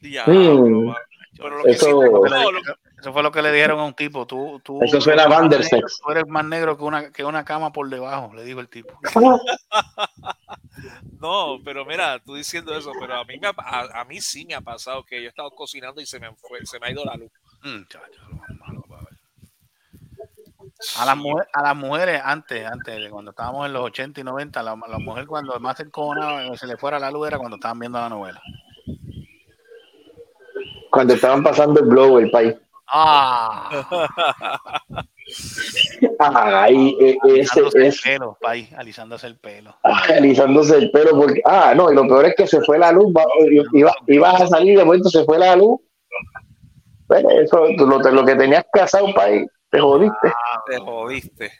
Diablo, 0.00 0.34
Mm. 0.66 0.84
mano. 0.86 0.98
Pero 1.36 1.58
lo 1.58 1.64
que 1.64 1.70
Eso- 1.70 1.86
sí 1.86 1.92
te- 1.92 2.10
no, 2.30 2.52
lo- 2.52 2.60
Eso 3.00 3.12
fue 3.12 3.22
lo 3.22 3.32
que 3.32 3.42
le 3.42 3.50
dijeron 3.50 3.80
a 3.80 3.84
un 3.84 3.94
tipo. 3.94 4.26
Tú, 4.26 4.60
tú, 4.62 4.78
Eso 4.82 5.00
suena 5.00 5.22
a 5.22 5.26
tú 5.26 5.32
eres 5.32 5.40
más 5.40 5.40
Vandersex. 5.40 5.72
negro- 5.72 5.88
Tú 6.04 6.10
eres 6.12 6.26
más 6.28 6.44
negro 6.44 6.76
que 6.76 6.84
una, 6.84 7.10
que 7.10 7.24
una 7.24 7.44
cama 7.44 7.72
por 7.72 7.88
debajo, 7.88 8.32
le 8.34 8.44
dijo 8.44 8.60
el 8.60 8.68
tipo. 8.68 8.90
no, 11.20 11.58
pero 11.64 11.84
mira, 11.84 12.18
tú 12.18 12.34
diciendo 12.34 12.76
eso, 12.76 12.92
pero 13.00 13.14
a 13.16 13.24
mí, 13.24 13.38
me 13.40 13.48
ha, 13.48 13.54
a, 13.56 14.00
a 14.00 14.04
mí 14.04 14.20
sí 14.20 14.44
me 14.46 14.54
ha 14.54 14.60
pasado 14.60 15.04
que 15.04 15.16
yo 15.20 15.26
he 15.26 15.28
estado 15.28 15.50
cocinando 15.52 16.00
y 16.00 16.06
se 16.06 16.20
me, 16.20 16.34
fue, 16.36 16.64
se 16.66 16.78
me 16.78 16.88
ha 16.88 16.92
ido 16.92 17.04
la 17.04 17.16
luz. 17.16 17.30
Mm, 17.62 17.82
chacho, 17.88 18.20
lo 18.28 18.36
malo. 18.56 18.84
A 20.98 21.04
las, 21.04 21.16
mujeres, 21.16 21.48
a 21.52 21.62
las 21.62 21.76
mujeres 21.76 22.22
antes, 22.24 22.66
antes, 22.66 22.96
de 23.02 23.10
cuando 23.10 23.32
estábamos 23.32 23.66
en 23.66 23.72
los 23.74 23.82
80 23.82 24.20
y 24.20 24.24
90, 24.24 24.62
la, 24.62 24.74
la 24.88 24.98
mujer 24.98 25.26
cuando 25.26 25.58
más 25.60 25.76
se 25.76 25.82
encojonaba, 25.82 26.56
se 26.56 26.66
le 26.66 26.78
fuera 26.78 26.98
la 26.98 27.10
luz 27.10 27.28
era 27.28 27.38
cuando 27.38 27.56
estaban 27.56 27.78
viendo 27.78 27.98
la 27.98 28.08
novela. 28.08 28.40
cuando 30.90 31.14
estaban 31.14 31.42
pasando 31.42 31.80
el 31.80 31.86
blow, 31.86 32.18
el 32.18 32.30
país. 32.30 32.54
Ah, 32.92 33.70
Ay, 36.18 36.96
e- 37.00 37.18
ese 37.24 37.60
alisándose 37.60 37.78
el 37.78 37.84
es 37.86 38.00
pelo, 38.02 38.36
país, 38.40 38.72
alisándose 38.74 39.26
el 39.26 39.36
pelo. 39.38 39.76
alisándose 39.82 40.76
el 40.76 40.90
pelo 40.90 41.12
porque 41.12 41.40
ah 41.44 41.72
no 41.74 41.90
y 41.90 41.94
lo 41.94 42.02
peor 42.06 42.26
es 42.26 42.34
que 42.36 42.46
se 42.46 42.60
fue 42.62 42.78
la 42.78 42.92
luz 42.92 43.12
iba, 43.72 43.94
ibas 44.06 44.40
a 44.42 44.46
salir 44.48 44.76
de 44.78 44.84
momento 44.84 45.08
se 45.08 45.24
fue 45.24 45.38
la 45.38 45.56
luz 45.56 45.80
Bueno, 47.06 47.30
eso 47.30 47.66
lo, 47.78 47.98
lo 47.98 48.24
que 48.24 48.34
tenías 48.36 48.64
casado 48.72 49.12
país 49.14 49.46
te 49.70 49.80
jodiste 49.80 50.32
Te 50.66 50.78
jodiste. 50.78 51.52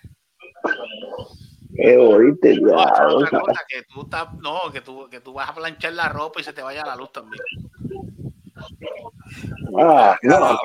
te 1.77 1.97
jodiste 1.97 2.57
No, 2.61 2.73
o 2.75 3.27
sea, 3.27 3.65
que 3.69 3.83
tú 3.89 4.03
estás, 4.03 4.29
no, 4.41 4.71
que 4.73 4.81
tú, 4.81 5.09
que 5.09 5.21
tú 5.21 5.33
vas 5.33 5.49
a 5.49 5.55
planchar 5.55 5.93
la 5.93 6.09
ropa 6.09 6.41
y 6.41 6.45
se 6.45 6.53
te 6.53 6.63
vaya 6.63 6.85
la 6.85 6.97
luz 6.97 7.13
también. 7.13 7.43
ah, 9.79 10.19
no, 10.23 10.59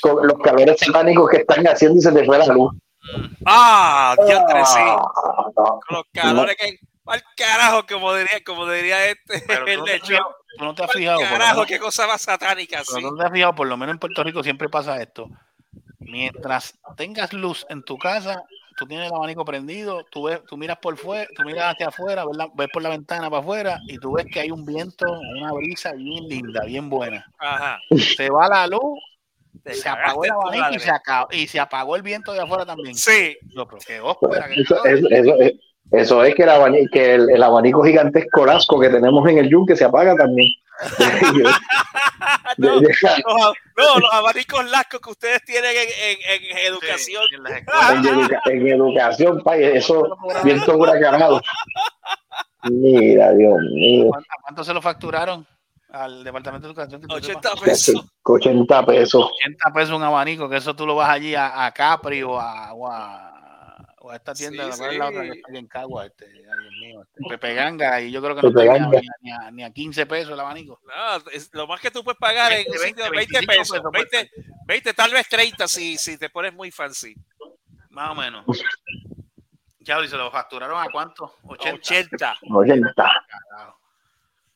con 0.00 0.26
los 0.26 0.38
calores 0.38 0.76
satánicos 0.78 1.30
que 1.30 1.36
están 1.38 1.66
haciendo 1.66 1.98
y 1.98 2.02
se 2.02 2.12
te 2.12 2.24
fue 2.24 2.38
la 2.38 2.46
luz 2.46 2.72
Ah, 3.46 4.14
diantre, 4.26 4.64
sí. 4.66 4.78
Ah, 4.78 5.02
no. 5.56 5.64
Con 5.64 5.80
los 5.96 6.04
calores 6.12 6.56
que. 6.56 6.78
Al 7.06 7.22
carajo, 7.36 7.86
como 7.88 8.12
diría, 8.12 8.44
como 8.44 8.68
diría 8.70 9.06
este. 9.06 9.42
Pero 9.46 9.66
el 9.66 9.78
no 9.78 9.84
te 9.84 9.92
has 9.92 10.00
lechón. 10.00 10.08
fijado, 10.08 10.36
tú 10.58 10.64
no 10.64 10.74
te 10.74 10.84
has 10.84 10.92
fijado, 10.92 11.20
Carajo, 11.20 11.64
qué 11.66 11.78
cosa 11.78 12.06
más 12.06 12.20
satánica, 12.20 12.82
pero 12.86 12.98
sí. 12.98 13.02
no 13.02 13.16
te 13.16 13.24
has 13.24 13.32
fijado, 13.32 13.54
por 13.54 13.66
lo 13.66 13.76
menos 13.78 13.94
en 13.94 13.98
Puerto 13.98 14.22
Rico 14.22 14.42
siempre 14.42 14.68
pasa 14.68 15.00
esto. 15.00 15.30
Mientras 16.00 16.78
tengas 16.96 17.32
luz 17.32 17.64
en 17.70 17.82
tu 17.82 17.96
casa, 17.96 18.42
tú 18.76 18.86
tienes 18.86 19.08
el 19.08 19.14
abanico 19.14 19.44
prendido, 19.44 20.04
tú 20.10 20.24
ves, 20.24 20.40
tú 20.46 20.56
miras 20.58 20.76
por 20.78 20.96
fuera, 20.98 21.26
tú 21.34 21.42
miras 21.44 21.72
hacia 21.74 21.88
afuera, 21.88 22.26
ves, 22.26 22.36
la- 22.36 22.48
ves 22.54 22.68
por 22.72 22.82
la 22.82 22.90
ventana 22.90 23.30
para 23.30 23.40
afuera 23.40 23.80
y 23.88 23.98
tú 23.98 24.12
ves 24.12 24.26
que 24.30 24.40
hay 24.40 24.50
un 24.50 24.64
viento, 24.66 25.06
una 25.10 25.52
brisa 25.52 25.92
bien 25.92 26.28
linda, 26.28 26.62
bien 26.64 26.90
buena. 26.90 27.26
Ajá. 27.38 27.78
Se 28.16 28.28
va 28.28 28.48
la 28.48 28.66
luz, 28.66 28.98
Te 29.72 29.74
se 29.74 29.88
apagó 29.88 30.22
tu 30.22 30.32
abanico 30.32 30.70
y 30.74 30.78
se, 30.78 30.90
acabó, 30.90 31.28
y 31.32 31.46
se 31.46 31.60
apagó 31.60 31.96
el 31.96 32.02
viento 32.02 32.32
de 32.32 32.40
afuera 32.40 32.64
también. 32.66 32.94
Sí. 32.94 33.36
Yo, 33.54 33.66
pero 33.66 33.78
qué 33.86 34.00
ópera, 34.00 34.48
qué 34.48 34.60
Eso, 34.62 34.84
eso, 34.84 35.06
eso, 35.10 35.34
es- 35.40 35.52
eso 35.90 36.22
es 36.22 36.34
que, 36.34 36.42
el 36.42 36.50
abanico, 36.50 36.86
que 36.92 37.14
el, 37.14 37.30
el 37.30 37.42
abanico 37.42 37.82
gigantesco 37.82 38.44
lasco 38.44 38.78
que 38.78 38.90
tenemos 38.90 39.26
en 39.28 39.38
el 39.38 39.48
yunque 39.48 39.74
se 39.76 39.84
apaga 39.84 40.14
también. 40.14 40.48
No, 42.56 42.74
los, 42.80 43.04
a- 43.04 43.18
no, 43.76 43.98
los 44.00 44.12
abanicos 44.12 44.68
lascos 44.70 45.00
que 45.00 45.10
ustedes 45.10 45.44
tienen 45.44 45.70
en, 45.70 46.18
en- 46.28 46.58
en 46.58 46.66
educación. 46.66 47.22
Sí, 47.30 47.44
en 47.94 48.06
educa- 48.06 48.40
educación, 48.46 49.42
pa, 49.42 49.56
eso, 49.56 50.16
viento 50.44 50.76
huracanado. 50.76 51.40
Mira, 52.64 53.32
Dios 53.32 53.58
mío. 53.74 54.06
¿Cuánto, 54.08 54.28
cuánto 54.42 54.64
se 54.64 54.74
lo 54.74 54.82
facturaron 54.82 55.46
al 55.90 56.22
Departamento 56.24 56.66
de 56.66 56.72
Educación? 56.72 57.00
Que 57.00 57.06
tú 57.06 57.14
80 57.14 57.48
sepas? 57.50 57.60
pesos. 57.64 58.06
80 58.22 58.86
pesos. 58.86 59.24
80 59.24 59.72
pesos 59.74 59.96
un 59.96 60.02
abanico, 60.02 60.48
que 60.48 60.56
eso 60.56 60.74
tú 60.76 60.86
lo 60.86 60.94
vas 60.94 61.08
allí 61.10 61.34
a, 61.34 61.64
a 61.66 61.72
Capri 61.72 62.22
o 62.22 62.38
a, 62.38 62.72
o 62.74 62.86
a, 62.90 63.86
o 64.00 64.10
a 64.10 64.16
esta 64.16 64.34
tienda, 64.34 64.70
Sí, 64.72 64.78
¿cuál 64.78 64.92
es 64.92 64.98
la 64.98 65.08
otra 65.08 65.22
que 65.22 65.32
sí. 65.32 65.38
está 65.44 65.58
en 65.58 65.66
Cagua? 65.66 66.06
Este, 66.06 66.26
ay, 66.26 66.32
Dios 66.42 66.72
mío, 66.80 67.02
este, 67.02 67.20
Pepe 67.28 67.54
Ganga, 67.54 68.00
y 68.00 68.10
yo 68.10 68.22
creo 68.22 68.36
que 68.36 68.42
no 68.42 68.52
Pepe 68.52 68.66
está 68.66 68.78
ni 68.88 68.96
a, 68.96 69.00
ni, 69.20 69.30
a, 69.32 69.50
ni 69.50 69.62
a 69.64 69.70
15 69.72 70.06
pesos 70.06 70.32
el 70.32 70.40
abanico. 70.40 70.80
No, 70.86 71.30
es- 71.32 71.50
lo 71.54 71.66
más 71.66 71.80
que 71.80 71.90
tú 71.90 72.04
puedes 72.04 72.18
pagar 72.18 72.52
en 72.52 72.64
20, 72.64 72.70
un 72.70 72.78
sitio 72.78 73.10
20, 73.10 73.16
20 73.40 73.46
pesos. 73.46 73.80
25 73.82 73.90
20, 73.92 74.30
20, 74.66 74.94
tal 74.94 75.10
vez 75.12 75.28
30 75.28 75.68
si, 75.68 75.96
si 75.96 76.18
te 76.18 76.28
pones 76.30 76.52
muy 76.54 76.70
fancy. 76.70 77.14
Más 77.90 78.10
o 78.10 78.14
menos. 78.14 78.44
Ya, 79.80 79.98
y 80.04 80.08
se 80.08 80.16
lo 80.16 80.30
facturaron 80.30 80.78
a 80.80 80.86
cuánto? 80.92 81.34
80. 81.44 81.76
80. 81.78 82.36
80. 82.50 82.92
Carajo. 82.94 83.77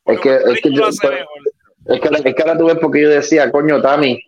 Es 0.05 0.21
que, 0.21 0.35
es 0.35 0.61
que, 0.61 0.71
yo- 0.73 0.89
es 0.89 0.99
que, 1.01 2.09
es 2.29 2.35
que 2.35 2.43
ahora 2.43 2.59
tú 2.59 2.67
ves 2.67 2.79
porque 2.81 3.03
yo 3.03 3.09
decía, 3.09 3.51
coño, 3.51 3.81
Tami, 3.81 4.19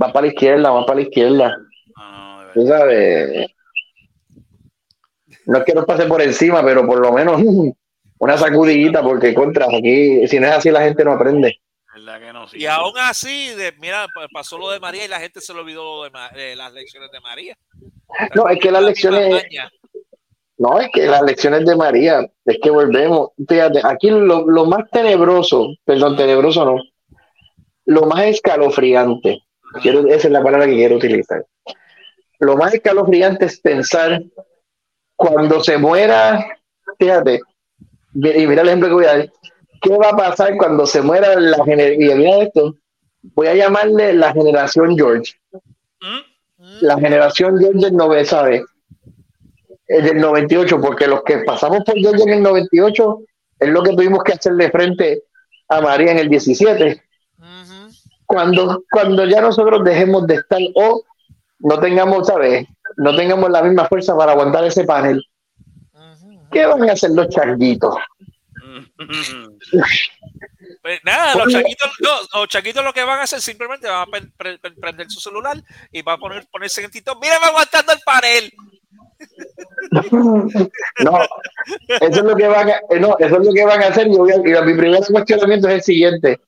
va 0.00 0.12
para 0.12 0.26
la 0.26 0.32
izquierda, 0.32 0.70
va 0.70 0.84
para 0.86 0.96
la 0.96 1.02
izquierda. 1.02 1.56
No, 1.96 2.36
no, 2.42 2.46
de 2.46 2.52
Tú 2.54 2.66
sabes. 2.66 3.46
No 5.46 5.58
es 5.58 5.64
que 5.64 5.74
nos 5.74 5.84
pase 5.86 6.06
por 6.06 6.20
encima, 6.22 6.62
pero 6.64 6.86
por 6.86 7.00
lo 7.00 7.12
menos 7.12 7.40
una 8.18 8.36
sacudidita, 8.36 9.02
porque 9.02 9.34
contra 9.34 9.66
aquí, 9.66 10.26
si 10.26 10.38
no 10.40 10.46
es 10.46 10.52
así, 10.54 10.70
la 10.70 10.82
gente 10.82 11.04
no 11.04 11.12
aprende. 11.12 11.60
verdad 11.94 12.20
que 12.20 12.32
no, 12.32 12.48
sí. 12.48 12.58
Y 12.58 12.66
aún 12.66 12.92
así, 12.98 13.48
de, 13.54 13.72
mira, 13.78 14.06
pa- 14.14 14.28
pasó 14.32 14.58
lo 14.58 14.70
de 14.70 14.80
María 14.80 15.04
y 15.04 15.08
la 15.08 15.20
gente 15.20 15.40
se 15.40 15.52
le 15.54 15.60
olvidó 15.60 16.04
lo 16.08 16.10
de, 16.10 16.10
eh, 16.52 16.56
las 16.56 16.72
lecciones 16.72 17.10
de 17.10 17.20
María. 17.20 17.56
No, 18.34 18.48
es 18.48 18.58
que 18.60 18.70
las 18.70 18.82
lecciones, 18.82 19.30
maña. 19.30 19.70
No, 20.58 20.80
es 20.80 20.88
que 20.92 21.06
las 21.06 21.22
lecciones 21.22 21.64
de 21.64 21.76
María, 21.76 22.28
es 22.44 22.58
que 22.60 22.70
volvemos. 22.70 23.30
Fíjate, 23.48 23.80
aquí 23.84 24.10
lo, 24.10 24.46
lo 24.46 24.66
más 24.66 24.90
tenebroso, 24.90 25.68
perdón, 25.84 26.16
tenebroso 26.16 26.64
no, 26.64 26.78
lo 27.86 28.02
más 28.02 28.24
escalofriante, 28.24 29.42
quiero, 29.80 30.06
esa 30.08 30.26
es 30.26 30.32
la 30.32 30.42
palabra 30.42 30.66
que 30.66 30.74
quiero 30.74 30.96
utilizar. 30.96 31.46
Lo 32.40 32.56
más 32.56 32.74
escalofriante 32.74 33.46
es 33.46 33.60
pensar 33.60 34.22
cuando 35.16 35.62
se 35.62 35.78
muera, 35.78 36.46
fíjate, 36.98 37.40
y 38.14 38.46
mira 38.46 38.62
el 38.62 38.68
ejemplo 38.68 38.88
que 38.88 38.94
voy 38.94 39.04
a 39.04 39.16
dar, 39.16 39.32
¿qué 39.80 39.96
va 39.96 40.10
a 40.10 40.16
pasar 40.16 40.56
cuando 40.56 40.86
se 40.86 41.00
muera 41.00 41.38
la 41.38 41.64
generación? 41.64 42.02
Y 42.02 42.14
mira 42.14 42.42
esto, 42.42 42.74
voy 43.22 43.46
a 43.46 43.54
llamarle 43.54 44.12
la 44.12 44.32
generación 44.32 44.96
George. 44.96 45.34
La 46.80 46.98
generación 46.98 47.58
George 47.58 47.90
no 47.92 48.08
ve, 48.08 48.24
¿sabe? 48.24 48.64
El 49.88 50.04
del 50.04 50.18
98, 50.18 50.80
porque 50.80 51.06
los 51.06 51.22
que 51.22 51.38
pasamos 51.38 51.82
por 51.84 51.96
George 51.98 52.22
en 52.22 52.28
el 52.34 52.42
98 52.42 53.18
es 53.60 53.68
lo 53.70 53.82
que 53.82 53.90
tuvimos 53.92 54.22
que 54.22 54.34
hacerle 54.34 54.70
frente 54.70 55.22
a 55.68 55.80
María 55.80 56.12
en 56.12 56.18
el 56.18 56.28
17. 56.28 57.02
Ujú. 57.38 57.90
Cuando, 58.26 58.84
cuando 58.90 59.24
ya 59.24 59.40
nosotros 59.40 59.82
dejemos 59.84 60.26
de 60.26 60.34
estar 60.36 60.60
o 60.74 61.02
no 61.60 61.80
tengamos, 61.80 62.26
¿sabes? 62.26 62.66
No 62.98 63.16
tengamos 63.16 63.50
la 63.50 63.62
misma 63.62 63.86
fuerza 63.88 64.16
para 64.16 64.32
aguantar 64.32 64.64
ese 64.64 64.84
panel. 64.84 65.24
¿Qué 66.52 66.66
van 66.66 66.88
a 66.88 66.92
hacer 66.92 67.10
los 67.10 67.28
changuitos? 67.28 67.94
Pues 70.82 71.00
nada, 71.04 71.34
los 71.34 71.52
chaquitos, 71.52 71.90
no, 72.00 72.40
los 72.40 72.48
chaquitos 72.48 72.84
lo 72.84 72.92
que 72.92 73.02
van 73.02 73.18
a 73.18 73.22
hacer 73.24 73.40
simplemente 73.40 73.88
van 73.88 74.02
a 74.02 74.06
pre- 74.06 74.30
pre- 74.36 74.58
pre- 74.58 74.72
prender 74.72 75.10
su 75.10 75.20
celular 75.20 75.56
y 75.90 76.02
van 76.02 76.16
a 76.16 76.18
poner, 76.18 76.46
ponerse 76.50 76.82
en 76.82 76.90
TikTok. 76.90 77.20
Mira, 77.20 77.38
va 77.40 77.48
aguantando 77.48 77.92
el 77.92 77.98
panel. 78.04 78.52
No, 81.04 81.18
eso 81.88 82.20
es 82.20 82.22
lo 82.24 82.36
que 82.36 82.46
van 82.48 82.68
a, 82.70 82.74
eh, 82.90 83.00
no, 83.00 83.16
eso 83.18 83.40
es 83.40 83.46
lo 83.46 83.52
que 83.52 83.64
van 83.64 83.82
a 83.82 83.86
hacer. 83.86 84.06
Y, 84.08 84.16
voy 84.16 84.30
a- 84.32 84.36
y 84.36 84.64
mi 84.64 84.74
primer 84.76 85.00
cuestionamiento 85.10 85.68
es 85.68 85.74
el 85.74 85.82
siguiente. 85.82 86.40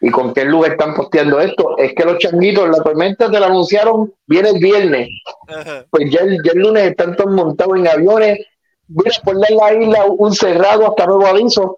¿Y 0.00 0.10
con 0.10 0.34
qué 0.34 0.44
lugar 0.44 0.72
están 0.72 0.94
posteando 0.94 1.40
esto? 1.40 1.78
Es 1.78 1.94
que 1.94 2.04
los 2.04 2.18
changuitos, 2.18 2.68
la 2.68 2.82
tormenta 2.82 3.30
te 3.30 3.40
la 3.40 3.46
anunciaron, 3.46 4.12
viene 4.26 4.50
el 4.50 4.58
viernes. 4.58 5.08
Ajá. 5.48 5.84
Pues 5.90 6.10
ya 6.10 6.20
el, 6.20 6.38
ya 6.44 6.52
el 6.52 6.58
lunes 6.58 6.90
están 6.90 7.16
todos 7.16 7.32
montados 7.32 7.78
en 7.78 7.88
aviones. 7.88 8.38
Voy 8.86 9.06
a 9.08 9.22
poner 9.22 9.50
la 9.52 9.72
isla 9.72 10.04
un 10.06 10.34
cerrado 10.34 10.88
hasta 10.88 11.06
nuevo 11.06 11.26
aviso. 11.26 11.76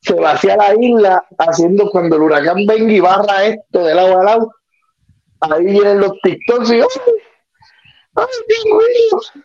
Se 0.00 0.14
vacía 0.14 0.56
la 0.56 0.74
isla 0.78 1.24
haciendo 1.38 1.88
cuando 1.90 2.16
el 2.16 2.22
huracán 2.22 2.66
venga 2.66 2.92
y 2.92 3.00
barra 3.00 3.44
esto 3.46 3.82
de 3.84 3.94
lado 3.94 4.20
a 4.20 4.24
lado. 4.24 4.52
Ahí 5.40 5.64
vienen 5.64 6.00
los 6.00 6.12
TikToks 6.22 6.70
y 6.70 6.74
¡ay! 6.74 6.86
¡Ay, 8.14 8.26
Dios 8.48 8.64
mío! 8.64 9.42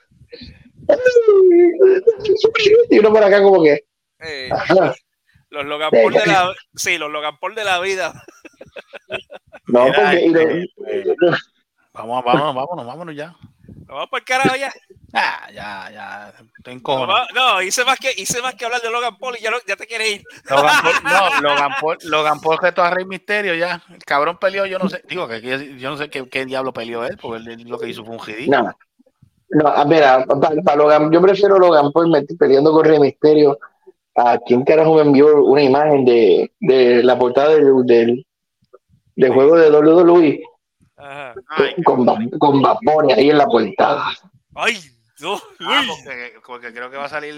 Y 2.89 2.99
uno 2.99 3.11
por 3.13 3.23
acá 3.23 3.41
como 3.41 3.63
que 3.63 3.83
Eh, 4.19 4.49
los 5.49 5.65
Logan 5.65 5.91
Paul 5.91 6.13
de 6.13 6.25
la, 6.25 6.53
sí, 6.75 6.97
los 6.97 7.11
Logan 7.11 7.37
Paul 7.39 7.55
de 7.55 7.63
la 7.63 7.79
vida. 7.79 8.13
no, 9.67 9.85
Mira, 9.85 9.95
porque 9.95 10.21
y 10.25 10.29
lo- 10.29 10.39
este, 10.41 11.15
Vamos, 11.93 12.23
vámonos, 12.25 12.85
vámonos, 12.87 13.15
ya. 13.15 13.35
Nos 13.67 13.87
vamos 13.87 14.09
por 14.09 14.19
el 14.19 14.25
carajo 14.25 14.55
ya. 14.55 14.71
Ah, 15.13 15.47
ya, 15.53 15.91
ya. 15.91 16.29
Estoy 16.57 16.73
No, 16.73 16.79
encojonado. 16.79 17.27
no, 17.35 17.61
hice 17.61 17.85
más 17.85 17.99
que 17.99 18.11
hice 18.17 18.41
más 18.41 18.55
que 18.55 18.65
hablar 18.65 18.81
de 18.81 18.89
Logan 18.89 19.15
Paul 19.19 19.35
y 19.39 19.43
ya, 19.43 19.51
lo- 19.51 19.63
ya 19.67 19.75
te 19.75 19.85
quieres 19.85 20.13
ir. 20.13 20.23
Logan 20.49 20.81
Paul, 20.81 20.93
no, 21.03 21.41
Logan 21.41 21.71
Paul, 21.79 21.97
Logan 22.05 22.41
Paul 22.41 22.57
retó 22.59 22.81
a 22.81 22.89
Rey 22.89 23.05
Misterio 23.05 23.53
ya. 23.53 23.83
El 23.91 24.03
cabrón 24.03 24.37
peleó, 24.39 24.65
yo 24.65 24.79
no 24.79 24.89
sé, 24.89 25.03
digo 25.07 25.27
que 25.27 25.39
que- 25.41 25.77
yo 25.77 25.91
no 25.91 25.97
sé 25.97 26.09
qué, 26.09 26.27
qué 26.29 26.45
diablo 26.45 26.73
peleó 26.73 27.05
él, 27.05 27.15
porque 27.21 27.43
él 27.51 27.61
lo 27.67 27.77
que 27.77 27.89
hizo 27.89 28.03
fue 28.03 28.15
un 28.15 28.25
ridículo. 28.25 28.63
No, 28.63 28.77
no, 29.53 29.67
a 29.67 29.83
ver, 29.85 30.03
a- 30.03 30.25
pa- 30.25 30.53
pa 30.63 30.75
Logan, 30.75 31.11
yo 31.11 31.21
prefiero 31.21 31.57
Logan 31.59 31.91
Paul 31.91 32.11
peleando 32.37 32.71
con 32.71 32.85
Rey 32.85 32.99
Misterio. 32.99 33.57
¿A 34.15 34.37
quién 34.45 34.63
carajo 34.63 34.93
me 34.95 35.01
envió 35.01 35.43
una 35.43 35.63
imagen 35.63 36.05
de, 36.05 36.51
de 36.59 37.01
la 37.03 37.17
portada 37.17 37.55
del, 37.55 37.83
del, 37.85 38.25
del 39.15 39.33
juego 39.33 39.55
de 39.57 39.71
WWE 39.71 40.39
Ajá. 40.97 41.33
Ay, 41.49 41.81
con, 41.83 42.05
con 42.37 43.11
ahí 43.11 43.31
en 43.31 43.37
la 43.39 43.47
portada? 43.47 44.03
Ay, 44.53 44.75
no. 45.19 45.33
ah, 45.61 45.81
porque, 45.87 46.33
porque 46.45 46.73
creo 46.73 46.91
que 46.91 46.97
va 46.97 47.05
a 47.05 47.09
salir, 47.09 47.33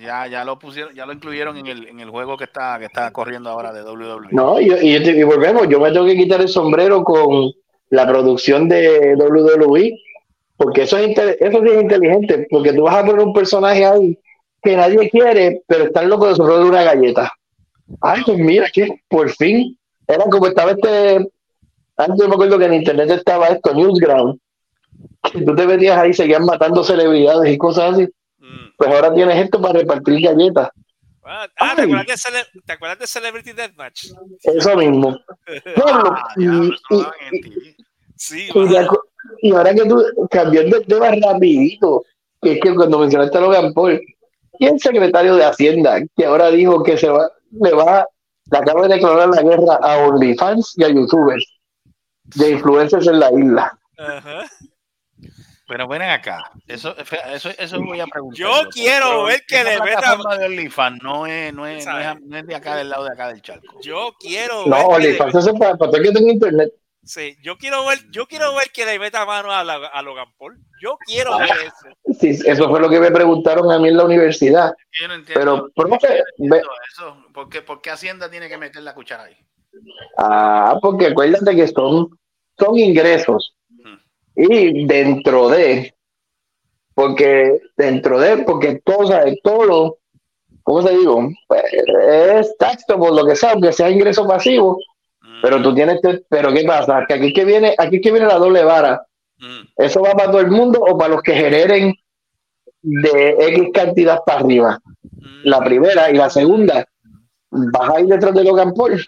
ya, 0.00 0.28
ya 0.28 0.44
lo 0.44 0.56
pusieron, 0.58 0.94
ya 0.94 1.04
lo 1.04 1.12
incluyeron 1.12 1.56
en 1.56 1.66
el, 1.66 1.88
en 1.88 1.98
el 1.98 2.10
juego 2.10 2.36
que 2.36 2.44
está, 2.44 2.78
que 2.78 2.84
está 2.84 3.10
corriendo 3.10 3.50
ahora 3.50 3.72
de 3.72 3.82
WWE. 3.82 4.28
No, 4.30 4.60
y, 4.60 4.72
y, 4.72 4.96
y 4.96 5.22
volvemos, 5.24 5.66
yo 5.68 5.80
me 5.80 5.90
tengo 5.90 6.06
que 6.06 6.16
quitar 6.16 6.40
el 6.40 6.48
sombrero 6.48 7.02
con 7.02 7.50
la 7.88 8.06
producción 8.06 8.68
de 8.68 9.16
WWE, 9.16 9.98
porque 10.60 10.82
eso 10.82 10.98
es, 10.98 11.16
eso 11.16 11.60
sí 11.62 11.68
es 11.70 11.82
inteligente, 11.82 12.46
porque 12.50 12.74
tú 12.74 12.82
vas 12.82 12.96
a 12.96 13.04
poner 13.06 13.24
un 13.24 13.32
personaje 13.32 13.82
ahí 13.86 14.18
que 14.62 14.76
nadie 14.76 15.08
quiere, 15.08 15.62
pero 15.66 15.84
están 15.84 16.10
locos 16.10 16.28
de 16.28 16.34
sobrar 16.36 16.58
de 16.58 16.64
una 16.66 16.82
galleta. 16.82 17.32
Ay, 18.02 18.22
pues 18.26 18.36
mira, 18.38 18.68
que 18.70 19.00
por 19.08 19.30
fin, 19.30 19.78
era 20.06 20.24
como 20.24 20.46
estaba 20.48 20.72
este, 20.72 21.16
antes 21.96 22.18
yo 22.20 22.28
me 22.28 22.34
acuerdo 22.34 22.58
que 22.58 22.66
en 22.66 22.74
internet 22.74 23.10
estaba 23.10 23.46
esto, 23.48 23.72
Newsground, 23.72 24.38
que 25.32 25.40
tú 25.42 25.54
te 25.56 25.66
metías 25.66 25.96
ahí, 25.96 26.12
seguían 26.12 26.44
matando 26.44 26.84
celebridades 26.84 27.52
y 27.54 27.56
cosas 27.58 27.94
así, 27.94 28.06
Mm. 28.38 28.70
pues 28.76 28.90
ahora 28.90 29.14
tienes 29.14 29.36
esto 29.42 29.60
para 29.62 29.78
repartir 29.78 30.20
galletas, 30.22 30.68
Ah, 31.24 31.46
ah, 31.58 31.72
¿te, 31.76 31.82
acuerdas 31.82 32.22
de 32.52 32.60
¿te 32.66 32.72
acuerdas 32.72 32.98
de 32.98 33.06
Celebrity 33.06 33.52
Deathmatch? 33.52 34.06
eso 34.42 34.76
mismo. 34.76 35.16
Ah, 35.86 36.34
y- 36.36 36.44
eso 36.44 36.74
y- 36.90 37.34
en 37.34 37.40
TV. 37.42 37.76
Sí, 38.16 38.48
Y, 38.54 38.68
de 38.68 38.78
acu- 38.80 39.00
y 39.42 39.52
ahora 39.52 39.74
que 39.74 39.84
tú 39.84 40.02
cambiando 40.30 40.76
el 40.78 40.86
tema 40.86 41.10
rapidito, 41.10 42.04
que 42.42 42.52
es 42.52 42.60
que 42.60 42.74
cuando 42.74 42.98
mencionaste 42.98 43.38
a 43.38 43.40
Logan 43.40 43.72
Paul, 43.74 44.00
y 44.58 44.66
el 44.66 44.78
secretario 44.80 45.36
de 45.36 45.44
Hacienda, 45.44 46.00
que 46.16 46.24
ahora 46.26 46.50
dijo 46.50 46.82
que 46.82 46.96
se 46.98 47.08
va, 47.08 47.30
le 47.52 47.72
va, 47.72 48.06
le 48.50 48.58
acaba 48.58 48.86
de 48.86 48.94
declarar 48.94 49.28
la 49.28 49.42
guerra 49.42 49.78
a 49.82 49.98
OnlyFans 50.06 50.74
y 50.76 50.84
a 50.84 50.88
YouTubers 50.88 51.44
de 52.36 52.50
influencers 52.50 53.06
en 53.06 53.20
la 53.20 53.30
isla. 53.32 53.78
Ajá. 53.98 54.42
Pero 55.66 55.86
ven 55.86 56.02
acá, 56.02 56.50
eso, 56.66 56.96
eso, 57.32 57.48
eso 57.56 57.80
voy 57.80 58.00
a 58.00 58.06
preguntar. 58.08 58.36
Yo 58.38 58.68
quiero 58.70 59.24
ver 59.24 59.40
que 59.46 59.62
le 59.62 59.78
meta. 59.80 60.16
de 60.36 60.44
OnlyFans 60.46 61.00
no 61.02 61.26
es, 61.26 61.54
no, 61.54 61.64
es, 61.64 61.86
no, 61.86 61.98
es, 62.00 62.20
no 62.22 62.36
es 62.38 62.46
de 62.46 62.54
acá 62.56 62.74
del 62.74 62.88
lado 62.90 63.04
de 63.04 63.12
acá 63.12 63.28
del 63.28 63.40
charco. 63.40 63.78
Yo 63.80 64.10
quiero 64.18 64.66
No, 64.66 64.76
ver. 64.76 64.78
que 64.78 65.02
le- 65.02 65.08
OnlyFans 65.10 65.34
eso 65.36 65.50
es 65.52 65.58
para, 65.60 65.76
para 65.76 65.92
todo 65.92 66.02
que 66.02 66.10
tenga 66.10 66.32
internet. 66.32 66.72
Sí, 67.02 67.36
yo 67.42 67.56
quiero 67.56 67.86
ver, 67.86 67.98
yo 68.10 68.26
quiero 68.26 68.54
ver 68.54 68.70
que 68.72 68.84
le 68.84 68.98
meta 68.98 69.24
mano 69.24 69.50
a, 69.50 69.64
la, 69.64 69.74
a 69.74 70.02
Logan 70.02 70.28
Paul. 70.38 70.58
Yo 70.82 70.98
quiero 71.06 71.38
ver 71.38 71.50
eso. 71.50 72.14
Sí, 72.18 72.38
eso 72.44 72.68
fue 72.68 72.78
lo 72.78 72.90
que 72.90 73.00
me 73.00 73.10
preguntaron 73.10 73.70
a 73.72 73.78
mí 73.78 73.88
en 73.88 73.96
la 73.96 74.04
universidad. 74.04 74.74
Yo 75.00 75.08
no 75.08 75.14
entiendo, 75.14 75.40
Pero, 75.40 75.70
profe, 75.74 76.22
eso. 76.92 77.24
¿Por 77.32 77.48
qué, 77.48 77.62
por 77.62 77.80
qué 77.80 77.90
Hacienda 77.90 78.30
tiene 78.30 78.48
que 78.48 78.58
meter 78.58 78.82
la 78.82 78.94
cuchara 78.94 79.24
ahí? 79.24 79.36
ah, 80.18 80.78
porque 80.82 81.06
acuérdate 81.06 81.54
que 81.54 81.68
son, 81.68 82.18
son 82.58 82.78
ingresos. 82.78 83.54
Y 84.36 84.86
dentro 84.86 85.48
de, 85.48 85.94
porque 86.94 87.60
dentro 87.76 88.20
de, 88.20 88.38
porque 88.38 88.80
todo, 88.84 89.06
¿sabes? 89.06 89.38
todo 89.42 89.64
lo, 89.64 89.98
¿cómo 90.62 90.84
te 90.84 90.96
digo? 90.96 91.28
Pues, 91.48 91.64
es 91.72 92.54
por 92.86 93.12
lo 93.12 93.26
que 93.26 93.36
sea, 93.36 93.52
aunque 93.52 93.72
sea 93.72 93.90
ingreso 93.90 94.26
pasivo, 94.26 94.78
pero 95.42 95.62
tú 95.62 95.74
tienes 95.74 96.00
que, 96.02 96.22
pero 96.28 96.52
¿qué 96.52 96.64
pasa? 96.64 97.04
Que 97.06 97.14
aquí 97.14 97.32
que 97.32 97.44
viene, 97.44 97.74
aquí 97.78 98.00
que 98.00 98.10
viene 98.12 98.26
la 98.26 98.38
doble 98.38 98.64
vara. 98.64 99.06
¿Eso 99.76 100.02
va 100.02 100.12
para 100.12 100.30
todo 100.30 100.40
el 100.40 100.50
mundo 100.50 100.80
o 100.80 100.98
para 100.98 101.14
los 101.14 101.22
que 101.22 101.34
generen 101.34 101.94
de 102.82 103.36
X 103.38 103.70
cantidad 103.72 104.20
para 104.24 104.40
arriba? 104.40 104.80
La 105.44 105.60
primera 105.60 106.10
y 106.10 106.14
la 106.14 106.28
segunda, 106.28 106.84
vas 107.50 107.90
a 107.90 108.00
ir 108.00 108.06
detrás 108.06 108.34
de 108.34 108.44
Logan 108.44 108.74
Paul. 108.74 109.02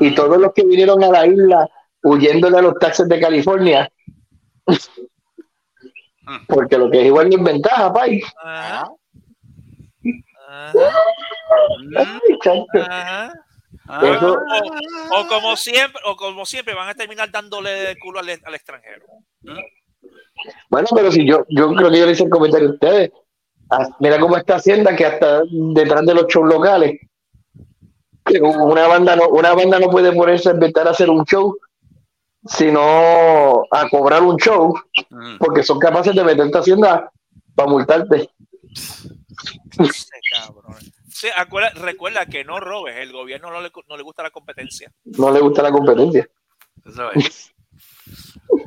Y 0.00 0.14
todos 0.14 0.38
los 0.38 0.52
que 0.52 0.64
vinieron 0.64 1.02
a 1.02 1.08
la 1.08 1.26
isla 1.26 1.68
huyendo 2.02 2.50
de 2.50 2.62
los 2.62 2.74
taxes 2.78 3.08
de 3.08 3.20
California. 3.20 3.90
Porque 6.46 6.76
lo 6.76 6.90
que 6.90 7.00
es 7.00 7.06
igual 7.06 7.30
no 7.30 7.36
es 7.38 7.42
ventaja, 7.44 7.92
pay. 7.92 8.20
Ajá. 8.42 8.90
Ajá. 10.48 10.92
Ay, 11.96 12.38
Eso- 14.02 14.38
O, 15.12 15.20
o 15.20 15.26
como 15.28 15.56
siempre, 15.56 16.00
o 16.04 16.16
como 16.16 16.44
siempre 16.46 16.74
van 16.74 16.88
a 16.88 16.94
terminar 16.94 17.30
dándole 17.30 17.90
el 17.92 17.98
culo 17.98 18.20
al, 18.20 18.28
al 18.44 18.54
extranjero. 18.54 19.04
Bueno, 20.68 20.86
pero 20.94 21.10
si 21.10 21.26
yo, 21.26 21.44
yo 21.48 21.72
creo 21.74 21.90
que 21.90 21.98
yo 21.98 22.06
le 22.06 22.12
hice 22.12 22.24
el 22.24 22.30
comentario 22.30 22.68
a 22.68 22.72
ustedes. 22.72 23.10
Ah, 23.70 23.88
Mira 24.00 24.18
cómo 24.20 24.36
está 24.36 24.56
Hacienda 24.56 24.94
que 24.96 25.04
hasta 25.06 25.42
detrás 25.50 26.04
de 26.06 26.14
los 26.14 26.26
shows 26.26 26.48
locales. 26.48 27.00
Una 28.40 28.86
banda 28.86 29.16
no, 29.16 29.28
una 29.28 29.54
banda 29.54 29.78
no 29.78 29.88
puede 29.88 30.12
ponerse 30.12 30.50
a 30.50 30.52
inventar 30.52 30.86
a 30.86 30.90
hacer 30.90 31.08
un 31.08 31.24
show, 31.24 31.56
sino 32.46 33.62
a 33.70 33.88
cobrar 33.90 34.22
un 34.22 34.36
show, 34.36 34.74
porque 35.38 35.62
son 35.62 35.78
capaces 35.78 36.14
de 36.14 36.22
meterte 36.24 36.56
a 36.58 36.60
Hacienda 36.60 37.10
para 37.54 37.70
multarte. 37.70 38.28
Ese 39.78 40.20
cabrón. 40.30 40.76
Sí, 41.18 41.26
recuerda 41.74 42.26
que 42.26 42.44
no 42.44 42.60
robes, 42.60 42.96
el 42.96 43.10
gobierno 43.10 43.50
no 43.50 43.60
le, 43.60 43.72
no 43.88 43.96
le 43.96 44.04
gusta 44.04 44.22
la 44.22 44.30
competencia. 44.30 44.92
No 45.04 45.32
le 45.32 45.40
gusta 45.40 45.64
la 45.64 45.72
competencia. 45.72 46.30
Eso 46.86 47.10
es. 47.12 47.52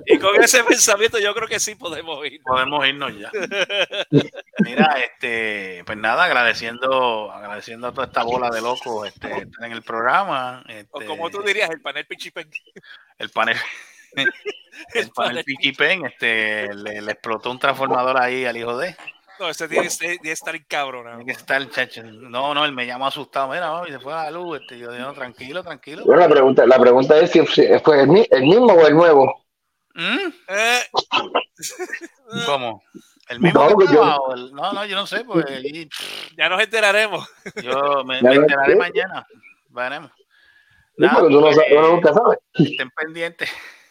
Y 0.06 0.20
con 0.20 0.36
ese 0.44 0.62
pensamiento 0.66 1.18
yo 1.18 1.34
creo 1.34 1.48
que 1.48 1.62
sí 1.62 1.76
podemos 1.76 2.26
ir. 2.26 2.42
Podemos 2.44 2.86
irnos 2.86 3.18
ya. 3.18 3.32
Mira, 4.60 4.98
este, 5.00 5.82
pues 5.86 5.98
nada, 5.98 6.26
agradeciendo, 6.26 7.32
agradeciendo 7.32 7.88
a 7.88 7.94
toda 7.94 8.08
esta 8.08 8.24
bola 8.24 8.50
de 8.50 8.60
locos 8.60 9.08
este, 9.08 9.32
estar 9.32 9.66
en 9.66 9.72
el 9.72 9.82
programa. 9.82 10.62
O 10.68 10.70
este, 10.70 11.06
como 11.06 11.30
tú 11.30 11.42
dirías, 11.44 11.70
el 11.70 11.80
panel 11.80 12.06
Pichipen. 12.06 12.52
el 13.18 13.30
panel, 13.30 13.56
el 14.94 15.10
panel 15.12 15.46
Piqui 15.46 15.72
Pen, 15.72 16.06
este, 16.06 16.74
le, 16.74 17.02
le 17.02 17.12
explotó 17.14 17.50
un 17.50 17.60
transformador 17.60 18.18
ahí 18.22 18.44
al 18.44 18.58
hijo 18.58 18.78
de. 18.78 18.94
No, 19.42 19.50
ese 19.50 19.68
tiene 19.68 19.88
que 19.90 19.96
tiene 19.98 20.18
que 20.20 20.32
estar 20.32 20.56
encabronado. 20.56 21.18
Tiene 21.18 21.34
que 21.34 21.40
estar, 21.40 21.68
chacho. 21.72 22.04
No, 22.04 22.54
no, 22.54 22.64
él 22.64 22.72
me 22.74 22.86
llamó 22.86 23.08
asustado. 23.08 23.48
Mira, 23.50 23.72
mami, 23.72 23.90
se 23.90 24.00
fue 24.00 24.14
la 24.14 24.30
luz. 24.30 24.62
Este, 24.62 24.78
yo 24.78 24.92
digo, 24.92 25.04
no, 25.04 25.14
tranquilo, 25.14 25.64
tranquilo. 25.64 26.04
Bueno, 26.06 26.22
la 26.22 26.30
pregunta, 26.30 26.66
la 26.68 26.78
pregunta 26.78 27.18
es 27.18 27.32
si 27.32 27.44
fue 27.80 28.02
el, 28.02 28.08
mi- 28.08 28.28
el 28.30 28.44
mismo 28.44 28.68
o 28.68 28.86
el 28.86 28.94
nuevo. 28.94 29.46
¿Mm? 29.96 30.30
Eh, 30.48 30.80
¿Cómo? 32.46 32.84
¿El 33.30 33.40
mismo 33.40 33.68
No, 33.68 33.78
que 33.78 33.88
yo- 33.94 34.02
o 34.16 34.34
el- 34.36 34.54
no, 34.54 34.74
no, 34.74 34.86
yo 34.86 34.96
no 34.96 35.08
sé, 35.08 35.24
pff, 35.26 36.34
ya 36.38 36.48
nos 36.48 36.62
enteraremos. 36.62 37.28
yo 37.64 38.04
me, 38.06 38.20
enteraré 38.20 38.76
mañana. 38.76 39.26
Veremos. 39.70 40.12
Nada, 40.98 41.20
tú 41.22 41.30
no 41.32 41.42
pues, 41.42 41.56
sabes, 41.56 41.72
nunca 41.82 42.14
sabe. 42.14 42.38
estén 42.54 42.90
pendientes. 42.92 43.50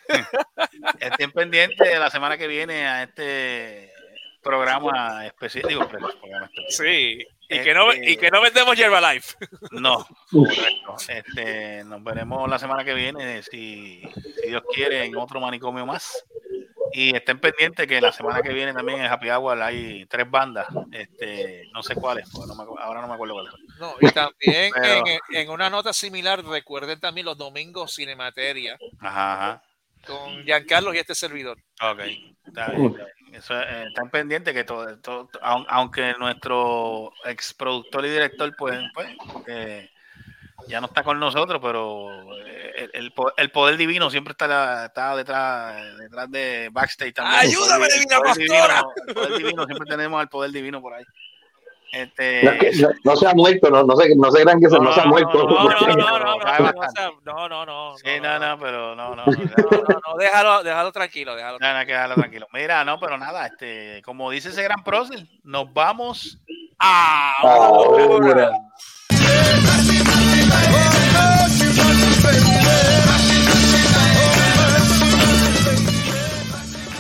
estén 1.01 1.33
pendientes 1.33 1.89
de 1.89 1.99
la 1.99 2.09
semana 2.11 2.39
que 2.39 2.47
viene 2.47 2.87
a 2.87 3.03
este 3.03 3.93
programa 4.43 5.25
pero, 5.39 6.09
programa. 6.21 6.51
Sí. 6.69 7.19
Y 7.53 7.61
que 7.63 7.75
no, 7.75 7.91
Este- 7.91 8.11
y 8.13 8.17
que 8.17 8.31
no 8.31 8.41
vendemos 8.41 8.79
Herbalife. 8.79 9.35
No, 9.73 10.07
correcto. 10.31 10.97
Este, 11.09 11.83
nos 11.85 12.03
veremos 12.05 12.49
la 12.49 12.59
semana 12.59 12.85
que 12.85 12.95
viene, 12.95 13.43
si, 13.43 14.03
si 14.41 14.49
Dios 14.49 14.63
quiere, 14.73 15.05
en 15.05 15.17
otro 15.17 15.41
manicomio 15.41 15.85
más. 15.85 16.25
Y 16.93 17.15
estén 17.15 17.39
pendientes 17.39 17.87
que 17.87 18.01
la 18.01 18.11
semana 18.11 18.43
que 18.43 18.53
viene 18.53 18.73
también 18.73 19.01
en 19.01 19.07
Happy 19.07 19.31
Hour 19.31 19.63
hay 19.63 20.07
tres 20.07 20.29
bandas, 20.29 20.67
este, 20.91 21.63
no 21.73 21.85
sé 21.85 21.95
cuáles, 21.95 22.29
porque 22.31 22.49
no 22.49 22.57
me 22.57 22.65
ahora 22.83 23.01
no 23.01 23.07
me 23.07 23.15
acuerdo 23.15 23.35
cuáles. 23.35 23.53
No, 23.79 23.95
y 24.01 24.11
también 24.11 24.73
Pero- 24.75 25.05
en, 25.07 25.19
en 25.37 25.51
una 25.51 25.71
nota 25.71 25.93
similar, 25.93 26.45
recuerden 26.45 26.99
también 26.99 27.27
los 27.27 27.39
domingos 27.39 27.95
Cinemateria 27.95 28.77
Ajá, 28.99 29.35
ajá. 29.35 29.63
Con 30.07 30.43
Giancarlo 30.45 30.95
y 30.95 30.99
este 30.99 31.15
servidor. 31.15 31.59
Ok, 31.83 32.01
está 32.47 32.71
bien. 32.71 32.97
Eso, 33.33 33.55
eh, 33.61 33.85
están 33.89 34.11
pendientes 34.11 34.53
que 34.53 34.65
todo, 34.65 34.99
todo- 34.99 35.29
aun- 35.41 35.67
aunque 35.69 36.15
nuestro 36.19 37.13
ex 37.25 37.55
productor 37.55 38.05
y 38.05 38.11
director, 38.11 38.53
pues, 38.57 38.81
pues 38.93 39.09
eh, 39.47 39.89
ya 40.67 40.81
no 40.81 40.89
está 40.89 41.05
con 41.05 41.21
nosotros, 41.21 41.61
pero 41.63 42.11
eh, 42.45 42.73
el, 42.77 42.91
el 42.93 43.13
po- 43.13 43.33
el 43.37 43.51
poder 43.53 43.77
divino 43.77 44.11
siempre 44.11 44.33
está, 44.33 44.87
está 44.87 45.17
detrás, 45.17 45.97
detrás 45.99 46.31
de 46.31 46.69
backstage 46.73 47.15
también. 47.15 47.39
¡Ayúdame, 47.41 47.87
divina 47.89 48.19
poder 48.19 48.37
pastora! 48.37 48.83
divino- 48.83 48.93
el 49.07 49.15
poder 49.15 49.39
divino, 49.39 49.65
siempre 49.67 49.89
tenemos 49.89 50.21
al 50.21 50.29
poder 50.29 50.51
divino 50.51 50.81
por 50.81 50.95
ahí. 50.95 51.05
Este, 51.93 52.45
No, 52.45 52.53
que 52.59 52.71
no, 52.77 52.89
no 53.03 53.17
se 53.17 53.27
ha 53.27 53.35
muerto, 53.35 53.69
no, 53.69 53.83
no, 53.83 53.97
se, 53.97 54.15
no 54.15 54.31
se 54.31 54.43
crean 54.43 54.61
que 54.61 54.69
se, 54.69 54.79
no, 54.79 54.93
se 54.93 55.01
ha 55.01 55.07
muerto. 55.07 55.49
No, 55.49 55.65
no, 55.65 55.69
no, 55.69 55.97
no, 55.97 55.97
no, 55.97 57.49
no, 57.49 57.49
no, 57.49 57.49
no, 57.49 57.67
no, 57.67 57.97
Sí, 57.99 58.21
no, 58.23 58.39
no, 58.39 58.59
pero 58.61 58.95
no, 58.95 59.17
no. 59.17 59.27
no, 59.27 59.33
no, 59.33 60.01
no, 60.07 60.17
déjalo, 60.19 60.63
déjalo 60.63 60.93
tranquilo, 60.93 61.35
déjalo. 61.35 61.59
No, 61.59 61.73
no, 61.73 61.79
dejarlo 61.81 62.15
tranquilo. 62.15 62.47
Mira, 62.53 62.85
no, 62.85 63.01
pero 63.01 63.19
nada, 63.19 63.47
este, 63.47 64.03
como 64.05 64.31
dice 64.31 64.51
ese 64.51 64.63
gran 64.63 64.85
prócer, 64.85 65.27
nos 65.43 65.73
vamos 65.73 66.39
ahora. 66.79 68.53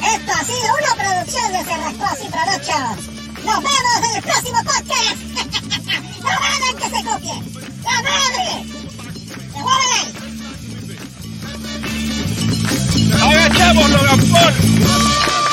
Esto 0.02 0.32
ha 0.32 0.44
sido 0.44 0.74
una 0.78 0.94
producción 1.02 1.52
de 1.52 1.64
Cerrascos 1.64 2.24
y 2.24 2.28
Productions. 2.28 3.19
Nos 3.44 3.56
vemos 3.62 3.96
en 4.08 4.16
el 4.16 4.22
próximo 4.22 4.58
podcast. 4.64 5.16
¡La 6.22 6.34
madre 6.40 6.66
en 6.70 6.76
que 6.78 6.84
se 6.84 7.04
copie! 7.04 7.36
¡La 7.82 7.96
madre! 8.02 8.46
¡Devuélvele! 9.54 10.02
¡Agachamos, 13.22 13.90
Logan 13.90 14.20
Paul! 14.30 15.49